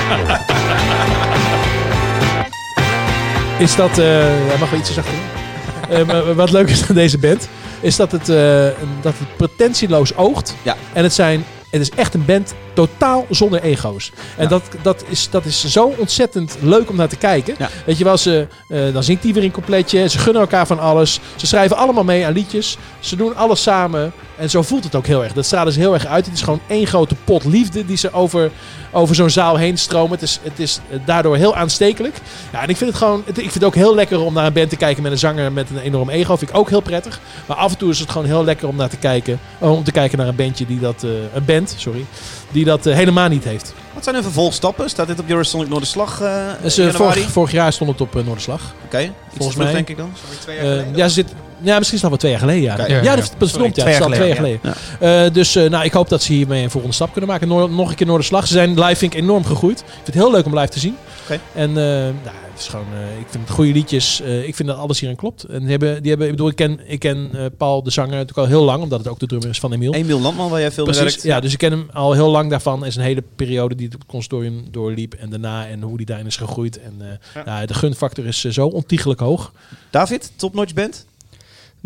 is 3.59 3.77
dat... 3.77 3.99
eh 3.99 4.49
ja, 4.49 4.57
mag 4.59 4.71
wel 4.71 4.79
ietsje 4.79 4.93
zachter 4.93 5.15
doen. 5.15 5.97
Eh, 5.99 6.07
maar 6.07 6.35
wat 6.35 6.51
leuk 6.51 6.69
is 6.69 6.89
aan 6.89 6.95
deze 6.95 7.19
band, 7.19 7.49
is 7.81 7.97
dat 7.97 8.13
het, 8.13 8.29
eh, 8.29 8.67
dat 9.01 9.15
het 9.19 9.37
pretentieloos 9.37 10.17
oogt. 10.17 10.55
Ja. 10.63 10.77
En 10.93 11.03
het 11.03 11.13
zijn... 11.13 11.45
Het 11.71 11.81
is 11.81 11.91
echt 11.91 12.15
een 12.15 12.25
band 12.25 12.55
totaal 12.73 13.27
zonder 13.31 13.63
ego's. 13.63 14.13
En 14.37 14.43
Ja. 14.43 14.49
dat, 14.49 14.63
dat, 14.83 15.05
is, 15.09 15.31
dat 15.31 15.45
is 15.45 15.65
zo 15.65 15.95
ontzettend 15.97 16.57
leuk 16.61 16.91
om 16.91 16.97
naar 16.97 17.09
te 17.09 17.17
kijken. 17.17 17.55
Ja. 17.59 17.69
Weet 17.87 17.99
je 17.99 18.05
wel, 18.05 18.17
ze, 18.17 18.47
eh, 18.69 18.81
dan 18.93 19.03
zingt 19.03 19.23
die 19.23 19.35
weer 19.35 19.43
in 19.45 19.51
completje. 19.51 20.09
Ze 20.09 20.19
gunnen 20.19 20.43
elkaar 20.43 20.67
van 20.67 20.79
alles. 20.79 21.21
Ze 21.37 21.47
schrijven 21.47 21.77
allemaal 21.77 22.05
mee 22.05 22.27
aan 22.27 22.33
liedjes. 22.33 22.77
Ze 23.01 23.17
doen 23.17 23.37
alles 23.37 23.63
samen. 23.63 24.13
En 24.37 24.51
zo 24.51 24.63
voelt 24.63 24.85
het 24.85 24.95
ook 24.95 25.07
heel 25.07 25.25
erg. 25.25 25.33
Dat 25.33 25.45
stralen 25.45 25.73
ze 25.73 25.79
heel 25.79 25.95
erg 25.95 26.07
uit. 26.07 26.25
Het 26.27 26.35
is 26.35 26.43
gewoon 26.43 26.61
één 26.67 26.87
grote 26.87 27.15
pot 27.25 27.45
liefde 27.45 27.85
die 27.87 27.97
ze 27.97 28.13
over, 28.13 28.51
over 28.93 29.15
zo'n 29.15 29.31
zaal 29.31 29.57
heen 29.57 29.79
stromen. 29.79 30.11
Het 30.11 30.23
is, 30.23 30.39
het 30.43 30.59
is 30.59 30.81
daardoor 31.05 31.37
heel 31.37 31.55
aanstekelijk. 31.57 32.17
Ja, 32.53 32.63
en 32.63 32.69
ik 32.69 32.77
vind 32.77 32.91
het 32.91 32.99
gewoon... 32.99 33.23
ik 33.27 33.35
vind 33.35 33.55
het 33.55 33.65
ook 33.65 33.75
heel 33.75 33.95
lekker 33.95 34.21
om 34.21 34.35
naar 34.35 34.47
een 34.47 34.53
band 34.53 34.71
te 34.71 34.77
kijken 34.77 35.03
met 35.03 35.13
een 35.13 35.19
zanger 35.19 35.53
met 35.53 35.71
een 35.71 35.79
enorm 35.79 36.09
ego. 36.11 36.37
Vind 36.37 36.51
ik 36.51 36.57
ook 36.57 36.69
heel 36.69 36.81
prettig. 36.81 37.21
Maar 37.47 37.57
af 37.57 37.73
en 37.73 37.79
toe 37.79 37.91
is 37.91 37.99
het 37.99 38.11
gewoon 38.11 38.27
heel 38.27 38.45
lekker 38.45 38.69
om 38.69 38.77
naar 38.77 38.89
te 38.89 38.97
kijken. 38.97 39.41
Om 39.59 39.85
te 39.85 39.93
kijken 39.93 40.19
naar 40.19 40.29
een 40.29 40.37
bandje 40.37 40.67
die 40.67 40.81
dat... 40.81 41.03
eh, 41.05 41.11
een 41.35 41.45
band, 41.45 41.58
sorry. 41.67 42.05
Die 42.51 42.65
dat 42.65 42.87
eh, 42.87 42.95
helemaal 42.95 43.29
niet 43.29 43.45
heeft. 43.45 43.75
Wat 43.95 44.03
zijn 44.05 44.15
hun 44.15 44.25
vervolgstappen? 44.25 44.91
Staat 44.91 45.07
dit 45.07 45.19
op 45.21 45.29
Eurosonic 45.29 45.69
Noorderslag 45.69 46.21
uh, 46.23 46.47
Dus, 46.63 46.79
eh, 46.79 46.85
januari? 46.87 47.15
vorig, 47.21 47.31
vorig 47.33 47.53
jaar 47.53 47.73
stond 47.73 47.91
het 47.91 48.01
op 48.01 48.17
eh, 48.17 48.25
Noorderslag. 48.25 48.75
Oké, 48.85 49.13
volgens 49.37 49.57
mij- 49.57 49.73
denk 49.73 49.89
ik 49.89 49.97
dan. 49.97 50.13
Eh, 50.47 50.95
ja, 50.97 51.09
ze 51.09 51.15
zit, 51.15 51.35
ja, 51.63 51.79
misschien 51.79 51.99
is 51.99 52.03
het 52.03 52.03
al 52.03 52.09
wel 52.09 52.19
twee 52.19 52.31
jaar 52.31 52.41
geleden. 52.41 52.63
Ja, 52.63 52.77
ja, 52.77 52.87
Ja, 52.87 53.03
ja. 53.03 53.17
dat, 53.17 53.33
dat 53.39 53.51
verdomd, 53.51 53.77
ja, 53.77 53.83
twee 53.83 53.95
het 53.95 54.03
is 54.05 54.07
al 54.09 54.13
jaar 54.15 54.37
twee 54.37 54.49
jaar 54.51 54.59
geleden. 55.01 55.27
Eh, 55.27 55.33
dus 55.35 55.57
eh, 55.57 55.71
nou, 55.71 55.85
ik 55.85 55.93
hoop 55.93 56.09
dat 56.09 56.23
ze 56.23 56.33
hiermee 56.33 56.63
een 56.63 56.71
volgende 56.71 56.95
stap 56.97 57.13
kunnen 57.13 57.31
maken. 57.31 57.49
Noor- 57.49 57.71
nog 57.71 57.89
een 57.91 57.95
keer 57.97 58.07
Noorderslag. 58.07 58.47
Ze 58.47 58.53
zijn 58.53 58.81
live 58.81 58.97
vind 58.97 59.15
ik 59.15 59.21
enorm 59.21 59.45
gegroeid. 59.45 59.79
Ik 59.81 59.85
vind 59.87 60.07
het 60.07 60.15
heel 60.15 60.31
leuk 60.31 60.45
om 60.47 60.55
live 60.59 60.69
te 60.73 60.79
zien. 60.79 60.97
Oké. 61.25 61.41
En 61.55 61.69
eh, 61.69 61.75
nou, 61.75 62.37
het 62.53 62.67
is 62.67 62.69
gewoon, 62.69 62.87
eh, 62.95 63.19
ik 63.21 63.27
vind 63.31 63.45
het 63.47 63.53
goede 63.55 63.73
liedjes. 63.73 64.21
Eh, 64.21 64.47
ik 64.47 64.55
vind 64.55 64.69
dat 64.69 64.79
alles 64.79 65.01
hierin 65.01 65.17
klopt. 65.17 65.43
En 65.43 65.59
die 65.61 65.71
hebben, 65.71 66.01
die 66.01 66.09
hebben, 66.11 66.27
ik 66.29 66.33
bedoel, 66.33 66.49
ik 66.49 66.57
ken, 66.57 66.81
ik 66.87 66.99
ken 66.99 67.29
eh, 67.33 67.45
Paul 67.57 67.83
de 67.83 67.91
zanger 67.91 68.11
natuurlijk 68.11 68.39
al 68.39 68.47
heel 68.47 68.63
lang, 68.65 68.83
omdat 68.83 68.99
het 68.99 69.09
ook 69.09 69.19
de 69.19 69.27
drummer 69.27 69.49
is 69.51 69.59
van 69.61 69.73
Emiel. 69.73 69.93
Emiel 69.95 70.21
Landman, 70.21 70.51
waar 70.51 70.61
jij 70.61 70.71
veel 70.73 70.85
mee 70.85 70.95
Precies, 70.95 71.13
werkt. 71.15 71.27
ja, 71.29 71.41
dus 71.41 71.53
ik 71.53 71.59
ken 71.59 71.71
hem 71.71 71.89
al 71.93 72.13
heel 72.13 72.31
lang 72.31 72.51
daarvan. 72.51 72.85
En 72.85 72.93
zijn 72.93 73.07
hele 73.07 73.23
periode 73.37 73.75
die 73.75 73.89
het 73.89 73.97
consortium 74.07 74.65
doorliep 74.71 75.15
en 75.15 75.31
daarna 75.31 75.67
en 75.67 75.83
hoe 75.83 75.97
die 75.97 76.07
daarin 76.07 76.27
is 76.27 76.37
gegroeid. 76.37 76.81
En 76.81 76.95
eh, 77.01 77.07
Ja. 77.45 77.61
ja, 77.61 77.67
de 77.67 77.75
gunfactor 77.75 78.27
is 78.27 78.41
zo 78.45 78.67
ontiegelijk 78.67 79.21
hoog. 79.21 79.53
David, 79.91 80.33
Top 80.37 80.55
Notch 80.55 80.75
Band? 80.75 81.07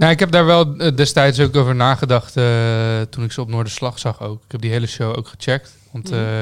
Nou, 0.02 0.14
ik 0.14 0.20
heb 0.20 0.30
daar 0.30 0.46
wel 0.46 0.76
eh, 0.76 0.96
destijds 0.96 1.40
ook 1.40 1.56
over 1.56 1.74
nagedacht 1.74 2.36
eh, 2.36 3.00
toen 3.10 3.24
ik 3.24 3.32
ze 3.32 3.40
op 3.40 3.48
Noorderslag 3.48 3.98
zag 3.98 4.22
ook. 4.22 4.42
Ik 4.44 4.52
heb 4.52 4.60
die 4.60 4.70
hele 4.70 4.86
show 4.86 5.16
ook 5.16 5.28
gecheckt. 5.28 5.72
Want 5.90 6.10
eh, 6.10 6.40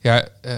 ja, 0.00 0.28
eh, 0.40 0.54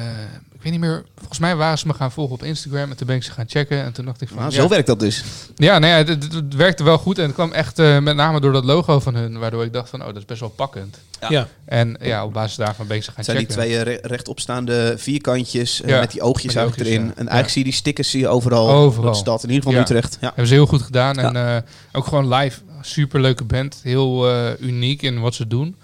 ik 0.63 0.71
weet 0.71 0.81
niet 0.81 0.91
meer. 0.91 1.05
Volgens 1.17 1.39
mij 1.39 1.57
waren 1.57 1.79
ze 1.79 1.87
me 1.87 1.95
gaan 1.95 2.13
volgen 2.13 2.35
op 2.35 2.43
Instagram 2.43 2.91
en 2.91 2.97
toen 2.97 3.07
ben 3.07 3.17
ik 3.17 3.23
ze 3.23 3.31
gaan 3.31 3.45
checken. 3.49 3.83
En 3.83 3.93
toen 3.93 4.05
dacht 4.05 4.21
ik 4.21 4.29
van, 4.29 4.37
Nou, 4.37 4.51
ja, 4.51 4.61
zo 4.61 4.69
werkt 4.69 4.87
dat 4.87 5.01
dus. 5.01 5.25
ja, 5.57 5.79
nee, 5.79 5.91
het, 5.93 6.09
het- 6.09 6.33
het 6.33 6.55
werkte 6.55 6.85
wel 6.85 6.99
goed. 6.99 7.19
En 7.19 7.25
het 7.25 7.35
kwam 7.35 7.53
echt 7.53 7.79
eh, 7.79 7.99
met 7.99 8.17
name 8.17 8.41
door 8.41 8.53
dat 8.53 8.65
logo 8.65 9.01
van 9.01 9.15
hun, 9.15 9.39
waardoor 9.39 9.65
ik 9.65 9.73
dacht 9.73 9.89
van, 9.89 10.01
oh, 10.01 10.07
dat 10.07 10.17
is 10.17 10.25
best 10.25 10.41
wel 10.41 10.49
pakkend. 10.49 10.99
Ja. 11.21 11.29
Ja. 11.31 11.49
En 11.65 11.97
ja, 12.01 12.25
op 12.25 12.33
basis 12.33 12.57
daarvan 12.57 12.87
ben 12.87 12.97
ik 12.97 13.03
ze 13.03 13.09
gaan 13.09 13.17
Het 13.17 13.25
zijn 13.25 13.37
die 13.39 13.47
checken. 13.47 13.63
twee 13.65 13.77
eh, 13.79 13.83
re- 13.83 14.09
rechtopstaande 14.09 14.95
vierkantjes 14.97 15.83
eh, 15.83 15.89
Ja, 15.89 16.01
met 16.01 16.11
die 16.13 16.23
oogjes 16.23 16.55
met 16.55 16.57
eigenlijk 16.57 16.81
oogjes, 16.89 16.97
erin. 16.97 17.07
ja. 17.07 17.21
En 17.21 17.29
eigenlijk 17.29 17.47
Ja. 17.47 17.53
zie 17.53 17.63
je 17.65 17.69
die 17.71 17.79
stickers 17.79 18.11
zie 18.11 18.21
je 18.21 18.29
overal. 18.29 18.69
Overal. 18.71 19.05
Dat 19.07 19.17
stad, 19.17 19.43
in 19.43 19.49
ieder 19.51 19.63
geval 19.65 19.79
Ja. 19.79 19.85
Utrecht. 19.85 20.17
Ja. 20.21 20.27
Hebben 20.27 20.47
ze 20.47 20.55
heel 20.55 20.67
goed 20.67 20.83
gedaan. 20.83 21.19
En 21.19 21.37
eh, 21.37 21.57
ook 21.93 22.07
gewoon 22.07 22.35
live, 22.35 22.61
super 22.81 23.21
leuke 23.21 23.45
band. 23.45 23.81
Heel 23.83 24.31
eh, 24.31 24.61
uniek 24.61 25.03
in 25.03 25.21
wat 25.21 25.35
ze 25.35 25.47
doen. 25.47 25.77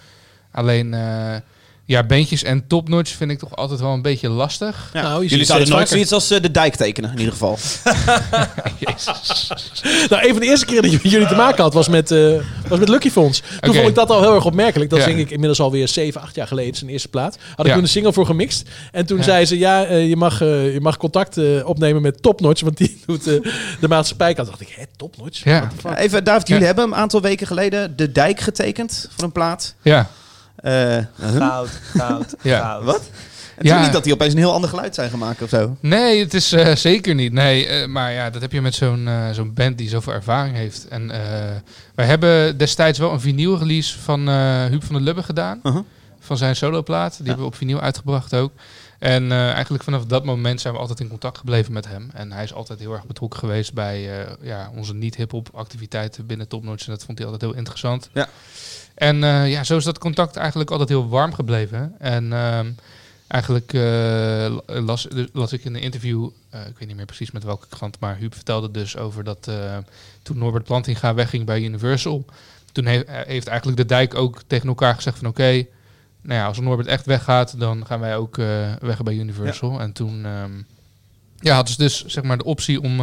Alleen, 0.53 0.95
eh, 0.95 1.37
Ja, 1.89 2.03
bandjes 2.05 2.43
en 2.43 2.67
topnotch 2.67 3.11
vind 3.17 3.31
ik 3.31 3.39
toch 3.39 3.57
altijd 3.57 3.81
wel 3.81 3.93
een 3.93 4.03
beetje 4.03 4.29
lastig. 4.29 4.91
Ja. 4.93 5.03
Nou, 5.03 5.27
Jullie 5.27 5.45
zouden 5.45 5.69
nooit 5.69 5.81
vaker. 5.81 5.95
zoiets 5.95 6.13
als 6.13 6.31
eh, 6.31 6.41
de 6.43 6.51
dijk 6.51 6.75
tekenen, 6.75 7.11
in 7.13 7.19
ieder 7.19 7.33
geval. 7.33 7.59
Nou, 10.09 10.23
een 10.27 10.31
van 10.31 10.41
de 10.41 10.47
eerste 10.47 10.67
keren 10.67 10.83
dat 10.83 10.91
je 10.93 10.99
met 11.03 11.13
jullie 11.13 11.27
te 11.27 11.35
maken 11.35 11.63
had 11.63 11.75
was 11.75 11.89
met, 11.89 12.11
eh, 12.11 12.35
was 12.69 12.79
met 12.79 12.89
Lucky 12.89 13.11
Fonds. 13.11 13.43
Toen 13.61 13.75
vond 13.75 13.89
ik 13.89 13.95
dat 13.95 14.11
al 14.11 14.21
heel 14.23 14.35
erg 14.35 14.45
opmerkelijk. 14.45 14.91
Dat 14.91 14.99
Ja. 14.99 15.05
zing 15.05 15.19
ik 15.19 15.31
inmiddels 15.31 15.61
alweer 15.61 15.89
7, 15.89 16.21
8 16.21 16.35
jaar 16.35 16.47
geleden, 16.47 16.75
zijn 16.75 16.91
eerste 16.91 17.09
plaat. 17.09 17.39
Had 17.51 17.59
ik 17.61 17.67
Ja. 17.67 17.73
toen 17.73 17.83
een 17.83 17.89
single 17.89 18.13
voor 18.13 18.27
gemixt. 18.27 18.69
En 18.93 19.07
toen 19.07 19.17
Ja. 19.17 19.23
zei 19.23 19.45
ze, 19.47 19.59
ja, 19.59 19.85
eh, 19.85 20.09
je, 20.09 20.17
mag, 20.17 20.39
je 20.39 20.79
mag 20.83 20.97
contact 20.97 21.37
eh, 21.37 21.45
opnemen 21.69 22.03
met 22.03 22.23
Topnotch, 22.23 22.63
want 22.63 22.77
die 22.77 23.01
doet 23.07 23.25
de 23.25 23.89
maatschappijkant. 23.89 24.49
dacht 24.49 24.61
ik, 24.61 24.69
hè, 24.77 24.85
Topnotch? 24.97 25.45
Ja. 25.45 25.71
Even, 25.97 26.25
David, 26.25 26.49
jullie 26.49 26.67
hebben 26.67 26.85
een 26.85 26.95
aantal 26.95 27.21
weken 27.21 27.47
geleden 27.47 27.97
de 27.97 28.13
dijk 28.13 28.41
getekend 28.41 29.09
voor 29.17 29.25
een 29.25 29.33
plaat. 29.33 29.75
Ja, 29.83 30.11
Eh, 30.63 30.97
huh? 31.21 31.37
Goud, 31.37 31.69
goud, 31.97 32.35
Ja. 32.43 32.61
goud. 32.61 32.85
Wat? 32.85 33.11
Het 33.55 33.67
Ja. 33.67 33.77
is 33.79 33.83
niet 33.85 33.93
dat 33.93 34.05
die 34.05 34.13
opeens 34.13 34.33
een 34.33 34.39
heel 34.39 34.53
ander 34.53 34.71
geluid 34.71 34.95
zijn 34.95 35.11
gemaakt 35.11 35.43
of 35.43 35.49
zo. 35.49 35.77
Nee, 35.81 36.21
het 36.21 36.35
is 36.35 36.53
eh, 36.53 36.75
zeker 36.77 37.15
niet. 37.15 37.33
Nee, 37.33 37.67
eh, 37.67 37.87
maar 37.89 38.13
ja, 38.13 38.31
dat 38.31 38.43
heb 38.43 38.53
je 38.53 38.61
met 38.61 38.75
zo'n 38.75 39.09
eh, 39.09 39.31
zo'n 39.31 39.55
band 39.55 39.79
die 39.79 39.89
zoveel 39.89 40.13
ervaring 40.13 40.57
heeft. 40.57 40.89
En 40.89 41.11
eh, 41.11 41.21
wij 41.95 42.07
hebben 42.07 42.57
destijds 42.59 42.99
wel 42.99 43.13
een 43.13 43.21
vinyl 43.21 43.59
release 43.59 43.99
van 43.99 44.29
eh 44.29 44.65
Huub 44.65 44.85
van 44.85 44.95
der 44.95 45.05
Lubbe 45.05 45.23
gedaan. 45.23 45.61
Uh-huh. 45.63 45.83
Van 46.21 46.37
zijn 46.37 46.57
soloplaat. 46.57 47.17
Die 47.17 47.27
hebben 47.27 47.45
we 47.45 47.51
op 47.51 47.57
vinyl 47.57 47.81
uitgebracht 47.81 48.35
ook. 48.35 48.53
En 48.99 49.33
eh, 49.33 49.51
eigenlijk 49.53 49.85
vanaf 49.85 50.05
dat 50.05 50.25
moment 50.25 50.61
zijn 50.61 50.75
we 50.75 50.81
altijd 50.81 51.01
in 51.01 51.09
contact 51.09 51.39
gebleven 51.39 51.73
met 51.73 51.87
hem. 51.89 52.11
En 52.15 52.33
hij 52.33 52.45
is 52.45 52.55
altijd 52.55 52.79
heel 52.79 52.93
erg 52.93 53.07
betrokken 53.07 53.39
geweest 53.39 53.75
bij 53.75 54.21
eh, 54.21 54.33
ja, 54.43 54.71
onze 54.77 54.95
niet-hip-hop 54.95 55.49
activiteiten 55.55 56.27
binnen 56.27 56.49
Topnotch. 56.49 56.87
En 56.87 56.93
dat 56.93 57.05
vond 57.05 57.19
hij 57.19 57.27
altijd 57.27 57.51
heel 57.51 57.59
interessant. 57.59 58.09
Ja. 58.13 58.29
En 58.99 59.25
eh, 59.25 59.51
ja, 59.51 59.65
zo 59.65 59.77
is 59.77 59.85
dat 59.85 59.99
contact 59.99 60.37
eigenlijk 60.37 60.71
altijd 60.71 60.89
heel 60.89 61.09
warm 61.09 61.35
gebleven. 61.35 61.95
En 61.99 62.33
ehm, 62.33 62.71
eigenlijk 63.29 63.73
eh, 63.73 64.57
las, 64.67 65.07
las 65.33 65.53
ik 65.53 65.65
in 65.65 65.75
een 65.75 65.81
interview, 65.81 66.29
eh, 66.51 66.61
ik 66.67 66.79
weet 66.79 66.89
niet 66.89 66.97
meer 66.97 67.07
precies 67.07 67.31
met 67.31 67.45
welke 67.45 67.67
krant, 67.69 68.01
maar 68.01 68.17
Huub 68.17 68.35
vertelde 68.35 68.71
dus 68.71 68.97
over 68.97 69.25
dat 69.25 69.51
toen 70.23 70.39
Norbert 70.39 70.65
Plantinga 70.65 71.15
wegging 71.15 71.45
bij 71.47 71.63
Universal, 71.63 72.25
toen 72.73 72.85
he- 72.87 73.03
heeft 73.07 73.47
eigenlijk 73.47 73.79
de 73.79 73.87
dijk 73.87 74.15
ook 74.15 74.41
tegen 74.47 74.69
elkaar 74.69 74.95
gezegd 74.95 75.19
van 75.19 75.27
oké, 75.29 75.67
nou 76.23 76.41
ja, 76.41 76.47
als 76.47 76.61
Norbert 76.61 76.89
echt 76.89 77.07
weggaat, 77.07 77.61
dan 77.61 77.87
gaan 77.87 78.01
wij 78.01 78.17
ook 78.17 78.39
eh, 78.39 78.47
weg 78.81 79.03
bij 79.03 79.15
Universal. 79.15 79.81
En 79.81 79.93
toen 79.93 80.25
ehm, 80.25 80.53
ja, 81.41 81.55
hadden 81.55 81.73
ze 81.75 81.79
dus 81.83 82.05
zeg 82.05 82.25
maar 82.25 82.39
de 82.39 82.45
optie 82.45 82.81
om, 82.81 83.01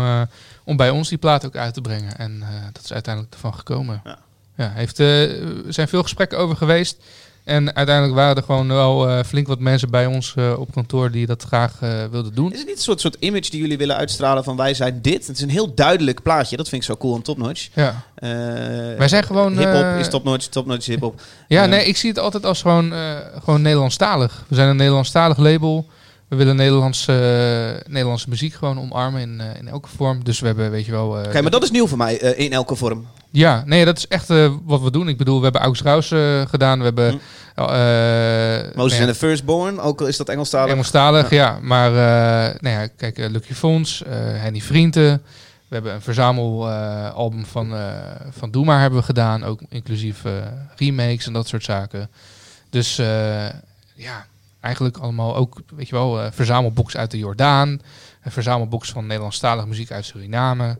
om 0.64 0.78
bij 0.78 0.90
ons 0.90 1.10
die 1.10 1.18
plaat 1.18 1.46
ook 1.46 1.56
uit 1.56 1.74
te 1.74 1.82
brengen. 1.82 2.18
En 2.18 2.44
dat 2.74 2.84
is 2.84 2.94
uiteindelijk 2.94 3.34
ervan 3.34 3.54
gekomen. 3.54 4.02
Ja. 4.04 4.20
Ja, 4.58 4.72
heeft, 4.74 5.00
eh, 5.00 5.42
er 5.66 5.74
zijn 5.74 5.88
veel 5.88 6.02
gesprekken 6.02 6.38
over 6.38 6.56
geweest. 6.56 6.98
En 7.44 7.76
uiteindelijk 7.76 8.16
waren 8.16 8.36
er 8.36 8.44
gewoon 8.44 8.68
wel 8.68 9.10
eh, 9.10 9.24
flink 9.24 9.48
wat 9.48 9.60
mensen 9.60 9.90
bij 9.90 10.06
ons 10.06 10.34
eh, 10.36 10.60
op 10.60 10.74
kantoor 10.74 11.12
die 11.12 11.26
dat 11.26 11.44
graag 11.44 11.80
wilden 12.12 12.36
doen. 12.36 12.52
Is 12.52 12.58
het 12.58 12.68
niet 12.68 12.78
een 12.78 12.82
soort, 12.82 13.02
soort 13.02 13.18
image 13.20 13.50
die 13.50 13.62
jullie 13.62 13.78
willen 13.78 13.96
uitstralen 13.96 14.44
van 14.44 14.56
wij 14.58 14.74
zijn 14.74 15.02
dit? 15.02 15.28
Het 15.28 15.36
is 15.36 15.44
een 15.44 15.50
heel 15.50 15.74
duidelijk 15.74 16.22
plaatje. 16.22 16.58
Dat 16.58 16.70
vind 16.70 16.82
ik 16.82 16.88
zo 16.88 16.98
cool 16.98 17.16
aan 17.16 17.22
Topnotch. 17.22 17.68
Ja, 17.74 18.04
Wij 18.98 19.08
zijn 19.08 19.24
gewoon, 19.24 19.58
Hip-hop 19.58 20.00
is 20.00 20.10
Topnotch, 20.10 20.46
Topnotch 20.46 20.80
is 20.80 20.88
hip-hop. 20.88 21.22
ja 21.48 21.66
nee, 21.66 21.86
ik 21.86 21.98
zie 21.98 22.10
het 22.10 22.20
altijd 22.20 22.46
als 22.46 22.62
gewoon, 22.62 22.94
gewoon 23.44 23.62
Nederlandstalig. 23.62 24.46
We 24.48 24.56
zijn 24.56 24.70
een 24.70 24.76
Nederlandstalig 24.76 25.38
label. 25.38 25.88
We 26.28 26.36
willen 26.36 26.56
Nederlandse, 26.56 27.84
Nederlandse 27.88 28.30
muziek 28.30 28.54
gewoon 28.54 28.80
omarmen 28.80 29.22
in, 29.22 29.42
in 29.60 29.68
elke 29.68 29.88
vorm. 29.96 30.24
Dus 30.24 30.40
we 30.40 30.46
hebben, 30.46 30.72
weet 30.72 30.86
je 30.86 30.92
wel... 30.92 31.08
Oké, 31.08 31.42
maar 31.42 31.52
dat 31.52 31.64
is 31.64 31.72
nieuw 31.72 31.88
voor 31.88 31.98
mij 31.98 32.16
in 32.16 32.54
elke 32.54 32.76
vorm. 32.76 33.08
Ja, 33.36 33.64
nee, 33.66 33.86
dat 33.86 33.98
is 33.98 34.08
echt 34.08 34.30
eh, 34.30 34.52
wat 34.64 34.82
we 34.82 34.92
doen. 34.92 35.08
Ik 35.08 35.18
bedoel, 35.18 35.38
we 35.38 35.44
hebben 35.44 35.62
Aux 35.62 35.82
Raus 35.82 36.12
eh, 36.12 36.42
gedaan. 36.48 36.78
We 36.78 36.84
hebben... 36.84 37.10
Hm. 37.10 37.62
eh, 37.62 38.76
Moses 38.76 38.98
ja, 38.98 39.04
and 39.04 39.14
the 39.14 39.20
Firstborn, 39.20 39.80
ook 39.80 40.02
al 40.02 40.08
is 40.08 40.18
dat 40.18 40.30
Engelstalig. 40.30 40.72
Engelstalig, 40.72 41.30
ja. 41.30 41.60
Maar 41.62 41.90
eh, 41.90 42.60
nou 42.60 42.76
ja, 42.82 42.88
kijk, 42.88 43.18
Lucky 43.18 43.54
Fons, 43.54 44.04
eh 44.04 44.14
Henny 44.18 44.62
Vrienden. 44.62 45.22
We 45.68 45.74
hebben 45.76 45.94
een 45.94 46.02
verzamelalbum 46.02 47.46
van, 47.46 47.76
eh 47.76 47.94
van 48.30 48.52
Doe 48.52 48.66
Maar 48.66 48.82
hebben 48.82 49.00
we 49.00 49.06
gedaan. 49.06 49.44
Ook 49.44 49.60
inclusief 49.70 50.26
eh, 50.26 50.34
remakes 50.76 51.28
en 51.28 51.34
dat 51.34 51.48
soort 51.48 51.64
zaken. 51.64 52.10
Dus 52.70 52.98
eh, 52.98 53.46
ja, 53.94 54.26
eigenlijk 54.60 54.98
allemaal 54.98 55.36
ook, 55.36 55.62
weet 55.76 55.88
je 55.88 55.96
wel, 55.96 56.22
eh 56.22 56.32
verzamelbox 56.32 56.98
uit 56.98 57.12
de 57.12 57.18
Jordaan. 57.18 57.70
Een 58.24 58.32
verzamelbox 58.32 58.90
van 58.90 59.06
Nederlandstalige 59.06 59.68
muziek 59.68 59.92
uit 59.92 60.06
Suriname. 60.06 60.78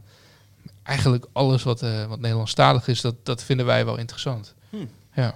Eigenlijk 0.86 1.26
alles 1.32 1.64
wat, 1.64 1.82
eh, 1.82 2.06
wat 2.06 2.20
Nederlandstalig 2.20 2.88
is, 2.88 3.02
dat, 3.02 3.16
dat 3.24 3.44
vinden 3.44 3.66
wij 3.66 3.86
wel 3.86 3.98
interessant. 3.98 4.54
Hmm. 4.70 4.90
Ja. 5.16 5.36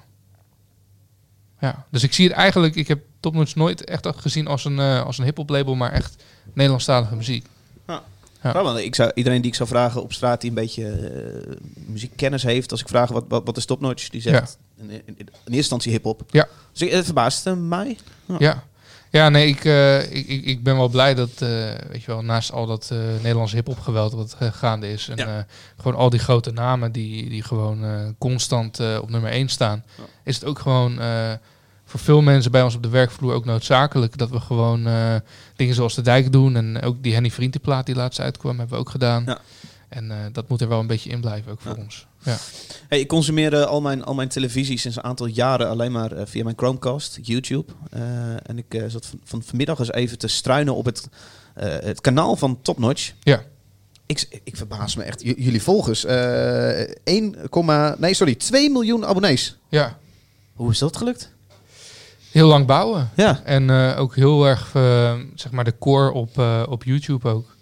Ja, 1.60 1.86
dus 1.90 2.04
ik 2.04 2.14
zie 2.14 2.28
het 2.28 2.36
eigenlijk, 2.36 2.76
ik 2.76 2.88
heb 2.88 3.00
Topnotch 3.20 3.56
nooit 3.56 3.84
echt 3.84 4.08
gezien 4.16 4.48
als 4.48 4.66
een, 4.66 4.80
eh, 4.80 5.06
als 5.06 5.18
een 5.18 5.24
hip-hop 5.24 5.50
label, 5.50 5.76
maar 5.76 5.92
echt 5.92 6.24
Nederlandstalige 6.54 7.16
muziek. 7.16 7.46
Ja. 7.88 8.04
Ja, 8.44 8.64
want 8.64 8.80
ik 8.80 8.96
zou, 8.96 9.12
iedereen 9.14 9.42
die 9.42 9.52
ik 9.52 9.58
zou 9.58 9.70
vragen 9.70 10.02
op 10.02 10.14
straat 10.14 10.42
die 10.42 10.50
een 10.50 10.56
beetje 10.56 10.90
eh, 10.90 11.56
muziekkennis 11.86 12.44
heeft, 12.44 12.72
als 12.72 12.82
ik 12.82 12.88
vraag 12.88 13.10
wat, 13.10 13.26
wat, 13.28 13.46
wat 13.46 13.58
is 13.58 13.66
Topnotch, 13.66 14.10
die 14.10 14.22
zegt 14.22 14.58
in, 14.78 14.90
in, 14.90 15.02
in 15.06 15.16
eerste 15.18 15.56
instantie 15.56 15.92
hip-hop. 15.92 16.24
Ja. 16.30 16.48
Dus 16.72 16.92
het 16.92 17.06
verbaast 17.06 17.56
mij. 17.56 17.98
Ja, 18.40 18.64
ja 19.10 19.30
nee, 19.30 19.48
ik, 19.48 19.66
eh, 19.66 20.00
ik, 20.12 20.28
ik, 20.28 20.46
ik 20.46 20.64
ben 20.64 20.76
wel 20.78 20.88
blij 20.90 21.14
dat, 21.14 21.30
eh, 21.30 21.50
weet 21.90 22.02
je 22.02 22.06
wel, 22.06 22.22
naast 22.22 22.52
al 22.52 22.66
dat 22.66 22.90
eh 22.92 22.98
Nederlandse 23.22 23.56
hip-hop 23.56 23.80
geweld 23.80 24.14
wat 24.14 24.36
gaande 24.40 24.92
is. 24.92 25.08
En 25.10 25.18
Ja. 25.18 25.46
gewoon 25.78 25.98
al 25.98 26.10
die 26.10 26.20
grote 26.20 26.52
namen 26.52 26.92
die, 26.92 27.30
die 27.30 27.44
gewoon 27.44 28.16
constant 28.18 28.80
op 29.02 29.10
nummer 29.10 29.32
1 29.32 29.50
staan. 29.50 29.84
Ja. 29.98 30.04
Is 30.24 30.36
het 30.36 30.46
ook 30.46 30.60
gewoon 30.60 31.00
voor 31.86 32.00
veel 32.00 32.22
mensen 32.22 32.52
bij 32.52 32.62
ons 32.62 32.76
op 32.76 32.84
de 32.84 32.90
werkvloer 32.90 33.34
ook 33.34 33.46
noodzakelijk 33.46 34.18
dat 34.18 34.30
we 34.30 34.40
gewoon 34.40 34.88
dingen 35.56 35.76
zoals 35.76 35.96
de 35.96 36.02
dijk 36.02 36.32
doen. 36.32 36.56
En 36.56 36.82
ook 36.82 37.04
die 37.04 37.14
Henny 37.14 37.32
Vriendenplaat 37.32 37.86
die 37.86 37.96
laatst 37.96 38.20
uitkwam, 38.20 38.58
hebben 38.58 38.76
we 38.76 38.82
ook 38.82 38.90
gedaan. 38.90 39.24
Ja. 39.26 39.40
En 39.90 40.12
eh, 40.12 40.18
dat 40.32 40.50
moet 40.50 40.62
er 40.62 40.68
wel 40.68 40.80
een 40.80 40.88
beetje 40.88 41.10
in 41.10 41.22
blijven, 41.22 41.52
ook 41.52 41.62
voor 41.62 41.76
Ja. 41.78 41.84
ons. 41.84 42.08
Ja. 42.24 42.38
Hey, 42.88 43.00
ik 43.00 43.08
consumeer 43.08 43.54
eh, 43.54 43.66
al, 43.66 43.82
mijn, 43.82 44.04
al 44.04 44.14
mijn 44.14 44.28
televisie 44.30 44.78
sinds 44.78 44.98
een 44.98 45.04
aantal 45.04 45.26
jaren 45.26 45.70
alleen 45.70 45.92
maar 45.92 46.12
eh, 46.12 46.26
via 46.26 46.44
mijn 46.44 46.58
Chromecast, 46.58 47.20
YouTube. 47.22 47.72
En 48.44 48.58
ik 48.58 48.84
zat 48.88 49.06
van, 49.06 49.20
van 49.24 49.44
vanmiddag 49.44 49.80
eens 49.80 49.92
even 49.92 50.18
te 50.18 50.28
struinen 50.28 50.76
op 50.76 50.86
het, 50.86 51.08
het 51.60 52.02
kanaal 52.02 52.36
van 52.36 52.62
Topnotch. 52.62 53.12
Ja. 53.20 53.44
Ik, 54.06 54.42
ik 54.44 54.56
verbaas 54.58 54.96
me 54.96 55.04
echt. 55.04 55.22
J- 55.22 55.34
jullie 55.38 55.62
volgers. 55.62 56.06
eh 56.06 56.80
1, 57.04 57.36
nee, 57.98 58.14
sorry, 58.14 58.36
2 58.36 58.70
miljoen 58.70 59.06
abonnees. 59.06 59.58
ja, 59.70 59.98
Hoe 60.54 60.72
is 60.72 60.80
dat 60.80 60.98
gelukt? 60.98 61.32
heel 62.32 62.48
lang 62.48 62.66
bouwen. 62.66 63.10
Ja. 63.16 63.42
En 63.44 63.70
ook 63.96 64.16
heel 64.16 64.46
erg, 64.48 64.70
zeg 65.36 65.52
maar, 65.52 65.64
de 65.64 65.78
core 65.80 66.12
op, 66.12 66.38
op 66.70 66.84
YouTube 66.84 67.28
ook. 67.30 67.56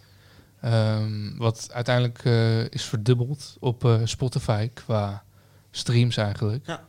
Ehm, 0.61 1.37
wat 1.37 1.69
uiteindelijk 1.73 2.19
eh, 2.23 2.69
is 2.69 2.83
verdubbeld 2.83 3.55
op 3.59 3.85
eh, 3.85 3.95
Spotify 4.03 4.69
qua 4.73 5.23
streams 5.71 6.17
eigenlijk. 6.17 6.65
Ja. 6.67 6.81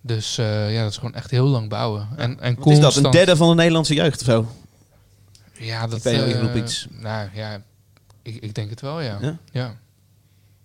Dus 0.00 0.38
eh, 0.38 0.74
ja, 0.74 0.82
dat 0.82 0.90
is 0.90 0.96
gewoon 0.96 1.14
echt 1.14 1.30
heel 1.30 1.46
lang 1.46 1.68
bouwen. 1.68 2.08
En, 2.16 2.18
en 2.18 2.28
Wat 2.38 2.40
is 2.40 2.44
dat? 2.44 2.48
Een 2.48 2.82
constant- 2.82 3.12
derde 3.12 3.36
van 3.36 3.48
de 3.48 3.54
Nederlandse 3.54 3.94
jeugd 3.94 4.20
of 4.20 4.26
zo? 4.26 4.46
Ja, 5.52 5.86
dat 5.86 6.04
Ik 6.04 6.12
eh, 6.12 6.40
roep 6.40 6.54
iets. 6.54 6.86
Nou 6.90 7.28
ja, 7.34 7.62
ik, 8.22 8.36
ik 8.36 8.54
denk 8.54 8.70
het 8.70 8.80
wel, 8.80 9.00
ja. 9.00 9.18
Ja? 9.20 9.36
ja. 9.52 9.74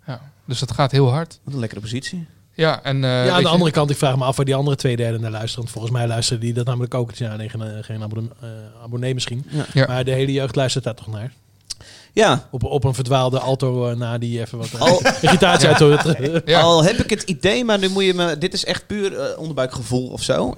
Ja. 0.07 0.21
Dus 0.45 0.59
dat 0.59 0.71
gaat 0.71 0.91
heel 0.91 1.09
hard. 1.11 1.39
Wat 1.43 1.53
een 1.53 1.59
lekkere 1.59 1.81
positie. 1.81 2.27
Ja, 2.53 2.83
en, 2.83 2.95
eh, 3.03 3.09
ja, 3.25 3.29
aan 3.31 3.35
de 3.37 3.41
je- 3.41 3.47
andere 3.47 3.71
kant, 3.71 3.89
ik 3.89 3.97
vraag 3.97 4.17
me 4.17 4.23
af 4.23 4.35
waar 4.35 4.45
die 4.45 4.55
andere 4.55 4.75
twee 4.77 4.95
derde 4.95 5.19
naar 5.19 5.31
luisteren. 5.31 5.59
Want 5.59 5.69
volgens 5.71 5.93
mij 5.93 6.07
luisteren 6.07 6.41
die 6.41 6.53
dat 6.53 6.65
namelijk 6.65 6.93
ook. 6.93 7.11
Ja, 7.13 7.35
nee, 7.35 7.49
geen, 7.49 7.83
geen 7.83 8.03
abonne- 8.03 8.31
abonnee 8.83 9.13
misschien. 9.13 9.45
Ja. 9.49 9.65
Ja. 9.73 9.85
Maar 9.87 10.03
de 10.03 10.11
hele 10.11 10.31
jeugd 10.31 10.55
luistert 10.55 10.83
daar 10.83 10.95
toch 10.95 11.07
naar. 11.07 11.31
Ja, 12.15 12.47
Op, 12.51 12.63
op 12.63 12.83
een 12.83 12.93
verdwaalde 12.93 13.39
alto 13.39 13.89
eh, 13.89 13.95
na 13.95 14.17
die 14.17 14.39
even 14.39 14.57
wat 14.57 14.69
eh, 14.73 14.81
Al- 14.81 15.01
irritatie 15.21 15.69
uit 15.69 16.41
Ja. 16.45 16.61
Al 16.61 16.83
heb 16.83 16.95
ik 16.97 17.09
het 17.09 17.23
idee, 17.23 17.65
maar 17.65 17.79
nu 17.79 17.89
moet 17.89 18.03
je 18.03 18.13
me. 18.13 18.37
Dit 18.37 18.53
is 18.53 18.65
echt 18.65 18.87
puur 18.87 19.19
eh, 19.19 19.37
onderbuikgevoel 19.39 20.07
of 20.07 20.21
zo. 20.21 20.53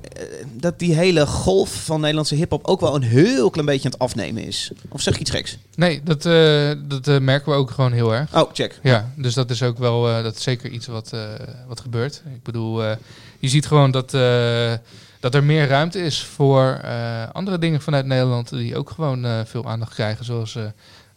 dat 0.53 0.79
die 0.79 0.93
hele 0.95 1.25
golf 1.27 1.83
van 1.85 1.99
Nederlandse 1.99 2.35
hip-hop 2.35 2.67
ook 2.67 2.79
wel 2.79 2.95
een 2.95 3.01
heel 3.01 3.49
klein 3.49 3.65
beetje 3.67 3.85
aan 3.85 3.91
het 3.91 3.99
afnemen 4.01 4.43
is. 4.43 4.71
Of 4.89 5.01
zeg 5.01 5.13
ik 5.13 5.19
iets 5.19 5.31
geks? 5.31 5.57
Nee, 5.75 6.01
dat, 6.03 6.25
eh, 6.25 6.71
dat 6.87 7.21
merken 7.21 7.51
we 7.51 7.57
ook 7.57 7.71
gewoon 7.71 7.91
heel 7.91 8.13
erg. 8.13 8.35
Oh, 8.35 8.49
check. 8.53 8.79
Ja, 8.83 9.11
dus 9.15 9.33
dat 9.33 9.49
is 9.49 9.63
ook 9.63 9.77
wel 9.77 10.09
eh, 10.09 10.23
dat 10.23 10.35
is 10.35 10.43
zeker 10.43 10.69
iets 10.69 10.87
wat, 10.87 11.09
eh, 11.13 11.19
wat 11.67 11.79
gebeurt. 11.79 12.21
Ik 12.35 12.43
bedoel, 12.43 12.83
eh, 12.83 12.91
je 13.39 13.47
ziet 13.47 13.67
gewoon 13.67 13.91
dat, 13.91 14.13
eh, 14.13 14.73
dat 15.19 15.35
er 15.35 15.43
meer 15.43 15.67
ruimte 15.67 15.99
is 16.01 16.23
voor 16.23 16.79
eh, 16.83 17.29
andere 17.31 17.57
dingen 17.57 17.81
vanuit 17.81 18.05
Nederland 18.05 18.49
die 18.49 18.77
ook 18.77 18.89
gewoon 18.89 19.25
eh, 19.25 19.39
veel 19.45 19.65
aandacht 19.65 19.93
krijgen, 19.93 20.25
zoals 20.25 20.55
eh 20.55 20.63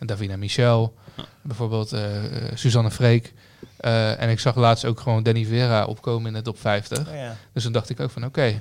Davina 0.07 0.37
Michel, 0.37 0.95
bijvoorbeeld 1.43 1.93
eh, 1.93 2.25
eh, 2.25 2.57
Suzanne 2.57 2.91
Freek. 2.91 3.33
Eh, 3.77 4.21
en 4.23 4.29
ik 4.29 4.41
zag 4.41 4.57
laatst 4.57 4.85
ook 4.85 5.01
gewoon 5.01 5.23
Danny 5.23 5.45
Vera 5.45 5.85
opkomen 5.85 6.27
in 6.27 6.33
de 6.33 6.43
top 6.43 6.59
50. 6.61 6.99
Oh 7.09 7.15
ja. 7.15 7.37
Dus 7.53 7.63
dan 7.63 7.73
dacht 7.73 7.91
ik 7.91 8.01
ook 8.01 8.11
van 8.11 8.25
oké, 8.25 8.61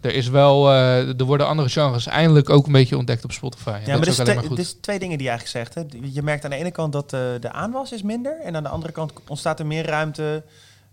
er 0.00 0.14
is 0.14 0.28
wel, 0.28 0.68
eh, 0.70 1.18
er 1.20 1.24
worden 1.24 1.46
andere 1.46 1.68
genres 1.68 2.06
eindelijk 2.06 2.50
ook 2.50 2.66
een 2.66 2.72
beetje 2.72 2.96
ontdekt 2.96 3.24
op 3.24 3.32
Spotify. 3.32 3.68
En 3.68 3.80
Ja, 3.80 3.86
dat 3.86 3.98
maar 3.98 4.08
is 4.08 4.14
twee, 4.14 4.34
maar 4.34 4.44
goed. 4.44 4.56
dit 4.56 4.66
is 4.66 4.76
twee 4.80 4.98
dingen 4.98 5.18
die 5.18 5.26
je 5.26 5.32
eigenlijk 5.32 5.70
zegt. 5.72 5.90
Hè. 5.92 5.98
Je 6.12 6.22
merkt 6.22 6.44
aan 6.44 6.50
de 6.50 6.56
ene 6.56 6.70
kant 6.70 6.92
dat 6.92 7.12
eh, 7.12 7.20
de 7.40 7.52
aanwas 7.52 7.92
is 7.92 8.02
minder. 8.02 8.40
En 8.40 8.56
aan 8.56 8.62
de 8.62 8.68
andere 8.68 8.92
kant 8.92 9.12
ontstaat 9.28 9.58
er 9.60 9.66
meer 9.66 9.86
ruimte 9.86 10.42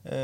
eh, 0.01 0.15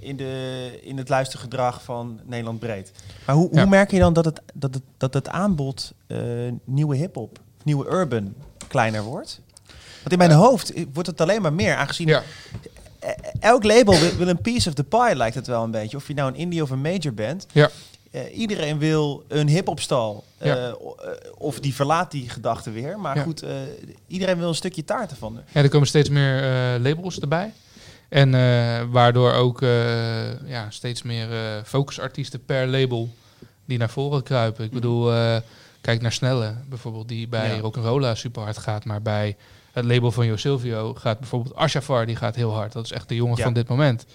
in, 0.00 0.16
de, 0.16 0.78
in 0.82 0.98
het 0.98 1.08
luistergedrag 1.08 1.82
van 1.82 2.20
Nederland 2.24 2.58
breed. 2.58 2.92
Maar 3.26 3.34
hoe, 3.34 3.48
Ja. 3.52 3.60
hoe 3.60 3.70
merk 3.70 3.90
je 3.90 3.98
dan 3.98 4.12
dat 4.12 4.24
het, 4.24 4.40
dat 4.54 4.74
het, 4.74 4.82
dat 4.96 5.14
het 5.14 5.28
aanbod 5.28 5.92
eh, 6.06 6.18
nieuwe 6.64 6.96
hip-hop, 6.96 7.38
nieuwe 7.62 7.86
urban 7.90 8.34
kleiner 8.74 9.02
wordt? 9.02 9.40
Want 10.00 10.12
in 10.12 10.18
mijn 10.18 10.30
hoofd 10.30 10.72
eh, 10.72 10.84
wordt 10.92 11.08
het 11.08 11.20
alleen 11.20 11.42
maar 11.42 11.52
meer, 11.52 11.74
aangezien 11.74 12.08
Ja. 12.08 12.22
eh, 12.98 13.10
elk 13.40 13.64
label 13.64 13.98
wil, 13.98 14.16
wil 14.16 14.28
een 14.28 14.40
piece 14.40 14.68
of 14.68 14.74
the 14.74 14.84
pie, 14.84 15.14
lijkt 15.14 15.34
het 15.34 15.46
wel 15.46 15.62
een 15.62 15.70
beetje. 15.70 15.96
Of 15.96 16.06
je 16.08 16.14
nou 16.14 16.28
een 16.28 16.36
indie 16.38 16.62
of 16.62 16.70
een 16.70 16.80
major 16.80 17.14
bent. 17.14 17.46
Ja. 17.52 17.70
Eh, 18.10 18.38
iedereen 18.38 18.78
wil 18.78 19.24
een 19.28 19.48
hip-hopstal. 19.48 20.24
Ja. 20.40 20.70
o- 20.70 20.94
eh, 20.94 21.10
of 21.38 21.60
die 21.60 21.74
verlaat 21.74 22.10
die 22.10 22.28
gedachte 22.28 22.70
weer. 22.70 22.98
Maar 22.98 23.16
Ja. 23.16 23.22
goed, 23.22 23.44
iedereen 24.06 24.38
wil 24.38 24.48
een 24.48 24.54
stukje 24.54 24.84
taart 24.84 25.10
ervan. 25.10 25.40
Ja, 25.52 25.62
er 25.62 25.68
komen 25.68 25.88
steeds 25.88 26.08
meer 26.08 26.42
labels 26.80 27.20
erbij. 27.20 27.52
En 28.08 28.30
waardoor 28.90 29.32
ook 29.32 29.60
ja, 30.46 30.66
steeds 30.68 31.02
meer 31.02 31.28
focusartiesten 31.64 32.44
per 32.44 32.66
label 32.66 33.08
die 33.64 33.78
naar 33.78 33.90
voren 33.90 34.22
kruipen. 34.22 34.64
Ik 34.64 34.70
bedoel, 34.70 35.12
eh, 35.12 35.36
kijk 35.84 36.00
naar 36.02 36.12
Snelle 36.12 36.54
bijvoorbeeld, 36.68 37.08
die 37.08 37.28
bij 37.28 37.54
Ja. 37.54 37.60
Rock'n'Rolla 37.60 38.14
super 38.14 38.42
hard 38.42 38.58
gaat. 38.58 38.84
Maar 38.84 39.02
bij 39.02 39.36
het 39.72 39.84
label 39.84 40.12
van 40.12 40.26
Jo 40.26 40.36
Silvio 40.36 40.94
gaat 40.94 41.18
bijvoorbeeld 41.18 41.54
Ashafar, 41.54 42.06
die 42.06 42.16
gaat 42.16 42.34
heel 42.36 42.52
hard. 42.54 42.72
Dat 42.72 42.84
is 42.84 42.92
echt 42.92 43.08
de 43.08 43.14
jongen 43.14 43.36
Ja. 43.36 43.42
van 43.44 43.52
dit 43.52 43.68
moment. 43.68 44.06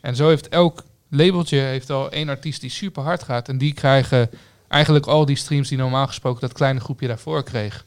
En 0.00 0.16
zo 0.16 0.28
heeft 0.28 0.48
elk 0.48 0.82
labeltje 1.08 1.58
heeft 1.58 1.90
al 1.90 2.10
één 2.10 2.28
artiest 2.28 2.60
die 2.60 2.70
super 2.70 3.02
hard 3.02 3.22
gaat. 3.22 3.48
En 3.48 3.58
die 3.58 3.72
krijgen 3.72 4.30
eigenlijk 4.68 5.06
al 5.06 5.24
die 5.24 5.36
streams 5.36 5.68
die 5.68 5.78
normaal 5.78 6.06
gesproken 6.06 6.40
dat 6.40 6.52
kleine 6.52 6.80
groepje 6.80 7.06
daarvoor 7.06 7.42
kreeg. 7.42 7.84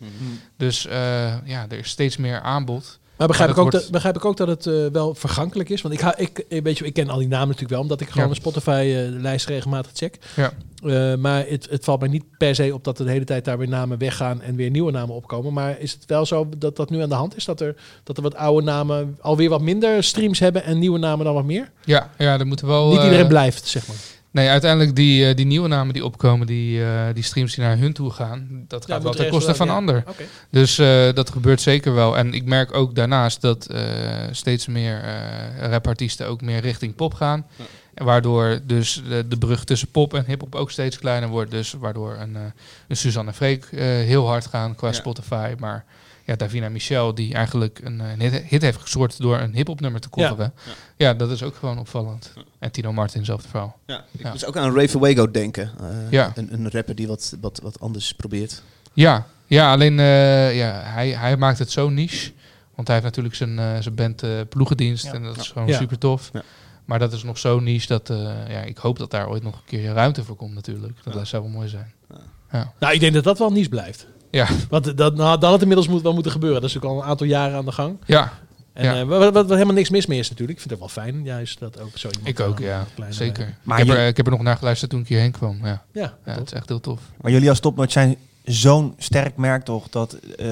Dus 0.57 0.85
eh, 0.85 1.45
ja, 1.47 1.65
er 1.69 1.77
is 1.77 1.89
steeds 1.89 2.17
meer 2.17 2.41
aanbod. 2.41 2.98
Maar 3.19 3.27
begrijp, 3.27 3.49
ik 3.49 3.57
ook, 3.57 3.71
wordt- 3.71 3.81
dat, 3.83 3.91
begrijp 3.91 4.15
ik 4.15 4.25
ook 4.25 4.37
dat 4.37 4.47
het 4.47 4.65
eh, 4.67 4.73
wel 4.91 5.15
vergankelijk 5.15 5.69
is? 5.69 5.81
Want 5.81 5.93
ik, 5.93 6.03
ik, 6.47 6.63
weet 6.63 6.77
je, 6.77 6.85
ik 6.85 6.93
ken 6.93 7.09
al 7.09 7.17
die 7.17 7.27
namen 7.27 7.45
natuurlijk 7.47 7.73
wel, 7.73 7.81
omdat 7.81 8.01
ik 8.01 8.07
gewoon 8.09 8.23
Ja. 8.23 8.29
een 8.29 8.35
Spotify-lijst 8.35 9.45
regelmatig 9.47 9.91
check. 9.93 10.17
Ja. 10.35 10.51
Eh, 10.83 11.15
maar 11.15 11.45
het, 11.47 11.67
het 11.69 11.83
valt 11.83 11.99
mij 11.99 12.09
niet 12.09 12.23
per 12.37 12.55
se 12.55 12.73
op 12.73 12.83
dat 12.83 12.99
er 12.99 13.05
de 13.05 13.11
hele 13.11 13.25
tijd 13.25 13.45
daar 13.45 13.57
weer 13.57 13.67
namen 13.67 13.97
weggaan 13.97 14.41
en 14.41 14.55
weer 14.55 14.69
nieuwe 14.69 14.91
namen 14.91 15.15
opkomen. 15.15 15.53
Maar 15.53 15.79
is 15.79 15.91
het 15.91 16.05
wel 16.05 16.25
zo 16.25 16.49
dat 16.57 16.75
dat 16.75 16.89
nu 16.89 17.01
aan 17.01 17.09
de 17.09 17.15
hand 17.15 17.35
is? 17.35 17.45
Dat 17.45 17.61
er, 17.61 17.75
dat 18.03 18.17
er 18.17 18.23
wat 18.23 18.35
oude 18.35 18.65
namen 18.65 19.17
alweer 19.21 19.49
wat 19.49 19.61
minder 19.61 20.03
streams 20.03 20.39
hebben 20.39 20.63
en 20.63 20.79
nieuwe 20.79 20.99
namen 20.99 21.25
dan 21.25 21.33
wat 21.33 21.45
meer? 21.45 21.71
Ja, 21.85 22.09
ja, 22.17 22.39
er 22.39 22.47
moeten 22.47 22.67
wel. 22.67 22.89
niet 22.89 22.97
eh, 22.97 23.03
iedereen 23.03 23.27
blijft, 23.27 23.67
zeg 23.67 23.87
maar. 23.87 23.97
Nee, 24.31 24.49
uiteindelijk 24.49 24.95
die, 24.95 25.27
eh, 25.29 25.35
die 25.35 25.45
nieuwe 25.45 25.67
namen 25.67 25.93
die 25.93 26.05
opkomen, 26.05 26.47
die, 26.47 26.83
eh, 26.83 27.01
die 27.13 27.23
streams 27.23 27.55
die 27.55 27.63
naar 27.63 27.77
hun 27.77 27.93
toe 27.93 28.11
gaan, 28.11 28.65
dat 28.67 28.85
gaat 28.85 29.01
wel 29.03 29.11
moet 29.11 29.21
ten 29.21 29.29
koste 29.29 29.55
van 29.55 29.65
wel- 29.67 29.75
ja. 29.75 29.81
ander. 29.81 30.03
Dus 30.49 30.77
eh, 30.77 31.13
dat 31.13 31.29
gebeurt 31.29 31.61
zeker 31.61 31.93
wel. 31.93 32.17
En 32.17 32.33
ik 32.33 32.45
merk 32.45 32.73
ook 32.73 32.95
daarnaast 32.95 33.41
dat 33.41 33.67
steeds 34.31 34.67
meer 34.67 35.01
eh 35.03 35.69
rapartiesten 35.69 36.27
ook 36.27 36.41
meer 36.41 36.59
richting 36.61 36.95
pop 36.95 37.13
gaan. 37.13 37.45
Waardoor 37.93 38.59
dus 38.65 39.01
de, 39.09 39.27
de 39.27 39.37
brug 39.37 39.63
tussen 39.63 39.87
pop 39.91 40.13
en 40.13 40.25
hip-hop 40.25 40.55
ook 40.55 40.71
steeds 40.71 40.99
kleiner 40.99 41.29
wordt. 41.29 41.51
Dus 41.51 41.73
waardoor 41.79 42.15
een, 42.19 42.37
een 42.87 42.97
Suzanne 42.97 43.33
Freek 43.33 43.65
heel 44.05 44.27
hard 44.27 44.45
gaan 44.45 44.75
qua 44.75 44.87
Ja. 44.87 44.93
Spotify. 44.93 45.53
Maar 45.59 45.85
ja, 46.29 46.35
Davina 46.35 46.69
Michel, 46.69 47.15
die 47.15 47.33
eigenlijk 47.33 47.79
een, 47.83 48.01
eh, 48.01 48.11
een 48.11 48.19
hit, 48.19 48.33
hit 48.43 48.61
heeft 48.61 48.77
gesoord 48.77 49.17
door 49.21 49.39
een 49.39 49.53
hip-hop 49.55 49.79
nummer 49.79 50.01
te 50.01 50.09
coveren. 50.09 50.53
Ja. 50.65 50.71
Ja. 50.97 51.13
dat 51.13 51.31
is 51.31 51.43
ook 51.43 51.55
gewoon 51.55 51.79
opvallend. 51.79 52.33
En 52.59 52.71
Tino 52.71 52.93
Martin, 52.93 53.25
zelfde 53.25 53.47
verhaal. 53.47 53.79
Ja, 53.85 54.05
ik 54.11 54.21
Ja. 54.23 54.31
moest 54.31 54.45
ook 54.45 54.57
aan 54.57 54.73
Ray 54.75 54.89
Fuego 54.89 55.31
denken. 55.31 55.71
Eh, 55.79 56.11
Ja. 56.11 56.31
een, 56.35 56.53
een 56.53 56.69
rapper 56.71 56.95
die 56.95 57.07
wat, 57.07 57.35
wat, 57.41 57.59
wat 57.63 57.79
anders 57.79 58.13
probeert. 58.13 58.61
Ja, 58.93 59.25
ja 59.47 59.71
alleen 59.71 59.99
eh, 59.99 60.57
ja, 60.57 60.81
hij, 60.83 61.09
hij 61.09 61.37
maakt 61.37 61.59
het 61.59 61.71
zo 61.71 61.89
niche. 61.89 62.31
Want 62.75 62.87
hij 62.91 62.95
heeft 63.01 63.07
natuurlijk 63.09 63.35
zijn, 63.35 63.59
eh, 63.59 63.81
zijn 63.81 63.95
band 63.95 64.23
eh, 64.23 64.29
Ploegendienst. 64.49 65.05
Ja. 65.05 65.13
En 65.13 65.23
dat 65.23 65.37
is 65.37 65.47
gewoon 65.47 65.67
Ja. 65.67 65.77
super 65.77 65.97
tof. 65.97 66.29
Ja. 66.33 66.41
Maar 66.85 66.99
dat 66.99 67.13
is 67.13 67.23
nog 67.23 67.37
zo 67.37 67.59
niche 67.59 67.87
dat 67.87 68.09
eh, 68.09 68.17
ja, 68.49 68.61
ik 68.61 68.77
hoop 68.77 68.97
dat 68.97 69.11
daar 69.11 69.29
ooit 69.29 69.43
nog 69.43 69.53
een 69.55 69.65
keer 69.65 69.93
ruimte 69.93 70.23
voor 70.23 70.35
komt 70.35 70.53
natuurlijk. 70.53 70.97
Dat 71.03 71.13
Ja. 71.13 71.25
zou 71.25 71.43
wel 71.43 71.51
mooi 71.51 71.67
zijn. 71.67 71.93
Nou, 72.79 72.93
ik 72.93 72.99
denk 72.99 73.13
dat 73.13 73.23
dat 73.23 73.37
wel 73.39 73.51
nieuws 73.51 73.67
blijft. 73.67 74.07
Ja, 74.31 74.47
Want 74.69 74.97
dat, 74.97 75.15
nou, 75.15 75.31
dan 75.39 75.43
had 75.43 75.51
het 75.51 75.61
inmiddels 75.61 75.87
moet, 75.87 76.01
wel 76.01 76.13
moeten 76.13 76.31
gebeuren. 76.31 76.61
Dat 76.61 76.69
is 76.69 76.77
ook 76.77 76.83
al 76.83 76.97
een 76.97 77.07
aantal 77.07 77.27
jaren 77.27 77.57
aan 77.57 77.65
de 77.65 77.71
gang. 77.71 77.97
ja 78.05 78.31
En 78.73 78.85
Ja. 78.85 78.99
eh, 78.99 79.31
wat, 79.31 79.49
helemaal 79.49 79.73
niks 79.73 79.89
mis 79.89 80.05
mee 80.05 80.19
is 80.19 80.29
natuurlijk. 80.29 80.59
Ik 80.59 80.67
vind 80.67 80.79
het 80.81 80.93
wel 80.93 81.03
fijn, 81.03 81.23
juist 81.23 81.59
dat 81.59 81.79
ook 81.79 81.91
zo 81.97 82.07
iemand... 82.09 82.27
ik 82.27 82.39
ook, 82.39 82.59
eh, 82.59 82.65
ja. 82.65 82.85
Zeker. 83.09 83.55
Maar 83.63 83.79
ik, 83.79 83.85
heb 83.87 83.95
je- 83.95 84.01
er, 84.01 84.07
ik 84.07 84.17
heb 84.17 84.25
er 84.25 84.31
nog 84.31 84.41
naar 84.41 84.57
geluisterd 84.57 84.91
toen 84.91 84.99
ik 84.99 85.07
hierheen 85.07 85.31
kwam. 85.31 85.57
Ja, 85.63 85.83
Ja, 85.93 86.13
ja 86.25 86.31
het 86.33 86.45
is 86.45 86.53
echt 86.53 86.69
heel 86.69 86.79
tof. 86.79 86.99
Maar 87.21 87.31
jullie 87.31 87.49
als 87.49 87.59
topnotch 87.59 87.91
zijn 87.91 88.15
zo'n 88.43 88.93
sterk 88.97 89.37
merk 89.37 89.63
toch 89.63 89.89
dat 89.89 90.13
eh, 90.13 90.47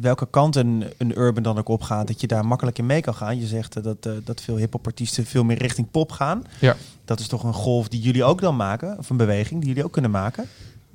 welke 0.00 0.26
kant 0.30 0.56
een, 0.56 0.84
een 0.98 1.18
urban 1.18 1.42
dan 1.42 1.58
ook 1.58 1.68
opgaat, 1.68 2.06
dat 2.06 2.20
je 2.20 2.26
daar 2.26 2.46
makkelijk 2.46 2.78
in 2.78 2.86
mee 2.86 3.00
kan 3.00 3.14
gaan. 3.14 3.40
Je 3.40 3.46
zegt 3.46 3.82
dat, 3.82 4.08
dat 4.24 4.40
veel 4.40 4.56
hip-hop 4.56 4.86
artiesten 4.86 5.26
veel 5.26 5.44
meer 5.44 5.58
richting 5.58 5.90
pop 5.90 6.12
gaan. 6.12 6.44
Ja. 6.58 6.76
Dat 7.04 7.20
is 7.20 7.26
toch 7.26 7.42
een 7.44 7.52
golf 7.52 7.88
die 7.88 8.00
jullie 8.00 8.24
ook 8.24 8.40
dan 8.40 8.56
maken, 8.56 8.98
of 8.98 9.10
een 9.10 9.16
beweging 9.16 9.60
die 9.60 9.68
jullie 9.68 9.84
ook 9.84 9.92
kunnen 9.92 10.10
maken. 10.10 10.48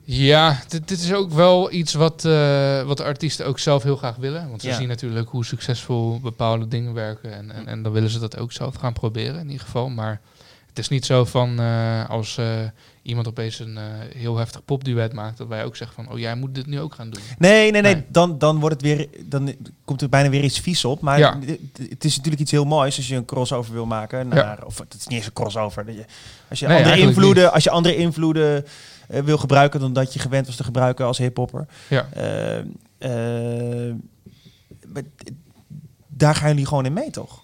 Ja, 0.10 0.60
dit, 0.68 0.88
dit 0.88 1.00
is 1.00 1.14
ook 1.14 1.32
wel 1.32 1.72
iets 1.72 1.94
wat, 1.94 2.26
eh, 2.26 2.82
wat 2.84 2.98
de 2.98 3.04
artiesten 3.04 3.46
ook 3.46 3.60
zelf 3.60 3.84
heel 3.84 3.96
graag 3.96 4.16
willen. 4.16 4.50
Want 4.50 4.62
ze 4.62 4.68
Ja. 4.68 4.76
zien 4.76 4.88
natuurlijk 4.88 5.30
hoe 5.30 5.46
succesvol 5.46 6.20
bepaalde 6.20 6.68
dingen 6.68 6.94
werken. 6.94 7.34
En, 7.34 7.52
en, 7.52 7.68
en 7.68 7.84
dan 7.84 7.92
willen 7.92 8.10
ze 8.10 8.20
dat 8.20 8.38
ook 8.38 8.52
zelf 8.52 8.76
gaan 8.76 8.94
proberen 8.94 9.40
in 9.40 9.46
ieder 9.50 9.66
geval. 9.66 9.90
Maar 9.90 10.22
het 10.78 10.86
is 10.86 10.92
niet 10.92 11.06
zo 11.06 11.26
van 11.26 11.60
eh, 11.60 12.10
als 12.10 12.38
eh, 12.38 12.60
iemand 13.02 13.28
opeens 13.28 13.60
een 13.60 13.78
eh, 13.78 13.84
heel 14.16 14.38
heftig 14.38 14.66
popduet 14.66 15.14
maakt... 15.14 15.38
dat 15.38 15.48
wij 15.48 15.66
ook 15.66 15.76
zeggen 15.76 16.04
van, 16.04 16.14
oh 16.14 16.20
jij 16.20 16.36
moet 16.36 16.56
dit 16.56 16.66
nu 16.66 16.80
ook 16.80 16.94
gaan 16.94 17.10
doen. 17.10 17.22
Nee, 17.38 17.72
nee, 17.72 17.82
nee, 17.82 17.94
Nee. 17.94 18.04
Dan, 18.08 18.38
dan 18.38 18.60
wordt 18.60 18.76
het 18.76 18.84
weer, 18.84 19.08
dan 19.26 19.54
komt 19.86 20.02
er 20.02 20.10
bijna 20.10 20.30
weer 20.30 20.44
iets 20.44 20.60
vies 20.60 20.86
op. 20.86 21.02
Maar 21.02 21.20
Ja. 21.20 21.40
het- 21.90 22.04
is 22.06 22.16
natuurlijk 22.16 22.42
iets 22.42 22.52
heel 22.52 22.66
moois 22.66 22.98
als 22.98 23.08
je 23.08 23.16
een 23.16 23.26
crossover 23.26 23.74
wil 23.74 23.86
maken 23.86 24.28
naar, 24.28 24.66
of 24.66 24.78
het 24.78 24.94
is 24.94 25.08
niet 25.08 25.18
eens 25.18 25.26
een 25.28 25.34
crossover. 25.34 25.86
Dat 25.86 25.96
je, 25.96 26.06
als 26.50 26.60
je 26.60 26.68
Nee, 26.68 26.78
andere 26.78 26.98
invloeden, 27.00 27.52
als 27.54 27.64
je 27.64 27.70
andere 27.70 27.96
invloeden 27.96 28.66
wil 29.08 29.38
gebruiken 29.38 29.80
dan 29.80 29.94
dat 29.94 30.14
je 30.14 30.20
gewend 30.20 30.46
was 30.46 30.56
te 30.56 30.64
gebruiken 30.64 31.06
als 31.06 31.18
hiphopper. 31.18 31.66
Ja, 31.88 32.08
Eh, 32.14 32.58
eh, 32.58 33.96
maar 34.94 35.04
d- 35.04 35.32
daar 36.08 36.36
gaan 36.36 36.50
jullie 36.50 36.66
gewoon 36.66 36.86
in 36.86 36.94
mee, 36.94 37.10
toch? 37.12 37.44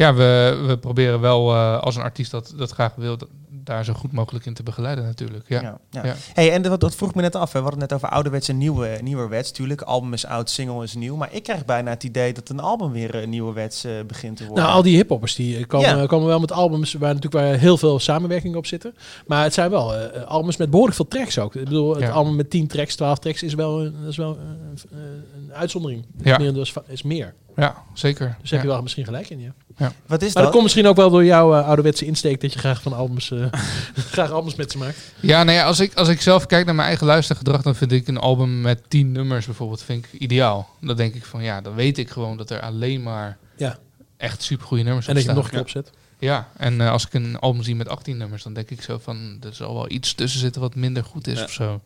Ja 0.00 0.14
we, 0.14 0.62
we 0.66 0.78
proberen 0.78 1.20
wel 1.20 1.52
eh, 1.54 1.80
als 1.80 1.96
een 1.96 2.02
artiest 2.02 2.30
dat, 2.30 2.52
dat 2.56 2.70
graag 2.70 2.94
wil... 2.94 3.16
dat- 3.16 3.28
daar 3.64 3.84
zo 3.84 3.92
goed 3.92 4.12
mogelijk 4.12 4.46
in 4.46 4.54
te 4.54 4.62
begeleiden 4.62 5.04
natuurlijk. 5.04 5.44
Ja. 5.48 5.60
ja. 5.62 5.78
Ja. 6.04 6.14
Hey, 6.32 6.52
en 6.52 6.62
dat, 6.62 6.80
dat 6.80 6.94
vroeg 6.94 7.14
me 7.14 7.22
net 7.22 7.34
af. 7.36 7.52
Hè. 7.52 7.58
We 7.58 7.64
hadden 7.64 7.80
het 7.80 7.90
net 7.90 7.98
over 7.98 8.14
ouderwets 8.14 8.48
en 8.48 8.58
nieuwe, 8.58 8.98
nieuwerwets. 9.02 9.50
Tuurlijk, 9.50 9.82
album 9.82 10.12
is 10.12 10.26
oud, 10.26 10.50
single 10.50 10.82
is 10.82 10.94
nieuw. 10.94 11.16
Maar 11.16 11.28
ik 11.32 11.42
krijg 11.42 11.64
bijna 11.64 11.90
het 11.90 12.04
idee 12.04 12.32
dat 12.32 12.48
een 12.48 12.60
album 12.60 12.92
weer 12.92 13.14
een 13.14 13.28
nieuwerwets 13.30 13.84
eh 13.84 13.92
begint 14.06 14.36
te 14.36 14.44
worden. 14.46 14.64
Nou, 14.64 14.76
al 14.76 14.82
die 14.82 14.96
hiphoppers 14.96 15.34
die 15.34 15.56
eh, 15.56 15.66
komen, 15.66 15.88
Ja. 15.98 16.06
komen 16.06 16.26
wel 16.26 16.40
met 16.40 16.52
albums 16.52 16.92
waar 16.92 17.14
natuurlijk 17.14 17.44
waar 17.44 17.54
heel 17.58 17.76
veel 17.76 17.98
samenwerking 17.98 18.56
op 18.56 18.66
zitten. 18.66 18.94
Maar 19.26 19.42
het 19.42 19.54
zijn 19.54 19.70
wel 19.70 19.94
eh, 19.96 20.22
albums 20.26 20.56
met 20.56 20.70
behoorlijk 20.70 20.96
veel 20.96 21.08
tracks 21.08 21.38
ook. 21.38 21.54
Ik 21.54 21.64
bedoel, 21.64 21.90
het 21.94 22.02
Ja. 22.02 22.10
album 22.10 22.36
met 22.36 22.50
10 22.50 22.66
tracks, 22.66 22.96
12 22.96 23.18
tracks 23.18 23.42
is 23.42 23.54
wel, 23.54 23.90
is 24.08 24.16
wel 24.16 24.36
eh, 24.36 24.98
een 25.36 25.54
uitzondering. 25.54 26.06
Meer 26.22 26.56
is, 26.60 26.74
is 26.86 27.02
meer. 27.02 27.34
Ja, 27.56 27.82
zeker. 27.94 28.36
Dus 28.40 28.50
heb 28.50 28.60
Ja. 28.60 28.66
je 28.66 28.72
wel 28.72 28.82
misschien 28.82 29.04
gelijk 29.04 29.30
in, 29.30 29.40
ja. 29.40 29.52
Wat 29.76 29.86
is 29.86 29.86
Maar 30.06 30.18
dat? 30.20 30.34
dat 30.34 30.50
komt 30.50 30.62
misschien 30.62 30.86
ook 30.86 30.96
wel 30.96 31.10
door 31.10 31.24
jouw 31.24 31.54
eh, 31.54 31.66
ouderwetse 31.66 32.06
insteek 32.06 32.40
dat 32.40 32.52
je 32.52 32.58
graag 32.58 32.82
van 32.82 32.92
albums, 32.92 33.30
eh, 33.30 33.46
graag 34.12 34.30
albums 34.30 34.54
met 34.54 34.70
ze 34.72 34.78
maakt. 34.78 34.98
Ja, 35.20 35.42
nou 35.44 35.56
ja, 35.58 35.64
als 35.64 35.80
ik, 35.80 35.94
als 35.94 36.08
ik 36.08 36.20
zelf 36.20 36.46
kijk 36.46 36.64
naar 36.66 36.74
mijn 36.74 36.88
eigen 36.88 37.06
luistergedrag, 37.06 37.62
dan 37.62 37.74
vind 37.74 37.92
ik 37.92 38.08
een 38.08 38.18
album 38.18 38.60
met 38.60 38.82
tien 38.88 39.12
nummers 39.12 39.46
bijvoorbeeld 39.46 39.82
vind 39.82 40.04
ik 40.04 40.20
ideaal. 40.20 40.68
Dan 40.80 40.96
denk 40.96 41.14
ik 41.14 41.24
van 41.24 41.42
ja, 41.42 41.60
dan 41.60 41.74
weet 41.74 41.98
ik 41.98 42.10
gewoon 42.10 42.36
dat 42.36 42.50
er 42.50 42.60
alleen 42.60 43.02
maar 43.02 43.38
Ja. 43.56 43.78
echt 44.16 44.42
supergoeie 44.42 44.84
nummers 44.84 45.06
En 45.06 45.12
op 45.12 45.18
dat 45.18 45.28
je 45.28 45.32
nog 45.34 45.44
een 45.44 45.50
keer 45.50 45.60
opzet. 45.60 45.90
Ja, 46.18 46.48
en 46.56 46.80
eh, 46.80 46.90
als 46.90 47.06
ik 47.06 47.14
een 47.14 47.38
album 47.38 47.62
zie 47.62 47.74
met 47.76 47.88
18 47.88 48.16
nummers, 48.16 48.42
dan 48.42 48.52
denk 48.52 48.70
ik 48.70 48.82
zo 48.82 48.98
van 49.02 49.36
er 49.42 49.54
zal 49.54 49.74
wel 49.74 49.90
iets 49.90 50.14
tussen 50.14 50.40
zitten 50.40 50.60
wat 50.60 50.74
minder 50.74 51.04
goed 51.04 51.26
is 51.26 51.38
Ja. 51.38 51.44
of 51.44 51.50
zo. 51.52 51.80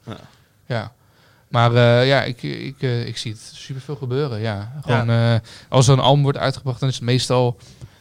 Ja. 0.67 0.93
Maar 1.55 1.75
eh, 1.75 2.07
ja, 2.07 2.23
ik, 2.23 2.43
ik, 2.43 2.83
eh, 2.83 3.07
ik 3.07 3.17
zie 3.17 3.33
het 3.33 3.41
superveel 3.55 3.97
gebeuren. 3.97 4.41
Ja. 4.41 4.73
Gewoon, 4.83 5.11
eh, 5.11 5.35
als 5.69 5.87
er 5.87 5.93
een 5.93 6.01
album 6.01 6.23
wordt 6.23 6.39
uitgebracht, 6.39 6.81
dan 6.81 6.89
is 6.89 6.95
het 6.95 7.05
meestal 7.05 7.57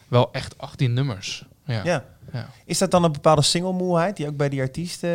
wel 0.08 0.28
echt 0.32 0.58
18 0.58 0.92
nummers. 0.92 1.44
Ja. 1.66 1.80
Ja. 1.84 2.04
Ja. 2.32 2.48
Is 2.64 2.78
dat 2.78 2.90
dan 2.90 3.04
een 3.04 3.12
bepaalde 3.12 3.42
singlemoeheid 3.42 4.16
die 4.16 4.26
ook 4.26 4.36
bij 4.36 4.48
die 4.48 4.60
artiesten 4.60 5.10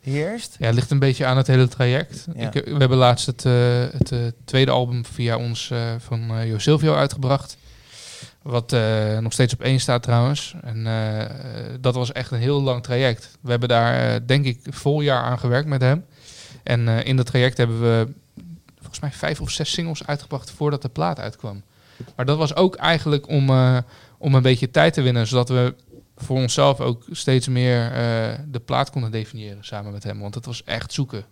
heerst? 0.00 0.56
Ja, 0.58 0.66
het 0.66 0.74
ligt 0.74 0.90
een 0.90 0.98
beetje 0.98 1.26
aan 1.26 1.36
het 1.36 1.46
hele 1.46 1.68
traject. 1.68 2.26
Ik, 2.34 2.52
we 2.52 2.76
hebben 2.78 2.98
laatst 2.98 3.26
het, 3.26 3.42
het 3.92 4.34
tweede 4.44 4.70
album 4.70 5.04
via 5.04 5.36
ons 5.36 5.72
van 5.98 6.46
Jo 6.46 6.58
Silvio 6.58 6.94
uitgebracht. 6.94 7.56
Wat 8.42 8.76
nog 9.20 9.32
steeds 9.32 9.52
op 9.52 9.60
één 9.60 9.80
staat 9.80 10.02
trouwens. 10.02 10.54
En 10.62 10.86
dat 11.80 11.94
was 11.94 12.12
echt 12.12 12.30
een 12.30 12.38
heel 12.38 12.62
lang 12.62 12.82
traject. 12.82 13.38
We 13.40 13.50
hebben 13.50 13.68
daar 13.68 14.26
denk 14.26 14.44
ik 14.44 14.60
een 14.62 14.72
vol 14.72 15.00
jaar 15.00 15.22
aan 15.22 15.38
gewerkt 15.38 15.68
met 15.68 15.80
hem. 15.80 16.04
En 16.62 16.88
eh, 16.88 17.04
in 17.04 17.16
dat 17.16 17.26
traject 17.26 17.56
hebben 17.56 17.80
we 17.80 18.08
volgens 18.78 19.00
mij 19.00 19.10
vijf 19.12 19.40
of 19.40 19.50
zes 19.50 19.72
singles 19.72 20.06
uitgebracht 20.06 20.50
voordat 20.50 20.82
de 20.82 20.88
plaat 20.88 21.18
uitkwam. 21.18 21.62
Maar 22.16 22.26
dat 22.26 22.38
was 22.38 22.54
ook 22.54 22.76
eigenlijk 22.76 23.28
om, 23.28 23.50
eh, 23.50 23.78
om 24.18 24.34
een 24.34 24.42
beetje 24.42 24.70
tijd 24.70 24.94
te 24.94 25.02
winnen, 25.02 25.26
zodat 25.26 25.48
we 25.48 25.74
voor 26.16 26.36
onszelf 26.36 26.80
ook 26.80 27.04
steeds 27.10 27.48
meer 27.48 27.92
eh, 27.92 28.38
de 28.48 28.60
plaat 28.64 28.90
konden 28.90 29.10
definiëren 29.10 29.64
samen 29.64 29.92
met 29.92 30.02
hem. 30.02 30.20
Want 30.20 30.34
het 30.34 30.46
was 30.46 30.64
echt 30.64 30.92
zoeken. 30.92 31.24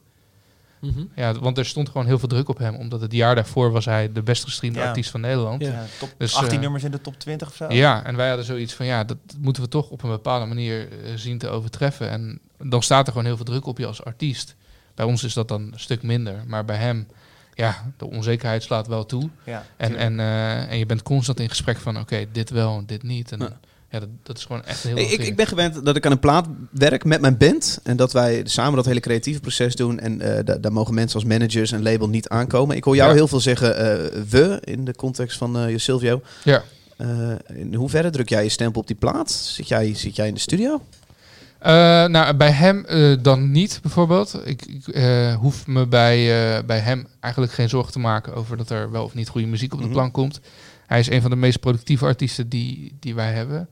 Mhm. 0.80 1.04
Ja, 1.14 1.32
want 1.32 1.58
er 1.58 1.66
stond 1.66 1.88
gewoon 1.88 2.06
heel 2.06 2.18
veel 2.18 2.28
druk 2.28 2.48
op 2.48 2.58
hem. 2.58 2.74
Omdat 2.74 3.00
het 3.00 3.12
jaar 3.12 3.34
daarvoor 3.34 3.70
was 3.70 3.84
hij 3.84 4.12
de 4.12 4.22
best 4.22 4.44
gestreamde 4.44 4.78
Ja. 4.78 4.86
artiest 4.86 5.10
van 5.10 5.20
Nederland. 5.20 5.62
Ja. 5.62 5.84
Top 5.98 6.14
Dus, 6.18 6.34
18 6.34 6.54
eh, 6.56 6.60
nummers 6.62 6.84
in 6.84 6.90
de 6.90 7.00
top 7.00 7.18
20 7.18 7.48
of 7.48 7.54
zo. 7.54 7.72
Ja, 7.72 8.04
en 8.04 8.16
wij 8.16 8.28
hadden 8.28 8.46
zoiets 8.46 8.74
van 8.74 8.86
ja, 8.86 9.04
dat 9.04 9.16
moeten 9.38 9.62
we 9.62 9.68
toch 9.68 9.90
op 9.90 10.02
een 10.02 10.10
bepaalde 10.10 10.46
manier 10.46 10.88
zien 11.14 11.38
te 11.38 11.48
overtreffen. 11.48 12.10
En 12.10 12.40
dan 12.58 12.82
staat 12.82 13.06
er 13.06 13.12
gewoon 13.12 13.26
heel 13.26 13.36
veel 13.36 13.44
druk 13.44 13.66
op 13.66 13.78
je 13.78 13.86
als 13.86 14.04
artiest. 14.04 14.56
Bij 14.96 15.06
ons 15.06 15.24
is 15.24 15.34
dat 15.34 15.48
dan 15.48 15.62
een 15.62 15.80
stuk 15.80 16.02
minder. 16.02 16.34
Maar 16.46 16.64
bij 16.64 16.76
hem, 16.76 17.06
ja, 17.54 17.92
de 17.96 18.06
onzekerheid 18.10 18.62
slaat 18.62 18.86
wel 18.86 19.06
toe. 19.06 19.28
Ja, 19.44 19.64
En, 19.76 19.96
en, 19.96 20.20
eh, 20.20 20.70
en 20.70 20.78
je 20.78 20.86
bent 20.86 21.02
constant 21.02 21.40
in 21.40 21.48
gesprek 21.48 21.76
van 21.78 21.98
oké, 21.98 22.24
dit 22.32 22.50
wel, 22.50 22.82
dit 22.86 23.02
niet. 23.02 23.32
En 23.32 23.38
Ja. 23.38 23.58
ja, 23.90 23.98
dat, 24.00 24.08
dat 24.22 24.36
is 24.36 24.44
gewoon 24.44 24.64
echt 24.64 24.82
heel 24.82 24.96
Ik, 24.98 25.10
ik, 25.10 25.36
ben 25.36 25.46
gewend 25.46 25.84
dat 25.84 25.96
ik 25.96 26.06
aan 26.06 26.12
een 26.12 26.18
plaat 26.18 26.46
werk 26.70 27.04
met 27.04 27.20
mijn 27.20 27.36
band. 27.36 27.80
En 27.82 27.96
dat 27.96 28.12
wij 28.12 28.40
samen 28.44 28.76
dat 28.76 28.84
hele 28.86 29.00
creatieve 29.00 29.40
proces 29.40 29.74
doen. 29.74 29.98
En 29.98 30.20
eh, 30.20 30.44
da- 30.44 30.56
daar 30.56 30.72
mogen 30.72 30.94
mensen 30.94 31.20
als 31.20 31.28
managers 31.28 31.72
en 31.72 31.82
label 31.82 32.08
niet 32.08 32.28
aankomen. 32.28 32.76
Ik 32.76 32.84
hoor 32.84 32.96
jou 32.96 33.08
Ja. 33.08 33.14
heel 33.14 33.28
veel 33.28 33.40
zeggen 33.40 33.76
eh, 33.76 34.20
we 34.28 34.58
in 34.64 34.84
de 34.84 34.94
context 34.94 35.38
van 35.38 35.58
eh 35.58 35.78
Silvio. 35.78 36.20
Ja. 36.44 36.62
In 37.54 37.74
hoeverre 37.74 38.10
druk 38.10 38.28
jij 38.28 38.42
je 38.42 38.48
stempel 38.48 38.80
op 38.80 38.86
die 38.86 38.96
plaat? 38.96 39.30
Zit 39.30 39.68
jij, 39.68 39.94
zit 39.94 40.16
jij 40.16 40.28
in 40.28 40.34
de 40.34 40.40
studio? 40.40 40.80
Eh, 41.58 41.72
nou, 42.04 42.34
bij 42.34 42.50
hem 42.50 42.84
eh, 42.84 43.12
dan 43.22 43.50
niet, 43.50 43.78
bijvoorbeeld. 43.82 44.40
Ik, 44.44 44.62
ik 44.66 44.88
eh, 44.88 45.34
hoef 45.34 45.66
me 45.66 45.86
bij, 45.86 46.64
bij 46.64 46.78
hem 46.78 47.06
eigenlijk 47.20 47.52
geen 47.52 47.68
zorgen 47.68 47.92
te 47.92 47.98
maken 47.98 48.34
over 48.34 48.56
dat 48.56 48.70
er 48.70 48.90
wel 48.90 49.04
of 49.04 49.14
niet 49.14 49.28
goede 49.28 49.46
muziek 49.46 49.72
op 49.72 49.78
de 49.78 49.84
Mhm. 49.84 49.94
plank 49.94 50.12
komt. 50.12 50.40
Hij 50.86 50.98
is 51.00 51.10
een 51.10 51.20
van 51.20 51.30
de 51.30 51.36
meest 51.36 51.60
productieve 51.60 52.04
artiesten 52.04 52.48
die, 52.48 52.96
die 53.00 53.14
wij 53.14 53.32
hebben. 53.32 53.68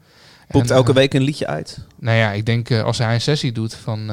Poept 0.49 0.71
elke 0.71 0.93
week 0.93 1.15
een 1.15 1.23
liedje 1.23 1.47
uit? 1.47 1.79
Nou 1.99 2.17
ja, 2.17 2.33
ik 2.33 2.47
denk 2.47 2.71
als 2.71 2.99
hij 2.99 3.15
een 3.15 3.21
sessie 3.21 3.53
doet 3.53 3.75
van, 3.75 4.11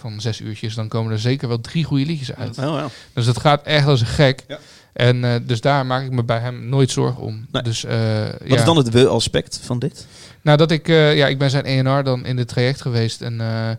van 0.00 0.20
zes 0.20 0.40
uurtjes, 0.40 0.74
dan 0.74 0.88
komen 0.88 1.12
er 1.12 1.18
zeker 1.18 1.48
wel 1.48 1.60
drie 1.60 1.84
goede 1.84 2.04
liedjes 2.06 2.34
uit. 2.34 2.58
Oh, 2.58 2.64
ja. 2.64 2.86
Dus 3.12 3.26
het 3.26 3.38
gaat 3.40 3.62
echt 3.62 3.86
als 3.86 4.00
een 4.00 4.06
gek. 4.06 4.44
Ja. 4.48 4.58
En 4.92 5.42
dus 5.46 5.60
daar 5.60 5.86
maak 5.86 6.04
ik 6.04 6.10
me 6.10 6.24
bij 6.24 6.38
hem 6.38 6.68
nooit 6.68 6.90
zorgen 6.90 7.22
om. 7.22 7.46
Nee. 7.52 7.62
Dus, 7.62 7.82
Wat 7.82 7.92
ja. 8.44 8.56
is 8.56 8.64
dan 8.64 8.76
het 8.76 8.90
we-aspect 8.90 9.60
van 9.62 9.78
dit? 9.78 10.06
Nou, 10.42 10.56
dat 10.56 10.70
ik, 10.70 10.88
eh, 10.88 11.16
ja, 11.16 11.26
ik 11.26 11.38
ben 11.38 11.50
zijn 11.50 11.64
ENR 11.64 12.04
dan 12.04 12.26
in 12.26 12.36
dit 12.36 12.48
traject 12.48 12.80
geweest. 12.80 13.22
En 13.22 13.40
eh, 13.40 13.70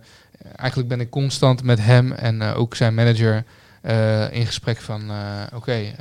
eigenlijk 0.56 0.90
ben 0.90 1.00
ik 1.00 1.10
constant 1.10 1.64
met 1.64 1.80
hem 1.80 2.12
en 2.12 2.42
eh, 2.42 2.60
ook 2.60 2.76
zijn 2.76 2.94
manager 2.94 3.44
in 4.32 4.46
gesprek 4.46 4.82
van, 4.82 5.12
oké, 5.54 5.96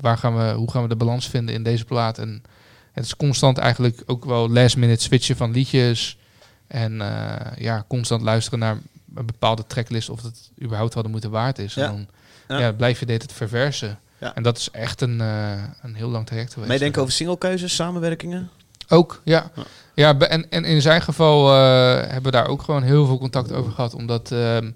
waar 0.00 0.18
gaan 0.18 0.36
we, 0.36 0.52
hoe 0.52 0.70
gaan 0.70 0.82
we 0.82 0.88
de 0.88 0.96
balans 0.96 1.28
vinden 1.28 1.54
in 1.54 1.62
deze 1.62 1.84
plaat? 1.84 2.18
En 2.18 2.42
het 2.92 3.04
is 3.04 3.16
constant 3.16 3.58
eigenlijk 3.58 4.02
ook 4.06 4.24
wel 4.24 4.50
last 4.50 4.76
minute 4.76 5.02
switchen 5.02 5.36
van 5.36 5.50
liedjes. 5.50 6.18
En 6.66 7.02
ja, 7.56 7.84
constant 7.88 8.22
luisteren 8.22 8.58
naar 8.58 8.78
een 9.14 9.26
bepaalde 9.26 9.66
tracklist 9.66 10.10
of 10.10 10.22
het 10.22 10.50
überhaupt 10.62 10.94
wel 10.94 11.02
de 11.02 11.08
moeite 11.08 11.28
waard 11.28 11.58
is. 11.58 11.74
Ja. 11.74 11.84
En 11.84 11.90
dan 11.90 12.06
Ja. 12.58 12.64
ja. 12.64 12.72
blijf 12.72 13.00
je 13.00 13.06
dit 13.06 13.22
het 13.22 13.32
verversen. 13.32 13.98
Ja. 14.18 14.34
En 14.34 14.42
dat 14.42 14.58
is 14.58 14.70
echt 14.70 15.00
een, 15.00 15.20
een 15.20 15.94
heel 15.94 16.08
lang 16.08 16.26
traject 16.26 16.52
geweest. 16.52 16.70
Meedenken 16.70 17.02
over 17.02 17.14
singlekeuzes, 17.14 17.74
samenwerkingen? 17.74 18.50
Ook, 18.88 19.20
ja. 19.24 19.50
Ja. 19.94 20.18
en, 20.18 20.50
en 20.50 20.64
in 20.64 20.82
zijn 20.82 21.02
geval 21.02 21.48
eh, 21.54 21.96
hebben 22.00 22.22
we 22.22 22.30
daar 22.30 22.48
ook 22.48 22.62
gewoon 22.62 22.82
heel 22.82 23.06
veel 23.06 23.18
contact 23.18 23.52
over 23.52 23.72
gehad. 23.72 23.94
Omdat 23.94 24.32
ehm, 24.32 24.70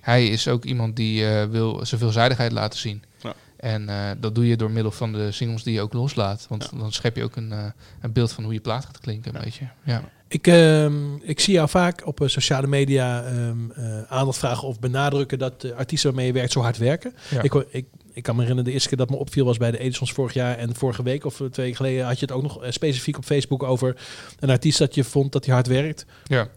hij 0.00 0.26
is 0.26 0.48
ook 0.48 0.64
iemand 0.64 0.96
die 0.96 1.26
eh, 1.26 1.44
wil 1.46 1.80
zijn 1.86 2.00
veelzijdigheid 2.00 2.52
laten 2.52 2.78
zien. 2.78 3.02
Ja. 3.20 3.32
En 3.56 3.88
eh, 3.88 3.96
dat 4.20 4.34
doe 4.34 4.46
je 4.46 4.56
door 4.56 4.70
middel 4.70 4.92
van 4.92 5.12
de 5.12 5.32
singles 5.32 5.62
die 5.62 5.74
je 5.74 5.80
ook 5.80 5.92
loslaat. 5.92 6.46
Want 6.48 6.70
dan 6.78 6.92
schep 6.92 7.16
je 7.16 7.22
ook 7.24 7.36
een, 7.36 7.52
eh, 7.52 7.64
een 8.00 8.12
beeld 8.12 8.32
van 8.32 8.44
hoe 8.44 8.52
je 8.52 8.60
plaat 8.60 8.84
gaat 8.84 9.00
klinken, 9.00 9.32
weet 9.42 9.54
je. 9.54 9.64
Ja. 9.84 10.02
Ik, 10.28 10.46
ehm, 10.46 11.14
ik 11.22 11.40
zie 11.40 11.54
jou 11.54 11.68
vaak 11.68 12.06
op 12.06 12.20
sociale 12.24 12.66
media 12.66 13.24
ehm, 13.24 13.70
eh, 13.70 14.02
aandacht 14.08 14.38
vragen 14.38 14.68
of 14.68 14.78
benadrukken 14.78 15.38
dat 15.38 15.60
de 15.60 15.74
artiesten 15.74 16.08
waarmee 16.08 16.26
je 16.26 16.32
werkt 16.32 16.52
zo 16.52 16.60
hard 16.60 16.78
werken. 16.78 17.14
Ja. 17.30 17.42
Ik, 17.42 17.52
hoor- 17.52 17.66
ik, 17.70 17.86
ik 18.14 18.22
kan 18.22 18.34
me 18.34 18.40
herinneren, 18.40 18.64
de 18.64 18.72
eerste 18.72 18.88
keer 18.88 18.98
dat 18.98 19.10
me 19.10 19.16
opviel 19.16 19.44
was 19.44 19.56
bij 19.56 19.70
de 19.70 19.78
Edisons 19.78 20.12
vorig 20.12 20.32
jaar. 20.32 20.58
En 20.58 20.74
vorige 20.74 21.02
week 21.02 21.24
of 21.24 21.34
twee 21.34 21.50
weken 21.54 21.76
geleden 21.76 22.06
had 22.06 22.18
je 22.18 22.26
het 22.26 22.34
ook 22.34 22.42
nog 22.42 22.62
eh, 22.62 22.70
specifiek 22.70 23.16
op 23.16 23.24
Facebook 23.24 23.62
over 23.62 23.96
een 24.38 24.50
artiest 24.50 24.78
dat 24.78 24.94
je 24.94 25.04
vond 25.04 25.32
dat 25.32 25.44
hij 25.44 25.54
hard 25.54 25.66
werkt. 25.66 26.06
Ja. 26.24 26.48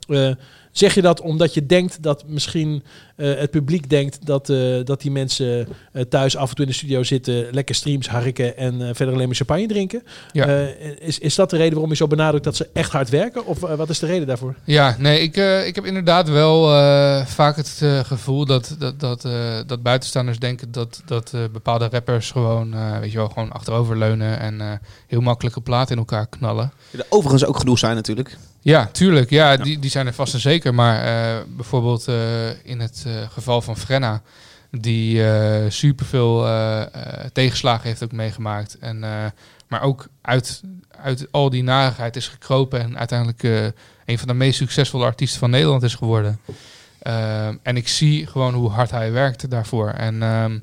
Zeg 0.78 0.96
je 0.96 1.02
dat 1.02 1.22
omdat 1.22 1.54
je 1.54 1.66
denkt 1.66 2.04
dat 2.04 2.24
misschien 2.28 2.84
eh, 3.16 3.36
het 3.36 3.52
publiek 3.52 3.90
denkt 3.90 4.26
dat, 4.26 4.50
eh, 4.50 4.58
dat 4.84 5.02
die 5.02 5.12
mensen 5.12 5.68
eh, 5.92 6.02
thuis 6.04 6.38
af 6.38 6.50
en 6.50 6.56
toe 6.56 6.66
in 6.66 6.72
de 6.72 6.78
studio 6.78 7.04
zitten, 7.04 7.48
lekker 7.52 7.76
streams 7.76 8.10
harken 8.10 8.58
en 8.58 8.82
eh, 8.82 8.90
verder 8.94 9.14
alleen 9.14 9.28
maar 9.28 9.36
champagne 9.36 9.68
drinken? 9.68 10.04
Ja. 10.32 10.46
Eh, 10.46 10.90
is, 11.00 11.20
is 11.20 11.36
dat 11.36 11.50
de 11.50 11.58
reden 11.58 11.72
waarom 11.74 11.90
je 11.92 11.96
zo 11.98 12.08
benadrukt 12.08 12.44
dat 12.44 12.56
ze 12.56 12.70
echt 12.74 12.92
hard 12.92 13.10
werken? 13.10 13.46
Of 13.46 13.60
wat 13.60 13.90
is 13.90 14.00
de 14.00 14.06
reden 14.06 14.28
daarvoor? 14.28 14.56
Ja, 14.64 14.96
nee, 15.00 15.20
ik, 15.22 15.38
eh, 15.38 15.68
ik 15.68 15.76
heb 15.76 15.86
inderdaad 15.86 16.30
wel 16.30 16.74
eh, 16.74 17.26
vaak 17.26 17.56
het 17.56 17.80
eh, 17.82 18.00
gevoel 18.00 18.46
dat, 18.46 18.76
dat, 18.80 19.00
dat, 19.00 19.26
eh, 19.26 19.60
dat 19.68 19.82
buitenstaanders 19.82 20.40
denken 20.40 20.72
dat, 20.72 21.02
dat 21.06 21.34
eh, 21.34 21.42
bepaalde 21.52 21.88
rappers 21.92 22.32
gewoon, 22.32 22.74
eh, 22.74 23.00
weet 23.00 23.12
je 23.12 23.18
wel, 23.18 23.30
gewoon 23.30 23.52
achteroverleunen 23.52 24.40
en 24.40 24.62
eh, 24.62 24.72
heel 25.08 25.22
makkelijke 25.22 25.62
platen 25.62 25.92
in 25.92 25.98
elkaar 25.98 26.28
knallen. 26.28 26.72
Er 26.92 27.06
overigens 27.10 27.46
ook 27.46 27.58
genoeg 27.58 27.80
zijn 27.80 27.96
natuurlijk. 27.96 28.38
Ja, 28.62 28.86
tuurlijk. 28.86 29.30
Ja, 29.30 29.58
Die, 29.58 29.80
die 29.80 29.90
zijn 29.90 30.08
er 30.08 30.14
vast 30.14 30.34
en 30.34 30.40
zeker. 30.40 30.74
Maar 30.74 31.04
eh, 31.04 31.44
bijvoorbeeld 31.48 32.08
eh, 32.08 32.66
in 32.66 32.80
het 32.80 33.04
eh, 33.08 33.14
geval 33.30 33.62
van 33.62 33.78
Frenna, 33.78 34.22
die 34.72 35.22
superveel 35.68 36.48
tegenslagen 37.34 37.88
heeft 37.88 38.04
ook 38.04 38.12
meegemaakt. 38.12 38.78
En, 38.80 39.00
maar 39.68 39.82
ook 39.82 40.08
uit, 40.22 40.62
uit 41.02 41.28
al 41.32 41.50
die 41.50 41.64
narigheid 41.64 42.16
is 42.16 42.28
gekropen 42.28 42.80
en 42.80 42.98
uiteindelijk 42.98 43.74
een 44.06 44.18
van 44.18 44.28
de 44.28 44.34
meest 44.34 44.58
succesvolle 44.58 45.06
artiesten 45.06 45.40
van 45.40 45.50
Nederland 45.50 45.84
is 45.84 45.96
geworden. 45.96 46.40
Ehm, 47.00 47.56
en 47.62 47.78
ik 47.78 47.88
zie 47.88 48.28
gewoon 48.28 48.54
hoe 48.54 48.70
hard 48.70 48.92
hij 48.92 49.12
werkt 49.12 49.50
daarvoor. 49.50 49.90
En 49.90 50.24
ehm, 50.24 50.60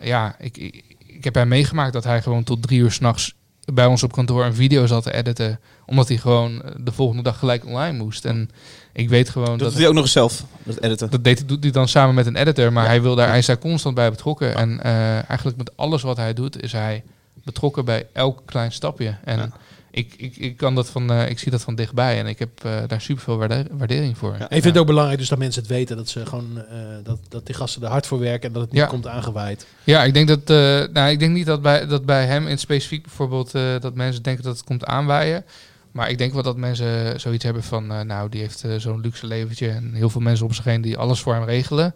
ja, 0.00 0.34
ik, 0.38 0.56
ik, 0.56 0.84
ik 1.06 1.24
heb 1.24 1.34
hem 1.34 1.48
meegemaakt 1.48 1.92
dat 1.92 2.04
hij 2.04 2.22
gewoon 2.22 2.44
tot 2.44 2.62
drie 2.62 2.80
uur 2.80 2.92
s'nachts 2.92 3.34
bij 3.64 3.86
ons 3.86 4.02
op 4.02 4.12
kantoor 4.12 4.44
een 4.44 4.54
video 4.54 4.86
zat 4.86 5.02
te 5.02 5.12
editen. 5.12 5.60
Omdat 5.92 6.08
hij 6.08 6.16
gewoon 6.16 6.62
eh, 6.62 6.70
de 6.80 6.92
volgende 6.92 7.22
dag 7.22 7.38
gelijk 7.38 7.66
online 7.66 7.96
moest. 7.98 8.24
En 8.24 8.50
ik 8.92 9.08
weet 9.08 9.28
gewoon 9.28 9.48
Dat 9.48 9.58
dat... 9.58 9.68
doet 9.68 9.78
hij 9.78 9.88
ook 9.88 9.94
nog 9.94 10.02
eens 10.02 10.12
zelf, 10.12 10.44
dat 10.62 10.80
editen. 10.82 11.10
Dat 11.10 11.24
deed, 11.24 11.48
doet 11.48 11.62
hij 11.62 11.72
dan 11.72 11.88
samen 11.88 12.14
met 12.14 12.26
een 12.26 12.36
editor, 12.36 12.72
maar 12.72 12.86
hij, 12.86 13.02
wil 13.02 13.14
daar, 13.14 13.28
hij 13.28 13.38
is 13.38 13.46
daar 13.46 13.58
constant 13.58 13.94
bij 13.94 14.10
betrokken. 14.10 14.54
En 14.54 14.82
eh, 14.82 15.14
eigenlijk 15.28 15.56
met 15.56 15.76
alles 15.76 16.02
wat 16.02 16.16
hij 16.16 16.32
doet, 16.34 16.62
is 16.62 16.72
hij 16.72 17.02
betrokken 17.44 17.84
bij 17.84 18.06
elk 18.12 18.42
klein 18.44 18.72
stapje. 18.72 19.14
En 19.24 19.38
Ja. 19.38 19.50
ik, 19.90 20.14
ik, 20.16 20.36
ik, 20.36 20.56
kan 20.56 20.74
dat 20.74 20.90
van, 20.90 21.10
eh, 21.12 21.28
ik 21.30 21.38
zie 21.38 21.50
dat 21.50 21.62
van 21.62 21.74
dichtbij 21.74 22.18
en 22.18 22.26
ik 22.26 22.38
heb 22.38 22.50
daar 22.86 23.00
superveel 23.00 23.36
waarde- 23.36 23.66
waardering 23.72 24.18
voor. 24.18 24.32
Ja. 24.32 24.38
En 24.38 24.56
je 24.56 24.62
vindt 24.62 24.64
het 24.66 24.78
ook 24.78 24.86
belangrijk 24.86 25.18
dus 25.18 25.28
dat 25.28 25.38
mensen 25.38 25.62
het 25.62 25.70
weten. 25.70 25.96
Dat, 25.96 26.08
ze 26.08 26.26
gewoon, 26.26 26.58
eh, 26.70 26.76
dat, 27.04 27.18
dat 27.28 27.46
die 27.46 27.54
gasten 27.54 27.82
er 27.82 27.88
hard 27.88 28.06
voor 28.06 28.18
werken 28.18 28.46
en 28.48 28.52
dat 28.52 28.62
het 28.62 28.72
niet 28.72 28.80
Ja. 28.80 28.86
komt 28.86 29.06
aangewaaid. 29.06 29.66
Ja, 29.84 30.04
ik 30.04 30.14
denk 30.14 30.28
dat. 30.28 30.50
eh, 30.50 30.56
nou, 30.92 31.10
ik 31.10 31.18
denk 31.18 31.32
niet 31.34 31.46
dat 31.46 31.62
bij, 31.62 31.86
dat 31.86 32.04
bij 32.06 32.26
hem 32.26 32.46
in 32.46 32.58
specifiek 32.58 33.02
bijvoorbeeld 33.02 33.54
eh, 33.54 33.62
dat 33.80 33.94
mensen 33.94 34.22
denken 34.22 34.44
dat 34.44 34.56
het 34.56 34.64
komt 34.64 34.84
aanwaaien. 34.84 35.44
Maar 35.92 36.10
ik 36.10 36.18
denk 36.18 36.32
wel 36.32 36.42
dat 36.42 36.56
mensen 36.56 37.20
zoiets 37.20 37.44
hebben 37.44 37.62
van, 37.62 37.92
eh, 37.92 38.00
nou, 38.00 38.28
die 38.28 38.40
heeft 38.40 38.64
eh, 38.64 38.74
zo'n 38.76 39.00
luxe 39.00 39.26
leventje 39.26 39.68
en 39.68 39.94
heel 39.94 40.10
veel 40.10 40.20
mensen 40.20 40.46
om 40.46 40.52
zich 40.52 40.64
heen 40.64 40.80
die 40.80 40.96
alles 40.98 41.20
voor 41.20 41.34
hem 41.34 41.44
regelen. 41.44 41.94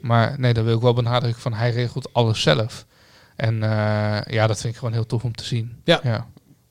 Maar 0.00 0.34
nee, 0.38 0.54
dat 0.54 0.64
wil 0.64 0.74
ik 0.76 0.82
wel 0.82 0.92
benadrukken 0.94 1.42
van 1.42 1.52
hij 1.52 1.70
regelt 1.70 2.12
alles 2.12 2.42
zelf. 2.42 2.86
En 3.36 3.62
eh, 3.62 4.20
ja, 4.34 4.46
dat 4.46 4.60
vind 4.60 4.72
ik 4.72 4.78
gewoon 4.78 4.94
heel 4.94 5.06
tof 5.06 5.24
om 5.24 5.34
te 5.34 5.44
zien. 5.44 5.80
Ja. 5.84 6.00
ja. 6.02 6.26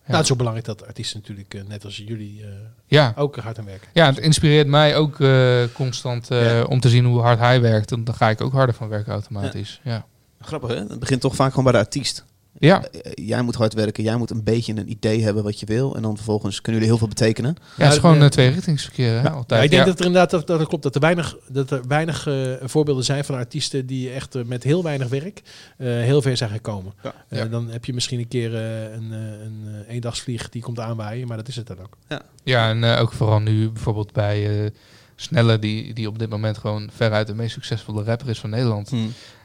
Nou, 0.06 0.22
het 0.22 0.26
is 0.26 0.32
ook 0.32 0.38
belangrijk 0.38 0.68
dat 0.68 0.88
artiesten 0.88 1.20
natuurlijk, 1.20 1.68
net 1.68 1.86
als 1.86 1.98
jullie, 1.98 2.42
eh, 2.44 2.50
Ja. 2.86 3.14
ook 3.16 3.36
hard 3.38 3.60
aan 3.60 3.66
werken. 3.66 3.88
Ja, 3.94 4.06
het 4.06 4.18
inspireert 4.18 4.68
mij 4.68 4.96
ook 4.96 5.20
eh, 5.20 5.64
constant 5.74 6.32
eh, 6.32 6.46
Ja. 6.46 6.64
om 6.64 6.80
te 6.80 6.90
zien 6.90 7.06
hoe 7.06 7.20
hard 7.22 7.40
hij 7.40 7.62
werkt. 7.62 7.92
En 7.92 8.04
dan 8.04 8.16
ga 8.16 8.30
ik 8.30 8.42
ook 8.42 8.52
harder 8.52 8.76
van 8.76 8.88
werken 8.88 9.12
automatisch. 9.14 9.80
Ja. 9.84 10.06
Grappig 10.42 10.70
hè? 10.70 10.76
Het 10.76 11.00
begint 11.00 11.22
toch 11.22 11.36
vaak 11.36 11.50
gewoon 11.50 11.64
bij 11.64 11.74
de 11.74 11.80
artiest. 11.80 12.26
Ja. 12.60 12.84
Eh, 12.84 13.12
Jij 13.28 13.42
moet 13.42 13.56
hard 13.56 13.74
werken, 13.74 14.04
jij 14.04 14.16
moet 14.16 14.30
een 14.30 14.44
beetje 14.44 14.74
een 14.76 14.90
idee 14.92 15.24
hebben 15.24 15.44
wat 15.44 15.60
je 15.60 15.66
wil. 15.66 15.96
En 15.96 16.02
dan 16.02 16.16
vervolgens 16.16 16.62
kunnen 16.62 16.82
jullie 16.82 16.88
heel 16.98 17.08
veel 17.08 17.16
betekenen. 17.16 17.56
Ja, 17.78 17.84
het 17.84 17.94
is 17.94 18.00
gewoon 18.00 18.18
ja. 18.18 18.24
een 18.24 18.30
tweerichtingsverkeer. 18.30 19.12
Hè? 19.12 19.22
Ja, 19.22 19.30
Altijd. 19.30 19.64
ik 19.64 19.70
denk 19.70 19.82
Ja. 19.82 19.90
dat 19.90 20.00
er 20.00 20.06
inderdaad 20.06 20.30
dat, 20.30 20.48
dat 20.48 20.60
het 20.60 20.68
klopt 20.68 20.84
dat 20.84 20.96
er 20.96 21.02
weinig, 21.02 21.38
dat 21.48 21.72
er 21.72 21.82
weinig 21.88 22.28
eh, 22.28 22.36
voorbeelden 22.62 23.04
zijn 23.04 23.26
van 23.26 23.36
artiesten 23.36 23.86
die 23.86 24.10
echt 24.12 24.36
eh, 24.36 24.44
met 24.44 24.64
heel 24.64 24.84
weinig 24.84 25.08
werk 25.08 25.42
eh, 25.78 25.88
heel 25.88 26.22
ver 26.22 26.38
zijn 26.38 26.50
gekomen. 26.50 26.94
Ja. 27.04 27.14
Eh, 27.30 27.40
Ja. 27.40 27.46
Dan 27.46 27.70
heb 27.70 27.86
je 27.86 27.94
misschien 27.94 28.20
een 28.20 28.28
keer 28.28 28.56
eh, 28.56 28.82
een, 28.84 29.12
eh, 29.12 29.20
een 29.20 29.66
eh, 29.88 29.94
eendagsvlieg 29.96 30.50
die 30.50 30.62
komt 30.62 30.80
aanwaaien, 30.80 31.28
maar 31.28 31.38
dat 31.38 31.48
is 31.48 31.56
het 31.56 31.68
dan 31.68 31.78
ook. 31.80 31.98
Ja, 32.44 32.70
en 32.70 32.84
eh, 32.84 33.02
ook 33.02 33.12
vooral 33.12 33.40
nu 33.40 33.70
bijvoorbeeld 33.70 34.14
bij 34.14 34.64
eh, 34.64 34.70
Snelle, 35.16 35.60
die, 35.60 35.94
die 35.94 36.08
op 36.08 36.20
dit 36.20 36.30
moment 36.30 36.58
gewoon 36.58 36.90
veruit 36.96 37.28
de 37.28 37.36
meest 37.36 37.54
succesvolle 37.54 38.04
rapper 38.04 38.30
is 38.30 38.40
van 38.40 38.50
Nederland. 38.50 38.92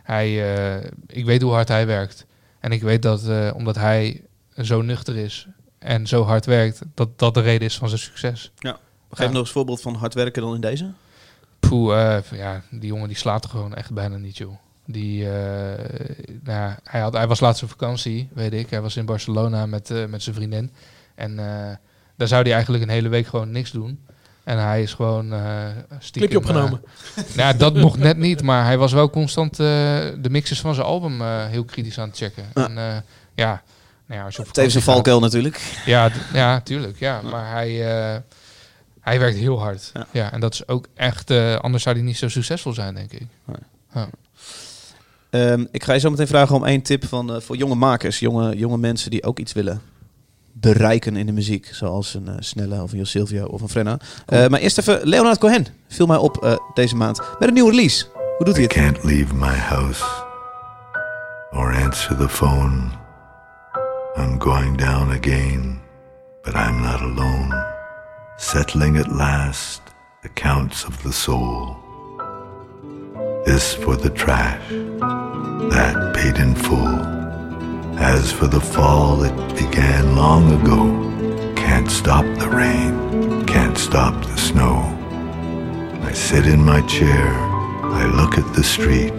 Hij, 0.02 0.54
eh, 0.82 0.90
ik 1.06 1.24
weet 1.24 1.42
hoe 1.42 1.52
hard 1.52 1.68
hij 1.68 1.86
werkt. 1.86 2.26
En 2.64 2.72
ik 2.72 2.82
weet 2.82 3.02
dat 3.02 3.26
eh, 3.26 3.50
omdat 3.54 3.74
hij 3.74 4.22
zo 4.62 4.82
nuchter 4.82 5.16
is 5.16 5.46
en 5.78 6.06
zo 6.06 6.22
hard 6.22 6.46
werkt, 6.46 6.82
dat 6.94 7.18
dat 7.18 7.34
de 7.34 7.40
reden 7.40 7.66
is 7.66 7.76
van 7.76 7.88
zijn 7.88 8.00
succes. 8.00 8.52
Geef 9.10 9.26
nog 9.26 9.36
eens 9.36 9.38
een 9.38 9.46
voorbeeld 9.46 9.80
van 9.80 9.94
hard 9.94 10.14
werken 10.14 10.42
dan 10.42 10.54
in 10.54 10.60
deze. 10.60 10.90
Poeh, 11.60 12.16
eh, 12.16 12.22
ja, 12.32 12.62
die 12.70 12.88
jongen 12.88 13.08
die 13.08 13.16
slaapt 13.16 13.46
gewoon 13.46 13.74
echt 13.74 13.92
bijna 13.92 14.16
niet, 14.16 14.36
joh. 14.36 14.56
Die, 14.86 15.30
eh, 15.30 15.84
nou, 16.42 16.58
ja, 16.58 16.78
hij, 16.84 17.00
had, 17.00 17.12
hij 17.12 17.26
was 17.26 17.40
laatst 17.40 17.62
op 17.62 17.68
vakantie, 17.68 18.28
weet 18.32 18.52
ik. 18.52 18.70
Hij 18.70 18.80
was 18.80 18.96
in 18.96 19.06
Barcelona 19.06 19.66
met, 19.66 20.08
met 20.08 20.22
zijn 20.22 20.34
vriendin. 20.34 20.70
En 21.14 21.36
daar 22.16 22.28
zou 22.28 22.42
hij 22.42 22.52
eigenlijk 22.52 22.82
een 22.84 22.90
hele 22.90 23.08
week 23.08 23.26
gewoon 23.26 23.50
niks 23.50 23.70
doen. 23.70 24.06
En 24.44 24.58
hij 24.58 24.82
is 24.82 24.92
gewoon 24.94 25.32
uh, 25.32 25.66
stiekem... 25.98 26.30
Clipje 26.30 26.36
opgenomen. 26.38 26.82
eh, 27.14 27.24
ja, 27.42 27.52
dat 27.52 27.74
nog 27.74 27.98
net 27.98 28.16
niet. 28.16 28.42
Maar 28.42 28.64
hij 28.64 28.78
was 28.78 28.92
wel 28.92 29.10
constant 29.10 29.52
eh, 29.52 29.66
de 30.18 30.28
mixes 30.30 30.60
van 30.60 30.74
zijn 30.74 30.86
album 30.86 31.20
eh, 31.20 31.46
heel 31.46 31.64
kritisch 31.64 31.98
aan 31.98 32.08
het 32.08 32.16
checken. 32.16 32.44
Ja. 32.54 32.64
En 32.68 32.78
eh, 32.78 32.96
ja, 33.34 33.62
nou 34.06 34.20
ja, 34.20 34.24
als 34.26 34.34
je 34.36 34.40
op 34.40 34.46
Het 34.46 34.56
heeft 34.56 34.72
zijn 34.72 34.84
valkuil 34.84 35.20
natuurlijk. 35.20 35.60
Ja, 35.86 36.10
ja, 36.32 36.60
tuurlijk. 36.60 36.98
Ja. 36.98 37.20
Maar 37.22 37.50
hij, 37.52 37.96
eh, 38.14 38.20
hij 39.00 39.18
werkt 39.18 39.36
heel 39.36 39.60
hard. 39.60 39.90
Ja. 39.94 40.06
Ja. 40.10 40.32
en 40.32 40.40
dat 40.40 40.52
is 40.54 40.68
ook 40.68 40.86
echt... 40.94 41.30
eh, 41.30 41.54
anders 41.56 41.82
zou 41.82 41.96
hij 41.96 42.04
niet 42.04 42.16
zo 42.16 42.28
succesvol 42.28 42.72
zijn, 42.72 42.94
denk 42.94 43.12
ik. 43.12 43.26
Ehm, 45.30 45.64
ik 45.70 45.84
ga 45.84 45.92
je 45.92 46.00
zo 46.00 46.10
meteen 46.10 46.26
vragen 46.26 46.56
om 46.56 46.64
één 46.64 46.82
tip 46.82 47.04
van, 47.06 47.34
eh, 47.34 47.40
voor 47.40 47.56
jonge 47.56 47.74
makers, 47.74 48.18
jonge, 48.18 48.56
jonge 48.56 48.78
mensen 48.78 49.10
die 49.10 49.24
ook 49.24 49.38
iets 49.38 49.52
willen 49.52 49.80
bereiken 50.54 51.16
in 51.16 51.26
de 51.26 51.32
muziek. 51.32 51.68
Zoals 51.72 52.14
een 52.14 52.28
eh, 52.28 52.34
Snelle 52.38 52.82
of 52.82 52.92
een 52.92 52.98
Jo 52.98 53.04
Silvio 53.04 53.44
of 53.44 53.60
een 53.60 53.68
Frenna. 53.68 53.98
Eh, 54.26 54.46
maar 54.46 54.60
eerst 54.60 54.78
even 54.78 55.00
Leonard 55.02 55.38
Cohen. 55.38 55.66
Viel 55.88 56.06
mij 56.06 56.16
op 56.16 56.44
eh, 56.44 56.56
deze 56.74 56.96
maand 56.96 57.18
met 57.38 57.48
een 57.48 57.54
nieuwe 57.54 57.70
release. 57.70 58.06
Hoe 58.36 58.46
doet 58.46 58.56
hij 58.56 58.64
I 58.64 58.66
het? 58.66 58.76
can't 58.76 59.04
leave 59.04 59.34
my 59.34 59.56
house 59.56 60.04
or 61.52 61.74
answer 61.74 62.16
the 62.16 62.28
phone. 62.28 63.02
I'm 64.16 64.40
going 64.40 64.78
down 64.78 65.10
again, 65.10 65.80
but 66.42 66.54
I'm 66.54 66.80
not 66.80 67.00
alone. 67.00 67.64
Settling 68.36 68.98
at 68.98 69.06
last 69.06 69.82
accounts 70.22 70.86
of 70.86 70.96
the 70.96 71.12
soul. 71.12 71.76
This 73.44 73.74
for 73.80 73.96
the 73.96 74.12
trash, 74.12 74.60
that 75.70 76.12
paid 76.12 76.38
in 76.38 76.56
full. 76.56 77.23
As 77.98 78.32
for 78.32 78.46
the 78.46 78.60
fall, 78.60 79.22
it 79.22 79.36
began 79.56 80.16
long 80.16 80.52
ago. 80.60 80.82
Can't 81.54 81.90
stop 81.90 82.24
the 82.38 82.48
rain, 82.48 83.44
can't 83.46 83.78
stop 83.78 84.14
the 84.24 84.36
snow. 84.36 84.76
I 86.02 86.12
sit 86.12 86.46
in 86.46 86.64
my 86.64 86.80
chair, 86.86 87.28
I 87.82 88.04
look 88.06 88.36
at 88.36 88.54
the 88.54 88.64
street. 88.64 89.12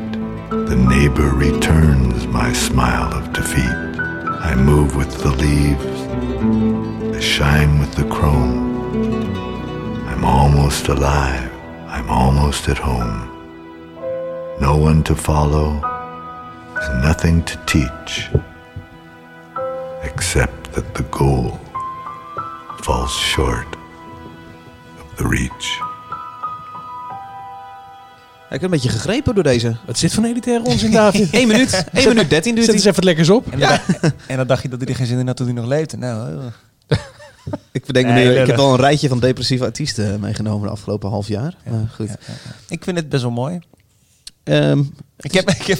The 0.49 0.75
neighbor 0.75 1.29
returns 1.29 2.27
my 2.27 2.53
smile 2.53 3.13
of 3.13 3.33
defeat. 3.33 3.77
I 4.49 4.55
move 4.55 4.95
with 4.95 5.11
the 5.23 5.31
leaves, 5.31 6.01
I 7.15 7.19
shine 7.19 7.79
with 7.79 7.93
the 7.95 8.07
chrome. 8.13 9.35
I'm 10.07 10.23
almost 10.23 10.87
alive, 10.87 11.51
I'm 11.87 12.09
almost 12.09 12.69
at 12.69 12.77
home. 12.77 13.31
No 14.61 14.77
one 14.77 15.03
to 15.03 15.15
follow, 15.15 15.81
and 16.81 17.01
nothing 17.01 17.43
to 17.45 17.57
teach, 17.65 18.29
except 20.13 20.73
that 20.73 20.83
the 20.95 21.03
goal 21.09 21.59
falls 22.81 23.19
short 23.19 23.75
of 24.99 25.15
the 25.15 25.27
reach. 25.27 25.93
Ik 28.49 28.61
ben 28.61 28.63
een 28.63 28.69
beetje 28.69 28.89
gegrepen 28.89 29.33
door 29.35 29.43
deze. 29.43 29.75
Wat 29.85 29.97
zit 29.97 30.13
van 30.13 30.25
elitaire 30.25 30.63
onzin, 30.65 30.91
David? 31.01 31.29
1 31.29 31.47
minuut, 31.47 31.83
1 31.93 32.07
minuut 32.07 32.29
13 32.29 32.53
duurt 32.55 32.65
Zet 32.65 32.75
eens 32.75 32.83
even 32.83 32.95
het 32.95 33.03
lekkers 33.03 33.29
op. 33.29 33.51
En, 33.51 33.59
dan 33.59 33.69
dacht- 33.69 34.13
en 34.27 34.37
dan 34.37 34.47
dacht 34.47 34.61
je 34.61 34.69
dat 34.69 34.79
hij 34.79 34.87
er 34.89 34.95
geen 34.95 35.05
zin 35.05 35.19
in 35.19 35.27
had 35.27 35.37
toen 35.37 35.45
hij 35.45 35.55
nog 35.55 35.65
leefde. 35.65 35.97
Nou, 35.97 36.39
eh. 36.87 36.97
Ik, 37.71 37.85
bedenk 37.85 38.05
me 38.05 38.11
Nee, 38.11 38.27
nu, 38.27 38.35
ik 38.39 38.47
heb 38.47 38.55
wel 38.55 38.69
een 38.73 38.79
rijtje 38.79 39.07
van 39.07 39.19
depressieve 39.19 39.63
artiesten 39.65 40.19
meegenomen 40.19 40.65
de 40.67 40.73
afgelopen 40.73 41.09
half 41.09 41.27
jaar. 41.27 41.55
Maar 41.69 41.89
goed. 41.95 42.07
Ja, 42.07 42.15
ja, 42.27 42.33
ja. 42.43 42.51
Ik 42.67 42.83
vind 42.83 42.97
het 42.97 43.09
best 43.09 43.21
wel 43.21 43.31
mooi. 43.31 43.59
Ehm, 44.43 44.83
Ik 45.17 45.31
heb, 45.33 45.49
ik 45.49 45.65
heb, 45.65 45.79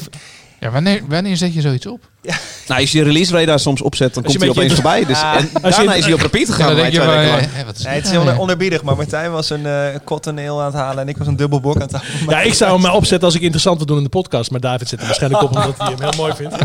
Ja, 0.60 0.72
wanneer, 0.72 1.02
wanneer 1.07 1.38
zet 1.38 1.53
je 1.53 1.61
zoiets 1.61 1.85
op? 1.85 2.10
nou, 2.68 2.81
als 2.81 2.91
je 2.91 2.97
je 2.97 3.03
release 3.03 3.31
radar 3.31 3.60
soms 3.60 3.81
opzet, 3.81 4.14
dan 4.14 4.23
komt 4.23 4.39
hij 4.39 4.47
een 4.47 4.56
opeens 4.56 4.73
voorbij. 4.73 5.06
Dus, 5.06 5.22
Ah. 5.22 5.35
en 5.35 5.49
Als 5.53 5.76
je- 5.76 5.81
daarna 5.81 5.93
is 5.93 6.03
hij 6.06 6.14
op 6.14 6.19
repeat 6.19 6.49
gegaan. 6.49 6.76
Ja, 6.76 6.89
dan 6.91 7.06
bij 7.06 7.65
wat 7.65 7.77
is 7.77 7.84
nee, 7.84 7.95
het 7.95 8.06
is 8.06 8.11
heel 8.11 8.38
onerbiedig, 8.38 8.84
maar 8.84 8.95
Martijn 8.95 9.31
was 9.31 9.49
een 9.49 9.65
eh 9.65 9.85
cotton 10.03 10.39
ale 10.39 10.60
aan 10.60 10.65
het 10.65 10.76
halen 10.76 11.03
en 11.03 11.07
ik 11.10 11.18
was 11.18 11.27
een 11.27 11.35
dubbelbok 11.35 11.76
aan 11.76 11.81
het 11.81 11.91
halen. 11.91 12.10
Ja, 12.30 12.41
ik 12.41 12.53
zou 12.53 12.72
hem 12.72 12.81
maar 12.81 12.93
opzetten 12.93 13.26
als 13.27 13.35
ik 13.35 13.41
interessant 13.41 13.77
wil 13.77 13.85
doen 13.85 13.97
in 13.97 14.03
de 14.03 14.10
podcast. 14.10 14.52
Maar 14.52 14.60
David 14.60 14.88
zet 14.89 14.97
hem 14.99 15.07
waarschijnlijk 15.07 15.43
op 15.43 15.49
omdat 15.49 15.77
hij 15.77 15.88
hem 15.88 16.02
heel 16.02 16.14
mooi 16.18 16.34
vindt. 16.35 16.56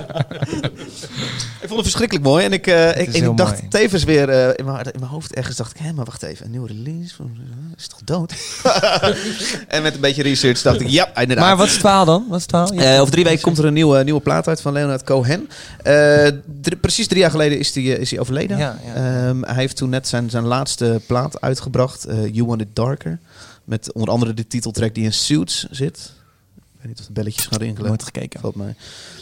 Ik 1.61 1.67
vond 1.69 1.71
het 1.71 1.83
verschrikkelijk 1.83 2.27
mooi. 2.27 2.45
En 2.45 2.53
ik, 2.53 2.67
eh, 2.67 2.89
ik, 3.01 3.13
ik 3.13 3.37
dacht 3.37 3.53
mooi. 3.57 3.69
tevens 3.69 4.05
weer 4.05 4.29
eh, 4.29 4.49
in, 4.57 4.65
mijn, 4.65 4.79
in 4.85 4.99
mijn 4.99 5.11
hoofd 5.11 5.35
ergens 5.35 5.57
dacht 5.57 5.71
ik, 5.71 5.81
hé, 5.83 5.93
maar 5.93 6.05
wacht 6.05 6.23
even, 6.23 6.45
een 6.45 6.51
nieuwe 6.51 6.69
release 6.69 7.15
van 7.15 7.31
is 7.77 7.87
toch 7.89 8.01
dood? 8.05 8.33
en 9.69 9.83
met 9.83 9.95
een 9.95 10.01
beetje 10.01 10.23
research 10.23 10.63
dacht 10.63 10.81
ik, 10.81 10.89
ja, 10.89 11.09
inderdaad. 11.15 11.45
Maar 11.47 11.57
wat 11.57 11.67
is 11.67 11.73
het 11.73 11.81
verhaal 11.81 12.05
dan? 12.05 12.25
Wat 12.29 12.37
is 12.37 12.43
het 12.43 12.51
verhaal? 12.51 12.95
Eh, 12.95 13.01
over 13.01 13.13
drie 13.13 13.25
weken 13.25 13.41
komt 13.43 13.59
er 13.59 13.65
een 13.65 13.73
nieuwe, 13.73 14.05
nieuwe 14.05 14.21
plaat 14.21 14.49
uit 14.49 14.61
van 14.61 14.73
Leonard 14.73 15.05
Cohen. 15.05 15.50
Eh, 15.83 16.29
precies 16.81 17.07
drie 17.07 17.21
jaar 17.21 17.31
geleden 17.31 17.59
is 17.59 17.75
hij 17.75 17.85
is 17.85 18.11
hij 18.11 18.21
overleden. 18.21 18.59
Ja, 18.59 18.79
ja. 18.85 18.95
Ehm, 18.95 19.43
hij 19.43 19.55
heeft 19.55 19.77
toen 19.77 19.91
net 19.91 20.09
zijn, 20.09 20.31
zijn 20.31 20.45
laatste 20.45 21.01
plaat 21.07 21.41
uitgebracht, 21.41 22.05
eh, 22.05 22.27
You 22.35 22.47
Want 22.47 22.61
It 22.61 22.69
Darker. 22.73 23.19
Met 23.65 23.93
onder 23.93 24.11
andere 24.11 24.35
de 24.35 24.47
titeltrack 24.47 24.95
die 24.95 25.05
in 25.05 25.13
Suits 25.13 25.67
zit. 25.71 26.13
Ik 26.57 26.87
weet 26.87 26.87
niet 26.89 26.99
of 27.01 27.07
de 27.07 27.13
belletjes 27.13 27.47
gaan 27.47 27.59
rinkelen. 27.59 27.89
Nooit 27.89 28.03
gekeken. 28.03 28.41
Valt 28.41 28.55
mij. 28.55 28.75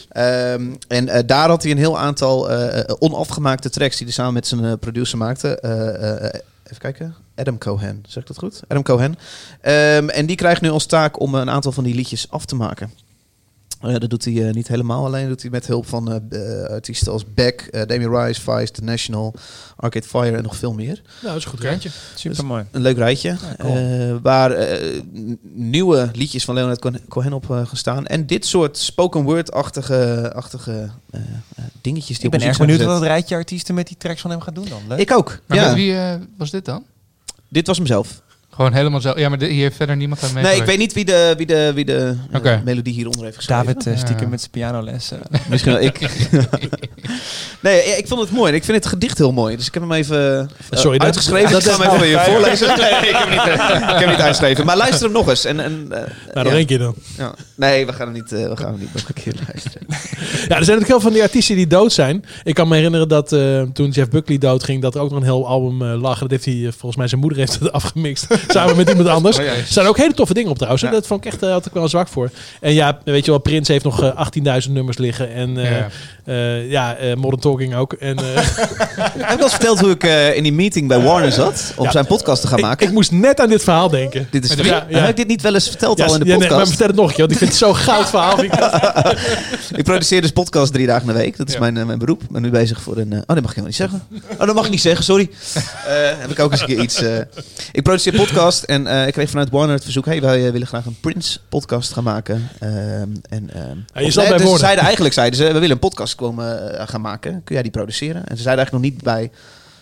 Ehm, 0.09 0.71
en 0.87 1.07
eh, 1.07 1.23
daar 1.25 1.49
had 1.49 1.63
hij 1.63 1.71
een 1.71 1.77
heel 1.77 1.99
aantal 1.99 2.49
eh, 2.49 2.79
eh, 2.79 2.95
onafgemaakte 2.99 3.69
tracks 3.69 3.97
die 3.97 4.05
hij 4.05 4.15
samen 4.15 4.33
met 4.33 4.47
zijn 4.47 4.65
eh, 4.65 4.73
producer 4.79 5.17
maakte. 5.17 5.59
Eh, 5.59 6.25
eh, 6.25 6.33
even 6.63 6.77
kijken. 6.77 7.15
Adam 7.35 7.57
Cohen, 7.57 8.03
zeg 8.07 8.21
ik 8.21 8.27
dat 8.27 8.37
goed? 8.37 8.61
Adam 8.67 8.83
Cohen. 8.83 9.15
Ehm, 9.61 10.09
en 10.09 10.25
die 10.25 10.35
krijgt 10.35 10.61
nu 10.61 10.69
als 10.69 10.85
taak 10.85 11.19
om 11.19 11.35
een 11.35 11.49
aantal 11.49 11.71
van 11.71 11.83
die 11.83 11.95
liedjes 11.95 12.27
af 12.29 12.45
te 12.45 12.55
maken. 12.55 12.91
Eh, 13.81 13.95
dat 13.97 14.09
doet 14.09 14.25
hij 14.25 14.47
eh, 14.47 14.53
niet 14.53 14.67
helemaal 14.67 15.05
alleen. 15.05 15.21
Dat 15.21 15.29
doet 15.29 15.41
hij 15.41 15.51
met 15.51 15.67
hulp 15.67 15.87
van 15.87 16.11
eh, 16.11 16.63
eh, 16.63 16.69
artiesten 16.69 17.11
als 17.11 17.33
Beck, 17.33 17.61
eh 17.61 17.85
Demi 17.85 18.07
Rice, 18.07 18.41
Vice, 18.41 18.71
The 18.71 18.81
National, 18.83 19.33
Arcade 19.75 20.05
Fire 20.07 20.37
en 20.37 20.43
nog 20.43 20.55
veel 20.55 20.73
meer. 20.73 21.01
Nou, 21.03 21.03
dat 21.21 21.35
is 21.35 21.43
een 21.43 21.49
goed 21.49 21.59
rijtje. 21.59 21.89
Super 22.15 22.45
mooi. 22.45 22.65
Een 22.71 22.81
leuk 22.81 22.97
rijtje. 22.97 23.35
cool. 23.57 23.75
Eh, 23.77 24.15
waar 24.21 24.67
nieuwe 25.53 26.09
liedjes 26.13 26.45
van 26.45 26.55
Leonard 26.55 27.07
Cohen- 27.07 27.33
op 27.33 27.43
eh, 27.51 27.65
gaan 27.65 27.77
staan. 27.77 28.05
En 28.07 28.25
dit 28.25 28.45
soort 28.45 28.77
spoken 28.77 29.21
word-achtige 29.23 30.31
achtige, 30.33 30.89
dingetjes 31.81 32.15
die 32.17 32.25
Ik 32.25 32.31
ben 32.31 32.41
op 32.41 32.47
erg 32.47 32.57
benieuwd 32.57 32.81
wat 32.83 32.95
het 32.95 33.03
rijtje 33.03 33.35
artiesten 33.35 33.75
met 33.75 33.87
die 33.87 33.97
tracks 33.97 34.21
van 34.21 34.31
hem 34.31 34.41
gaat 34.41 34.55
doen 34.55 34.67
dan. 34.69 34.81
Leuk. 34.87 34.99
Ik 34.99 35.11
ook. 35.11 35.39
Maar 35.45 35.57
ja. 35.57 35.65
met 35.65 35.75
wie 35.75 35.95
eh, 35.95 36.15
was 36.37 36.51
dit 36.51 36.65
dan? 36.65 36.83
Dit 37.47 37.67
was 37.67 37.77
hemzelf. 37.77 38.21
Gewoon 38.59 38.73
helemaal 38.73 39.01
zelf. 39.01 39.17
Ja, 39.17 39.29
maar 39.29 39.41
hier 39.41 39.61
heeft 39.61 39.75
verder 39.75 39.95
niemand 39.95 40.23
aan 40.23 40.41
Nee, 40.43 40.55
ik 40.55 40.63
weet 40.63 40.77
niet 40.77 40.93
wie 40.93 41.05
de, 41.05 41.33
wie 41.37 41.45
de, 41.45 41.71
wie 41.75 41.85
de 41.85 42.15
eh, 42.43 42.57
melodie 42.63 42.93
hieronder 42.93 43.23
heeft 43.23 43.35
geschreven. 43.35 43.65
David 43.65 43.87
eh, 43.87 43.97
stiekem 43.97 44.23
Ja. 44.23 44.29
met 44.29 44.39
zijn 44.39 44.51
pianoles. 44.51 45.11
eh. 45.11 45.19
Misschien 45.49 45.71
wel 45.73 45.81
ik. 45.81 45.99
nee, 47.59 47.81
ik 47.97 48.07
vond 48.07 48.21
het 48.21 48.31
mooi. 48.31 48.53
Ik 48.53 48.63
vind 48.63 48.77
het 48.77 48.85
gedicht 48.85 49.17
heel 49.17 49.31
mooi. 49.31 49.55
Dus 49.55 49.67
ik 49.67 49.73
heb 49.73 49.83
hem 49.83 49.91
even 49.91 50.49
Sorry, 50.71 50.97
dat- 50.97 51.07
uitgeschreven. 51.07 51.51
dat 51.51 51.61
ik 51.65 51.71
ga 51.71 51.71
is- 51.71 51.77
hem 51.77 51.85
even 51.87 51.97
voor 51.97 52.07
je 52.07 52.19
voorlezen. 52.31 52.67
Nee, 52.67 52.89
ik 52.89 53.15
heb 53.15 53.27
hem 53.27 53.29
niet, 53.29 53.89
ik 53.93 53.99
heb 53.99 54.09
niet 54.09 54.19
uitgeschreven. 54.19 54.65
Maar 54.65 54.77
luister 54.77 55.03
hem 55.03 55.11
nog 55.11 55.29
eens. 55.29 55.45
En, 55.45 55.59
en, 55.59 55.85
eh, 55.89 55.97
Nou, 55.99 56.07
ja. 56.33 56.43
nog 56.43 56.53
één 56.53 56.65
keer 56.65 56.77
dan. 56.79 56.93
Ja. 57.17 57.33
Nee, 57.55 57.85
we 57.85 57.93
gaan 57.93 58.07
hem 58.07 58.15
niet, 58.15 58.31
eh, 58.31 58.47
we 58.49 58.57
gaan 58.57 58.71
hem 58.71 58.79
niet 58.79 58.93
nog 58.93 59.03
een 59.07 59.23
keer 59.23 59.33
luisteren. 59.47 59.87
Ja, 60.47 60.55
er 60.57 60.63
zijn 60.65 60.77
natuurlijk 60.77 60.87
heel 60.87 60.99
veel 60.99 60.99
van 60.99 61.13
die 61.13 61.21
artiesten 61.21 61.55
die 61.55 61.67
dood 61.67 61.93
zijn. 61.93 62.25
Ik 62.43 62.55
kan 62.55 62.67
me 62.67 62.75
herinneren 62.75 63.07
dat 63.07 63.31
eh, 63.31 63.61
toen 63.73 63.89
Jeff 63.89 64.09
Buckley 64.09 64.37
doodging, 64.37 64.81
dat 64.81 64.95
er 64.95 65.01
ook 65.01 65.09
nog 65.09 65.19
een 65.19 65.25
heel 65.25 65.47
album 65.47 65.83
lag. 65.83 66.19
Dat 66.19 66.29
heeft 66.31 66.45
hij, 66.45 66.61
volgens 66.71 66.95
mij 66.95 67.07
zijn 67.07 67.21
moeder 67.21 67.39
heeft 67.39 67.59
het 67.59 67.71
afgemixt. 67.71 68.27
Samen 68.51 68.75
met 68.75 68.89
iemand 68.89 69.07
anders. 69.07 69.37
Oh. 69.37 69.43
Er 69.45 69.65
zijn 69.67 69.87
ook 69.87 69.97
hele 69.97 70.13
toffe 70.13 70.33
dingen 70.33 70.49
op 70.49 70.55
trouwens. 70.55 70.83
Ja. 70.83 70.89
Dat 70.91 71.07
vond 71.07 71.25
ik 71.25 71.31
echt, 71.31 71.43
eh, 71.43 71.49
had 71.51 71.65
ik 71.65 71.73
wel 71.73 71.83
een 71.83 71.89
zwak 71.89 72.07
voor. 72.07 72.29
En 72.61 72.73
ja, 72.73 72.99
weet 73.05 73.25
je 73.25 73.31
wel, 73.31 73.39
Prins 73.39 73.67
heeft 73.67 73.83
nog 73.83 74.03
eh, 74.03 74.27
18.000 74.65 74.71
nummers 74.73 74.97
liggen. 74.97 75.33
En 75.33 75.57
eh, 75.57 75.71
Ja. 75.71 75.87
eh, 76.25 76.69
ja, 76.71 76.95
eh, 76.95 77.15
Modern 77.15 77.41
Talking 77.41 77.75
ook. 77.75 77.93
En, 77.93 78.17
eh, 78.17 78.23
Heb 78.35 79.15
ik 79.15 79.25
wel 79.27 79.37
eens 79.39 79.51
verteld 79.51 79.79
hoe 79.79 79.89
ik 79.91 80.03
eh, 80.03 80.35
in 80.35 80.43
die 80.43 80.53
meeting 80.53 80.87
bij 80.87 80.99
Warner 81.01 81.31
zat 81.31 81.73
om 81.75 81.85
Ja. 81.85 81.91
zijn 81.91 82.05
podcast 82.05 82.41
te 82.41 82.47
gaan 82.47 82.59
maken? 82.59 82.87
ik 82.87 82.93
moest 82.93 83.11
net 83.11 83.39
aan 83.39 83.49
dit 83.49 83.63
verhaal 83.63 83.89
denken. 83.89 84.27
dit 84.31 84.43
is 84.43 84.53
Ja. 84.65 84.85
Heb 84.89 85.09
ik 85.09 85.15
dit 85.15 85.27
niet 85.27 85.41
wel 85.41 85.53
eens 85.53 85.67
verteld 85.67 85.97
Ja, 85.97 86.05
al 86.05 86.13
in 86.13 86.19
de 86.19 86.25
ja, 86.25 86.31
nee, 86.31 86.39
podcast? 86.39 86.57
maar 86.59 86.67
vertel 86.67 86.87
het 86.87 86.95
nog 86.95 87.05
een 87.07 87.11
keer, 87.15 87.19
want 87.27 87.31
ik 87.31 87.37
vind 87.37 87.49
het 87.49 87.59
zo'n 87.59 87.75
goud 87.75 88.09
verhaal. 88.09 88.37
Vind 88.37 88.53
ik. 89.71 89.77
ik 89.77 89.83
produceer 89.83 90.21
dus 90.21 90.31
podcast 90.31 90.73
drie 90.73 90.87
dagen 90.87 91.07
in 91.07 91.13
de 91.13 91.19
week. 91.19 91.37
Dat 91.37 91.47
is 91.47 91.53
Ja. 91.53 91.59
mijn, 91.59 91.77
eh, 91.77 91.85
mijn 91.85 91.99
beroep. 91.99 92.21
Ik 92.23 92.29
ben 92.29 92.41
nu 92.41 92.49
bezig 92.49 92.81
voor 92.81 92.97
een... 92.97 93.13
eh, 93.13 93.17
oh, 93.19 93.25
dat 93.35 93.41
mag 93.41 93.49
ik 93.51 93.55
helemaal 93.57 93.65
niet 93.65 93.75
zeggen. 93.75 94.03
Oh, 94.39 94.45
dat 94.45 94.55
mag 94.55 94.65
ik 94.65 94.71
niet 94.71 94.81
zeggen, 94.81 95.03
sorry. 95.03 95.29
Eh, 95.53 95.93
heb 96.19 96.29
ik 96.31 96.39
ook 96.39 96.51
eens 96.51 96.61
een 96.61 96.67
keer 96.67 96.79
iets... 96.79 97.01
eh, 97.01 97.17
ik 97.71 97.83
produceer 97.83 98.13
podcast 98.15 98.37
en 98.39 98.87
eh, 98.87 99.07
ik 99.07 99.13
kreeg 99.13 99.29
vanuit 99.29 99.49
Warner 99.49 99.75
het 99.75 99.83
verzoek... 99.83 100.05
hey, 100.05 100.21
wij 100.21 100.45
eh, 100.45 100.51
willen 100.51 100.67
graag 100.67 100.85
een 100.85 100.99
Prince 100.99 101.39
podcast 101.49 101.93
gaan 101.93 102.03
maken. 102.03 102.49
Ehm, 102.59 102.73
en, 103.29 103.49
ehm, 103.53 103.77
Ja, 103.93 104.01
je 104.01 104.05
dus 104.05 104.13
ze 104.13 104.57
zeiden 104.57 104.83
eigenlijk, 104.83 105.13
zeiden 105.13 105.39
ze, 105.39 105.45
we 105.45 105.53
willen 105.53 105.71
een 105.71 105.79
podcast 105.79 106.15
komen, 106.15 106.77
eh, 106.77 106.87
gaan 106.87 107.01
maken. 107.01 107.41
Kun 107.43 107.53
jij 107.53 107.63
die 107.63 107.71
produceren? 107.71 108.27
En 108.27 108.37
ze 108.37 108.43
zeiden 108.43 108.65
eigenlijk 108.65 108.71
nog 108.71 108.81
niet 108.81 109.03
bij 109.03 109.31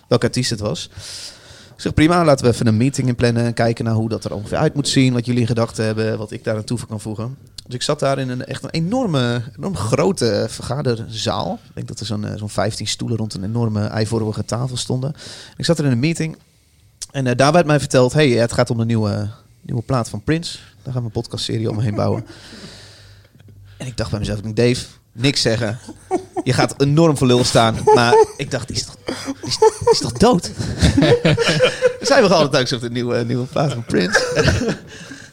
welke 0.07 0.25
artiest 0.25 0.49
het 0.49 0.59
was. 0.59 0.89
Ik 1.75 1.81
zeg 1.83 1.93
prima, 1.93 2.25
laten 2.25 2.45
we 2.45 2.51
even 2.51 2.67
een 2.67 2.77
meeting 2.77 3.07
inplannen 3.07 3.45
en 3.45 3.53
kijken 3.53 3.85
naar 3.85 3.93
hoe 3.93 4.09
dat 4.09 4.23
er 4.23 4.33
ongeveer 4.33 4.57
uit 4.57 4.73
moet 4.73 4.87
zien. 4.87 5.13
Wat 5.13 5.25
jullie 5.25 5.41
in 5.41 5.47
gedachten 5.47 5.85
hebben, 5.85 6.17
wat 6.17 6.31
ik 6.31 6.43
daar 6.43 6.55
aan 6.55 6.63
toe 6.63 6.79
kan 6.87 7.01
voegen. 7.01 7.37
Dus 7.65 7.75
ik 7.75 7.81
zat 7.81 7.99
daar 7.99 8.19
in 8.19 8.29
een 8.29 8.45
echt 8.45 8.63
een 8.63 8.69
enorme, 8.69 9.41
enorm 9.57 9.75
grote 9.75 10.45
vergaderzaal. 10.49 11.59
Ik 11.67 11.75
denk 11.75 11.87
dat 11.87 11.99
er 11.99 12.05
zo'n 12.05 12.25
zo'n 12.35 12.49
15 12.49 12.87
stoelen 12.87 13.17
rond 13.17 13.33
een 13.33 13.43
enorme 13.43 13.85
eivormige 13.85 14.45
tafel 14.45 14.77
stonden. 14.77 15.13
Ik 15.57 15.65
zat 15.65 15.79
er 15.79 15.85
in 15.85 15.91
een 15.91 15.99
meeting 15.99 16.37
en 17.17 17.27
eh, 17.27 17.35
daar 17.35 17.51
werd 17.51 17.65
mij 17.65 17.79
verteld: 17.79 18.13
hey, 18.13 18.29
het 18.29 18.53
gaat 18.53 18.69
om 18.69 18.79
een 18.79 18.87
nieuwe, 18.87 19.29
nieuwe 19.61 19.81
plaat 19.81 20.09
van 20.09 20.23
Prince. 20.23 20.57
Daar 20.83 20.93
gaan 20.93 21.01
we 21.01 21.07
een 21.07 21.21
podcastserie 21.21 21.69
omheen 21.69 21.95
bouwen. 21.95 22.25
En 23.77 23.87
ik 23.87 23.97
dacht 23.97 24.09
bij 24.09 24.19
mezelf, 24.19 24.41
Dave, 24.41 24.85
niks 25.11 25.41
zeggen. 25.41 25.79
je 26.43 26.53
gaat 26.53 26.81
enorm 26.81 27.17
voor 27.17 27.27
lul 27.27 27.43
staan. 27.43 27.75
Maar 27.95 28.25
ik 28.37 28.51
dacht, 28.51 28.71
is 28.71 28.85
toch, 28.85 28.95
is, 29.41 29.57
is 29.91 29.99
toch 29.99 30.11
dood? 30.11 30.51
Zijn 32.01 32.23
we 32.23 32.33
altijd 32.33 32.73
ook 32.73 32.77
op 32.77 32.81
de 32.81 32.89
nieuwe, 32.89 33.23
nieuwe 33.23 33.45
plaat 33.45 33.73
van 33.73 33.85
Prince. 33.85 34.43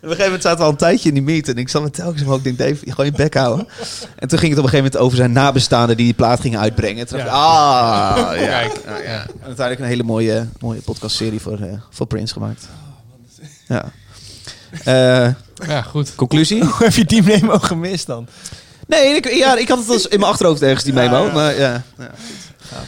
Op 0.05 0.11
een 0.11 0.17
gegeven 0.17 0.25
moment 0.25 0.43
zaten 0.43 0.59
we 0.59 0.65
al 0.65 0.71
een 0.71 0.77
tijdje 0.77 1.09
in 1.09 1.15
die 1.15 1.23
meet. 1.23 1.49
En 1.49 1.57
ik 1.57 1.69
zat 1.69 1.83
met 1.83 1.95
telkens 1.95 2.23
omhoog. 2.23 2.37
Ik 2.37 2.45
denk, 2.45 2.59
Dave, 2.59 2.91
gewoon 2.91 3.07
je 3.07 3.13
bek 3.13 3.35
houden. 3.35 3.69
En 4.19 4.29
toen 4.29 4.39
ging 4.39 4.51
het 4.51 4.59
op 4.61 4.65
een 4.65 4.71
gegeven 4.71 4.77
moment 4.77 4.97
over 4.97 5.17
zijn 5.17 5.33
nabestaanden 5.33 5.97
die 5.97 6.05
die 6.05 6.15
plaat 6.15 6.41
gingen 6.41 6.61
uitbrengen. 6.61 7.01
En 7.01 7.07
toen 7.07 7.19
dacht 7.19 7.31
ik, 7.31 7.35
ah, 7.37 8.17
ja. 8.17 8.47
Kijk, 8.47 8.81
Ja, 8.87 8.97
ja. 8.99 9.21
En 9.23 9.29
uiteindelijk 9.47 9.79
een 9.81 9.87
hele 9.87 10.03
mooie, 10.03 10.47
mooie 10.61 10.81
podcastserie 10.81 11.41
voor, 11.41 11.59
eh, 11.61 11.73
voor 11.91 12.07
Prince 12.07 12.33
gemaakt. 12.33 12.69
Ja. 13.69 13.85
Eh, 14.85 15.33
Ja, 15.69 15.83
goed. 15.83 16.15
conclusie? 16.15 16.65
Hoe 16.65 16.75
heb 16.85 16.93
je 16.95 17.05
die 17.05 17.23
memo 17.23 17.59
gemist 17.59 18.07
dan? 18.07 18.27
Nee, 18.87 19.15
ik, 19.17 19.29
ja, 19.35 19.57
ik 19.57 19.69
had 19.69 19.79
het 19.79 19.89
als 19.89 20.07
in 20.07 20.19
mijn 20.21 20.31
achterhoofd 20.33 20.63
ergens, 20.63 20.85
die 20.85 20.93
memo. 20.93 21.31
Maar 21.33 21.59
ja. 21.59 21.83
ja 21.99 22.11
goed. 22.69 22.83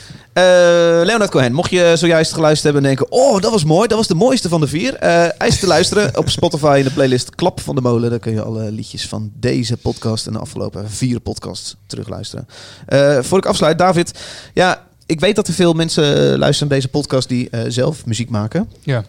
Leonard 1.04 1.30
Cohen, 1.30 1.52
mocht 1.52 1.70
je 1.70 1.92
zojuist 1.96 2.32
geluisterd 2.32 2.64
hebben 2.64 2.90
en 2.90 2.96
denken... 2.96 3.16
Oh, 3.18 3.40
dat 3.40 3.50
was 3.50 3.64
mooi. 3.64 3.88
Dat 3.88 3.98
was 3.98 4.06
de 4.06 4.14
mooiste 4.14 4.48
van 4.48 4.60
de 4.60 4.66
vier. 4.66 4.94
Eh 4.94 5.10
hij 5.38 5.48
is 5.48 5.60
te 5.60 5.66
luisteren 5.66 6.18
op 6.18 6.28
Spotify 6.28 6.74
in 6.78 6.84
de 6.84 6.90
playlist 6.90 7.34
Klap 7.34 7.60
van 7.60 7.74
de 7.74 7.80
Molen. 7.80 8.10
Daar 8.10 8.18
kun 8.18 8.32
je 8.32 8.42
alle 8.42 8.70
liedjes 8.70 9.08
van 9.08 9.32
deze 9.34 9.76
podcast 9.76 10.26
en 10.26 10.32
de 10.32 10.38
afgelopen 10.38 10.90
vier 10.90 11.20
podcasts 11.20 11.76
terugluisteren. 11.86 12.48
Eh 12.86 13.18
voor 13.22 13.38
ik 13.38 13.46
afsluit, 13.46 13.78
David. 13.78 14.18
Ja, 14.54 14.86
ik 15.06 15.20
weet 15.20 15.36
dat 15.36 15.48
er 15.48 15.54
veel 15.54 15.72
mensen 15.72 16.04
luisteren 16.38 16.68
naar 16.68 16.78
deze 16.78 16.90
podcast 16.90 17.28
die 17.28 17.50
eh, 17.50 17.60
zelf 17.68 18.06
muziek 18.06 18.30
maken. 18.30 18.70
Ja. 18.82 19.04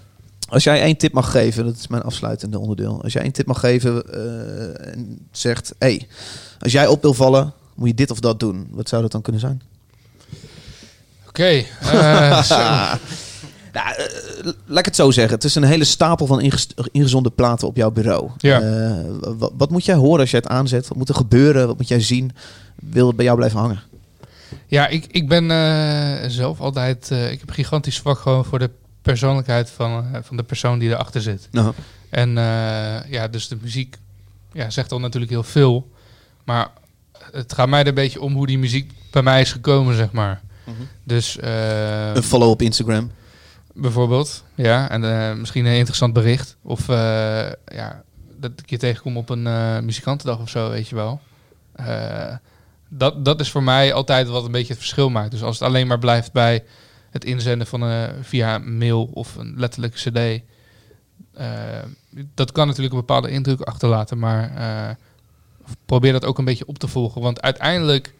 Als 0.49 0.63
jij 0.63 0.81
één 0.81 0.97
tip 0.97 1.13
mag 1.13 1.31
geven, 1.31 1.65
dat 1.65 1.75
is 1.75 1.87
mijn 1.87 2.03
afsluitende 2.03 2.59
onderdeel. 2.59 3.03
Als 3.03 3.13
jij 3.13 3.21
één 3.21 3.31
tip 3.31 3.45
mag 3.45 3.59
geven 3.59 4.13
eh, 4.13 4.91
en 4.91 5.27
zegt: 5.31 5.73
hey, 5.79 6.07
als 6.59 6.71
jij 6.71 6.87
op 6.87 7.01
wil 7.01 7.13
vallen, 7.13 7.53
moet 7.75 7.87
je 7.87 7.93
dit 7.93 8.11
of 8.11 8.19
dat 8.19 8.39
doen. 8.39 8.67
Wat 8.71 8.89
zou 8.89 9.01
dat 9.01 9.11
dan 9.11 9.21
kunnen 9.21 9.41
zijn? 9.41 9.61
Oké. 11.37 11.63
eh, 11.79 12.51
eh, 12.51 12.97
laat 14.65 14.79
ik 14.79 14.85
het 14.85 14.95
zo 14.95 15.11
zeggen. 15.11 15.33
Het 15.33 15.43
is 15.43 15.55
een 15.55 15.63
hele 15.63 15.83
stapel 15.83 16.25
van 16.25 16.51
ingezonde 16.91 17.29
platen 17.29 17.67
op 17.67 17.75
jouw 17.75 17.91
bureau. 17.91 18.29
Ja. 18.37 18.61
Eh, 18.61 19.05
wat, 19.37 19.51
wat 19.57 19.69
moet 19.69 19.85
jij 19.85 19.95
horen 19.95 20.19
als 20.19 20.31
jij 20.31 20.39
het 20.43 20.49
aanzet? 20.49 20.87
Wat 20.87 20.97
moet 20.97 21.09
er 21.09 21.15
gebeuren? 21.15 21.67
Wat 21.67 21.77
moet 21.77 21.87
jij 21.87 22.01
zien? 22.01 22.35
Wil 22.75 23.07
het 23.07 23.15
bij 23.15 23.25
jou 23.25 23.37
blijven 23.37 23.59
hangen? 23.59 23.81
Ja, 24.67 24.87
ik, 24.87 25.05
ik 25.11 25.27
ben 25.27 25.47
zelf 26.31 26.59
altijd... 26.59 27.09
ik 27.11 27.39
heb 27.39 27.49
gigantisch 27.49 27.95
zwak 27.95 28.19
gewoon 28.19 28.45
voor 28.45 28.59
de 28.59 28.69
persoonlijkheid 29.01 29.69
van, 29.69 30.05
van 30.23 30.37
de 30.37 30.43
persoon 30.43 30.79
die 30.79 30.89
erachter 30.89 31.21
zit. 31.21 31.47
Nou, 31.51 31.73
En 32.09 32.29
ja, 33.09 33.27
dus 33.31 33.47
de 33.47 33.57
muziek 33.61 33.97
ja, 34.53 34.69
zegt 34.69 34.91
al 34.91 34.99
natuurlijk 34.99 35.31
heel 35.31 35.43
veel. 35.43 35.91
Maar 36.43 36.67
het 37.31 37.53
gaat 37.53 37.69
mij 37.69 37.81
er 37.81 37.87
een 37.87 37.93
beetje 37.93 38.21
om 38.21 38.33
hoe 38.33 38.47
die 38.47 38.59
muziek 38.59 38.91
bij 39.11 39.21
mij 39.21 39.41
is 39.41 39.51
gekomen, 39.51 39.95
zeg 39.95 40.11
maar. 40.11 40.41
Dus 41.03 41.37
een 41.41 42.23
follow 42.23 42.49
op 42.49 42.61
Instagram. 42.61 43.11
bijvoorbeeld, 43.73 44.43
ja, 44.55 44.89
en 44.89 45.03
eh, 45.03 45.35
misschien 45.35 45.65
een 45.65 45.75
interessant 45.75 46.13
bericht. 46.13 46.57
Of 46.61 46.89
eh, 46.89 47.51
ja, 47.65 48.03
dat 48.39 48.51
ik 48.55 48.69
je 48.69 48.77
tegenkom 48.77 49.17
op 49.17 49.29
een 49.29 49.47
eh, 49.47 49.79
muzikantendag 49.79 50.39
of 50.39 50.49
zo, 50.49 50.69
weet 50.69 50.87
je 50.87 50.95
wel. 50.95 51.21
Dat, 52.89 53.25
dat 53.25 53.39
is 53.39 53.51
voor 53.51 53.63
mij 53.63 53.93
altijd 53.93 54.27
wat 54.27 54.45
een 54.45 54.51
beetje 54.51 54.73
het 54.73 54.81
verschil 54.81 55.09
maakt. 55.09 55.31
Dus 55.31 55.43
als 55.43 55.59
het 55.59 55.67
alleen 55.67 55.87
maar 55.87 55.99
blijft 55.99 56.31
bij 56.31 56.63
het 57.09 57.25
inzenden 57.25 57.67
van 57.67 57.81
een 57.81 58.23
via 58.23 58.57
mail 58.57 59.09
of 59.13 59.35
een 59.35 59.53
letterlijke 59.57 59.97
cd. 59.97 60.41
dat 62.33 62.51
kan 62.51 62.67
natuurlijk 62.67 62.93
een 62.93 62.99
bepaalde 62.99 63.29
indruk 63.29 63.61
achterlaten, 63.61 64.19
maar 64.19 64.51
probeer 65.85 66.11
dat 66.11 66.25
ook 66.25 66.37
een 66.37 66.45
beetje 66.45 66.67
op 66.67 66.77
te 66.77 66.87
volgen. 66.87 67.21
Want 67.21 67.41
uiteindelijk, 67.41 68.13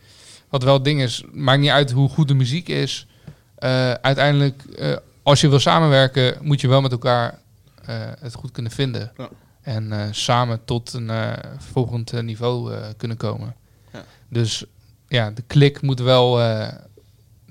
wat 0.50 0.64
wel 0.64 0.74
het 0.74 0.84
ding 0.84 1.02
is, 1.02 1.24
maakt 1.32 1.60
niet 1.62 1.70
uit 1.70 1.92
hoe 1.92 2.10
goed 2.10 2.28
de 2.28 2.34
muziek 2.34 2.68
is. 2.70 3.08
Eh, 3.56 3.92
uiteindelijk, 3.92 4.64
eh, 4.64 4.96
als 5.24 5.42
je 5.42 5.50
wil 5.50 5.60
samenwerken, 5.60 6.38
moet 6.42 6.62
je 6.62 6.68
wel 6.68 6.82
met 6.82 6.92
elkaar 6.92 7.40
eh, 7.86 7.96
het 8.20 8.34
goed 8.34 8.52
kunnen 8.52 8.72
vinden. 8.72 9.12
Ja. 9.18 9.30
En 9.62 9.92
eh, 9.92 10.08
samen 10.12 10.60
tot 10.66 10.94
een 10.94 11.10
eh, 11.10 11.32
volgend 11.58 12.22
niveau 12.22 12.74
eh, 12.74 12.80
kunnen 12.98 13.18
komen. 13.18 13.56
Ja. 13.94 14.04
Dus 14.30 14.64
ja, 15.08 15.32
de 15.32 15.44
klik 15.48 15.82
moet 15.82 16.00
wel 16.00 16.42
eh, 16.42 16.68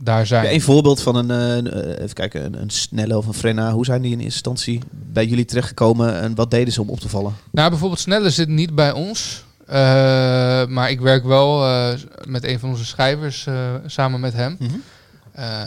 daar 0.00 0.26
zijn. 0.26 0.44
Ja, 0.44 0.50
een 0.52 0.60
voorbeeld 0.60 1.02
van 1.02 1.16
een, 1.30 1.66
even 2.02 2.14
kijken, 2.14 2.44
een, 2.44 2.60
een 2.60 2.70
snelle 2.70 3.16
of 3.16 3.26
een 3.26 3.34
Frenna. 3.34 3.72
Hoe 3.72 3.84
zijn 3.84 4.02
die 4.02 4.10
in 4.12 4.16
eerste 4.20 4.32
instantie 4.34 4.80
bij 4.90 5.26
jullie 5.26 5.44
terechtgekomen 5.44 6.20
en 6.20 6.34
wat 6.34 6.50
deden 6.50 6.72
ze 6.72 6.80
om 6.80 6.90
op 6.90 7.00
te 7.00 7.08
vallen? 7.08 7.34
Nou, 7.50 7.70
bijvoorbeeld 7.70 8.00
Snelle 8.00 8.30
zit 8.30 8.48
niet 8.48 8.74
bij 8.74 8.92
ons. 8.92 9.44
Eh, 9.66 10.66
maar 10.66 10.90
ik 10.90 11.00
werk 11.00 11.24
wel 11.24 11.64
eh, 11.66 11.98
met 12.24 12.44
een 12.44 12.58
van 12.58 12.68
onze 12.68 12.84
schrijvers 12.84 13.46
eh, 13.46 13.74
samen 13.86 14.20
met 14.20 14.32
hem. 14.32 14.56
Mhm. 14.58 14.76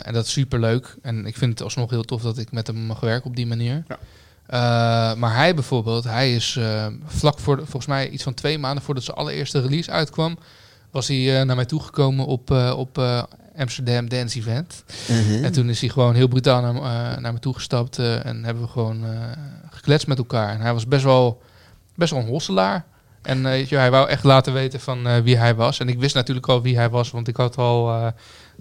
En 0.02 0.12
dat 0.12 0.24
is 0.26 0.32
super 0.32 0.60
leuk. 0.60 0.96
En 1.02 1.26
ik 1.26 1.36
vind 1.36 1.50
het 1.50 1.62
alsnog 1.62 1.90
heel 1.90 2.02
tof 2.02 2.22
dat 2.22 2.38
ik 2.38 2.52
met 2.52 2.66
hem 2.66 2.76
mag 2.76 3.00
werken 3.00 3.30
op 3.30 3.36
die 3.36 3.46
manier. 3.46 3.84
Ja. 3.88 3.98
Maar 5.14 5.34
hij 5.36 5.54
bijvoorbeeld, 5.54 6.04
hij 6.04 6.34
is 6.34 6.58
vlak 7.06 7.38
voor, 7.38 7.56
volgens 7.56 7.86
mij 7.86 8.08
iets 8.08 8.22
van 8.22 8.34
twee 8.34 8.58
maanden 8.58 8.84
voordat 8.84 9.04
zijn 9.04 9.16
allereerste 9.16 9.60
release 9.60 9.90
uitkwam, 9.90 10.38
was 10.90 11.08
hij 11.08 11.44
naar 11.44 11.56
mij 11.56 11.64
toegekomen 11.64 12.26
op, 12.26 12.50
op 12.76 12.98
Amsterdam 13.56 14.08
Dance 14.08 14.38
Event. 14.38 14.84
En 15.44 15.52
toen 15.52 15.68
is 15.68 15.80
hij 15.80 15.88
gewoon 15.88 16.14
heel 16.14 16.28
brutaal 16.28 16.60
naar, 16.60 16.74
me- 16.74 17.20
naar 17.20 17.32
me 17.32 17.38
toegestapt 17.38 17.98
en 17.98 18.44
hebben 18.44 18.62
we 18.62 18.68
gewoon 18.68 19.04
gekletst 19.70 20.06
met 20.06 20.18
elkaar. 20.18 20.48
En 20.54 20.60
hij 20.60 20.72
was 20.72 20.86
best 20.86 21.04
wel, 21.04 21.42
best 21.94 22.10
wel 22.12 22.20
een 22.20 22.28
hosselaar. 22.28 22.84
En 23.22 23.46
eh, 23.46 23.68
hij 23.68 23.90
wou 23.90 24.08
echt 24.08 24.24
laten 24.24 24.52
weten 24.52 24.80
van 24.80 25.06
eh, 25.06 25.18
wie 25.18 25.36
hij 25.36 25.54
was. 25.54 25.78
En 25.78 25.88
ik 25.88 25.98
wist 25.98 26.14
natuurlijk 26.14 26.48
al 26.48 26.62
wie 26.62 26.76
hij 26.76 26.90
was, 26.90 27.10
want 27.10 27.28
ik 27.28 27.36
had 27.36 27.56
al 27.56 27.90
eh, 27.90 28.06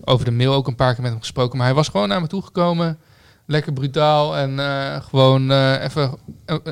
over 0.04 0.26
de 0.26 0.32
mail 0.32 0.54
ook 0.54 0.68
een 0.68 0.76
paar 0.76 0.94
keer 0.94 1.02
met 1.02 1.12
hem 1.12 1.20
gesproken. 1.20 1.58
Maar 1.58 1.66
hij 1.66 1.76
was 1.76 1.88
gewoon 1.88 2.08
naar 2.08 2.22
me 2.22 2.28
toegekomen, 2.28 3.00
lekker 3.46 3.74
brutaal 3.74 4.38
en 4.38 4.60
gewoon 5.04 5.52
even 5.82 6.18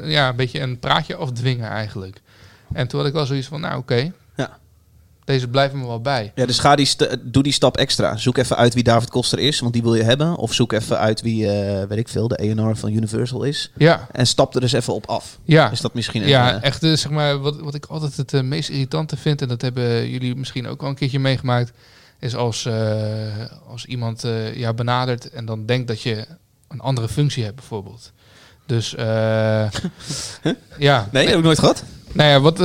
ja, 0.03 0.29
een 0.29 0.35
beetje 0.35 0.59
een 0.59 0.79
praatje 0.79 1.15
afdwingen 1.15 1.69
eigenlijk. 1.69 2.21
En 2.73 2.87
toen 2.87 2.99
had 2.99 3.07
ik 3.07 3.15
wel 3.15 3.25
zoiets 3.25 3.47
van, 3.47 3.61
nou 3.61 3.77
oké. 3.77 4.11
Deze 5.27 5.47
blijven 5.47 5.79
me 5.79 5.87
wel 5.87 6.01
bij. 6.01 6.31
Ja, 6.35 6.45
dus 6.45 6.59
ga 6.59 6.75
die 6.75 6.89
doe 7.21 7.43
die 7.43 7.51
stap 7.51 7.77
extra. 7.77 8.17
Zoek 8.17 8.37
even 8.37 8.57
uit 8.57 8.73
wie 8.73 8.83
David 8.83 9.09
Koster 9.09 9.39
is, 9.39 9.59
want 9.59 9.73
die 9.73 9.81
wil 9.81 9.95
je 9.95 10.03
hebben. 10.03 10.35
Of 10.35 10.53
zoek 10.53 10.71
even 10.71 10.99
uit 10.99 11.21
wie, 11.21 11.51
eh, 11.51 11.87
weet 11.87 11.97
ik 11.97 12.07
veel, 12.07 12.27
de 12.27 12.59
A&R 12.59 12.75
van 12.75 12.91
Universal 12.91 13.43
is. 13.43 13.71
Ja, 13.77 14.07
En 14.11 14.27
stap 14.27 14.55
er 14.55 14.61
dus 14.61 14.71
even 14.71 14.93
op 14.93 15.05
af. 15.05 15.39
ja. 15.43 15.71
Is 15.71 15.81
dat 15.81 15.93
misschien 15.93 16.21
een... 16.21 16.27
Ja, 16.27 16.55
eh, 16.55 16.63
echt 16.63 16.83
eh, 16.83 16.93
zeg 16.93 17.11
maar, 17.11 17.39
wat, 17.39 17.59
wat 17.59 17.75
ik 17.75 17.85
altijd 17.85 18.15
het 18.17 18.45
meest 18.45 18.69
irritante 18.69 19.17
vind, 19.17 19.41
en 19.41 19.47
dat 19.47 19.61
hebben 19.61 20.09
jullie 20.09 20.35
misschien 20.35 20.67
ook 20.67 20.81
al 20.81 20.89
een 20.89 20.95
keertje 20.95 21.19
meegemaakt, 21.19 21.71
is 22.19 22.35
als, 22.35 22.67
als 23.67 23.85
iemand 23.85 24.21
jou 24.53 24.73
benadert 24.73 25.29
en 25.29 25.45
dan 25.45 25.65
denkt 25.65 25.87
dat 25.87 26.01
je 26.01 26.25
een 26.67 26.79
andere 26.79 27.07
functie 27.07 27.43
hebt, 27.43 27.55
bijvoorbeeld. 27.55 28.11
Dus 28.65 28.95
eh, 28.95 29.67
ja. 30.87 31.09
Nee, 31.11 31.27
heb 31.27 31.37
ik 31.37 31.43
nooit 31.43 31.59
gehad. 31.59 31.83
Nou 32.11 32.29
ja, 32.29 32.39
wat. 32.39 32.59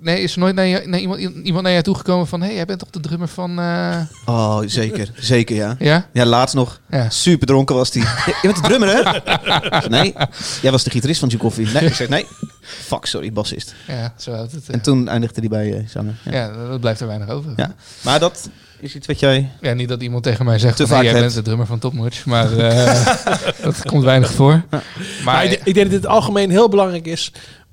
Nee, 0.00 0.22
is 0.22 0.32
er 0.32 0.38
nooit 0.38 0.54
naar, 0.54 0.66
je, 0.66 0.82
naar 0.86 1.00
iemand, 1.00 1.20
iemand 1.20 1.62
naar 1.62 1.72
jou 1.72 1.84
toegekomen 1.84 2.26
van: 2.26 2.40
hé, 2.40 2.46
hey, 2.46 2.54
jij 2.56 2.64
bent 2.64 2.78
toch 2.78 2.90
de 2.90 3.00
drummer 3.00 3.28
van. 3.28 3.58
eh, 3.58 3.96
Oh, 4.24 4.60
zeker. 4.66 5.10
Zeker, 5.14 5.56
ja. 5.56 5.76
ja? 5.78 6.06
Ja, 6.12 6.24
laatst 6.26 6.54
nog. 6.54 6.80
Ja. 6.90 7.10
Super 7.10 7.46
dronken 7.46 7.74
was 7.74 7.90
die. 7.90 8.02
Je 8.02 8.38
bent 8.42 8.56
de 8.56 8.62
drummer, 8.62 8.88
hè? 8.88 9.88
Nee, 9.88 10.14
jij 10.62 10.70
was 10.70 10.84
de 10.84 10.90
gitarist 10.90 11.20
van 11.20 11.28
Joe 11.28 11.40
Coffee. 11.40 11.66
Nee, 11.66 11.84
ik 11.84 11.94
zeg 11.94 12.08
nee. 12.08 12.26
Fuck, 12.62 13.06
sorry, 13.06 13.32
bassist. 13.32 13.74
Ja, 13.86 14.14
zo 14.18 14.32
houdt 14.32 14.52
het. 14.52 14.68
eh. 14.68 14.74
En 14.74 14.80
toen 14.80 15.08
eindigde 15.08 15.40
hij 15.40 15.48
bij 15.48 15.72
eh 15.76 15.82
zanger. 15.88 16.14
Ja. 16.24 16.32
ja, 16.32 16.66
dat 16.68 16.80
blijft 16.80 17.00
er 17.00 17.06
weinig 17.06 17.28
over. 17.28 17.52
Ja. 17.56 17.74
Maar 18.02 18.18
dat 18.20 18.48
is 18.80 18.94
iets 18.94 19.06
wat 19.06 19.20
jij... 19.20 19.50
Ja, 19.60 19.72
niet 19.72 19.88
dat 19.88 20.02
iemand 20.02 20.22
tegen 20.22 20.44
mij 20.44 20.58
zegt 20.58 20.76
Te 20.76 20.86
van, 20.86 20.96
hey, 20.96 21.04
vaak 21.04 21.12
jij 21.12 21.20
hebt. 21.22 21.24
bent 21.34 21.44
de 21.44 21.50
drummer 21.50 21.66
van 21.66 21.78
Topnotch, 21.78 22.24
maar 22.26 22.58
eh, 22.58 23.06
dat 23.64 23.84
komt 23.84 24.04
weinig 24.04 24.30
voor. 24.32 24.62
Maar 24.70 24.82
Maar 25.24 25.44
ik, 25.44 25.50
ik 25.52 25.64
denk 25.64 25.76
dat 25.76 25.90
dit 25.90 26.02
het 26.02 26.06
algemeen 26.06 26.50
heel 26.50 26.68
belangrijk 26.68 27.06
is. 27.06 27.32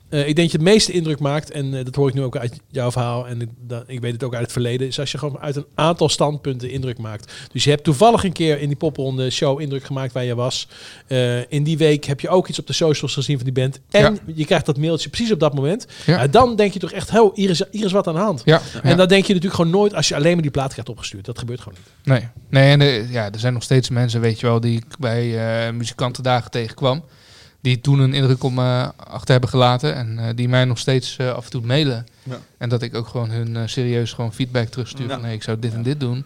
Eh, 0.10 0.20
ik 0.20 0.26
denk 0.26 0.36
dat 0.36 0.52
je 0.52 0.58
het 0.58 0.68
meeste 0.68 0.92
indruk 0.92 1.20
maakt, 1.20 1.52
en 1.52 1.74
eh, 1.78 1.86
dat 1.86 1.96
hoor 1.96 2.08
ik 2.08 2.14
nu 2.14 2.24
ook 2.24 2.38
uit 2.38 2.60
jouw 2.72 2.92
verhaal, 2.92 3.28
en 3.28 3.42
ik, 3.42 3.50
dat, 3.60 3.84
ik 3.88 4.00
weet 4.00 4.12
het 4.14 4.24
ook 4.24 4.34
uit 4.34 4.42
het 4.44 4.52
verleden, 4.52 4.88
is 4.88 5.00
als 5.00 5.12
je 5.12 5.18
gewoon 5.18 5.40
uit 5.40 5.56
een 5.56 5.66
aantal 5.76 6.10
standpunten 6.10 6.70
indruk 6.70 6.98
maakt. 6.98 7.34
Dus 7.52 7.64
je 7.64 7.70
hebt 7.70 7.84
toevallig 7.84 8.24
een 8.24 8.32
keer 8.32 8.60
in 8.60 8.68
die 8.68 8.78
popronde 8.78 9.30
show 9.30 9.62
indruk 9.62 9.84
gemaakt 9.84 10.14
waar 10.14 10.24
je 10.24 10.36
was. 10.36 10.68
Eh, 11.08 11.52
in 11.52 11.64
die 11.64 11.78
week 11.78 12.06
heb 12.06 12.20
je 12.20 12.30
ook 12.30 12.48
iets 12.48 12.60
op 12.60 12.68
de 12.68 12.74
socials 12.74 13.14
gezien 13.14 13.36
van 13.36 13.46
die 13.46 13.54
band. 13.54 13.80
En 13.90 14.02
Ja. 14.14 14.14
je 14.36 14.46
krijgt 14.46 14.66
dat 14.66 14.78
mailtje 14.78 15.10
precies 15.10 15.32
op 15.32 15.40
dat 15.40 15.54
moment. 15.54 15.88
Ja. 16.06 16.28
Dan 16.28 16.56
denk 16.56 16.74
je 16.74 16.80
toch 16.80 16.92
echt, 16.92 17.20
oh, 17.20 17.36
hier 17.36 17.50
is, 17.50 17.62
hier 17.72 17.86
is 17.86 17.92
wat 17.92 18.08
aan 18.08 18.14
de 18.14 18.20
hand. 18.20 18.42
ja, 18.46 18.62
En 18.84 18.98
dat 18.98 19.10
denk 19.10 19.26
je 19.26 19.34
natuurlijk 19.34 19.62
gewoon 19.62 19.72
nooit 19.72 19.94
als 19.94 20.08
je 20.08 20.16
alleen 20.16 20.34
maar 20.34 20.42
die 20.42 20.52
plaat 20.52 20.72
krijgt 20.72 20.90
opgestuurd. 20.90 21.26
Dat 21.26 21.40
gebeurt 21.40 21.62
gewoon 21.62 21.78
niet. 22.04 22.06
Nee, 22.20 22.28
nee 22.50 22.72
en 22.72 23.12
ja, 23.12 23.32
er 23.32 23.40
zijn 23.40 23.54
nog 23.54 23.64
steeds 23.64 23.90
mensen, 23.90 24.22
weet 24.22 24.40
je 24.40 24.46
wel, 24.46 24.60
die 24.60 24.78
ik 24.78 24.86
bij 25.00 25.74
muzikantendagen 25.74 26.52
tegenkwam. 26.52 27.04
Die 27.62 27.82
toen 27.82 28.00
een 28.00 28.14
indruk 28.14 28.44
om 28.44 28.54
me 28.54 28.92
achter 28.96 29.32
hebben 29.32 29.50
gelaten. 29.50 29.96
En 29.96 30.20
eh, 30.20 30.36
die 30.36 30.50
mij 30.50 30.66
nog 30.66 30.78
steeds 30.78 31.18
eh, 31.18 31.32
af 31.32 31.46
en 31.46 31.52
toe 31.52 31.62
mailen. 31.62 32.06
Ja. 32.24 32.40
En 32.58 32.70
dat 32.70 32.82
ik 32.82 32.96
ook 32.96 33.08
gewoon 33.08 33.30
hun 33.30 33.56
eh, 33.56 33.62
serieus 33.66 34.14
gewoon 34.14 34.34
feedback 34.34 34.68
terugstuur. 34.68 35.08
Ja. 35.08 35.14
Van 35.14 35.24
hey, 35.24 35.34
ik 35.34 35.44
zou 35.44 35.60
dit 35.60 35.74
en 35.74 35.84
dit 35.84 36.00
doen. 36.00 36.26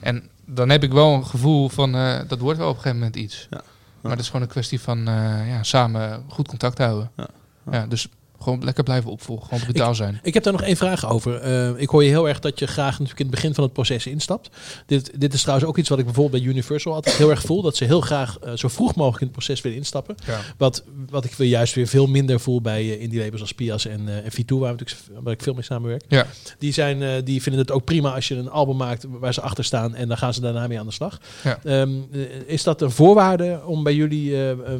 En 0.00 0.28
dan 0.44 0.68
heb 0.68 0.82
ik 0.82 0.92
wel 0.92 1.14
een 1.14 1.26
gevoel 1.26 1.68
van 1.68 1.92
dat 2.28 2.38
wordt 2.38 2.58
wel 2.58 2.68
op 2.68 2.74
een 2.74 2.82
gegeven 2.82 2.98
moment 2.98 3.16
iets. 3.16 3.46
Ja. 3.50 3.62
Maar 4.00 4.10
het 4.10 4.20
is 4.20 4.26
gewoon 4.26 4.42
een 4.42 4.48
kwestie 4.48 4.80
van 4.80 4.98
ja, 5.46 5.62
samen 5.62 6.24
goed 6.28 6.48
contact 6.48 6.78
houden. 6.78 7.10
Ja. 7.16 7.28
Ja. 7.70 7.86
dus 7.86 8.08
Gewoon 8.40 8.64
lekker 8.64 8.84
blijven 8.84 9.10
opvolgen. 9.10 9.46
Gewoon 9.48 9.62
brutaal 9.62 9.94
zijn. 9.94 10.20
Ik 10.22 10.34
heb 10.34 10.42
daar 10.42 10.52
nog 10.52 10.62
één 10.62 10.76
vraag 10.76 11.10
over. 11.10 11.36
Eh, 11.36 11.70
ik 11.76 11.88
hoor 11.88 12.04
je 12.04 12.10
heel 12.10 12.28
erg 12.28 12.40
dat 12.40 12.58
je 12.58 12.66
graag 12.66 12.90
natuurlijk 12.90 13.18
in 13.18 13.26
het 13.26 13.34
begin 13.34 13.54
van 13.54 13.64
het 13.64 13.72
proces 13.72 14.06
instapt. 14.06 14.50
Dit, 14.86 15.20
dit 15.20 15.34
is 15.34 15.40
trouwens 15.40 15.68
ook 15.68 15.78
iets 15.78 15.88
wat 15.88 15.98
ik 15.98 16.04
bijvoorbeeld 16.04 16.42
bij 16.42 16.50
Universal 16.50 16.94
altijd 16.94 17.16
heel 17.16 17.30
erg 17.30 17.42
voel. 17.42 17.62
Dat 17.62 17.76
ze 17.76 17.84
heel 17.84 18.00
graag 18.00 18.38
eh, 18.38 18.52
zo 18.52 18.68
vroeg 18.68 18.94
mogelijk 18.94 19.20
in 19.20 19.26
het 19.26 19.36
proces 19.36 19.60
willen 19.60 19.78
instappen. 19.78 20.14
Ja. 20.26 20.40
Wat, 20.56 20.82
wat 21.10 21.24
ik 21.24 21.32
weer 21.32 21.48
juist 21.48 21.74
weer 21.74 21.86
veel 21.86 22.06
minder 22.06 22.40
voel 22.40 22.60
bij 22.60 22.80
eh, 22.80 23.00
indie 23.00 23.20
labels 23.20 23.40
als 23.40 23.52
Pias 23.52 23.86
en, 23.86 24.08
eh 24.08 24.16
en 24.16 24.32
V2, 24.32 24.44
waar, 24.46 24.70
natuurlijk, 24.70 25.00
waar 25.22 25.32
ik 25.32 25.42
veel 25.42 25.54
mee 25.54 25.62
samenwerk. 25.62 26.02
Ja. 26.08 26.26
Die, 26.58 26.72
zijn, 26.72 27.02
eh, 27.02 27.10
die 27.24 27.42
vinden 27.42 27.60
het 27.60 27.70
ook 27.70 27.84
prima 27.84 28.14
als 28.14 28.28
je 28.28 28.34
een 28.34 28.50
album 28.50 28.76
maakt 28.76 29.04
waar 29.08 29.34
ze 29.34 29.40
achter 29.40 29.64
staan 29.64 29.94
en 29.94 30.08
dan 30.08 30.16
gaan 30.16 30.34
ze 30.34 30.40
daarna 30.40 30.66
mee 30.66 30.78
aan 30.78 30.86
de 30.86 30.92
slag. 30.92 31.20
Ja. 31.44 31.58
Ehm, 31.64 31.90
eh, 32.12 32.20
is 32.46 32.62
dat 32.62 32.82
een 32.82 32.90
voorwaarde 32.90 33.60
om 33.64 33.82
bij 33.82 33.94
jullie 33.94 34.36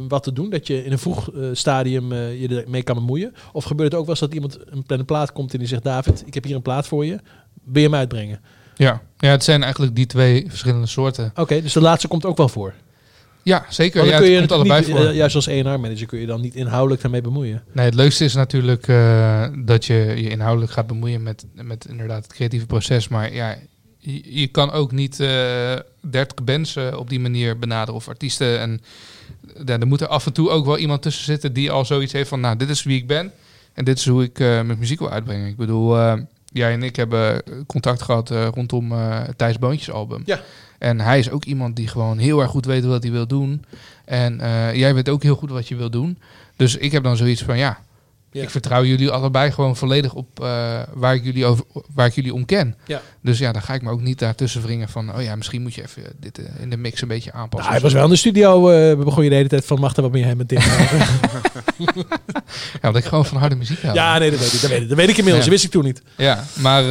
wat 0.08 0.22
te 0.22 0.32
doen? 0.32 0.50
Dat 0.50 0.66
je 0.66 0.84
in 0.84 0.92
een 0.92 0.98
vroeg 0.98 1.30
stadium 1.52 2.12
eh, 2.12 2.40
je 2.40 2.62
ermee 2.62 2.82
kan 2.82 2.94
bemoeien? 2.94 3.34
Of 3.52 3.64
gebeurt 3.64 3.90
het 3.90 4.00
ook 4.00 4.06
wel 4.06 4.14
eens 4.14 4.24
dat 4.24 4.34
iemand 4.34 4.58
een, 4.66 4.84
een 4.86 5.04
plaat 5.04 5.32
komt 5.32 5.52
en 5.52 5.58
die 5.58 5.68
zegt... 5.68 5.84
David, 5.84 6.22
ik 6.26 6.34
heb 6.34 6.44
hier 6.44 6.56
een 6.56 6.62
plaat 6.62 6.86
voor 6.86 7.04
je. 7.04 7.18
Wil 7.64 7.82
je 7.82 7.88
hem 7.88 7.94
uitbrengen? 7.94 8.40
Ja. 8.76 9.02
ja, 9.18 9.30
het 9.30 9.44
zijn 9.44 9.62
eigenlijk 9.62 9.96
die 9.96 10.06
twee 10.06 10.44
verschillende 10.48 10.86
soorten. 10.86 11.32
Oké, 11.34 11.62
dus 11.62 11.72
de 11.72 11.80
laatste 11.80 12.08
komt 12.08 12.24
ook 12.24 12.36
wel 12.36 12.48
voor. 12.48 12.74
Ja, 13.42 13.64
zeker. 13.68 14.04
Ja, 14.04 14.18
kun 14.18 14.28
je 14.30 14.40
het 14.40 14.52
allebei 14.52 14.80
niet, 14.86 14.90
voor. 14.96 15.06
eh, 15.06 15.14
juist 15.14 15.34
als 15.34 15.46
ENR-manager 15.46 16.06
kun 16.06 16.18
je 16.18 16.26
dan 16.26 16.40
niet 16.40 16.54
inhoudelijk 16.54 17.02
daarmee 17.02 17.20
bemoeien. 17.20 17.62
Nee, 17.72 17.84
het 17.84 17.94
leukste 17.94 18.24
is 18.24 18.34
natuurlijk 18.34 18.88
eh, 18.88 19.46
dat 19.64 19.84
je 19.84 19.94
je 19.94 20.28
inhoudelijk 20.30 20.72
gaat 20.72 20.86
bemoeien 20.86 21.22
met, 21.22 21.46
met 21.54 21.86
inderdaad 21.88 22.22
het 22.22 22.32
creatieve 22.32 22.66
proces. 22.66 23.08
Maar 23.08 23.34
ja, 23.34 23.56
je, 23.98 24.40
je 24.40 24.46
kan 24.46 24.70
ook 24.70 24.92
niet 24.92 25.20
eh 25.20 25.76
30 26.10 26.44
bands 26.44 26.76
eh, 26.76 26.96
op 26.98 27.08
die 27.08 27.20
manier 27.20 27.58
benaderen 27.58 27.94
of 27.94 28.08
artiesten. 28.08 28.60
En 28.60 28.80
ja, 29.64 29.78
er 29.78 29.86
moet 29.86 30.00
er 30.00 30.06
af 30.06 30.26
en 30.26 30.32
toe 30.32 30.50
ook 30.50 30.64
wel 30.64 30.78
iemand 30.78 31.02
tussen 31.02 31.24
zitten 31.24 31.52
die 31.52 31.70
al 31.70 31.84
zoiets 31.84 32.12
heeft 32.12 32.28
van, 32.28 32.40
nou, 32.40 32.56
dit 32.56 32.68
is 32.68 32.82
wie 32.82 32.96
ik 32.96 33.06
ben. 33.06 33.32
En 33.74 33.84
dit 33.84 33.98
is 33.98 34.06
hoe 34.06 34.22
ik 34.22 34.40
eh, 34.40 34.46
mijn 34.46 34.78
muziek 34.78 34.98
wil 34.98 35.10
uitbrengen. 35.10 35.48
Ik 35.48 35.56
bedoel, 35.56 35.98
eh, 35.98 36.14
jij 36.52 36.72
en 36.72 36.82
ik 36.82 36.96
hebben 36.96 37.42
contact 37.66 38.02
gehad 38.02 38.30
eh, 38.30 38.48
rondom 38.54 38.92
eh 38.92 39.20
Thijs 39.36 39.58
Boontjes 39.58 39.90
album. 39.90 40.22
Ja. 40.24 40.40
En 40.78 41.00
hij 41.00 41.18
is 41.18 41.30
ook 41.30 41.44
iemand 41.44 41.76
die 41.76 41.88
gewoon 41.88 42.18
heel 42.18 42.40
erg 42.40 42.50
goed 42.50 42.66
weet 42.66 42.84
wat 42.84 43.02
hij 43.02 43.12
wil 43.12 43.26
doen. 43.26 43.64
En 44.04 44.40
eh, 44.40 44.74
jij 44.74 44.94
weet 44.94 45.08
ook 45.08 45.22
heel 45.22 45.34
goed 45.34 45.50
wat 45.50 45.68
je 45.68 45.76
wil 45.76 45.90
doen. 45.90 46.18
Dus 46.56 46.76
ik 46.76 46.92
heb 46.92 47.02
dan 47.02 47.16
zoiets 47.16 47.42
van, 47.42 47.58
ja, 47.58 47.78
Ja. 48.32 48.42
ik 48.42 48.50
vertrouw 48.50 48.84
jullie 48.84 49.10
allebei 49.10 49.50
gewoon 49.52 49.76
volledig 49.76 50.14
op 50.14 50.40
eh, 50.40 50.80
waar, 50.94 51.14
ik 51.14 51.24
jullie 51.24 51.46
over, 51.46 51.64
waar 51.94 52.06
ik 52.06 52.14
jullie 52.14 52.34
om 52.34 52.44
ken. 52.44 52.76
Ja. 52.86 53.00
Dus 53.22 53.38
ja, 53.38 53.52
dan 53.52 53.62
ga 53.62 53.74
ik 53.74 53.82
me 53.82 53.90
ook 53.90 54.00
niet 54.00 54.18
daartussen 54.18 54.62
wringen 54.62 54.88
van, 54.88 55.14
oh 55.16 55.22
ja, 55.22 55.36
misschien 55.36 55.62
moet 55.62 55.74
je 55.74 55.82
even 55.82 56.02
dit 56.20 56.38
eh, 56.38 56.44
in 56.60 56.70
de 56.70 56.76
mix 56.76 57.02
een 57.02 57.08
beetje 57.08 57.32
aanpassen. 57.32 57.58
Nou, 57.58 57.72
hij 57.72 57.80
was 57.80 57.92
wel 57.92 58.04
in 58.04 58.10
de 58.10 58.16
studio. 58.16 58.70
eh 58.70 58.96
begon 58.96 59.24
je 59.24 59.30
de 59.30 59.36
hele 59.36 59.48
tijd 59.48 59.64
van, 59.64 59.80
mag 59.80 59.96
er 59.96 60.02
wat 60.02 60.12
meer 60.12 60.24
hem 60.24 60.36
met 60.36 60.48
dit? 60.48 60.64
Ja, 62.80 62.88
omdat 62.88 63.02
ik 63.02 63.08
gewoon 63.08 63.24
van 63.26 63.36
harde 63.38 63.56
muziek 63.56 63.82
hou. 63.82 63.94
ja, 63.94 64.18
nee, 64.18 64.30
dat 64.30 64.38
weet 64.40 64.52
ik. 64.52 64.60
Dat 64.60 64.70
weet 64.70 64.82
ik, 64.82 64.88
dat 64.88 64.96
weet 64.96 65.08
ik 65.08 65.16
inmiddels. 65.16 65.44
Ja. 65.44 65.50
Dat 65.50 65.60
wist 65.60 65.64
ik 65.64 65.70
toen 65.70 65.84
niet. 65.84 66.02
Ja, 66.16 66.44
maar 66.54 66.82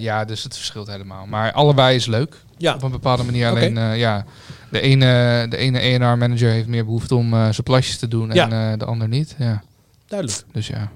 ja, 0.00 0.24
dus 0.24 0.42
het 0.42 0.56
verschilt 0.56 0.86
helemaal. 0.86 1.26
Maar 1.26 1.52
allebei 1.52 1.96
is 1.96 2.06
leuk. 2.06 2.36
Ja. 2.56 2.74
Op 2.74 2.82
een 2.82 2.90
bepaalde 2.90 3.22
manier. 3.24 3.48
Alleen, 3.48 3.96
ja, 3.96 4.24
de 4.70 4.80
ene, 4.80 5.46
de 5.48 5.56
ene 5.56 6.02
A&R 6.04 6.18
manager 6.18 6.50
heeft 6.50 6.66
meer 6.66 6.84
behoefte 6.84 7.14
om 7.14 7.30
zijn 7.30 7.62
plasjes 7.64 7.98
te 7.98 8.08
doen 8.08 8.30
en 8.32 8.78
de 8.78 8.84
ander 8.84 9.08
niet. 9.08 9.34
Ja, 9.38 9.62
Duidelijk. 10.08 10.42
dus 10.52 10.66
ja. 10.66 10.90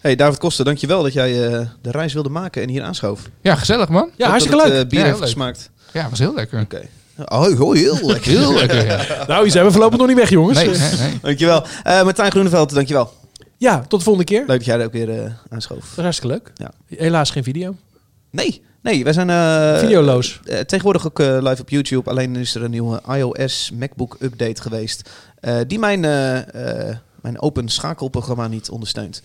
Hey, 0.00 0.14
David 0.16 0.38
Koster, 0.38 0.64
dankjewel 0.64 1.02
dat 1.02 1.12
jij 1.12 1.46
eh, 1.48 1.66
de 1.82 1.90
reis 1.90 2.12
wilde 2.12 2.28
maken 2.28 2.62
en 2.62 2.68
hier 2.68 2.82
aanschoof. 2.82 3.22
Ja, 3.40 3.54
gezellig 3.54 3.88
man. 3.88 4.04
Ja, 4.04 4.10
Hoop 4.16 4.26
hartstikke 4.26 4.56
dat 4.58 4.66
leuk. 4.66 4.76
het, 4.76 4.84
eh, 4.84 4.90
bier 4.90 4.98
Ja, 4.98 5.04
heeft 5.06 5.18
heel 5.18 5.26
leuk. 5.26 5.34
gesmaakt. 5.34 5.70
Ja, 5.92 6.08
was 6.10 6.18
heel 6.18 6.34
lekker. 6.34 6.60
Oké. 6.60 6.80
Oh, 7.28 7.60
oh, 7.60 7.74
heel 7.74 8.06
lekker. 8.12 8.30
Heel 8.30 8.54
lekker, 8.54 8.84
ja. 8.86 9.24
Nou, 9.26 9.42
hier 9.42 9.50
zijn 9.52 9.64
we 9.64 9.70
voorlopig 9.70 9.98
nog 9.98 10.06
niet 10.06 10.16
weg, 10.16 10.30
jongens. 10.30 10.58
Nee, 10.58 10.68
nee, 10.68 10.90
nee. 10.98 11.18
Dankjewel. 11.22 11.64
Eh 11.82 12.02
Martijn 12.02 12.30
Groeneveld, 12.30 12.74
dankjewel. 12.74 13.12
Ja, 13.56 13.78
tot 13.88 13.98
de 13.98 14.04
volgende 14.04 14.28
keer. 14.28 14.38
Leuk 14.46 14.48
dat 14.56 14.64
jij 14.64 14.78
er 14.78 14.84
ook 14.86 14.92
weer 14.92 15.22
eh, 15.24 15.30
aanschoof. 15.48 15.96
hartstikke 15.96 16.34
leuk. 16.34 16.52
Ja. 16.54 16.70
Helaas 16.96 17.30
geen 17.30 17.44
video. 17.44 17.76
Nee, 18.30 18.62
nee, 18.82 19.04
wij 19.04 19.12
zijn 19.12 19.30
eh, 19.30 19.78
Videoloos. 19.78 20.40
tegenwoordig 20.66 21.06
ook 21.06 21.18
live 21.18 21.60
op 21.60 21.68
YouTube. 21.70 22.10
Alleen 22.10 22.36
is 22.36 22.54
er 22.54 22.62
een 22.62 22.70
nieuwe 22.70 23.00
iOS 23.08 23.70
MacBook 23.74 24.16
update 24.20 24.62
geweest. 24.62 25.10
eh, 25.40 25.56
die 25.66 25.78
mijn, 25.78 26.04
mijn 27.22 27.40
open 27.40 27.68
schakelprogramma 27.68 28.46
niet 28.48 28.70
ondersteunt. 28.70 29.22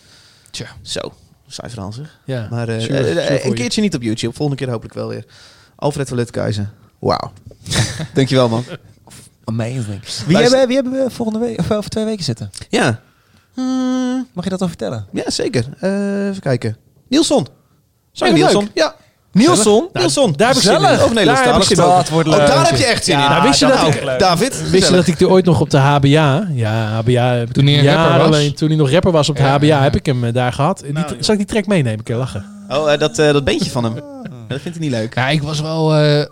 Tja. 0.52 0.68
Zo, 0.82 1.00
saai 1.48 1.70
verhaal 1.70 1.92
zeg. 1.94 2.20
Ja, 2.26 2.48
Maar 2.50 2.70
eh, 2.70 2.90
eh, 2.90 3.28
eh, 3.36 3.44
een 3.44 3.50
je. 3.50 3.56
keertje 3.56 3.82
niet 3.82 3.96
op 3.96 4.02
YouTube. 4.02 4.36
Volgende 4.36 4.62
keer 4.64 4.72
hopelijk 4.72 4.96
wel 4.96 5.08
weer. 5.08 5.26
Alfred 5.76 6.08
van 6.08 6.18
Lutkeizen. 6.18 6.74
Wauw. 7.00 7.32
Dankjewel 8.14 8.50
man. 8.50 8.64
Amazing. 9.44 9.86
Wie 10.26 10.34
Luister- 10.34 10.58
hebben, 10.58 10.68
wie 10.68 10.76
hebben 10.76 11.04
we 11.04 11.10
volgende 11.12 11.40
week 11.40 11.60
of 11.60 11.72
over 11.72 11.90
twee 11.90 12.06
weken 12.06 12.24
zitten? 12.24 12.50
Ja, 12.70 13.02
Mag 14.34 14.44
je 14.44 14.50
dat 14.50 14.62
al 14.62 14.68
vertellen? 14.68 15.08
ja 15.14 15.30
zeker. 15.30 15.66
Eh, 15.80 16.28
even 16.28 16.42
kijken. 16.42 16.78
Nielson. 17.08 17.48
Zijn 18.12 18.34
Nielson? 18.34 18.70
Ja. 18.74 18.96
Nielson? 19.38 19.90
Nielson. 19.94 20.34
daar 20.36 20.48
heb 20.48 20.58
ik 20.58 20.64
zin 20.64 20.74
in. 20.74 20.82
Nederlandstalig 20.82 21.26
Daar 21.26 21.44
heb 21.46 21.56
ik 21.56 21.68
gesproken. 21.68 22.32
Oh, 22.32 22.38
daar 22.48 22.78
je 22.78 22.86
echt 22.86 23.04
zin 23.06 23.20
in. 23.20 23.30
Nou, 23.30 23.44
wist 23.44 23.60
je 23.60 23.66
dat 23.68 23.88
ik- 23.88 24.20
David, 24.20 24.70
Wist 24.70 24.88
je 24.90 24.94
dat 24.96 25.08
ik 25.08 25.20
er 25.22 25.30
ooit 25.30 25.46
nog 25.46 25.60
op 25.62 25.70
de 25.70 25.78
HBA... 25.78 26.48
Ja, 26.54 26.86
HBA... 26.86 27.34
ik 27.34 27.52
Toen 27.52 27.66
hij 27.66 27.86
rapper 27.86 28.18
was? 28.18 28.26
alleen- 28.28 28.54
Toen 28.56 28.68
hij 28.68 28.78
nog 28.78 28.92
rapper 28.92 29.12
was 29.12 29.30
op 29.30 29.36
de 29.36 29.42
Ja, 29.42 29.50
HBA, 29.50 29.66
ja. 29.66 29.82
heb 29.82 29.96
ik 29.96 30.06
hem 30.06 30.24
eh, 30.24 30.34
daar 30.34 30.54
gehad. 30.54 30.80
Die, 30.84 30.94
Nou, 30.94 31.06
zal 31.20 31.34
ik 31.34 31.40
die 31.40 31.50
track 31.50 31.68
meenemen? 31.68 31.98
Een 31.98 32.04
keer 32.04 32.16
lachen. 32.16 32.46
Oh, 32.70 32.94
eh, 32.94 33.00
dat, 33.00 33.20
eh, 33.20 33.32
dat 33.34 33.44
beentje 33.44 33.70
van 33.72 33.84
hem. 33.84 33.94
Dat 34.48 34.62
vindt 34.62 34.78
hij 34.78 34.88
niet 34.88 34.96
leuk. 34.98 35.16
Ja, 35.16 35.28
ik 35.30 35.42
was 35.42 35.62
wel 35.62 35.96
eh, 35.96 36.26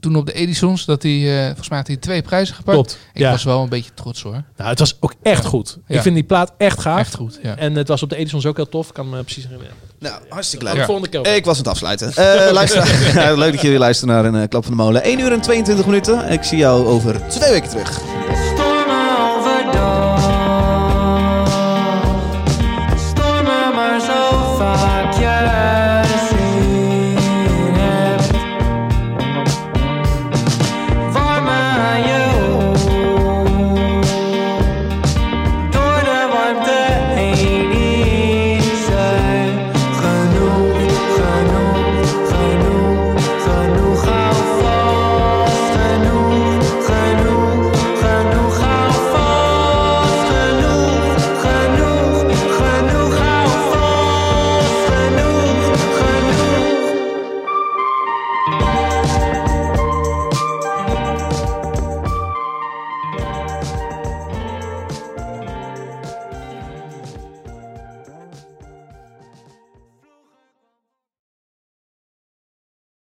toen 0.00 0.16
op 0.16 0.26
de 0.26 0.32
Edisons, 0.32 0.84
dat 0.84 1.02
hij, 1.02 1.38
eh, 1.38 1.46
volgens 1.46 1.68
mij 1.68 1.78
had 1.78 1.86
hij 1.86 1.96
twee 1.96 2.22
prijzen 2.22 2.54
gepakt. 2.54 2.76
Klopt. 2.76 2.98
Ik 3.12 3.20
ja. 3.20 3.30
was 3.30 3.44
wel 3.44 3.62
een 3.62 3.68
beetje 3.68 3.90
trots 3.94 4.22
hoor. 4.22 4.42
Nou, 4.56 4.70
het 4.70 4.78
was 4.78 4.96
ook 5.00 5.14
echt 5.22 5.44
goed. 5.44 5.78
Ja. 5.86 5.96
Ik 5.96 6.02
vind 6.02 6.14
die 6.14 6.24
plaat 6.24 6.52
echt 6.58 6.80
gaaf. 6.80 6.98
Echt 6.98 7.14
goed, 7.14 7.38
ja. 7.42 7.56
En 7.56 7.74
het 7.74 7.88
was 7.88 8.02
op 8.02 8.08
de 8.10 8.16
Edisons 8.16 8.46
ook 8.46 8.56
heel 8.56 8.68
tof. 8.68 8.88
Ik 8.88 8.94
kan 8.94 9.10
me 9.10 9.22
precies 9.22 9.44
herinneren. 9.44 9.74
Nou, 10.02 10.14
hartstikke 10.28 10.64
leuk. 10.64 10.84
volgende 10.84 11.08
keer. 11.08 11.34
Ik 11.34 11.44
was 11.44 11.54
aan 11.56 11.62
het 11.62 11.72
afsluiten. 11.72 12.12
Eh 12.22 12.52
luister, 12.52 12.86
leuk 13.38 13.52
dat 13.52 13.60
jullie 13.60 13.78
luisteren 13.78 14.14
naar 14.14 14.24
een 14.24 14.42
eh, 14.42 14.48
Klap 14.48 14.64
van 14.64 14.76
de 14.76 14.82
Molen. 14.82 15.02
1 15.02 15.18
uur 15.18 15.32
en 15.32 15.40
22 15.40 15.86
minuten. 15.86 16.28
Ik 16.28 16.42
zie 16.42 16.58
jou 16.58 16.86
over 16.86 17.20
twee 17.28 17.50
weken 17.50 17.68
terug. 17.68 18.00